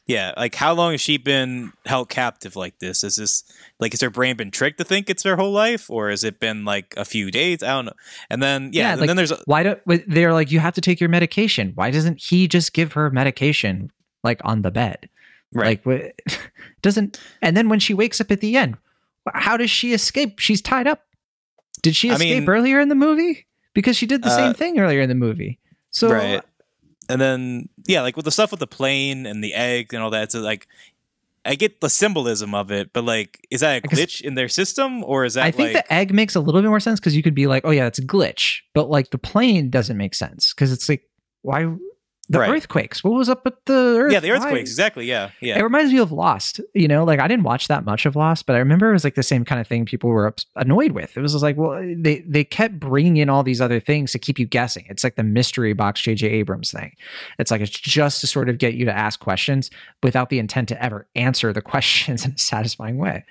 Yeah, 0.08 0.32
like 0.36 0.54
how 0.54 0.72
long 0.72 0.92
has 0.92 1.00
she 1.00 1.16
been 1.16 1.72
held 1.84 2.08
captive 2.10 2.54
like 2.54 2.78
this? 2.78 3.02
Is 3.02 3.16
this 3.16 3.42
like 3.80 3.92
has 3.92 4.00
her 4.02 4.10
brain 4.10 4.36
been 4.36 4.52
tricked 4.52 4.78
to 4.78 4.84
think 4.84 5.10
it's 5.10 5.24
her 5.24 5.34
whole 5.34 5.50
life, 5.50 5.90
or 5.90 6.10
has 6.10 6.22
it 6.22 6.38
been 6.38 6.64
like 6.64 6.94
a 6.96 7.04
few 7.04 7.32
days? 7.32 7.60
I 7.62 7.68
don't 7.68 7.86
know. 7.86 7.92
And 8.30 8.40
then 8.40 8.70
yeah, 8.72 8.82
Yeah, 8.82 8.92
and 8.92 9.00
like, 9.00 9.08
then 9.08 9.16
there's 9.16 9.32
a, 9.32 9.38
Why 9.46 9.64
do 9.64 9.74
wait, 9.84 10.04
they're 10.06 10.32
like 10.32 10.52
you 10.52 10.60
have 10.60 10.74
to 10.74 10.80
take 10.80 11.00
your 11.00 11.08
medication? 11.08 11.72
Why 11.74 11.90
doesn't 11.90 12.20
he 12.22 12.46
just 12.46 12.72
give 12.72 12.92
her 12.92 13.10
medication 13.10 13.90
like 14.22 14.40
on 14.44 14.62
the 14.62 14.70
bed? 14.70 15.08
right. 15.52 15.84
Like 15.84 15.86
what 15.86 16.38
doesn't 16.82 17.18
and 17.42 17.56
then 17.56 17.68
when 17.68 17.80
she 17.80 17.92
wakes 17.94 18.20
up 18.20 18.30
at 18.30 18.40
the 18.40 18.56
end, 18.56 18.76
how 19.34 19.56
does 19.56 19.70
she 19.72 19.92
escape? 19.92 20.38
She's 20.38 20.62
tied 20.62 20.86
up. 20.86 21.02
Did 21.82 21.96
she 21.96 22.10
I 22.10 22.14
escape 22.14 22.40
mean- 22.42 22.48
earlier 22.48 22.78
in 22.78 22.88
the 22.90 22.94
movie? 22.94 23.46
Because 23.74 23.96
she 23.96 24.06
did 24.06 24.22
the 24.22 24.28
Uh, 24.30 24.36
same 24.36 24.54
thing 24.54 24.78
earlier 24.78 25.00
in 25.00 25.08
the 25.08 25.14
movie. 25.16 25.58
So 25.96 26.10
right. 26.10 26.42
And 27.08 27.18
then 27.18 27.70
yeah, 27.86 28.02
like 28.02 28.16
with 28.16 28.26
the 28.26 28.30
stuff 28.30 28.50
with 28.50 28.60
the 28.60 28.66
plane 28.66 29.24
and 29.24 29.42
the 29.42 29.54
egg 29.54 29.94
and 29.94 30.02
all 30.02 30.10
that, 30.10 30.24
it's 30.24 30.34
like 30.34 30.68
I 31.42 31.54
get 31.54 31.80
the 31.80 31.88
symbolism 31.88 32.54
of 32.54 32.70
it, 32.70 32.92
but 32.92 33.04
like, 33.04 33.46
is 33.50 33.60
that 33.60 33.82
a 33.82 33.88
glitch 33.88 34.20
in 34.20 34.34
their 34.34 34.48
system, 34.48 35.02
or 35.04 35.24
is 35.24 35.34
that 35.34 35.44
I 35.44 35.52
think 35.52 35.72
like 35.72 35.86
the 35.86 35.92
egg 35.92 36.12
makes 36.12 36.34
a 36.34 36.40
little 36.40 36.60
bit 36.60 36.68
more 36.68 36.80
sense 36.80 37.00
because 37.00 37.16
you 37.16 37.22
could 37.22 37.34
be 37.34 37.46
like, 37.46 37.64
oh 37.64 37.70
yeah, 37.70 37.86
it's 37.86 37.98
a 37.98 38.04
glitch, 38.04 38.58
but 38.74 38.90
like 38.90 39.10
the 39.10 39.16
plane 39.16 39.70
doesn't 39.70 39.96
make 39.96 40.14
sense 40.14 40.52
because 40.52 40.70
it's 40.70 40.86
like 40.86 41.08
why 41.40 41.72
the 42.28 42.40
Right. 42.40 42.50
earthquakes? 42.50 43.04
What 43.04 43.14
was 43.14 43.28
up 43.28 43.44
with 43.44 43.54
the 43.66 43.72
earth? 44.00 44.12
yeah, 44.12 44.20
the 44.20 44.30
Why- 44.30 44.36
earthquakes 44.36 44.70
exactly? 44.70 45.06
Yeah, 45.06 45.30
yeah. 45.40 45.58
It 45.58 45.62
reminds 45.62 45.92
me 45.92 45.98
of 45.98 46.10
Lost. 46.10 46.60
You 46.74 46.88
know, 46.88 47.04
like 47.04 47.20
I 47.20 47.28
didn't 47.28 47.44
watch 47.44 47.68
that 47.68 47.84
much 47.84 48.04
of 48.06 48.16
Lost, 48.16 48.46
but 48.46 48.56
I 48.56 48.58
remember 48.58 48.90
it 48.90 48.94
was 48.94 49.04
like 49.04 49.14
the 49.14 49.22
same 49.22 49.44
kind 49.44 49.60
of 49.60 49.66
thing 49.66 49.84
people 49.84 50.10
were 50.10 50.26
ups- 50.26 50.46
annoyed 50.56 50.92
with. 50.92 51.16
It 51.16 51.20
was 51.20 51.40
like, 51.42 51.56
well, 51.56 51.80
they 51.96 52.24
they 52.26 52.42
kept 52.44 52.80
bringing 52.80 53.16
in 53.18 53.28
all 53.28 53.42
these 53.42 53.60
other 53.60 53.78
things 53.80 54.12
to 54.12 54.18
keep 54.18 54.38
you 54.38 54.46
guessing. 54.46 54.86
It's 54.88 55.04
like 55.04 55.14
the 55.16 55.22
mystery 55.22 55.72
box 55.72 56.00
J.J. 56.00 56.26
Abrams 56.28 56.72
thing. 56.72 56.92
It's 57.38 57.50
like 57.50 57.60
it's 57.60 57.70
just 57.70 58.20
to 58.22 58.26
sort 58.26 58.48
of 58.48 58.58
get 58.58 58.74
you 58.74 58.84
to 58.86 58.92
ask 58.96 59.20
questions 59.20 59.70
without 60.02 60.28
the 60.30 60.38
intent 60.38 60.68
to 60.70 60.82
ever 60.82 61.06
answer 61.14 61.52
the 61.52 61.62
questions 61.72 62.24
in 62.24 62.32
a 62.32 62.38
satisfying 62.38 62.98
way. 62.98 63.24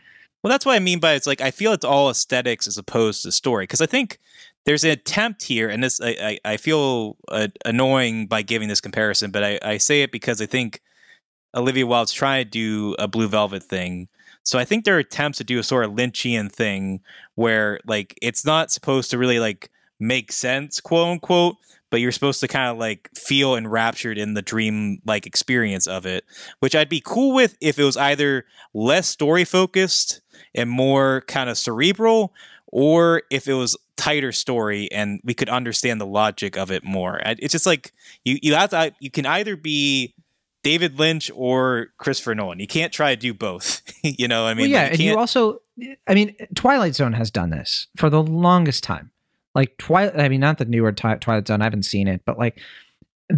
Well, 0.44 0.52
that's 0.52 0.66
what 0.66 0.76
I 0.76 0.80
mean 0.80 1.00
by 1.00 1.14
it's 1.14 1.26
like 1.28 1.42
I 1.42 1.50
feel 1.52 1.74
it's 1.74 1.84
all 1.84 2.10
aesthetics 2.10 2.68
as 2.68 2.78
opposed 2.78 3.24
to 3.24 3.32
story 3.32 3.64
because 3.64 3.82
I 3.82 3.88
think 3.88 4.20
there's 4.66 4.84
an 4.84 4.92
attempt 4.92 5.44
here, 5.44 5.70
and 5.70 5.84
this 5.84 6.02
I 6.02 6.40
I, 6.46 6.54
I 6.54 6.58
feel 6.58 7.18
uh, 7.30 7.48
annoying 7.64 8.28
by 8.28 8.42
giving 8.42 8.68
this 8.68 8.82
comparison, 8.82 9.32
but 9.32 9.44
I, 9.44 9.60
I 9.64 9.78
say 9.78 10.02
it 10.02 10.12
because 10.12 10.42
I 10.42 10.46
think 10.46 10.82
Olivia 11.56 11.88
Wilde's 11.88 12.12
trying 12.12 12.44
to 12.44 12.50
do 12.50 12.96
a 13.00 13.08
Blue 13.08 13.28
Velvet 13.28 13.64
thing. 13.64 14.10
So 14.44 14.60
I 14.60 14.66
think 14.66 14.86
there 14.86 14.96
are 14.96 15.00
attempts 15.00 15.40
to 15.40 15.44
do 15.44 15.58
a 15.58 15.64
sort 15.64 15.86
of 15.86 15.92
Lynchian 15.92 16.52
thing 16.52 17.02
where 17.36 17.80
like 17.88 18.18
it's 18.22 18.46
not 18.46 18.72
supposed 18.72 19.10
to 19.12 19.18
really 19.18 19.40
like 19.40 19.72
make 20.00 20.32
sense, 20.32 20.80
quote 20.80 21.08
unquote, 21.08 21.56
but 21.90 22.02
you're 22.02 22.12
supposed 22.12 22.42
to 22.42 22.48
kind 22.48 22.70
of 22.70 22.78
like 22.78 23.10
feel 23.16 23.56
enraptured 23.56 24.18
in 24.18 24.34
the 24.34 24.42
dream 24.42 25.02
like 25.06 25.26
experience 25.26 25.88
of 25.88 26.06
it, 26.06 26.26
which 26.60 26.76
I'd 26.76 26.90
be 26.90 27.02
cool 27.04 27.34
with 27.34 27.58
if 27.62 27.80
it 27.80 27.84
was 27.84 27.98
either 27.98 28.46
less 28.74 29.08
story 29.08 29.46
focused 29.46 30.22
and 30.54 30.70
more 30.70 31.22
kind 31.28 31.50
of 31.50 31.58
cerebral, 31.58 32.34
or 32.68 33.24
if 33.30 33.48
it 33.48 33.54
was 33.54 33.78
tighter 33.98 34.32
story 34.32 34.92
and 34.92 35.22
we 35.24 35.34
could 35.34 35.50
understand 35.50 36.02
the 36.02 36.06
logic 36.06 36.58
of 36.58 36.72
it 36.72 36.84
more. 36.84 37.22
It's 37.26 37.52
just 37.52 37.66
like 37.66 37.94
you 38.24 38.38
you 38.42 38.56
have 38.56 38.72
to 38.72 38.94
you 39.00 39.10
can 39.10 39.26
either 39.26 39.56
be 39.56 40.14
David 40.66 40.98
Lynch 40.98 41.30
or 41.36 41.90
Christopher 42.00 42.34
Nolan. 42.34 42.60
You 42.60 42.66
can't 42.66 42.92
try 42.92 43.14
to 43.14 43.16
do 43.16 43.36
both. 43.36 43.84
you 44.04 44.28
know, 44.28 44.48
I 44.48 44.56
mean, 44.56 44.64
well, 44.64 44.70
yeah, 44.72 44.84
like, 44.84 44.92
and 44.94 45.00
you 45.00 45.16
also, 45.16 45.60
I 46.08 46.16
mean, 46.16 46.36
Twilight 46.56 46.96
Zone 46.96 47.14
has 47.14 47.30
done 47.30 47.52
this 47.52 47.86
for 47.96 48.10
the 48.10 48.24
longest 48.24 48.84
time. 48.84 49.12
Like 49.54 49.78
Twilight, 49.78 50.20
I 50.20 50.28
mean, 50.28 50.42
not 50.42 50.58
the 50.58 50.66
newer 50.66 50.92
Twi- 50.92 51.18
Twilight 51.18 51.48
Zone. 51.48 51.62
I 51.62 51.66
haven't 51.66 51.84
seen 51.84 52.08
it, 52.08 52.24
but 52.26 52.40
like 52.40 52.60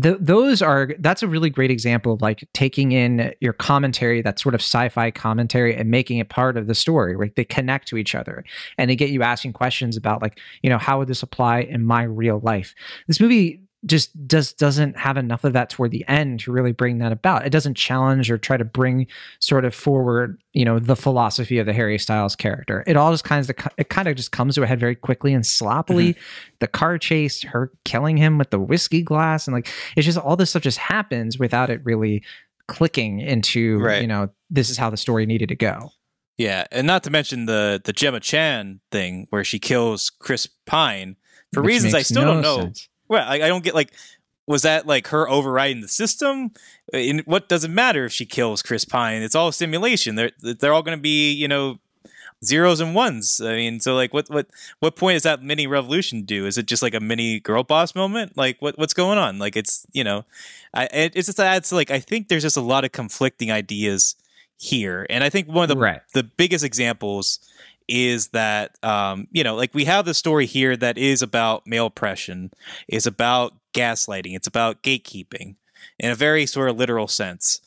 th- 0.02 0.18
those 0.20 0.62
are 0.62 0.90
that's 1.00 1.24
a 1.24 1.28
really 1.28 1.50
great 1.50 1.72
example 1.72 2.14
of 2.14 2.22
like 2.22 2.48
taking 2.54 2.92
in 2.92 3.34
your 3.40 3.54
commentary, 3.54 4.22
that 4.22 4.40
sort 4.40 4.56
of 4.56 4.62
sci-fi 4.62 5.12
commentary, 5.12 5.76
and 5.76 5.90
making 5.90 6.18
it 6.18 6.30
part 6.30 6.58
of 6.58 6.68
the 6.68 6.76
story. 6.76 7.16
Right, 7.16 7.36
they 7.36 7.46
connect 7.46 7.88
to 7.90 7.98
each 7.98 8.16
other, 8.16 8.44
and 8.78 8.90
they 8.90 8.96
get 8.96 9.10
you 9.10 9.24
asking 9.24 9.54
questions 9.54 9.98
about 9.98 10.22
like, 10.22 10.40
you 10.62 10.70
know, 10.70 10.78
how 10.78 11.00
would 11.00 11.08
this 11.08 11.24
apply 11.24 11.60
in 11.62 11.84
my 11.84 12.04
real 12.04 12.40
life? 12.40 12.76
This 13.08 13.20
movie 13.20 13.62
just 13.86 14.28
does 14.28 14.54
doesn't 14.54 14.98
have 14.98 15.18
enough 15.18 15.44
of 15.44 15.54
that 15.54 15.70
toward 15.70 15.92
the 15.92 16.04
end 16.08 16.40
to 16.42 16.52
really 16.52 16.72
bring 16.72 16.98
that 16.98 17.12
about. 17.12 17.46
It 17.46 17.52
doesn't 17.52 17.76
challenge 17.76 18.32
or 18.32 18.38
try 18.38 18.58
to 18.58 18.66
bring 18.66 19.06
sort 19.40 19.66
of 19.66 19.76
forward, 19.76 20.42
you 20.54 20.66
know, 20.66 20.80
the 20.80 20.96
philosophy 20.96 21.60
of 21.60 21.68
the 21.68 21.74
Harry 21.74 21.98
Styles 22.00 22.36
character. 22.36 22.84
It 22.88 22.98
all 22.98 23.12
just 23.12 23.24
kind 23.24 23.48
of 23.48 23.56
it 23.78 23.90
kind 23.90 24.08
of 24.08 24.16
just 24.16 24.32
comes 24.32 24.56
to 24.56 24.64
a 24.64 24.68
head 24.68 24.80
very 24.80 24.96
quickly 24.96 25.34
and 25.34 25.46
sloppily. 25.46 26.14
Mm-hmm. 26.14 26.56
The 26.60 26.68
car 26.68 26.98
chase, 26.98 27.44
her 27.44 27.72
killing 27.86 28.18
him 28.18 28.38
with 28.40 28.50
the 28.50 28.60
whiskey 28.60 29.04
glass, 29.04 29.48
and 29.48 29.54
like 29.56 29.70
it's 29.96 30.06
just 30.06 30.18
all 30.18 30.36
this 30.36 30.50
stuff 30.50 30.64
just 30.64 30.80
happens 30.80 31.38
without 31.38 31.70
it 31.70 31.82
really 31.86 32.24
clicking 32.68 33.20
into, 33.22 33.80
Right. 33.80 34.02
you 34.02 34.08
know, 34.08 34.30
this 34.50 34.70
is 34.70 34.78
how 34.78 34.90
the 34.90 34.98
story 34.98 35.26
needed 35.26 35.50
to 35.50 35.56
go. 35.56 35.92
Yeah, 36.38 36.66
and 36.72 36.86
not 36.86 37.04
to 37.04 37.10
mention 37.10 37.46
the 37.46 37.80
the 37.84 37.94
Gemma 37.94 38.20
Chan 38.20 38.80
thing 38.92 39.28
where 39.30 39.44
she 39.44 39.60
kills 39.60 40.10
Chris 40.10 40.48
Pine 40.66 41.16
for 41.54 41.62
which 41.64 41.68
reasons 41.74 41.94
I 41.94 42.02
still 42.02 42.24
no 42.26 42.34
don't 42.34 42.42
know. 42.42 42.58
sense. 42.62 42.90
Well, 43.10 43.28
I, 43.28 43.36
I 43.36 43.48
don't 43.48 43.64
get 43.64 43.76
like 43.76 43.94
was 44.48 44.62
that 44.62 44.88
like 44.88 45.08
her 45.08 45.30
overriding 45.30 45.82
the 45.82 45.88
system? 45.88 46.52
And 46.94 47.22
what 47.22 47.50
does 47.50 47.66
it 47.66 47.70
matter 47.70 48.06
if 48.06 48.14
she 48.14 48.26
kills 48.26 48.62
Chris 48.62 48.86
Pine? 48.86 49.22
It's 49.22 49.36
all 49.36 49.52
simulation. 49.52 50.16
They're 50.16 50.32
they're 50.42 50.74
all 50.74 50.84
going 50.84 50.98
to 50.98 51.02
be 51.02 51.34
you 51.34 51.48
know 51.48 51.80
zeros 52.44 52.80
and 52.80 52.96
ones. 52.96 53.42
I 53.44 53.56
mean, 53.56 53.80
so 53.80 53.96
like 53.96 54.14
what 54.14 54.30
what 54.30 54.48
what 54.80 54.96
point 54.96 55.16
does 55.16 55.24
that 55.24 55.44
mini 55.44 55.68
revolution 55.68 56.24
do? 56.24 56.46
Is 56.46 56.58
it 56.58 56.66
just 56.66 56.82
like 56.82 56.94
a 56.94 57.00
mini 57.00 57.40
girl 57.40 57.64
boss 57.64 57.94
moment? 57.94 58.38
Like 58.38 58.62
what 58.62 58.78
what's 58.78 58.94
going 58.94 59.18
on? 59.18 59.38
Like 59.38 59.56
it's 59.56 59.86
you 59.92 60.04
know, 60.04 60.26
I 60.74 60.86
it, 60.86 61.14
it's 61.16 61.28
just 61.28 61.40
adds 61.40 61.72
like 61.72 61.92
I 61.92 62.00
think 62.00 62.30
there's 62.30 62.44
just 62.44 62.58
a 62.58 62.62
lot 62.62 62.86
of 62.86 62.92
conflicting 62.92 63.52
ideas 63.52 64.16
here, 64.58 65.06
and 65.10 65.24
I 65.24 65.30
think 65.30 65.48
one 65.48 65.64
of 65.64 65.70
the 65.70 65.78
right. 65.78 66.02
the 66.14 66.24
biggest 66.24 66.64
examples 66.64 67.40
is 67.88 68.30
that 68.30 68.78
um, 68.84 69.28
you 69.32 69.44
know 69.44 69.56
like 69.56 69.74
we 69.74 69.86
have 69.86 70.06
the 70.06 70.14
story 70.14 70.46
here 70.46 70.76
that 70.78 70.98
is 70.98 71.22
about 71.22 71.66
male 71.66 71.88
oppression 71.88 72.52
is 72.88 73.06
about 73.06 73.54
gaslighting 73.74 74.36
it's 74.36 74.48
about 74.48 74.84
gatekeeping 74.84 75.56
in 76.00 76.12
a 76.12 76.16
very 76.16 76.46
sort 76.46 76.70
of 76.70 76.78
literal 76.78 77.08
sense. 77.08 77.62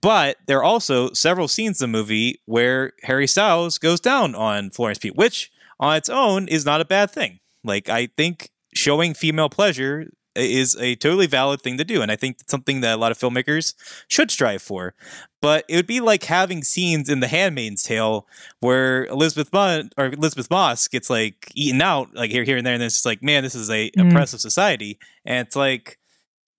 But 0.00 0.38
there 0.46 0.58
are 0.58 0.64
also 0.64 1.12
several 1.12 1.46
scenes 1.46 1.80
in 1.80 1.92
the 1.92 1.98
movie 1.98 2.40
where 2.46 2.92
harry 3.02 3.26
styles 3.26 3.78
goes 3.78 4.00
down 4.00 4.34
on 4.34 4.70
florence 4.70 4.98
pugh 4.98 5.12
which 5.14 5.50
on 5.78 5.96
its 5.96 6.08
own 6.08 6.48
is 6.48 6.64
not 6.64 6.80
a 6.80 6.84
bad 6.84 7.10
thing. 7.10 7.40
Like 7.62 7.88
i 7.88 8.06
think 8.06 8.50
showing 8.74 9.14
female 9.14 9.48
pleasure 9.48 10.10
is 10.36 10.76
a 10.80 10.94
totally 10.96 11.26
valid 11.26 11.60
thing 11.60 11.76
to 11.78 11.84
do 11.84 12.02
and 12.02 12.10
i 12.10 12.16
think 12.16 12.36
it's 12.40 12.50
something 12.50 12.80
that 12.80 12.94
a 12.94 12.96
lot 12.96 13.12
of 13.12 13.18
filmmakers 13.18 13.74
should 14.08 14.30
strive 14.30 14.60
for 14.62 14.94
but 15.40 15.64
it 15.68 15.76
would 15.76 15.86
be 15.86 16.00
like 16.00 16.24
having 16.24 16.62
scenes 16.62 17.06
in 17.10 17.20
The 17.20 17.28
Handmaid's 17.28 17.82
Tale 17.82 18.26
where 18.60 19.04
Elizabeth 19.06 19.52
Munn 19.52 19.90
or 19.98 20.06
Elisabeth 20.06 20.48
Moss 20.50 20.88
gets 20.88 21.10
like 21.10 21.52
eaten 21.54 21.82
out 21.82 22.14
like 22.14 22.30
here, 22.30 22.44
here, 22.44 22.56
and 22.56 22.66
there, 22.66 22.72
and 22.72 22.82
it's 22.82 22.94
just 22.94 23.04
like, 23.04 23.22
man, 23.22 23.42
this 23.42 23.54
is 23.54 23.68
a 23.68 23.90
Mm. 23.90 24.08
oppressive 24.08 24.40
society, 24.40 24.98
and 25.26 25.46
it's 25.46 25.54
like, 25.54 25.98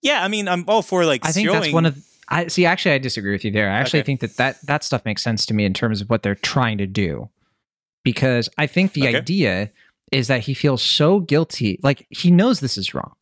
yeah, 0.04 0.24
I 0.24 0.28
mean, 0.28 0.48
I'm 0.48 0.66
all 0.68 0.84
for 0.84 1.04
like. 1.04 1.26
I 1.26 1.32
think 1.32 1.48
showing, 1.50 1.62
that's 1.64 1.74
one 1.74 1.88
of 1.88 1.98
I 2.30 2.46
see. 2.46 2.68
Actually, 2.68 2.94
I 2.94 2.98
disagree 3.00 3.32
with 3.32 3.44
you 3.44 3.50
there. 3.50 3.72
I 3.72 3.80
actually 3.80 4.02
Okay. 4.02 4.06
think 4.06 4.20
that, 4.20 4.38
that 4.38 4.58
that 4.68 4.84
stuff 4.84 5.04
makes 5.04 5.24
sense 5.24 5.48
to 5.48 5.56
me 5.56 5.66
in 5.66 5.74
terms 5.74 6.00
of 6.00 6.08
what 6.12 6.22
they're 6.22 6.36
trying 6.36 6.78
to 6.78 6.86
do, 6.86 7.30
because 8.04 8.50
I 8.60 8.68
think 8.68 8.94
the 8.94 9.08
Okay. 9.08 9.18
idea 9.18 9.72
is 10.12 10.28
that 10.28 10.42
he 10.42 10.54
feels 10.54 10.84
so 10.84 11.20
guilty, 11.22 11.80
like 11.82 12.06
he 12.12 12.30
knows 12.30 12.60
this 12.60 12.78
is 12.78 12.94
wrong, 12.94 13.16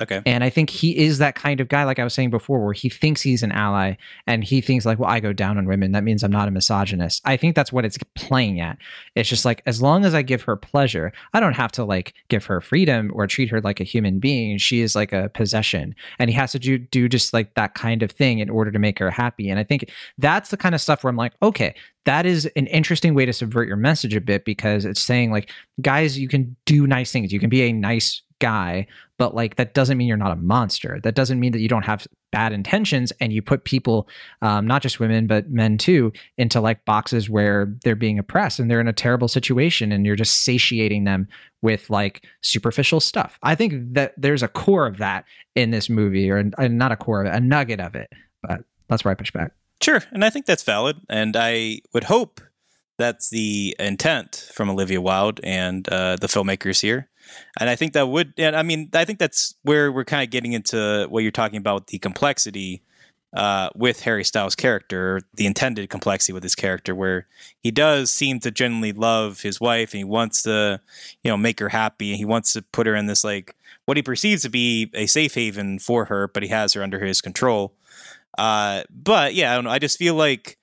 okay, 0.00 0.22
and 0.26 0.44
I 0.44 0.50
think 0.50 0.70
he 0.70 0.96
is 0.96 1.18
that 1.18 1.34
kind 1.34 1.60
of 1.60 1.68
guy, 1.68 1.84
like 1.84 1.98
I 1.98 2.04
was 2.04 2.14
saying 2.14 2.30
before, 2.30 2.64
where 2.64 2.72
he 2.72 2.88
thinks 2.88 3.22
he's 3.22 3.42
an 3.42 3.52
ally 3.52 3.94
and 4.26 4.44
he 4.44 4.60
thinks 4.60 4.84
like, 4.84 4.98
well, 4.98 5.10
I 5.10 5.20
go 5.20 5.32
down 5.32 5.58
on 5.58 5.66
women, 5.66 5.92
that 5.92 6.04
means 6.04 6.22
I'm 6.22 6.30
not 6.30 6.48
a 6.48 6.50
misogynist. 6.50 7.22
I 7.24 7.36
think 7.36 7.54
that's 7.54 7.72
what 7.72 7.84
it's 7.84 7.98
playing 8.14 8.60
at. 8.60 8.78
It's 9.14 9.28
just 9.28 9.44
like 9.44 9.62
as 9.66 9.80
long 9.80 10.04
as 10.04 10.14
I 10.14 10.22
give 10.22 10.42
her 10.42 10.56
pleasure, 10.56 11.12
I 11.32 11.40
don't 11.40 11.54
have 11.54 11.72
to 11.72 11.84
like 11.84 12.14
give 12.28 12.44
her 12.46 12.60
freedom 12.60 13.10
or 13.14 13.26
treat 13.26 13.50
her 13.50 13.60
like 13.60 13.80
a 13.80 13.84
human 13.84 14.18
being. 14.18 14.58
She 14.58 14.80
is 14.80 14.94
like 14.94 15.12
a 15.12 15.30
possession, 15.30 15.94
and 16.18 16.30
he 16.30 16.36
has 16.36 16.52
to 16.52 16.58
do 16.58 16.78
do 16.78 17.08
just 17.08 17.32
like 17.32 17.54
that 17.54 17.74
kind 17.74 18.02
of 18.02 18.10
thing 18.10 18.38
in 18.38 18.50
order 18.50 18.70
to 18.70 18.78
make 18.78 18.98
her 18.98 19.10
happy. 19.10 19.48
And 19.48 19.58
I 19.58 19.64
think 19.64 19.90
that's 20.18 20.50
the 20.50 20.56
kind 20.56 20.74
of 20.74 20.80
stuff 20.80 21.04
where 21.04 21.10
I'm 21.10 21.16
like, 21.16 21.32
okay, 21.42 21.74
that 22.06 22.24
is 22.24 22.46
an 22.56 22.68
interesting 22.68 23.14
way 23.14 23.26
to 23.26 23.32
subvert 23.32 23.66
your 23.66 23.76
message 23.76 24.14
a 24.14 24.20
bit 24.20 24.44
because 24.44 24.84
it's 24.84 25.02
saying 25.02 25.32
like, 25.32 25.50
guys, 25.82 26.18
you 26.18 26.28
can 26.28 26.56
do 26.64 26.86
nice 26.86 27.12
things, 27.12 27.32
you 27.32 27.40
can 27.40 27.50
be 27.50 27.62
a 27.62 27.72
nice 27.72 28.22
guy 28.38 28.86
but 29.18 29.34
like 29.34 29.56
that 29.56 29.72
doesn't 29.72 29.96
mean 29.96 30.08
you're 30.08 30.16
not 30.18 30.32
a 30.32 30.36
monster. 30.36 31.00
That 31.02 31.14
doesn't 31.14 31.40
mean 31.40 31.52
that 31.52 31.60
you 31.60 31.68
don't 31.68 31.86
have 31.86 32.06
bad 32.32 32.52
intentions 32.52 33.14
and 33.18 33.32
you 33.32 33.40
put 33.40 33.64
people 33.64 34.08
um, 34.42 34.66
not 34.66 34.82
just 34.82 35.00
women 35.00 35.26
but 35.26 35.48
men 35.48 35.78
too 35.78 36.12
into 36.36 36.60
like 36.60 36.84
boxes 36.84 37.30
where 37.30 37.74
they're 37.82 37.96
being 37.96 38.18
oppressed 38.18 38.58
and 38.58 38.70
they're 38.70 38.80
in 38.80 38.88
a 38.88 38.92
terrible 38.92 39.28
situation 39.28 39.90
and 39.90 40.04
you're 40.04 40.16
just 40.16 40.44
satiating 40.44 41.04
them 41.04 41.28
with 41.62 41.88
like 41.88 42.26
superficial 42.42 43.00
stuff. 43.00 43.38
I 43.42 43.54
think 43.54 43.94
that 43.94 44.12
there's 44.18 44.42
a 44.42 44.48
core 44.48 44.86
of 44.86 44.98
that 44.98 45.24
in 45.54 45.70
this 45.70 45.88
movie 45.88 46.30
or 46.30 46.50
uh, 46.58 46.68
not 46.68 46.92
a 46.92 46.96
core 46.96 47.22
a 47.22 47.40
nugget 47.40 47.80
of 47.80 47.94
it 47.94 48.10
but 48.42 48.60
that's 48.88 49.04
where 49.04 49.12
i 49.12 49.14
push 49.14 49.30
back. 49.30 49.52
Sure, 49.82 50.02
and 50.10 50.24
I 50.24 50.30
think 50.30 50.46
that's 50.46 50.62
valid, 50.62 50.96
and 51.08 51.36
I 51.36 51.80
would 51.92 52.04
hope 52.04 52.40
that's 52.98 53.30
the 53.30 53.76
intent 53.78 54.50
from 54.52 54.70
Olivia 54.70 55.00
Wilde 55.00 55.40
and 55.42 55.88
uh, 55.88 56.16
the 56.16 56.26
filmmakers 56.26 56.80
here. 56.80 57.08
And 57.58 57.68
I 57.68 57.76
think 57.76 57.92
that 57.94 58.08
would, 58.08 58.34
and 58.38 58.56
I 58.56 58.62
mean, 58.62 58.90
I 58.94 59.04
think 59.04 59.18
that's 59.18 59.54
where 59.62 59.90
we're 59.90 60.04
kind 60.04 60.22
of 60.22 60.30
getting 60.30 60.52
into 60.52 61.06
what 61.08 61.22
you're 61.22 61.32
talking 61.32 61.58
about 61.58 61.88
the 61.88 61.98
complexity 61.98 62.82
uh, 63.32 63.68
with 63.74 64.00
Harry 64.00 64.24
Styles' 64.24 64.54
character, 64.54 65.20
the 65.34 65.46
intended 65.46 65.90
complexity 65.90 66.32
with 66.32 66.42
his 66.42 66.54
character, 66.54 66.94
where 66.94 67.26
he 67.60 67.70
does 67.70 68.10
seem 68.10 68.40
to 68.40 68.50
genuinely 68.50 68.92
love 68.92 69.42
his 69.42 69.60
wife 69.60 69.92
and 69.92 69.98
he 69.98 70.04
wants 70.04 70.42
to, 70.42 70.80
you 71.22 71.30
know, 71.30 71.36
make 71.36 71.60
her 71.60 71.68
happy 71.68 72.10
and 72.10 72.18
he 72.18 72.24
wants 72.24 72.52
to 72.54 72.62
put 72.62 72.86
her 72.86 72.94
in 72.94 73.06
this 73.06 73.24
like 73.24 73.54
what 73.84 73.96
he 73.96 74.02
perceives 74.02 74.42
to 74.42 74.48
be 74.48 74.90
a 74.94 75.06
safe 75.06 75.34
haven 75.34 75.78
for 75.78 76.06
her, 76.06 76.28
but 76.28 76.42
he 76.42 76.48
has 76.48 76.72
her 76.72 76.82
under 76.82 77.04
his 77.04 77.20
control. 77.20 77.74
Uh, 78.38 78.84
but 78.90 79.34
yeah, 79.34 79.52
I 79.52 79.54
don't 79.54 79.64
know. 79.64 79.70
I 79.70 79.78
just 79.78 79.98
feel 79.98 80.14
like 80.14 80.58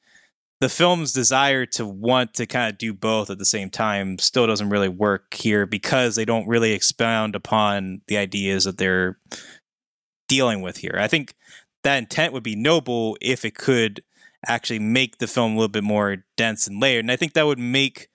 the 0.63 0.69
film's 0.69 1.11
desire 1.11 1.65
to 1.65 1.85
want 1.85 2.33
to 2.35 2.45
kind 2.45 2.71
of 2.71 2.77
do 2.77 2.93
both 2.93 3.29
at 3.29 3.37
the 3.37 3.43
same 3.43 3.69
time 3.69 4.17
still 4.17 4.47
doesn't 4.47 4.69
really 4.69 4.87
work 4.87 5.33
here 5.33 5.65
because 5.65 6.15
they 6.15 6.23
don't 6.23 6.47
really 6.47 6.71
expound 6.71 7.35
upon 7.35 7.99
the 8.07 8.15
ideas 8.15 8.63
that 8.63 8.77
they're 8.77 9.19
dealing 10.29 10.61
with 10.61 10.77
here. 10.77 10.95
I 10.97 11.09
think 11.09 11.33
that 11.83 11.97
intent 11.97 12.31
would 12.31 12.43
be 12.43 12.55
noble 12.55 13.17
if 13.19 13.43
it 13.43 13.55
could 13.55 14.03
actually 14.47 14.79
make 14.79 15.17
the 15.17 15.27
film 15.27 15.51
a 15.51 15.55
little 15.55 15.67
bit 15.67 15.83
more 15.83 16.23
dense 16.37 16.65
and 16.65 16.81
layered. 16.81 17.03
And 17.03 17.11
I 17.11 17.17
think 17.17 17.33
that 17.33 17.45
would 17.45 17.59
make 17.59 18.07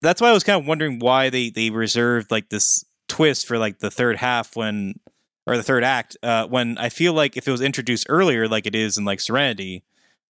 that's 0.00 0.22
why 0.22 0.30
I 0.30 0.32
was 0.32 0.44
kind 0.44 0.58
of 0.58 0.66
wondering 0.66 0.98
why 0.98 1.28
they 1.28 1.50
they 1.50 1.68
reserved 1.68 2.30
like 2.30 2.48
this 2.48 2.82
twist 3.08 3.46
for 3.46 3.58
like 3.58 3.80
the 3.80 3.90
third 3.90 4.16
half 4.16 4.56
when 4.56 5.00
or 5.46 5.58
the 5.58 5.62
third 5.62 5.84
act 5.84 6.16
uh, 6.22 6.46
when 6.46 6.78
I 6.78 6.88
feel 6.88 7.12
like 7.12 7.36
if 7.36 7.46
it 7.46 7.52
was 7.52 7.60
introduced 7.60 8.06
earlier 8.08 8.48
like 8.48 8.66
it 8.66 8.74
is 8.74 8.96
in 8.96 9.04
like 9.04 9.20
Serenity 9.20 9.84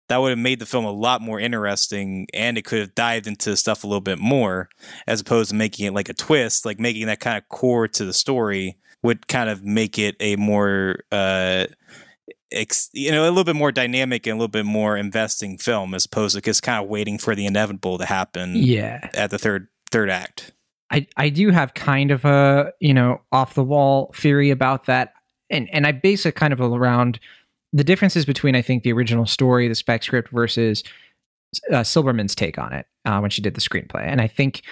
that 0.09 0.19
would 0.19 0.31
have 0.31 0.39
made 0.39 0.59
the 0.59 0.67
film 0.67 0.85
a 0.85 0.91
lot 0.91 1.21
more 1.21 1.39
interesting 1.39 2.27
and 2.33 2.59
it 2.59 2.65
could 2.65 2.81
have 2.81 2.95
dived 2.95 3.27
into 3.27 3.57
stuff 3.57 3.85
a 3.85 3.87
little 3.87 4.01
bit 4.01 4.19
more 4.19 4.69
as 5.07 5.21
opposed 5.21 5.51
to 5.51 5.57
making 5.57 5.87
it 5.87 5.95
like 5.95 6.09
a 6.09 6.15
twist 6.15 6.65
like 6.65 6.79
making 6.79 7.07
that 7.07 7.21
kind 7.21 7.37
of 7.37 7.49
core 7.49 7.87
to 7.87 8.05
the 8.05 8.13
story 8.13 8.77
would 9.03 9.29
kind 9.29 9.49
of 9.49 9.63
make 9.65 9.99
it 9.99 10.17
a 10.21 10.37
more 10.37 10.97
uh 11.13 11.67
ex, 12.53 12.91
you 12.93 13.11
know 13.11 13.23
a 13.25 13.29
little 13.29 13.45
bit 13.45 13.57
more 13.57 13.73
dynamic 13.73 14.27
and 14.27 14.35
a 14.35 14.37
little 14.37 14.49
bit 14.49 14.67
more 14.67 14.97
investing 14.97 15.59
film 15.59 15.95
as 15.95 16.05
opposed 16.05 16.35
to 16.35 16.41
just 16.41 16.63
kind 16.63 16.83
of 16.83 16.89
waiting 16.89 17.19
for 17.19 17.35
the 17.35 17.47
inevitable 17.47 17.99
to 17.99 18.07
happen 18.07 18.55
yeah. 18.57 19.09
at 19.15 19.31
the 19.31 19.39
third 19.39 19.69
third 19.91 20.11
act. 20.11 20.53
I, 20.91 21.07
I 21.19 21.29
do 21.29 21.51
have 21.51 21.75
kind 21.75 22.11
of 22.11 22.25
a 22.25 22.73
you 22.81 22.95
know 22.95 23.21
off 23.33 23.55
the 23.55 23.65
wall 23.65 24.13
theory 24.15 24.51
about 24.51 24.87
that 24.87 25.13
and 25.51 25.69
and 25.71 25.87
I 25.87 25.93
base 25.93 26.27
it 26.27 26.35
kind 26.35 26.53
of 26.53 26.61
around 26.61 27.21
the 27.79 27.85
differences 27.85 28.27
between 28.27 28.55
I 28.55 28.63
think 28.63 28.83
the 28.83 28.93
original 28.93 29.27
story 29.27 29.69
the 29.69 29.75
spec 29.75 30.03
script 30.03 30.31
versus 30.31 30.83
uh, 31.73 31.77
Silberman's 31.83 32.35
take 32.35 32.59
on 32.59 32.73
it 32.73 32.87
uh, 33.05 33.19
when 33.21 33.31
she 33.31 33.43
did 33.43 33.55
the 33.55 33.61
screenplay 33.61 34.03
and 34.03 34.21
I 34.21 34.27
think 34.27 34.63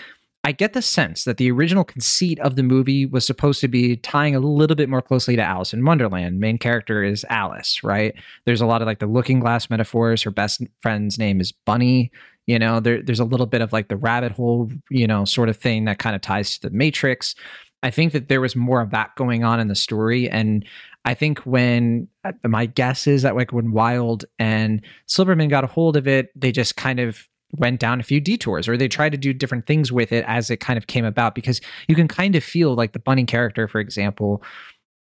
I 0.46 0.52
get 0.52 0.74
the 0.74 0.82
sense 0.82 1.24
that 1.24 1.38
the 1.38 1.50
original 1.50 1.82
conceit 1.82 2.38
of 2.38 2.54
the 2.54 2.62
movie 2.62 3.04
was 3.04 3.26
supposed 3.26 3.61
to 3.62 3.68
be 3.68 3.96
tying 3.96 4.36
a 4.36 4.38
little 4.38 4.76
bit 4.76 4.88
more 4.88 5.02
closely 5.02 5.34
to 5.34 5.42
Alice 5.42 5.74
in 5.74 5.84
Wonderland. 5.84 6.38
Main 6.38 6.57
character 6.57 7.02
is 7.02 7.26
Alice, 7.28 7.82
right? 7.82 8.14
There's 8.44 8.61
a 8.61 8.66
lot 8.66 8.80
of 8.80 8.86
like 8.86 9.00
the 9.00 9.09
looking 9.09 9.40
glass 9.40 9.68
metaphors. 9.68 10.22
Her 10.22 10.30
best 10.30 10.62
friend's 10.80 11.18
name 11.18 11.40
is 11.40 11.50
Bunny. 11.50 12.12
You 12.46 12.61
know, 12.61 12.78
there, 12.78 13.02
there's 13.02 13.18
a 13.18 13.24
little 13.24 13.46
bit 13.46 13.61
of 13.61 13.72
like 13.72 13.88
the 13.88 13.96
rabbit 13.96 14.30
hole, 14.30 14.70
you 14.88 15.09
know, 15.09 15.24
sort 15.24 15.48
of 15.48 15.57
thing 15.57 15.84
that 15.86 15.98
kind 15.98 16.14
of 16.14 16.22
ties 16.22 16.57
to 16.59 16.68
the 16.68 16.76
Matrix. 16.76 17.34
I 17.82 17.90
think 17.90 18.12
that 18.12 18.28
there 18.28 18.40
was 18.40 18.54
more 18.54 18.80
of 18.80 18.90
that 18.90 19.16
going 19.16 19.42
on 19.42 19.59
in 19.59 19.66
the 19.66 19.74
story. 19.74 20.30
And 20.30 20.64
I 21.07 21.14
think 21.14 21.38
when 21.40 22.09
uh, 22.24 22.32
my 22.44 22.66
guess 22.66 23.07
is 23.07 23.22
that 23.22 23.36
like 23.36 23.52
when 23.52 23.70
Wilde 23.70 24.24
and 24.40 24.82
Silberman 25.09 25.48
got 25.48 25.64
a 25.64 25.68
hold 25.68 25.96
of 25.96 26.09
it, 26.09 26.30
they 26.34 26.50
just 26.50 26.76
kind 26.76 26.98
of 26.98 27.28
went 27.52 27.78
down 27.78 28.00
a 28.00 28.02
few 28.02 28.20
detours 28.20 28.68
or 28.68 28.76
they 28.76 28.88
tried 28.88 29.12
to 29.12 29.18
do 29.18 29.32
different 29.32 29.66
things 29.66 29.92
with 29.92 30.12
it 30.12 30.24
as 30.26 30.50
it 30.50 30.59
kind 30.59 30.76
of 30.76 30.88
came 30.88 31.04
about 31.04 31.34
because 31.34 31.61
you 31.86 31.94
can 31.94 32.09
kind 32.09 32.34
of 32.34 32.42
feel 32.42 32.74
like 32.74 32.92
the 32.92 32.98
bunny 32.98 33.24
character 33.24 33.68
for 33.68 33.80
example 33.80 34.42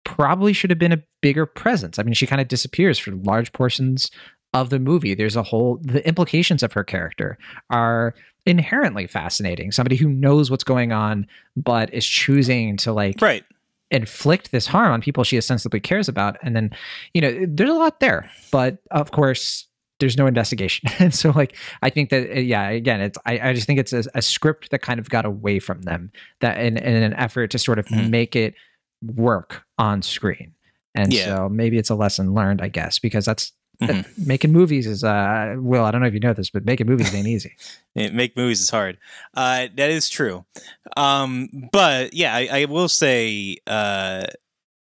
probably 0.05 0.53
should 0.53 0.69
have 0.69 0.79
been 0.79 0.93
a 0.93 1.03
bigger 1.23 1.47
presence. 1.47 1.99
I 1.99 2.03
mean 2.03 2.13
she 2.13 2.27
kind 2.27 2.43
of 2.43 2.49
disappears 2.49 2.99
for 2.99 3.13
large 3.13 3.53
portions 3.55 4.11
of 4.53 4.69
the 4.69 4.79
movie. 4.79 5.15
There's 5.15 5.37
a 5.37 5.43
whole 5.43 5.79
the 5.81 6.07
implications 6.07 6.63
of 6.63 6.75
her 6.75 6.85
character 6.85 7.39
are 7.71 8.15
inherently 8.45 9.07
fascinating. 9.07 9.73
Somebody 9.73 9.97
who 9.97 10.11
knows 10.11 10.51
what's 10.51 10.65
going 10.65 10.93
on 10.93 11.27
but 11.57 11.93
is 11.95 12.07
choosing 12.07 12.77
to 12.77 12.93
like 12.93 13.23
right 13.23 13.45
inflict 13.95 14.51
this 14.51 14.67
harm 14.67 14.93
on 14.93 15.01
people 15.01 15.25
she 15.25 15.39
ostensibly 15.39 15.81
cares 15.81 16.09
about 16.09 16.37
and 16.43 16.55
then 16.55 16.71
you 17.15 17.21
know 17.21 17.47
there's 17.49 17.71
a 17.71 17.75
lot 17.75 18.01
there 18.01 18.31
but 18.51 18.79
of 18.91 19.11
course 19.11 19.69
there's 20.01 20.17
no 20.19 20.27
investigation. 20.27 20.89
and 20.99 21.15
so 21.15 21.31
like 21.31 21.57
I 21.83 21.91
think 21.91 22.11
that 22.11 22.31
uh, 22.31 22.41
yeah, 22.41 22.69
again, 22.69 23.01
it's 23.01 23.19
I, 23.25 23.39
I 23.51 23.53
just 23.53 23.67
think 23.67 23.79
it's 23.79 23.93
a, 23.93 24.05
a 24.15 24.23
script 24.23 24.71
that 24.71 24.81
kind 24.83 25.01
of 25.01 25.09
got 25.09 25.25
away 25.25 25.59
from 25.59 25.83
them 25.83 26.11
that 26.41 26.59
in, 26.59 26.77
in 26.77 27.03
an 27.03 27.15
effort 27.15 27.51
to 27.53 27.59
sort 27.59 27.79
of 27.79 27.87
mm. 27.87 28.11
make 28.11 28.37
it 28.37 28.55
work 29.03 29.63
on 29.79 30.03
screen. 30.03 30.53
And 30.95 31.13
yeah. 31.13 31.25
so 31.25 31.49
maybe 31.49 31.79
it's 31.79 31.91
a 31.91 31.95
lesson 31.95 32.35
learned, 32.35 32.61
I 32.61 32.69
guess, 32.69 32.99
because 32.99 33.25
that's 33.25 33.53
mm-hmm. 33.83 34.11
making 34.27 34.53
movies 34.53 34.87
is 34.87 35.05
uh 35.05 35.57
well, 35.59 35.85
I 35.85 35.91
don't 35.91 36.01
know 36.01 36.07
if 36.07 36.15
you 36.15 36.21
know 36.21 36.33
this, 36.33 36.51
but 36.51 36.65
making 36.65 36.87
movies 36.87 37.15
ain't 37.15 37.27
easy. 37.27 37.57
Make 37.95 38.37
movies 38.37 38.61
is 38.61 38.71
hard. 38.71 38.99
Uh 39.35 39.69
that 39.77 39.91
is 39.91 40.09
true. 40.09 40.45
Um 40.97 41.49
but 41.73 42.15
yeah, 42.15 42.35
I, 42.35 42.49
I 42.53 42.65
will 42.67 42.89
say 42.89 43.59
uh 43.67 44.25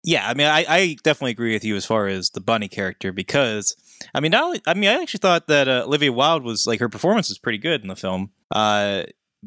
yeah, 0.04 0.28
I 0.28 0.34
mean 0.34 0.48
I, 0.48 0.66
I 0.68 0.98
definitely 1.04 1.32
agree 1.32 1.54
with 1.54 1.64
you 1.64 1.76
as 1.76 1.86
far 1.86 2.08
as 2.08 2.32
the 2.32 2.42
bunny 2.42 2.68
character 2.68 3.12
because 3.12 3.76
I 4.14 4.20
mean, 4.20 4.32
not 4.32 4.44
only, 4.44 4.62
I 4.68 4.74
mean, 4.74 4.90
I 4.90 5.02
actually 5.02 5.20
thought 5.20 5.48
that 5.48 5.68
uh, 5.68 5.84
Olivia 5.86 6.12
Wilde 6.12 6.44
was 6.44 6.68
like 6.68 6.80
her 6.80 6.90
performance 6.90 7.30
was 7.30 7.38
pretty 7.38 7.58
good 7.58 7.82
in 7.82 7.88
the 7.88 7.96
film. 7.96 8.32
Uh, 8.52 9.04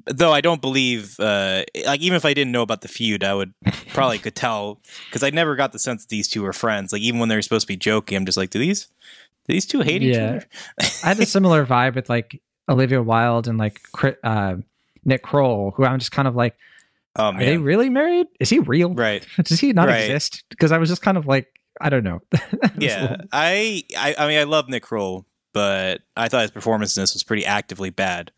though 0.06 0.32
I 0.32 0.40
don't 0.40 0.60
believe, 0.60 1.18
uh, 1.20 1.64
like, 1.86 2.00
even 2.00 2.16
if 2.16 2.24
I 2.24 2.34
didn't 2.34 2.52
know 2.52 2.62
about 2.62 2.82
the 2.82 2.88
feud, 2.88 3.24
I 3.24 3.34
would 3.34 3.52
probably 3.88 4.18
could 4.18 4.34
tell 4.34 4.80
because 5.08 5.22
I 5.22 5.30
never 5.30 5.56
got 5.56 5.72
the 5.72 5.78
sense 5.78 6.04
that 6.04 6.08
these 6.08 6.28
two 6.28 6.42
were 6.42 6.52
friends. 6.52 6.92
Like, 6.92 7.02
even 7.02 7.20
when 7.20 7.28
they 7.28 7.36
were 7.36 7.42
supposed 7.42 7.66
to 7.66 7.72
be 7.72 7.76
joking, 7.76 8.16
I'm 8.16 8.26
just 8.26 8.38
like, 8.38 8.50
do 8.50 8.58
these, 8.58 8.88
these 9.48 9.66
two 9.66 9.80
hate 9.80 10.02
each 10.02 10.16
other? 10.16 10.44
I 10.80 11.08
had 11.08 11.18
a 11.18 11.26
similar 11.26 11.66
vibe 11.66 11.96
with 11.96 12.08
like 12.08 12.40
Olivia 12.68 13.02
Wilde 13.02 13.48
and 13.48 13.58
like 13.58 13.80
uh, 14.22 14.56
Nick 15.04 15.22
Kroll, 15.22 15.72
who 15.72 15.84
I'm 15.84 15.98
just 15.98 16.12
kind 16.12 16.28
of 16.28 16.36
like, 16.36 16.56
oh, 17.16 17.32
are 17.32 17.38
they 17.38 17.56
really 17.56 17.90
married? 17.90 18.26
Is 18.38 18.50
he 18.50 18.60
real? 18.60 18.94
Right? 18.94 19.26
Does 19.42 19.58
he 19.58 19.72
not 19.72 19.88
right. 19.88 20.10
exist? 20.10 20.44
Because 20.50 20.70
I 20.70 20.78
was 20.78 20.88
just 20.88 21.02
kind 21.02 21.16
of 21.16 21.26
like, 21.26 21.48
I 21.80 21.88
don't 21.90 22.04
know. 22.04 22.20
yeah, 22.78 23.16
I, 23.32 23.82
I, 23.96 24.14
I 24.18 24.28
mean, 24.28 24.38
I 24.38 24.44
love 24.44 24.68
Nick 24.68 24.82
Kroll, 24.82 25.26
but 25.52 26.02
I 26.16 26.28
thought 26.28 26.42
his 26.42 26.50
performance 26.50 26.96
in 26.96 27.02
this 27.02 27.14
was 27.14 27.24
pretty 27.24 27.46
actively 27.46 27.90
bad. 27.90 28.32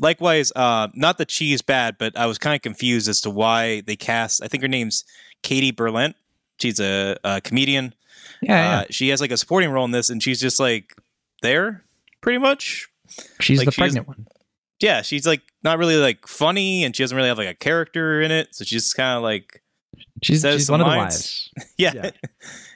Likewise, 0.00 0.52
uh, 0.54 0.88
not 0.94 1.18
that 1.18 1.30
she's 1.30 1.62
bad, 1.62 1.96
but 1.98 2.16
I 2.16 2.26
was 2.26 2.38
kind 2.38 2.54
of 2.54 2.62
confused 2.62 3.08
as 3.08 3.20
to 3.22 3.30
why 3.30 3.82
they 3.82 3.96
cast. 3.96 4.42
I 4.42 4.48
think 4.48 4.62
her 4.62 4.68
name's 4.68 5.04
Katie 5.42 5.72
Berlant. 5.72 6.14
She's 6.58 6.80
a, 6.80 7.16
a 7.24 7.40
comedian. 7.40 7.94
Yeah, 8.42 8.80
uh, 8.80 8.84
she 8.90 9.08
has 9.08 9.20
like 9.20 9.30
a 9.30 9.36
supporting 9.36 9.70
role 9.70 9.84
in 9.84 9.90
this, 9.90 10.10
and 10.10 10.22
she's 10.22 10.40
just 10.40 10.60
like 10.60 10.94
there, 11.42 11.82
pretty 12.20 12.38
much. 12.38 12.88
She's 13.40 13.58
like, 13.58 13.66
the 13.66 13.72
pregnant 13.72 14.08
one. 14.08 14.26
Yeah, 14.80 15.02
she's 15.02 15.26
like 15.26 15.42
not 15.62 15.78
really 15.78 15.96
like 15.96 16.26
funny, 16.26 16.84
and 16.84 16.94
she 16.94 17.02
doesn't 17.02 17.16
really 17.16 17.28
have 17.28 17.38
like 17.38 17.48
a 17.48 17.54
character 17.54 18.20
in 18.20 18.30
it. 18.30 18.54
So 18.54 18.64
she's 18.64 18.92
kind 18.92 19.16
of 19.16 19.22
like 19.22 19.62
she's, 20.22 20.42
she's 20.42 20.70
one 20.70 20.80
lines. 20.80 21.50
of 21.56 21.62
the 21.62 21.62
wives. 21.64 21.74
yeah. 21.78 21.92
yeah. 21.94 22.10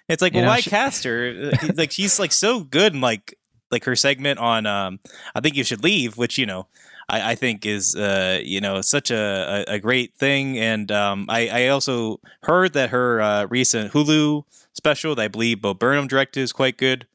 It's 0.08 0.22
like, 0.22 0.32
well, 0.32 0.44
know, 0.44 0.48
why 0.48 0.60
she- 0.60 0.70
cast 0.70 1.04
her? 1.04 1.52
like 1.74 1.92
she's 1.92 2.18
like 2.18 2.32
so 2.32 2.60
good 2.60 2.94
and 2.94 3.02
like 3.02 3.38
like 3.70 3.84
her 3.84 3.94
segment 3.94 4.38
on 4.38 4.64
um 4.64 5.00
I 5.34 5.40
think 5.40 5.54
you 5.54 5.64
should 5.64 5.84
leave, 5.84 6.16
which 6.16 6.38
you 6.38 6.46
know 6.46 6.66
I, 7.08 7.32
I 7.32 7.34
think 7.34 7.64
is 7.64 7.94
uh 7.94 8.40
you 8.42 8.60
know 8.60 8.80
such 8.80 9.10
a, 9.10 9.64
a, 9.66 9.78
great 9.78 10.14
thing. 10.14 10.58
And 10.58 10.90
um 10.92 11.26
I, 11.28 11.48
I 11.48 11.68
also 11.68 12.20
heard 12.42 12.72
that 12.74 12.90
her 12.90 13.20
uh, 13.20 13.46
recent 13.46 13.92
Hulu 13.92 14.44
special 14.74 15.14
that 15.14 15.22
I 15.22 15.28
believe 15.28 15.62
Bo 15.62 15.74
Burnham 15.74 16.06
directed 16.06 16.40
is 16.40 16.52
quite 16.52 16.76
good. 16.76 17.06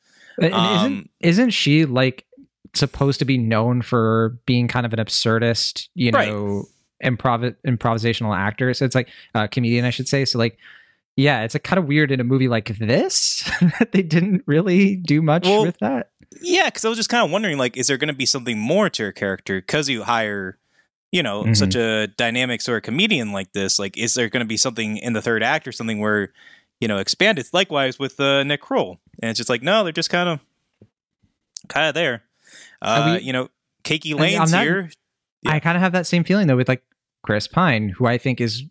Um, 0.41 0.51
isn't 0.51 1.09
isn't 1.19 1.49
she 1.51 1.85
like 1.85 2.25
supposed 2.73 3.19
to 3.19 3.25
be 3.25 3.37
known 3.37 3.81
for 3.81 4.37
being 4.45 4.67
kind 4.67 4.85
of 4.85 4.93
an 4.93 4.99
absurdist, 4.99 5.89
you 5.93 6.11
know, 6.11 6.65
right. 7.01 7.11
improv 7.11 7.55
improvisational 7.65 8.35
actor? 8.35 8.73
So 8.73 8.85
it's 8.85 8.95
like 8.95 9.09
a 9.35 9.39
uh, 9.39 9.47
comedian, 9.47 9.85
I 9.85 9.91
should 9.91 10.07
say. 10.07 10.25
So 10.25 10.39
like 10.39 10.57
yeah, 11.15 11.43
it's 11.43 11.55
a 11.55 11.59
kind 11.59 11.77
of 11.77 11.85
weird 11.85 12.11
in 12.11 12.19
a 12.19 12.23
movie 12.23 12.47
like 12.47 12.77
this 12.77 13.43
that 13.79 13.91
they 13.91 14.01
didn't 14.01 14.43
really 14.45 14.95
do 14.95 15.21
much 15.21 15.45
well, 15.45 15.65
with 15.65 15.77
that. 15.79 16.09
Yeah, 16.41 16.65
because 16.65 16.83
I 16.85 16.89
was 16.89 16.97
just 16.97 17.09
kind 17.09 17.23
of 17.23 17.31
wondering, 17.31 17.57
like, 17.57 17.77
is 17.77 17.87
there 17.87 17.97
going 17.97 18.07
to 18.07 18.13
be 18.13 18.25
something 18.25 18.57
more 18.57 18.89
to 18.89 19.03
her 19.03 19.11
character 19.11 19.61
because 19.61 19.87
you 19.89 20.03
hire, 20.03 20.57
you 21.11 21.21
know, 21.21 21.43
mm-hmm. 21.43 21.53
such 21.53 21.75
a 21.75 22.07
dynamic 22.07 22.61
sort 22.61 22.77
of 22.77 22.83
comedian 22.83 23.31
like 23.31 23.53
this? 23.53 23.77
Like, 23.77 23.97
is 23.97 24.15
there 24.15 24.29
going 24.29 24.41
to 24.41 24.47
be 24.47 24.57
something 24.57 24.97
in 24.97 25.13
the 25.13 25.21
third 25.21 25.43
act 25.43 25.67
or 25.67 25.71
something 25.71 25.99
where, 25.99 26.33
you 26.81 26.87
know, 26.87 26.97
expand 26.97 27.37
it? 27.37 27.47
Likewise 27.53 27.99
with 27.99 28.19
uh, 28.19 28.43
Nick 28.43 28.61
Kroll, 28.61 28.99
and 29.21 29.29
it's 29.29 29.37
just 29.37 29.49
like, 29.49 29.61
no, 29.61 29.83
they're 29.83 29.93
just 29.93 30.09
kind 30.09 30.29
of, 30.29 30.39
kind 31.67 31.87
of 31.87 31.93
there. 31.93 32.23
Uh, 32.81 33.17
we, 33.17 33.25
you 33.25 33.33
know, 33.33 33.49
KiKi 33.83 34.17
Layne's 34.17 34.51
that, 34.51 34.63
here. 34.63 34.89
Yeah. 35.43 35.51
I 35.51 35.59
kind 35.59 35.77
of 35.77 35.81
have 35.81 35.91
that 35.91 36.07
same 36.07 36.23
feeling 36.23 36.47
though 36.47 36.55
with 36.55 36.67
like 36.67 36.83
Chris 37.21 37.47
Pine, 37.47 37.89
who 37.89 38.05
I 38.05 38.17
think 38.17 38.41
is 38.41 38.63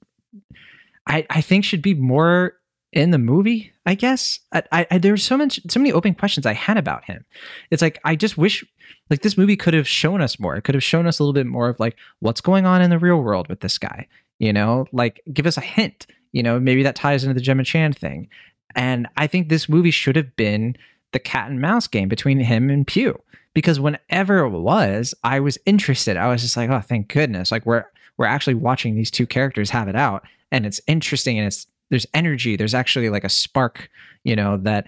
I, 1.06 1.26
I 1.30 1.40
think 1.40 1.64
should 1.64 1.82
be 1.82 1.94
more 1.94 2.54
in 2.92 3.10
the 3.10 3.18
movie. 3.18 3.72
I 3.86 3.94
guess 3.94 4.38
I, 4.52 4.86
I 4.90 4.98
there's 4.98 5.24
so 5.24 5.36
much 5.36 5.60
so 5.68 5.80
many 5.80 5.92
open 5.92 6.14
questions 6.14 6.46
I 6.46 6.52
had 6.52 6.76
about 6.76 7.04
him. 7.04 7.24
It's 7.70 7.82
like 7.82 7.98
I 8.04 8.16
just 8.16 8.36
wish 8.36 8.64
like 9.10 9.22
this 9.22 9.38
movie 9.38 9.56
could 9.56 9.74
have 9.74 9.88
shown 9.88 10.20
us 10.20 10.38
more. 10.38 10.56
It 10.56 10.62
could 10.62 10.74
have 10.74 10.84
shown 10.84 11.06
us 11.06 11.18
a 11.18 11.22
little 11.22 11.32
bit 11.32 11.46
more 11.46 11.68
of 11.68 11.80
like 11.80 11.96
what's 12.20 12.40
going 12.40 12.66
on 12.66 12.82
in 12.82 12.90
the 12.90 12.98
real 12.98 13.22
world 13.22 13.48
with 13.48 13.60
this 13.60 13.78
guy. 13.78 14.06
You 14.38 14.52
know, 14.52 14.86
like 14.92 15.22
give 15.32 15.46
us 15.46 15.56
a 15.56 15.62
hint. 15.62 16.06
You 16.32 16.42
know, 16.42 16.60
maybe 16.60 16.82
that 16.82 16.96
ties 16.96 17.24
into 17.24 17.34
the 17.34 17.40
Gemma 17.40 17.64
Chan 17.64 17.94
thing. 17.94 18.28
And 18.74 19.06
I 19.16 19.26
think 19.26 19.48
this 19.48 19.68
movie 19.68 19.90
should 19.90 20.16
have 20.16 20.34
been 20.36 20.76
the 21.12 21.18
cat 21.18 21.50
and 21.50 21.60
mouse 21.60 21.86
game 21.86 22.08
between 22.08 22.40
him 22.40 22.70
and 22.70 22.86
Pugh. 22.86 23.20
Because 23.54 23.78
whenever 23.78 24.38
it 24.38 24.48
was, 24.50 25.14
I 25.22 25.40
was 25.40 25.58
interested. 25.66 26.16
I 26.16 26.28
was 26.28 26.40
just 26.40 26.56
like, 26.56 26.70
oh, 26.70 26.80
thank 26.80 27.08
goodness. 27.08 27.52
Like 27.52 27.66
we're 27.66 27.84
we're 28.16 28.26
actually 28.26 28.54
watching 28.54 28.94
these 28.94 29.10
two 29.10 29.26
characters 29.26 29.70
have 29.70 29.88
it 29.88 29.96
out. 29.96 30.24
And 30.52 30.64
it's 30.64 30.80
interesting 30.86 31.38
and 31.38 31.48
it's 31.48 31.66
there's 31.90 32.06
energy. 32.14 32.54
There's 32.54 32.74
actually 32.74 33.10
like 33.10 33.24
a 33.24 33.28
spark, 33.28 33.90
you 34.22 34.36
know, 34.36 34.56
that 34.58 34.86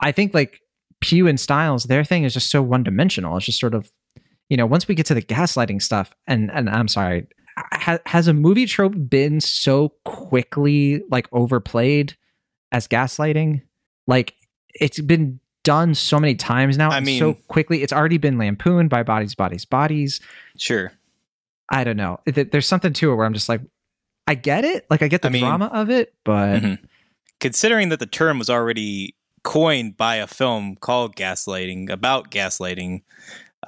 I 0.00 0.10
think 0.10 0.34
like 0.34 0.60
Pugh 1.00 1.28
and 1.28 1.38
styles 1.38 1.84
their 1.84 2.02
thing 2.02 2.24
is 2.24 2.34
just 2.34 2.50
so 2.50 2.60
one 2.62 2.82
dimensional. 2.82 3.36
It's 3.36 3.46
just 3.46 3.60
sort 3.60 3.74
of, 3.74 3.92
you 4.48 4.56
know, 4.56 4.66
once 4.66 4.88
we 4.88 4.94
get 4.94 5.06
to 5.06 5.14
the 5.14 5.22
gaslighting 5.22 5.80
stuff, 5.80 6.12
and 6.26 6.50
and 6.50 6.68
I'm 6.68 6.88
sorry, 6.88 7.26
ha, 7.56 7.98
has 8.06 8.26
a 8.26 8.32
movie 8.32 8.66
trope 8.66 8.94
been 9.08 9.40
so 9.40 9.90
quickly 10.04 11.02
like 11.10 11.28
overplayed 11.32 12.16
as 12.72 12.88
gaslighting? 12.88 13.62
Like 14.06 14.34
it's 14.74 15.00
been 15.00 15.38
done 15.64 15.94
so 15.94 16.18
many 16.18 16.34
times 16.34 16.76
now. 16.76 16.90
I 16.90 17.00
mean- 17.00 17.18
so 17.18 17.34
quickly. 17.48 17.82
It's 17.82 17.92
already 17.92 18.18
been 18.18 18.38
lampooned 18.38 18.90
by 18.90 19.02
bodies, 19.02 19.34
bodies, 19.34 19.64
bodies. 19.64 20.20
Sure. 20.56 20.92
I 21.68 21.84
don't 21.84 21.96
know. 21.96 22.20
There's 22.26 22.66
something 22.66 22.92
to 22.94 23.12
it 23.12 23.14
where 23.14 23.24
I'm 23.24 23.32
just 23.32 23.48
like, 23.48 23.60
I 24.26 24.34
get 24.34 24.64
it. 24.64 24.86
Like 24.90 25.02
I 25.02 25.08
get 25.08 25.22
the 25.22 25.28
I 25.28 25.32
mean- 25.32 25.42
drama 25.44 25.66
of 25.72 25.90
it, 25.90 26.14
but 26.24 26.60
Mhm. 26.62 26.78
Considering 27.40 27.88
that 27.88 27.98
the 27.98 28.06
term 28.06 28.38
was 28.38 28.48
already 28.48 29.16
coined 29.42 29.96
by 29.96 30.16
a 30.16 30.26
film 30.28 30.76
called 30.76 31.16
gaslighting 31.16 31.90
about 31.90 32.30
gaslighting, 32.30 33.02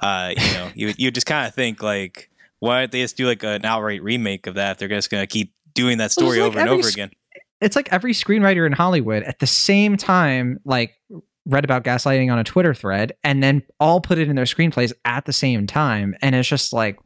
uh, 0.01 0.33
you 0.37 0.53
know, 0.53 0.71
you 0.75 0.93
you 0.97 1.11
just 1.11 1.27
kind 1.27 1.45
of 1.47 1.53
think 1.53 1.83
like, 1.83 2.29
why 2.59 2.79
don't 2.79 2.91
they 2.93 3.01
just 3.01 3.17
do 3.17 3.27
like 3.27 3.43
an 3.43 3.65
outright 3.65 4.01
remake 4.01 4.47
of 4.47 4.55
that? 4.55 4.77
They're 4.79 4.87
just 4.87 5.09
going 5.09 5.21
to 5.21 5.27
keep 5.27 5.53
doing 5.73 5.97
that 5.97 6.11
story 6.11 6.39
like 6.39 6.47
over 6.47 6.59
and 6.59 6.69
over 6.69 6.87
s- 6.87 6.93
again. 6.93 7.11
it's 7.59 7.75
like 7.75 7.91
every 7.91 8.13
screenwriter 8.13 8.65
in 8.65 8.71
Hollywood 8.71 9.23
at 9.23 9.39
the 9.39 9.47
same 9.47 9.97
time, 9.97 10.59
like 10.63 10.93
read 11.45 11.65
about 11.65 11.83
gaslighting 11.83 12.31
on 12.31 12.39
a 12.39 12.43
Twitter 12.45 12.73
thread 12.73 13.11
and 13.25 13.43
then 13.43 13.61
all 13.81 13.99
put 13.99 14.17
it 14.17 14.29
in 14.29 14.35
their 14.37 14.45
screenplays 14.45 14.93
at 15.03 15.25
the 15.25 15.33
same 15.33 15.67
time. 15.67 16.15
And 16.21 16.33
it's 16.33 16.47
just 16.47 16.71
like 16.71 16.97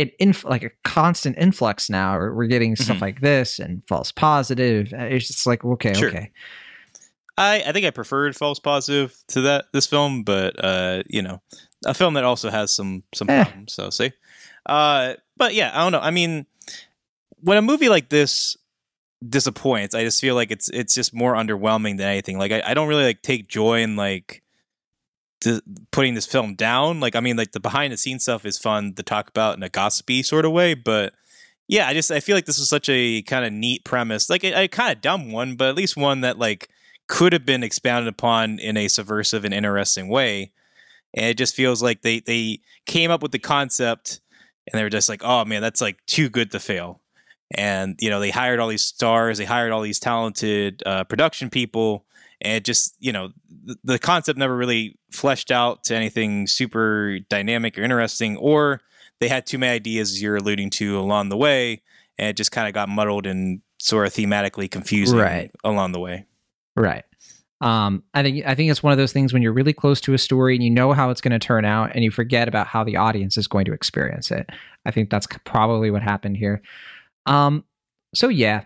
it 0.00 0.14
inf- 0.18 0.44
like 0.44 0.62
a 0.64 0.70
constant 0.84 1.36
influx 1.38 1.90
now. 1.90 2.16
We're 2.18 2.46
getting 2.46 2.74
stuff 2.76 2.96
Mhm. 2.98 3.00
like 3.02 3.20
this 3.20 3.58
and 3.58 3.82
false 3.88 4.10
positive. 4.12 4.92
Uh, 4.92 5.04
It's 5.04 5.26
just 5.28 5.46
like, 5.46 5.64
okay, 5.64 5.92
Sure. 5.94 6.08
okay. 6.08 6.30
I, 7.36 7.62
I 7.66 7.72
think 7.72 7.86
I 7.86 7.90
preferred 7.90 8.36
False 8.36 8.58
Positive 8.58 9.14
to 9.28 9.40
that 9.42 9.66
this 9.72 9.86
film, 9.86 10.24
but 10.24 10.62
uh, 10.62 11.02
you 11.08 11.22
know, 11.22 11.40
a 11.86 11.94
film 11.94 12.14
that 12.14 12.24
also 12.24 12.50
has 12.50 12.70
some 12.74 13.02
some 13.14 13.30
Eh. 13.30 13.44
problems. 13.44 13.72
So 13.72 13.90
see, 13.90 14.12
uh, 14.66 15.14
but 15.36 15.54
yeah, 15.54 15.70
I 15.74 15.82
don't 15.82 15.92
know. 15.92 16.00
I 16.00 16.10
mean, 16.10 16.46
when 17.40 17.56
a 17.56 17.62
movie 17.62 17.88
like 17.88 18.08
this 18.10 18.56
disappoints, 19.26 19.94
I 19.94 20.04
just 20.04 20.20
feel 20.20 20.34
like 20.34 20.50
it's 20.50 20.68
it's 20.70 20.94
just 20.94 21.14
more 21.14 21.34
underwhelming 21.34 21.96
than 21.98 22.08
anything. 22.08 22.36
Like 22.38 22.52
I, 22.52 22.62
I 22.66 22.74
don't 22.74 22.88
really 22.88 23.04
like 23.04 23.22
take 23.22 23.48
joy 23.48 23.80
in 23.82 23.96
like 23.96 24.42
putting 25.90 26.14
this 26.14 26.26
film 26.26 26.54
down. 26.54 27.00
Like 27.00 27.16
I 27.16 27.20
mean, 27.20 27.36
like 27.36 27.52
the 27.52 27.60
behind 27.60 27.92
the 27.92 27.96
scenes 27.96 28.22
stuff 28.22 28.44
is 28.44 28.58
fun 28.58 28.94
to 28.94 29.02
talk 29.02 29.28
about 29.28 29.56
in 29.56 29.62
a 29.62 29.68
gossipy 29.68 30.22
sort 30.22 30.44
of 30.44 30.52
way, 30.52 30.74
but 30.74 31.14
yeah, 31.70 31.86
I 31.86 31.94
just 31.94 32.10
I 32.10 32.18
feel 32.18 32.36
like 32.36 32.46
this 32.46 32.58
was 32.58 32.68
such 32.68 32.88
a 32.88 33.22
kind 33.22 33.44
of 33.44 33.52
neat 33.52 33.84
premise, 33.84 34.28
like 34.28 34.42
a, 34.42 34.64
a 34.64 34.68
kind 34.68 34.92
of 34.92 35.00
dumb 35.00 35.30
one, 35.30 35.54
but 35.54 35.68
at 35.68 35.76
least 35.76 35.96
one 35.96 36.20
that 36.22 36.36
like 36.36 36.68
could 37.06 37.32
have 37.32 37.46
been 37.46 37.62
expounded 37.62 38.08
upon 38.08 38.58
in 38.58 38.76
a 38.76 38.88
subversive 38.88 39.44
and 39.44 39.54
interesting 39.54 40.08
way. 40.08 40.50
And 41.14 41.26
it 41.26 41.38
just 41.38 41.54
feels 41.54 41.80
like 41.80 42.02
they 42.02 42.18
they 42.18 42.58
came 42.86 43.12
up 43.12 43.22
with 43.22 43.30
the 43.30 43.38
concept 43.38 44.20
and 44.66 44.76
they 44.76 44.82
were 44.82 44.90
just 44.90 45.08
like, 45.08 45.22
oh 45.24 45.44
man, 45.44 45.62
that's 45.62 45.80
like 45.80 46.04
too 46.06 46.28
good 46.28 46.50
to 46.50 46.58
fail. 46.58 47.00
And 47.52 47.96
you 48.00 48.10
know, 48.10 48.18
they 48.18 48.30
hired 48.30 48.58
all 48.58 48.68
these 48.68 48.84
stars, 48.84 49.38
they 49.38 49.44
hired 49.44 49.70
all 49.70 49.82
these 49.82 50.00
talented 50.00 50.82
uh, 50.84 51.04
production 51.04 51.50
people, 51.50 52.04
and 52.40 52.54
it 52.54 52.64
just 52.64 52.94
you 53.00 53.12
know, 53.12 53.30
the, 53.64 53.76
the 53.84 53.98
concept 53.98 54.38
never 54.38 54.56
really 54.56 54.98
fleshed 55.10 55.50
out 55.50 55.84
to 55.84 55.94
anything 55.94 56.46
super 56.46 57.18
dynamic 57.28 57.78
or 57.78 57.82
interesting, 57.82 58.36
or 58.36 58.80
they 59.20 59.28
had 59.28 59.46
too 59.46 59.58
many 59.58 59.72
ideas, 59.72 60.10
as 60.12 60.22
you're 60.22 60.36
alluding 60.36 60.70
to, 60.70 60.98
along 60.98 61.28
the 61.28 61.36
way, 61.36 61.82
and 62.18 62.28
it 62.28 62.36
just 62.36 62.52
kind 62.52 62.66
of 62.68 62.74
got 62.74 62.88
muddled 62.88 63.26
and 63.26 63.60
sort 63.78 64.06
of 64.06 64.12
thematically 64.12 64.70
confusing 64.70 65.18
Right. 65.18 65.50
along 65.64 65.92
the 65.92 66.00
way. 66.00 66.26
Right. 66.76 67.04
Um, 67.62 68.02
I 68.14 68.22
think 68.22 68.46
I 68.46 68.54
think 68.54 68.70
it's 68.70 68.82
one 68.82 68.92
of 68.92 68.96
those 68.98 69.12
things 69.12 69.34
when 69.34 69.42
you're 69.42 69.52
really 69.52 69.74
close 69.74 70.00
to 70.02 70.14
a 70.14 70.18
story 70.18 70.54
and 70.54 70.64
you 70.64 70.70
know 70.70 70.94
how 70.94 71.10
it's 71.10 71.20
going 71.20 71.32
to 71.32 71.38
turn 71.38 71.66
out, 71.66 71.90
and 71.94 72.02
you 72.02 72.10
forget 72.10 72.48
about 72.48 72.66
how 72.66 72.84
the 72.84 72.96
audience 72.96 73.36
is 73.36 73.46
going 73.46 73.66
to 73.66 73.72
experience 73.74 74.30
it. 74.30 74.48
I 74.86 74.90
think 74.90 75.10
that's 75.10 75.26
probably 75.44 75.90
what 75.90 76.02
happened 76.02 76.38
here. 76.38 76.62
Um, 77.26 77.64
so 78.14 78.28
yeah, 78.28 78.64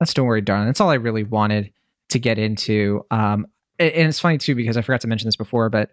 that's 0.00 0.12
don't 0.14 0.26
worry, 0.26 0.40
darling. 0.40 0.66
That's 0.66 0.80
all 0.80 0.90
I 0.90 0.94
really 0.94 1.22
wanted 1.22 1.72
to 2.10 2.18
get 2.18 2.38
into. 2.38 3.04
Um, 3.10 3.46
and 3.78 4.08
it's 4.08 4.20
funny 4.20 4.38
too 4.38 4.54
because 4.54 4.76
I 4.76 4.82
forgot 4.82 5.00
to 5.02 5.08
mention 5.08 5.26
this 5.28 5.36
before, 5.36 5.68
but 5.68 5.90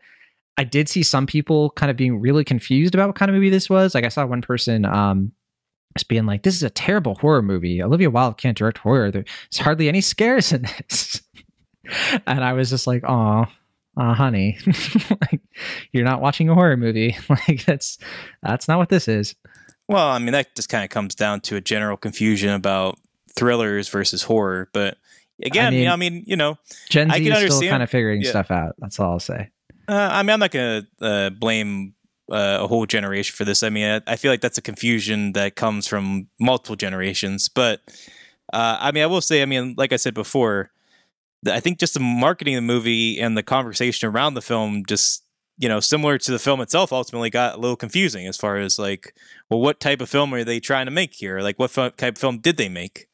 I 0.57 0.63
did 0.63 0.87
see 0.87 1.03
some 1.03 1.25
people 1.25 1.71
kind 1.71 1.89
of 1.89 1.97
being 1.97 2.19
really 2.19 2.43
confused 2.43 2.95
about 2.95 3.07
what 3.07 3.15
kind 3.15 3.29
of 3.29 3.35
movie 3.35 3.49
this 3.49 3.69
was. 3.69 3.93
Like 3.93 4.05
I 4.05 4.09
saw 4.09 4.25
one 4.25 4.41
person 4.41 4.85
um 4.85 5.31
just 5.97 6.07
being 6.09 6.25
like, 6.25 6.43
"This 6.43 6.55
is 6.55 6.63
a 6.63 6.69
terrible 6.69 7.15
horror 7.15 7.41
movie. 7.41 7.81
Olivia 7.81 8.09
Wilde 8.09 8.37
can't 8.37 8.57
direct 8.57 8.79
horror. 8.79 9.11
There's 9.11 9.25
hardly 9.57 9.87
any 9.87 10.01
scares 10.01 10.51
in 10.51 10.63
this." 10.63 11.21
and 12.27 12.43
I 12.43 12.53
was 12.53 12.69
just 12.69 12.87
like, 12.87 13.03
"Oh, 13.07 13.45
uh, 13.97 14.13
honey, 14.13 14.57
like 15.09 15.41
you're 15.91 16.03
not 16.03 16.21
watching 16.21 16.49
a 16.49 16.53
horror 16.53 16.77
movie. 16.77 17.17
like 17.29 17.65
that's 17.65 17.97
that's 18.41 18.67
not 18.67 18.77
what 18.77 18.89
this 18.89 19.07
is." 19.07 19.35
Well, 19.87 20.07
I 20.07 20.19
mean, 20.19 20.31
that 20.33 20.55
just 20.55 20.69
kind 20.69 20.83
of 20.83 20.89
comes 20.89 21.15
down 21.15 21.41
to 21.41 21.55
a 21.55 21.61
general 21.61 21.95
confusion 21.95 22.49
about 22.49 22.97
thrillers 23.35 23.87
versus 23.87 24.23
horror. 24.23 24.69
But 24.73 24.97
again, 25.43 25.73
mean- 25.73 25.87
I 25.87 25.95
mean, 25.95 26.23
you 26.25 26.35
know, 26.35 26.57
Gen 26.89 27.11
I 27.11 27.17
Z 27.19 27.23
can 27.25 27.43
is 27.43 27.55
still 27.55 27.69
kind 27.69 27.83
of 27.83 27.89
figuring 27.89 28.21
yeah. 28.21 28.29
stuff 28.29 28.51
out. 28.51 28.75
That's 28.79 28.99
all 28.99 29.13
I'll 29.13 29.19
say. 29.19 29.49
uh, 29.87 30.09
I 30.11 30.23
mean, 30.23 30.31
I'm 30.31 30.39
not 30.39 30.51
going 30.51 30.87
to 30.99 31.05
uh, 31.05 31.29
blame 31.29 31.93
uh, 32.31 32.59
a 32.61 32.67
whole 32.67 32.85
generation 32.85 33.35
for 33.35 33.45
this. 33.45 33.63
I 33.63 33.69
mean, 33.69 33.85
I, 34.07 34.13
I 34.13 34.15
feel 34.15 34.31
like 34.31 34.41
that's 34.41 34.57
a 34.57 34.61
confusion 34.61 35.33
that 35.33 35.55
comes 35.55 35.87
from 35.87 36.27
multiple 36.39 36.75
generations. 36.75 37.49
But 37.49 37.81
uh, 38.51 38.77
I 38.79 38.91
mean, 38.91 39.03
I 39.03 39.07
will 39.07 39.21
say, 39.21 39.41
I 39.41 39.45
mean, 39.45 39.75
like 39.77 39.93
I 39.93 39.97
said 39.97 40.13
before, 40.13 40.71
I 41.47 41.59
think 41.59 41.79
just 41.79 41.93
the 41.93 41.99
marketing 41.99 42.55
of 42.55 42.59
the 42.59 42.67
movie 42.67 43.19
and 43.19 43.37
the 43.37 43.43
conversation 43.43 44.09
around 44.09 44.33
the 44.33 44.41
film 44.41 44.83
just 44.87 45.23
you 45.57 45.69
know 45.69 45.79
similar 45.79 46.17
to 46.17 46.31
the 46.31 46.39
film 46.39 46.59
itself 46.59 46.91
ultimately 46.91 47.29
got 47.29 47.55
a 47.55 47.59
little 47.59 47.77
confusing 47.77 48.27
as 48.27 48.35
far 48.35 48.57
as 48.57 48.77
like 48.77 49.15
well 49.49 49.61
what 49.61 49.79
type 49.79 50.01
of 50.01 50.09
film 50.09 50.33
are 50.33 50.43
they 50.43 50.59
trying 50.59 50.85
to 50.85 50.91
make 50.91 51.13
here 51.13 51.39
like 51.39 51.57
what 51.57 51.71
fo- 51.71 51.91
type 51.91 52.15
of 52.15 52.19
film 52.19 52.39
did 52.39 52.57
they 52.57 52.67
make 52.67 53.07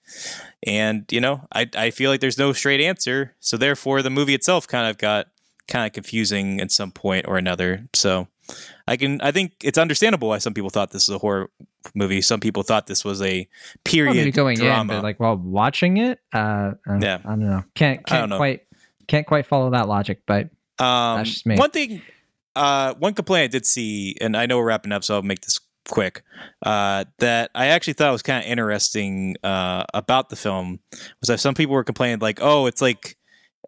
and 0.63 1.05
you 1.11 1.19
know 1.21 1.47
I, 1.53 1.69
I 1.75 1.91
feel 1.91 2.09
like 2.11 2.19
there's 2.19 2.37
no 2.37 2.53
straight 2.53 2.81
answer 2.81 3.35
so 3.39 3.57
therefore 3.57 4.01
the 4.01 4.09
movie 4.09 4.33
itself 4.33 4.67
kind 4.67 4.89
of 4.89 4.97
got 4.97 5.27
kind 5.67 5.85
of 5.85 5.93
confusing 5.93 6.59
at 6.61 6.71
some 6.71 6.91
point 6.91 7.27
or 7.27 7.37
another 7.37 7.87
so 7.93 8.27
i 8.87 8.97
can 8.97 9.21
i 9.21 9.31
think 9.31 9.53
it's 9.63 9.77
understandable 9.77 10.27
why 10.27 10.37
some 10.37 10.53
people 10.53 10.69
thought 10.69 10.91
this 10.91 11.07
was 11.07 11.15
a 11.15 11.19
horror 11.19 11.49
movie 11.95 12.21
some 12.21 12.39
people 12.39 12.61
thought 12.63 12.87
this 12.87 13.03
was 13.05 13.21
a 13.21 13.47
period 13.83 14.15
Well, 14.25 14.31
going 14.31 14.57
drama 14.57 14.81
in, 14.81 14.87
but 14.87 15.03
like 15.03 15.19
while 15.19 15.35
watching 15.35 15.97
it, 15.97 16.19
uh, 16.31 16.73
Yeah. 16.99 17.19
I 17.25 17.29
don't 17.29 17.39
know. 17.39 17.63
Can't 17.73 18.05
can't 18.05 18.29
know. 18.29 18.37
quite 18.37 18.61
can't 19.07 19.25
quite 19.25 19.47
follow 19.47 19.71
that 19.71 19.87
logic, 19.87 20.21
but 20.27 20.49
Um, 20.79 21.17
That's 21.17 21.29
just 21.31 21.45
me. 21.45 21.55
One 21.57 21.71
thing, 21.71 22.01
uh, 22.55 22.93
one 22.95 23.13
complaint 23.15 23.45
I 23.45 23.47
did 23.47 23.65
see, 23.65 24.15
and 24.21 24.37
I 24.37 24.45
know 24.45 24.57
we're 24.57 24.65
wrapping 24.65 24.91
up, 24.91 25.03
so 25.03 25.15
I'll 25.15 25.21
make 25.23 25.41
this 25.41 25.59
quick. 25.91 26.23
Uh, 26.65 27.05
that 27.19 27.51
I 27.53 27.67
actually 27.67 27.93
thought 27.93 28.11
was 28.11 28.23
kind 28.23 28.43
of 28.43 28.49
interesting 28.49 29.35
uh, 29.43 29.83
about 29.93 30.29
the 30.29 30.35
film 30.35 30.79
was 31.19 31.27
that 31.27 31.39
some 31.39 31.53
people 31.53 31.75
were 31.75 31.83
complaining, 31.83 32.17
like, 32.19 32.39
"Oh, 32.41 32.65
it's 32.65 32.81
like." 32.81 33.17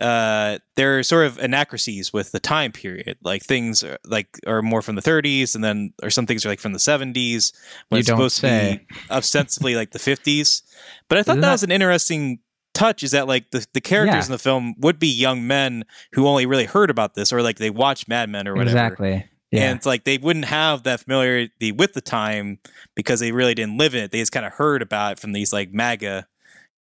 Uh, 0.01 0.57
there 0.75 0.97
are 0.97 1.03
sort 1.03 1.27
of 1.27 1.37
anachronisms 1.37 2.11
with 2.11 2.31
the 2.31 2.39
time 2.39 2.71
period. 2.71 3.15
Like 3.23 3.43
things 3.43 3.83
are, 3.83 3.99
like 4.03 4.27
are 4.47 4.63
more 4.63 4.81
from 4.81 4.95
the 4.95 5.03
30s, 5.03 5.53
and 5.53 5.63
then 5.63 5.93
or 6.01 6.09
some 6.09 6.25
things 6.25 6.43
are 6.45 6.49
like 6.49 6.59
from 6.59 6.73
the 6.73 6.79
70s 6.79 7.53
when 7.89 7.97
You 7.97 7.99
it's 7.99 8.07
supposed 8.07 8.37
say. 8.37 8.81
to 8.89 8.93
be 8.93 8.99
ostensibly 9.11 9.75
like 9.75 9.91
the 9.91 9.99
50s. 9.99 10.63
But 11.09 11.19
I 11.19 11.23
thought 11.23 11.35
that, 11.35 11.41
that- 11.41 11.51
was 11.51 11.63
an 11.63 11.71
interesting 11.71 12.39
touch. 12.73 13.03
Is 13.03 13.11
that 13.11 13.27
like 13.27 13.51
the 13.51 13.65
the 13.73 13.81
characters 13.81 14.15
Yeah. 14.15 14.25
in 14.25 14.31
the 14.31 14.39
film 14.39 14.73
would 14.79 14.97
be 14.97 15.07
young 15.07 15.45
men 15.45 15.85
who 16.13 16.27
only 16.27 16.47
really 16.47 16.65
heard 16.65 16.89
about 16.89 17.13
this, 17.13 17.31
or 17.31 17.43
like 17.43 17.57
they 17.59 17.69
watched 17.69 18.07
Mad 18.07 18.29
Men 18.31 18.47
or 18.47 18.55
whatever. 18.55 18.75
exactly. 18.75 19.25
Yeah. 19.53 19.69
And 19.69 19.77
it's 19.77 19.85
like 19.85 20.03
they 20.03 20.17
wouldn't 20.17 20.45
have 20.45 20.81
that 20.83 21.01
familiarity 21.01 21.71
with 21.71 21.93
the 21.93 22.01
time 22.01 22.57
because 22.95 23.19
they 23.19 23.31
really 23.31 23.53
didn't 23.53 23.77
live 23.77 23.93
in 23.93 24.03
it. 24.03 24.11
They 24.11 24.19
just 24.19 24.31
kind 24.31 24.47
of 24.47 24.53
heard 24.53 24.81
about 24.81 25.13
it 25.13 25.19
from 25.19 25.31
these 25.31 25.53
like 25.53 25.71
MAGA 25.71 26.25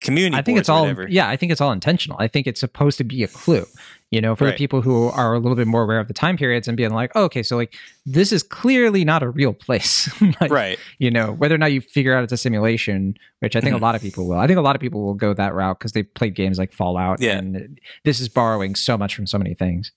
community. 0.00 0.38
I 0.38 0.42
think 0.42 0.58
it's 0.58 0.70
whatever. 0.70 1.06
yeah, 1.06 1.28
I 1.28 1.36
think 1.36 1.52
it's 1.52 1.60
all 1.60 1.70
intentional. 1.70 2.16
I 2.18 2.28
think 2.28 2.46
it's 2.46 2.60
supposed 2.60 2.96
to 2.96 3.04
be 3.04 3.22
a 3.22 3.28
clue, 3.28 3.66
you 4.10 4.22
know, 4.22 4.34
for 4.34 4.46
Right. 4.46 4.52
the 4.52 4.56
people 4.56 4.80
who 4.80 5.08
are 5.08 5.34
a 5.34 5.38
little 5.38 5.54
bit 5.54 5.66
more 5.66 5.82
aware 5.82 6.00
of 6.00 6.08
the 6.08 6.14
time 6.14 6.38
periods 6.38 6.66
and 6.66 6.74
being 6.74 6.94
like, 6.94 7.12
oh, 7.14 7.24
okay, 7.24 7.42
so 7.42 7.56
like 7.56 7.74
this 8.06 8.32
is 8.32 8.42
clearly 8.42 9.04
not 9.04 9.22
a 9.22 9.28
real 9.28 9.52
place. 9.52 10.10
like, 10.40 10.50
right. 10.50 10.78
You 10.98 11.10
know, 11.10 11.32
whether 11.32 11.54
or 11.54 11.58
not 11.58 11.72
you 11.72 11.82
figure 11.82 12.14
out 12.14 12.24
it's 12.24 12.32
a 12.32 12.38
simulation, 12.38 13.18
which 13.40 13.54
I 13.54 13.60
think 13.60 13.72
a 13.72 13.76
mm-hmm. 13.76 13.84
lot 13.84 13.96
of 13.96 14.00
people 14.00 14.26
will. 14.26 14.38
I 14.38 14.46
think 14.46 14.58
a 14.58 14.62
lot 14.62 14.76
of 14.76 14.80
people 14.80 15.02
will 15.04 15.14
go 15.14 15.34
that 15.34 15.52
route 15.52 15.78
because 15.78 15.92
they 15.92 16.04
played 16.04 16.34
games 16.34 16.58
like 16.58 16.72
Fallout. 16.72 17.20
Yeah. 17.20 17.36
And 17.36 17.78
this 18.04 18.18
is 18.18 18.30
borrowing 18.30 18.76
so 18.76 18.96
much 18.96 19.14
from 19.14 19.26
so 19.26 19.36
many 19.36 19.52
things. 19.52 19.92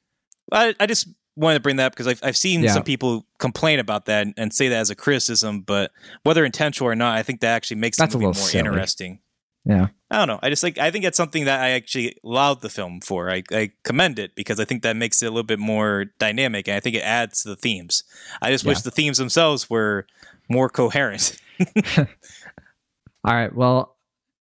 I, 0.51 0.75
I 0.77 0.85
just 0.87 1.07
wanted 1.35 1.55
to 1.55 1.59
bring 1.61 1.75
that 1.77 1.87
up 1.87 1.93
because 1.93 2.07
I've, 2.07 2.19
I've 2.23 2.37
seen 2.37 2.61
Yeah. 2.63 2.71
some 2.73 2.83
people 2.83 3.25
complain 3.39 3.79
about 3.79 4.05
that 4.05 4.21
and, 4.25 4.33
and 4.37 4.53
say 4.53 4.67
that 4.69 4.77
as 4.77 4.89
a 4.89 4.95
criticism, 4.95 5.61
but 5.61 5.91
whether 6.23 6.45
intentional 6.45 6.89
or 6.89 6.95
not, 6.95 7.17
I 7.17 7.23
think 7.23 7.41
that 7.41 7.53
actually 7.55 7.77
makes 7.77 7.97
That's 7.97 8.13
the 8.13 8.17
movie 8.19 8.27
little 8.27 8.41
more 8.41 8.49
silly. 8.49 8.67
interesting. 8.67 9.19
Yeah. 9.65 9.87
I 10.11 10.17
don't 10.19 10.27
know. 10.27 10.39
I 10.43 10.49
just 10.49 10.61
like 10.63 10.77
I 10.77 10.91
think 10.91 11.03
that's 11.03 11.17
something 11.17 11.45
that 11.45 11.59
I 11.59 11.71
actually 11.71 12.15
allowed 12.23 12.61
the 12.61 12.69
film 12.69 13.01
for. 13.01 13.31
I, 13.31 13.41
I 13.51 13.71
commend 13.83 14.19
it 14.19 14.35
because 14.35 14.59
I 14.59 14.65
think 14.65 14.83
that 14.83 14.95
makes 14.95 15.21
it 15.23 15.25
a 15.25 15.29
little 15.29 15.43
bit 15.43 15.57
more 15.59 16.05
dynamic 16.19 16.67
and 16.67 16.77
I 16.77 16.79
think 16.79 16.95
it 16.95 16.99
adds 17.03 17.41
to 17.41 17.49
the 17.49 17.55
themes. 17.55 18.03
I 18.41 18.51
just 18.51 18.63
wish 18.63 18.81
the 18.81 18.91
themes 18.91 19.17
themselves 19.17 19.67
were 19.69 20.05
more 20.49 20.69
coherent. 20.69 21.41
All 21.97 23.33
right. 23.33 23.53
Well, 23.55 23.97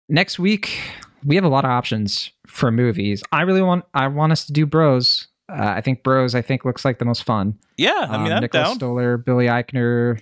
next 0.10 0.40
week 0.40 0.78
we 1.24 1.36
have 1.36 1.45
a 1.45 1.49
lot 1.49 1.64
of 1.64 1.72
options 1.72 2.32
for 2.45 2.70
movies. 2.72 3.24
I 3.32 3.41
really 3.44 3.61
want 3.61 3.86
I 3.94 4.07
want 4.07 4.32
us 4.34 4.45
to 4.48 4.53
do 4.53 4.65
Bros. 4.65 5.28
Uh, 5.49 5.74
I 5.78 5.82
think 5.82 6.03
Bros. 6.03 6.36
I 6.36 6.41
think 6.41 6.65
looks 6.65 6.86
like 6.86 6.99
the 6.99 7.06
most 7.06 7.24
fun. 7.24 7.57
yeah, 7.78 8.07
I 8.10 8.18
mean 8.18 8.28
Um, 8.32 8.38
I'm 8.38 8.41
Nicholas 8.41 8.68
down. 8.70 8.76
Stoller, 8.78 9.18
Billy 9.18 9.45
Eichner. 9.48 10.20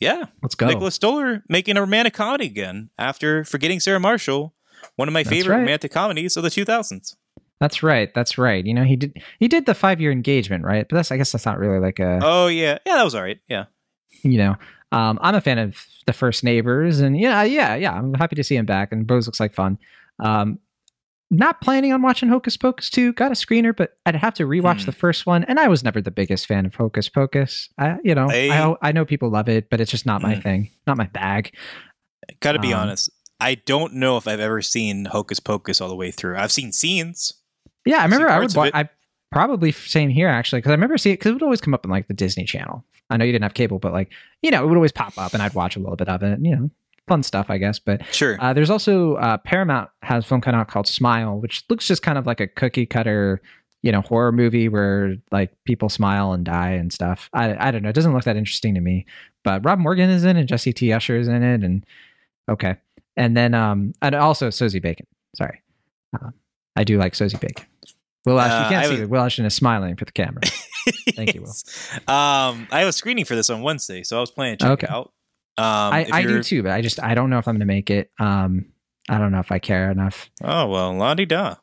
yeah. 0.00 0.26
Let's 0.42 0.54
go. 0.54 0.66
Nicholas 0.68 0.94
Stoller 0.94 1.42
making 1.48 1.76
a 1.76 1.80
romantic 1.80 2.14
comedy 2.14 2.46
again 2.46 2.90
after 2.98 3.44
forgetting 3.44 3.80
Sarah 3.80 4.00
Marshall, 4.00 4.54
one 4.96 5.08
of 5.08 5.14
my 5.14 5.22
That's 5.22 5.34
favorite 5.34 5.54
right. 5.54 5.60
romantic 5.60 5.92
comedies 5.92 6.36
of 6.36 6.42
the 6.44 6.48
2000s. 6.48 7.16
That's 7.60 7.82
right. 7.82 8.12
That's 8.14 8.38
right. 8.38 8.64
You 8.64 8.74
know, 8.74 8.82
he 8.84 8.96
did 8.96 9.16
he 9.38 9.46
did 9.48 9.66
the 9.66 9.74
five 9.74 10.00
year 10.00 10.10
engagement, 10.10 10.64
right? 10.64 10.86
But 10.88 10.96
that's 10.96 11.10
I 11.12 11.16
guess 11.16 11.30
that's 11.32 11.46
not 11.46 11.58
really 11.58 11.78
like 11.78 11.98
a 12.00 12.18
Oh 12.22 12.46
yeah, 12.48 12.78
yeah, 12.86 12.96
that 12.96 13.04
was 13.04 13.14
all 13.14 13.22
right. 13.22 13.38
Yeah, 13.48 13.66
you 14.22 14.38
know. 14.38 14.56
Um, 14.90 15.18
I'm 15.22 15.34
a 15.34 15.40
fan 15.40 15.58
of 15.58 15.86
the 16.06 16.12
first 16.12 16.44
neighbors, 16.44 17.00
and 17.00 17.18
yeah, 17.18 17.42
yeah, 17.44 17.76
yeah. 17.76 17.92
I'm 17.94 18.12
happy 18.14 18.36
to 18.36 18.44
see 18.44 18.56
him 18.56 18.66
back, 18.66 18.90
and 18.92 19.06
Bros 19.06 19.26
looks 19.26 19.40
like 19.40 19.54
fun. 19.54 19.78
Um, 20.18 20.58
not 21.32 21.60
planning 21.60 21.92
on 21.92 22.02
watching 22.02 22.28
Hocus 22.28 22.56
Pocus 22.56 22.90
2. 22.90 23.14
Got 23.14 23.32
a 23.32 23.34
screener, 23.34 23.74
but 23.74 23.96
I'd 24.06 24.14
have 24.16 24.34
to 24.34 24.44
rewatch 24.44 24.80
Hmm. 24.82 24.86
the 24.86 24.92
first 24.92 25.26
one, 25.26 25.44
and 25.44 25.58
I 25.58 25.66
was 25.68 25.82
never 25.82 26.00
the 26.00 26.10
biggest 26.10 26.46
fan 26.46 26.66
of 26.66 26.74
Hocus 26.74 27.08
Pocus. 27.08 27.68
I, 27.78 27.96
you 28.04 28.14
know, 28.14 28.28
I- 28.30 28.50
I, 28.82 28.88
I 28.90 28.92
know 28.92 29.04
people 29.04 29.30
love 29.30 29.48
it, 29.48 29.68
but 29.70 29.80
it's 29.80 29.90
just 29.90 30.06
not 30.06 30.22
my 30.22 30.34
Hmm. 30.36 30.40
thing, 30.42 30.70
not 30.86 30.96
my 30.96 31.06
bag. 31.06 31.54
got 32.40 32.52
to 32.52 32.58
be 32.60 32.72
Um, 32.72 32.80
honest. 32.82 33.10
I 33.40 33.56
don't 33.56 33.94
know 33.94 34.16
if 34.16 34.28
I've 34.28 34.38
ever 34.40 34.62
seen 34.62 35.06
Hocus 35.06 35.40
Pocus 35.40 35.80
all 35.80 35.88
the 35.88 35.96
way 35.96 36.10
through. 36.12 36.36
I've 36.36 36.52
seen 36.52 36.70
scenes. 36.70 37.34
Yeah, 37.84 37.98
I 37.98 38.04
remember 38.04 38.28
I 38.30 38.38
would 38.38 38.54
watch. 38.54 38.70
I 38.74 38.88
probably 39.32 39.72
same 39.72 40.10
here 40.10 40.28
actually 40.28 40.58
because 40.60 40.70
I 40.70 40.74
remember 40.74 40.96
seeing 40.98 41.14
it 41.14 41.18
because 41.18 41.30
it 41.30 41.34
would 41.34 41.42
always 41.42 41.60
come 41.60 41.74
up 41.74 41.84
in 41.84 41.90
like 41.90 42.06
the 42.06 42.14
Disney 42.14 42.44
Channel. 42.44 42.84
I 43.10 43.16
know 43.16 43.24
you 43.24 43.32
didn't 43.32 43.42
have 43.42 43.54
cable, 43.54 43.78
but 43.80 43.92
like 43.92 44.10
you 44.42 44.50
know, 44.52 44.62
it 44.62 44.68
would 44.68 44.76
always 44.76 44.92
pop 44.92 45.18
up, 45.18 45.34
and 45.34 45.42
I'd 45.42 45.54
watch 45.54 45.74
a 45.74 45.80
little 45.80 45.96
bit 45.96 46.08
of 46.08 46.22
it. 46.22 46.38
You 46.40 46.56
know, 46.56 46.70
fun 47.08 47.22
stuff, 47.22 47.50
I 47.50 47.58
guess. 47.58 47.78
But 47.78 48.04
Sure. 48.14 48.36
uh, 48.40 48.52
there's 48.52 48.70
also 48.70 49.14
uh, 49.16 49.36
Paramount 49.38 49.90
has 50.02 50.24
a 50.24 50.28
film 50.28 50.40
coming 50.40 50.60
out 50.60 50.68
called 50.68 50.86
Smile, 50.86 51.38
which 51.40 51.64
looks 51.68 51.86
just 51.86 52.02
kind 52.02 52.18
of 52.18 52.26
like 52.26 52.40
a 52.40 52.46
cookie 52.46 52.86
cutter, 52.86 53.40
you 53.82 53.90
know, 53.92 54.00
horror 54.02 54.32
movie 54.32 54.68
where 54.68 55.16
like 55.30 55.50
people 55.64 55.88
smile 55.88 56.32
and 56.32 56.44
die 56.44 56.70
and 56.70 56.92
stuff. 56.92 57.28
I 57.32 57.68
I 57.68 57.70
don't 57.70 57.82
know. 57.82 57.88
It 57.88 57.94
doesn't 57.94 58.12
look 58.14 58.24
that 58.24 58.36
interesting 58.36 58.74
to 58.74 58.80
me. 58.80 59.06
But 59.44 59.64
Rob 59.64 59.78
Morgan 59.80 60.08
is 60.10 60.24
in 60.24 60.36
it, 60.36 60.40
and 60.40 60.48
Jesse 60.48 60.72
T. 60.72 60.92
Usher 60.92 61.16
is 61.16 61.26
in 61.28 61.42
it, 61.42 61.64
and 61.64 61.84
okay. 62.48 62.76
And 63.16 63.36
then 63.36 63.54
um 63.54 63.92
and 64.00 64.14
also 64.14 64.50
Sosie 64.50 64.78
Bacon. 64.78 65.06
Sorry, 65.36 65.60
uh, 66.14 66.30
I 66.76 66.84
do 66.84 66.96
like 66.98 67.14
Sosie 67.14 67.36
Bacon. 67.38 67.66
Will 68.24 68.38
Ashton, 68.38 68.60
Uh, 68.60 68.62
you 68.62 68.68
can't 68.70 68.84
I 68.84 68.86
see 68.86 68.92
was- 68.92 69.00
it. 69.00 69.10
Will 69.10 69.20
Ashton 69.22 69.44
is 69.46 69.54
smiling 69.54 69.96
for 69.96 70.04
the 70.04 70.12
camera. 70.12 70.42
Thank 71.16 71.34
you, 71.34 71.42
Will. 71.42 71.50
Um, 72.14 72.68
I 72.70 72.78
have 72.80 72.88
a 72.88 72.92
screening 72.92 73.24
for 73.24 73.34
this 73.34 73.50
on 73.50 73.62
Wednesday, 73.62 74.04
so 74.04 74.16
I 74.16 74.20
was 74.20 74.30
planning 74.30 74.58
to 74.58 74.64
check 74.64 74.70
Okay. 74.74 74.86
it 74.86 74.90
out. 74.90 75.12
Um, 75.58 75.64
I, 75.66 76.06
I 76.12 76.22
do 76.22 76.42
too, 76.42 76.62
but 76.62 76.72
I 76.72 76.80
just 76.80 77.02
I 77.02 77.14
don't 77.14 77.28
know 77.30 77.38
if 77.38 77.46
I'm 77.46 77.54
gonna 77.54 77.66
make 77.66 77.90
it. 77.90 78.10
Um, 78.18 78.66
I 79.08 79.18
don't 79.18 79.32
know 79.32 79.40
if 79.40 79.52
I 79.52 79.58
care 79.58 79.90
enough. 79.90 80.30
Oh 80.42 80.66
well, 80.68 80.94
la 80.94 81.14
di 81.14 81.26
da. 81.26 81.56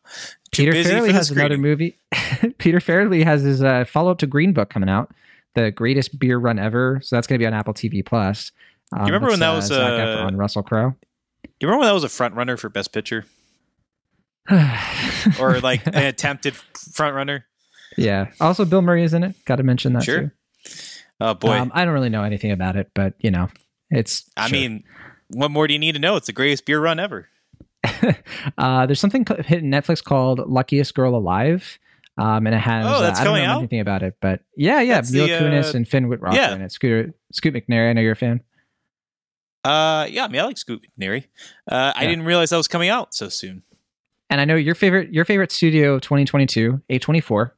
Peter 0.52 0.72
for 0.72 1.12
has 1.12 1.32
another 1.32 1.58
movie. 1.58 1.98
Peter 2.58 2.80
Farrelly 2.80 3.24
has 3.24 3.42
his 3.44 3.64
uh, 3.64 3.86
follow 3.86 4.12
up 4.12 4.18
to 4.20 4.28
Green 4.28 4.52
Book 4.54 4.70
coming 4.70 4.90
out, 4.90 5.12
the 5.56 5.72
greatest 5.72 6.18
beer 6.20 6.38
run 6.38 6.58
ever. 6.60 7.00
So 7.04 7.16
that's 7.16 7.28
going 7.28 7.38
to 7.38 7.44
be 7.44 7.46
on 7.48 7.54
Apple 7.54 7.74
TV 7.74 8.04
Plus. 8.06 8.52
Um, 8.92 9.06
remember 9.06 9.28
when 9.30 9.40
that 9.40 9.54
was, 9.54 9.68
Zac 9.68 9.78
uh, 9.80 10.06
Efron, 10.28 10.38
Russell 10.38 10.64
Crowe? 10.64 10.96
You 11.60 11.68
remember 11.68 11.82
when 11.82 11.88
that 11.88 11.94
was 11.94 12.04
a 12.04 12.10
front 12.10 12.34
runner 12.36 12.58
for 12.58 12.68
Best 12.70 12.92
Picture, 12.92 13.26
or 15.40 15.60
like 15.60 15.86
an 15.88 15.96
attempted 16.08 16.56
front 16.56 17.16
runner? 17.16 17.46
yeah. 17.98 18.32
Also, 18.40 18.66
Bill 18.66 18.82
Murray 18.82 19.04
is 19.04 19.14
in 19.14 19.24
it. 19.24 19.36
Got 19.46 19.58
to 19.58 19.64
mention 19.64 19.94
that 19.94 20.04
Sure. 20.04 20.22
too. 20.22 20.32
Oh 21.22 21.34
boy, 21.34 21.52
Um, 21.60 21.72
I 21.76 21.86
don't 21.86 21.94
really 21.94 22.10
know 22.10 22.24
anything 22.24 22.52
about 22.52 22.76
it, 22.76 22.90
but 22.96 23.14
you 23.20 23.30
know, 23.32 23.50
it's. 23.90 24.30
I 24.38 24.48
sure. 24.48 24.58
mean, 24.58 24.84
what 25.30 25.52
more 25.52 25.68
do 25.68 25.74
you 25.74 25.80
need 25.80 25.94
to 25.94 26.00
know? 26.00 26.16
It's 26.16 26.28
the 26.28 26.34
greatest 26.34 26.66
beer 26.66 26.80
run 26.80 27.00
ever. 27.00 27.28
uh, 28.58 28.86
there's 28.86 29.00
something 29.00 29.26
hitting 29.46 29.72
Netflix 29.72 30.04
called 30.04 30.40
Luckiest 30.50 30.94
Girl 30.94 31.16
Alive. 31.16 31.80
Um, 32.18 32.48
and 32.48 32.56
it 32.56 32.60
has, 32.60 32.86
Oh, 32.86 33.02
that's 33.02 33.20
uh, 33.20 33.22
I 33.22 33.24
don't 33.24 33.38
know 33.38 33.46
out? 33.46 33.58
anything 33.60 33.80
about 33.80 34.04
it, 34.04 34.18
but 34.20 34.42
yeah, 34.58 34.82
yeah, 34.82 34.96
That's 34.96 35.12
Mila 35.12 35.28
the, 35.28 35.34
Kunis 35.34 35.74
uh, 35.74 35.78
and 35.78 35.88
Finn 35.88 36.10
Wittrock 36.10 36.36
yeah. 36.36 36.54
in 36.54 36.62
it. 36.62 36.72
Scoot, 36.74 37.16
Scoot 37.32 37.54
McNair, 37.54 37.90
I 37.90 37.94
know 37.94 38.02
you're 38.02 38.12
a 38.12 38.18
fan. 38.18 38.42
Uh, 39.64 40.06
yeah, 40.10 40.26
I 40.26 40.28
mean, 40.28 40.42
I 40.42 40.46
like 40.46 40.58
Scoot 40.58 40.86
McNairy. 41.00 41.26
Uh, 41.70 41.94
I 41.96 42.06
didn't 42.06 42.26
realize 42.26 42.50
that 42.50 42.58
was 42.58 42.68
coming 42.68 42.90
out 42.90 43.14
so 43.14 43.30
soon. 43.30 43.64
And 44.30 44.42
I 44.42 44.46
know 44.46 44.56
your 44.56 44.76
favorite, 44.76 45.14
your 45.14 45.24
favorite 45.24 45.52
studio 45.52 45.96
of 45.96 46.02
2022, 46.02 46.82
A24, 46.90 47.52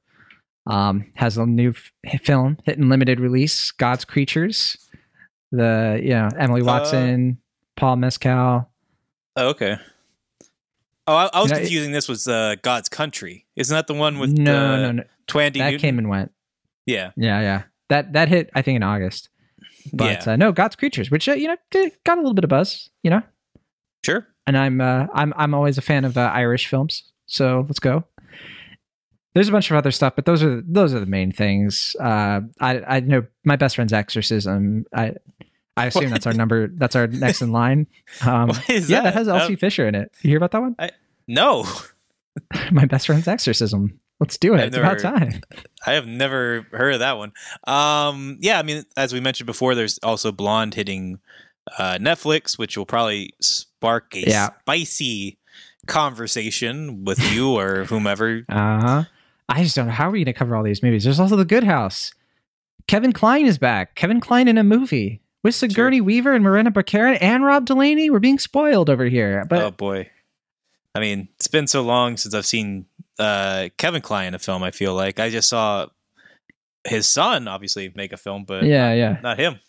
um, 0.67 1.11
has 1.15 1.37
a 1.37 1.45
new 1.45 1.73
f- 2.05 2.21
film 2.21 2.57
hitting 2.63 2.87
limited 2.87 3.19
release, 3.19 3.71
God's 3.71 4.05
Creatures. 4.05 4.77
The 5.51 5.99
you 6.01 6.09
know 6.11 6.29
Emily 6.37 6.61
Uh, 6.61 6.65
Watson, 6.65 7.37
Paul 7.75 7.97
Mescal. 7.97 8.69
Oh, 9.35 9.47
okay. 9.49 9.77
Oh, 11.07 11.15
I, 11.15 11.29
I 11.33 11.41
was 11.41 11.49
You 11.49 11.55
know, 11.55 11.59
it- 11.59 11.63
confusing 11.63 11.91
this 11.91 12.07
with 12.07 12.27
uh, 12.27 12.55
God's 12.57 12.87
Country. 12.89 13.45
Isn't 13.55 13.73
that 13.75 13.87
the 13.87 13.93
one 13.93 14.19
with 14.19 14.31
no, 14.31 14.73
uh, 14.73 14.77
no, 14.77 14.91
no, 14.91 15.03
Thandie 15.27 15.57
that 15.57 15.71
Newton? 15.71 15.79
came 15.79 15.97
and 15.99 16.09
went. 16.09 16.31
yeah, 16.85 17.11
Yeah, 17.17 17.41
yeah, 17.41 17.63
that 17.89 18.13
that 18.13 18.27
hit 18.29 18.49
I 18.53 18.61
think 18.61 18.75
in 18.77 18.83
August. 18.83 19.29
But 19.93 20.25
yeah, 20.25 20.33
uh, 20.33 20.35
no, 20.35 20.51
God's 20.51 20.75
Creatures, 20.75 21.09
which 21.09 21.27
uh, 21.27 21.33
you 21.33 21.47
know 21.47 21.57
got 22.05 22.17
a 22.17 22.21
little 22.21 22.33
bit 22.35 22.43
of 22.43 22.49
buzz, 22.49 22.89
you 23.03 23.09
know. 23.09 23.23
sure. 24.05 24.27
and 24.47 24.57
I'm 24.57 24.79
uh, 24.79 25.07
I'm 25.13 25.33
I'm 25.35 25.53
always 25.53 25.77
a 25.77 25.81
fan 25.81 26.05
of 26.05 26.17
uh, 26.17 26.31
Irish 26.33 26.67
films. 26.67 27.11
So 27.25 27.65
let's 27.67 27.79
go. 27.79 28.03
There's 29.33 29.47
a 29.47 29.51
bunch 29.51 29.71
of 29.71 29.77
other 29.77 29.91
stuff, 29.91 30.13
but 30.15 30.25
those 30.25 30.43
are 30.43 30.61
those 30.65 30.93
are 30.93 30.99
the 30.99 31.05
main 31.05 31.31
things. 31.31 31.95
Uh, 31.99 32.41
I 32.59 32.81
I 32.97 32.99
know 32.99 33.25
my 33.45 33.55
best 33.55 33.75
friend's 33.75 33.93
Exorcism. 33.93 34.85
I 34.93 35.13
I 35.77 35.85
assume 35.85 36.05
What? 36.05 36.11
that's 36.11 36.27
our 36.27 36.33
number. 36.33 36.67
That's 36.67 36.95
our 36.97 37.07
next 37.07 37.41
in 37.41 37.51
line. 37.53 37.87
Um, 38.25 38.49
What 38.49 38.69
is 38.69 38.89
yeah, 38.89 39.01
that 39.03 39.13
has 39.13 39.27
Uh, 39.29 39.35
Elsie 39.35 39.55
Fisher 39.55 39.87
in 39.87 39.95
it. 39.95 40.11
You 40.21 40.29
hear 40.31 40.37
about 40.37 40.51
that 40.51 40.61
one? 40.61 40.75
no, 41.27 41.65
my 42.71 42.85
best 42.85 43.05
friend's 43.07 43.27
Exorcism. 43.27 43.99
Let's 44.19 44.37
do 44.37 44.53
it. 44.53 44.59
I've 44.59 44.67
It's 44.67 44.77
about 44.77 45.01
never- 45.01 45.19
time. 45.19 45.41
I 45.87 45.93
have 45.93 46.05
never 46.07 46.67
heard 46.71 46.93
of 46.95 46.99
that 46.99 47.17
one. 47.17 47.31
Um, 47.65 48.37
yeah, 48.41 48.59
I 48.59 48.63
mean, 48.63 48.83
as 48.95 49.13
we 49.13 49.19
mentioned 49.19 49.47
before, 49.47 49.73
there's 49.75 49.97
also 50.03 50.31
Blonde 50.31 50.75
hitting 50.75 51.19
uh, 51.79 51.97
Netflix, 51.99 52.57
which 52.59 52.77
will 52.77 52.85
probably 52.85 53.33
spark 53.41 54.13
a 54.15 54.19
Yeah. 54.29 54.49
spicy 54.59 55.39
conversation 55.87 57.03
with 57.05 57.19
you 57.31 57.57
or 57.57 57.85
whomever. 57.85 58.43
Uh 58.49 58.79
huh. 58.81 59.03
I 59.51 59.63
just 59.63 59.75
don't 59.75 59.87
know 59.87 59.93
how 59.93 60.07
are 60.07 60.11
we 60.11 60.19
going 60.19 60.33
to 60.33 60.33
cover 60.33 60.55
all 60.55 60.63
these 60.63 60.81
movies. 60.81 61.03
There's 61.03 61.19
also 61.19 61.35
The 61.35 61.45
Good 61.45 61.63
House. 61.63 62.13
Kevin 62.87 63.13
Kline 63.13 63.45
is 63.45 63.57
back. 63.57 63.95
Kevin 63.95 64.19
Kline 64.19 64.47
in 64.47 64.57
a 64.57 64.63
movie 64.63 65.21
with 65.43 65.55
Sigourney 65.55 66.01
Weaver 66.01 66.33
and 66.33 66.43
Miranda 66.43 66.71
Baccarin 66.71 67.17
and 67.21 67.43
Rob 67.43 67.65
Delaney. 67.65 68.09
We're 68.09 68.19
being 68.19 68.39
spoiled 68.39 68.89
over 68.89 69.05
here. 69.05 69.45
But 69.49 69.61
oh 69.61 69.71
boy, 69.71 70.09
I 70.95 70.99
mean, 70.99 71.27
it's 71.35 71.47
been 71.47 71.67
so 71.67 71.81
long 71.81 72.17
since 72.17 72.33
I've 72.33 72.45
seen 72.45 72.85
uh, 73.19 73.69
Kevin 73.77 74.01
Kline 74.01 74.29
in 74.29 74.33
a 74.35 74.39
film. 74.39 74.63
I 74.63 74.71
feel 74.71 74.93
like 74.95 75.19
I 75.19 75.29
just 75.29 75.49
saw 75.49 75.87
his 76.83 77.07
son 77.07 77.47
obviously 77.47 77.91
make 77.95 78.13
a 78.13 78.17
film, 78.17 78.45
but 78.45 78.63
yeah, 78.63 78.93
yeah. 78.93 79.19
not 79.21 79.37
him. 79.37 79.59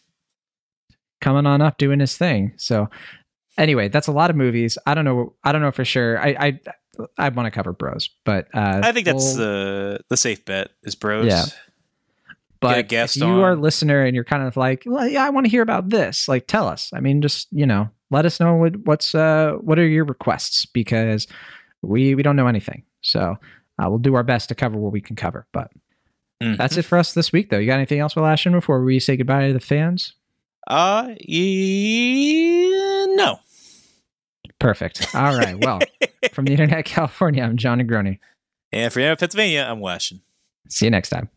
coming 1.20 1.46
on 1.46 1.62
up 1.62 1.78
doing 1.78 2.00
his 2.00 2.16
thing. 2.16 2.52
So 2.56 2.88
anyway, 3.56 3.88
that's 3.88 4.08
a 4.08 4.12
lot 4.12 4.30
of 4.30 4.36
movies. 4.36 4.76
I 4.86 4.94
don't 4.94 5.04
know. 5.04 5.34
I 5.44 5.52
don't 5.52 5.62
know 5.62 5.72
for 5.72 5.84
sure. 5.84 6.18
I 6.18 6.28
I, 6.38 6.60
I 7.18 7.28
want 7.30 7.46
to 7.46 7.50
cover 7.50 7.72
Bros, 7.72 8.10
but 8.24 8.48
uh, 8.54 8.80
I 8.82 8.92
think 8.92 9.06
that's 9.06 9.36
we'll- 9.36 9.36
the 9.36 10.00
the 10.08 10.16
safe 10.16 10.44
bet 10.44 10.70
is 10.82 10.94
Bros. 10.94 11.26
Yeah. 11.26 11.44
but 12.60 12.68
get 12.70 12.78
a 12.78 12.82
guest 12.82 13.16
if 13.16 13.22
you 13.22 13.40
are 13.42 13.52
a 13.52 13.56
listener 13.56 14.02
and 14.04 14.14
you're 14.14 14.24
kind 14.24 14.42
of 14.42 14.56
like, 14.56 14.82
well, 14.86 15.08
yeah, 15.08 15.24
I 15.24 15.30
want 15.30 15.46
to 15.46 15.50
hear 15.50 15.62
about 15.62 15.88
this. 15.88 16.28
Like, 16.28 16.46
tell 16.46 16.68
us. 16.68 16.90
I 16.94 17.00
mean, 17.00 17.22
just 17.22 17.48
you 17.50 17.66
know, 17.66 17.88
let 18.10 18.26
us 18.26 18.38
know 18.40 18.54
what 18.56 18.76
what's 18.86 19.14
uh 19.14 19.52
what 19.60 19.78
are 19.78 19.86
your 19.86 20.04
requests 20.04 20.66
because 20.66 21.26
we 21.80 22.14
we 22.14 22.22
don't 22.22 22.36
know 22.36 22.46
anything. 22.46 22.82
So 23.00 23.36
uh, 23.78 23.86
we'll 23.88 23.98
do 23.98 24.14
our 24.14 24.22
best 24.22 24.48
to 24.50 24.54
cover 24.54 24.76
what 24.78 24.92
we 24.92 25.00
can 25.00 25.16
cover. 25.16 25.46
But 25.52 25.70
Mhm. 26.42 26.56
that's 26.58 26.76
it 26.76 26.82
for 26.84 26.98
us 26.98 27.14
this 27.14 27.32
week, 27.32 27.50
though. 27.50 27.58
You 27.58 27.66
got 27.66 27.76
anything 27.76 28.00
else, 28.00 28.14
Will 28.16 28.26
Ashton, 28.26 28.52
before 28.52 28.84
we 28.84 28.98
say 29.00 29.16
goodbye 29.16 29.46
to 29.48 29.52
the 29.54 29.60
fans? 29.60 30.12
Uh, 30.68 31.14
yeah, 31.20 33.06
no. 33.16 33.38
Perfect. 34.62 35.12
All 35.14 35.36
right. 35.36 35.58
Well, 35.58 35.80
from 36.32 36.44
the 36.44 36.52
Internet 36.52 36.84
California, 36.84 37.42
I'm 37.42 37.56
Jon 37.56 37.80
Negroni. 37.80 38.20
And 38.70 38.92
for 38.92 39.00
Pennsylvania, 39.16 39.66
I'm 39.68 39.80
Washington. 39.80 40.24
See 40.68 40.86
you 40.86 40.90
next 40.90 41.08
time. 41.08 41.28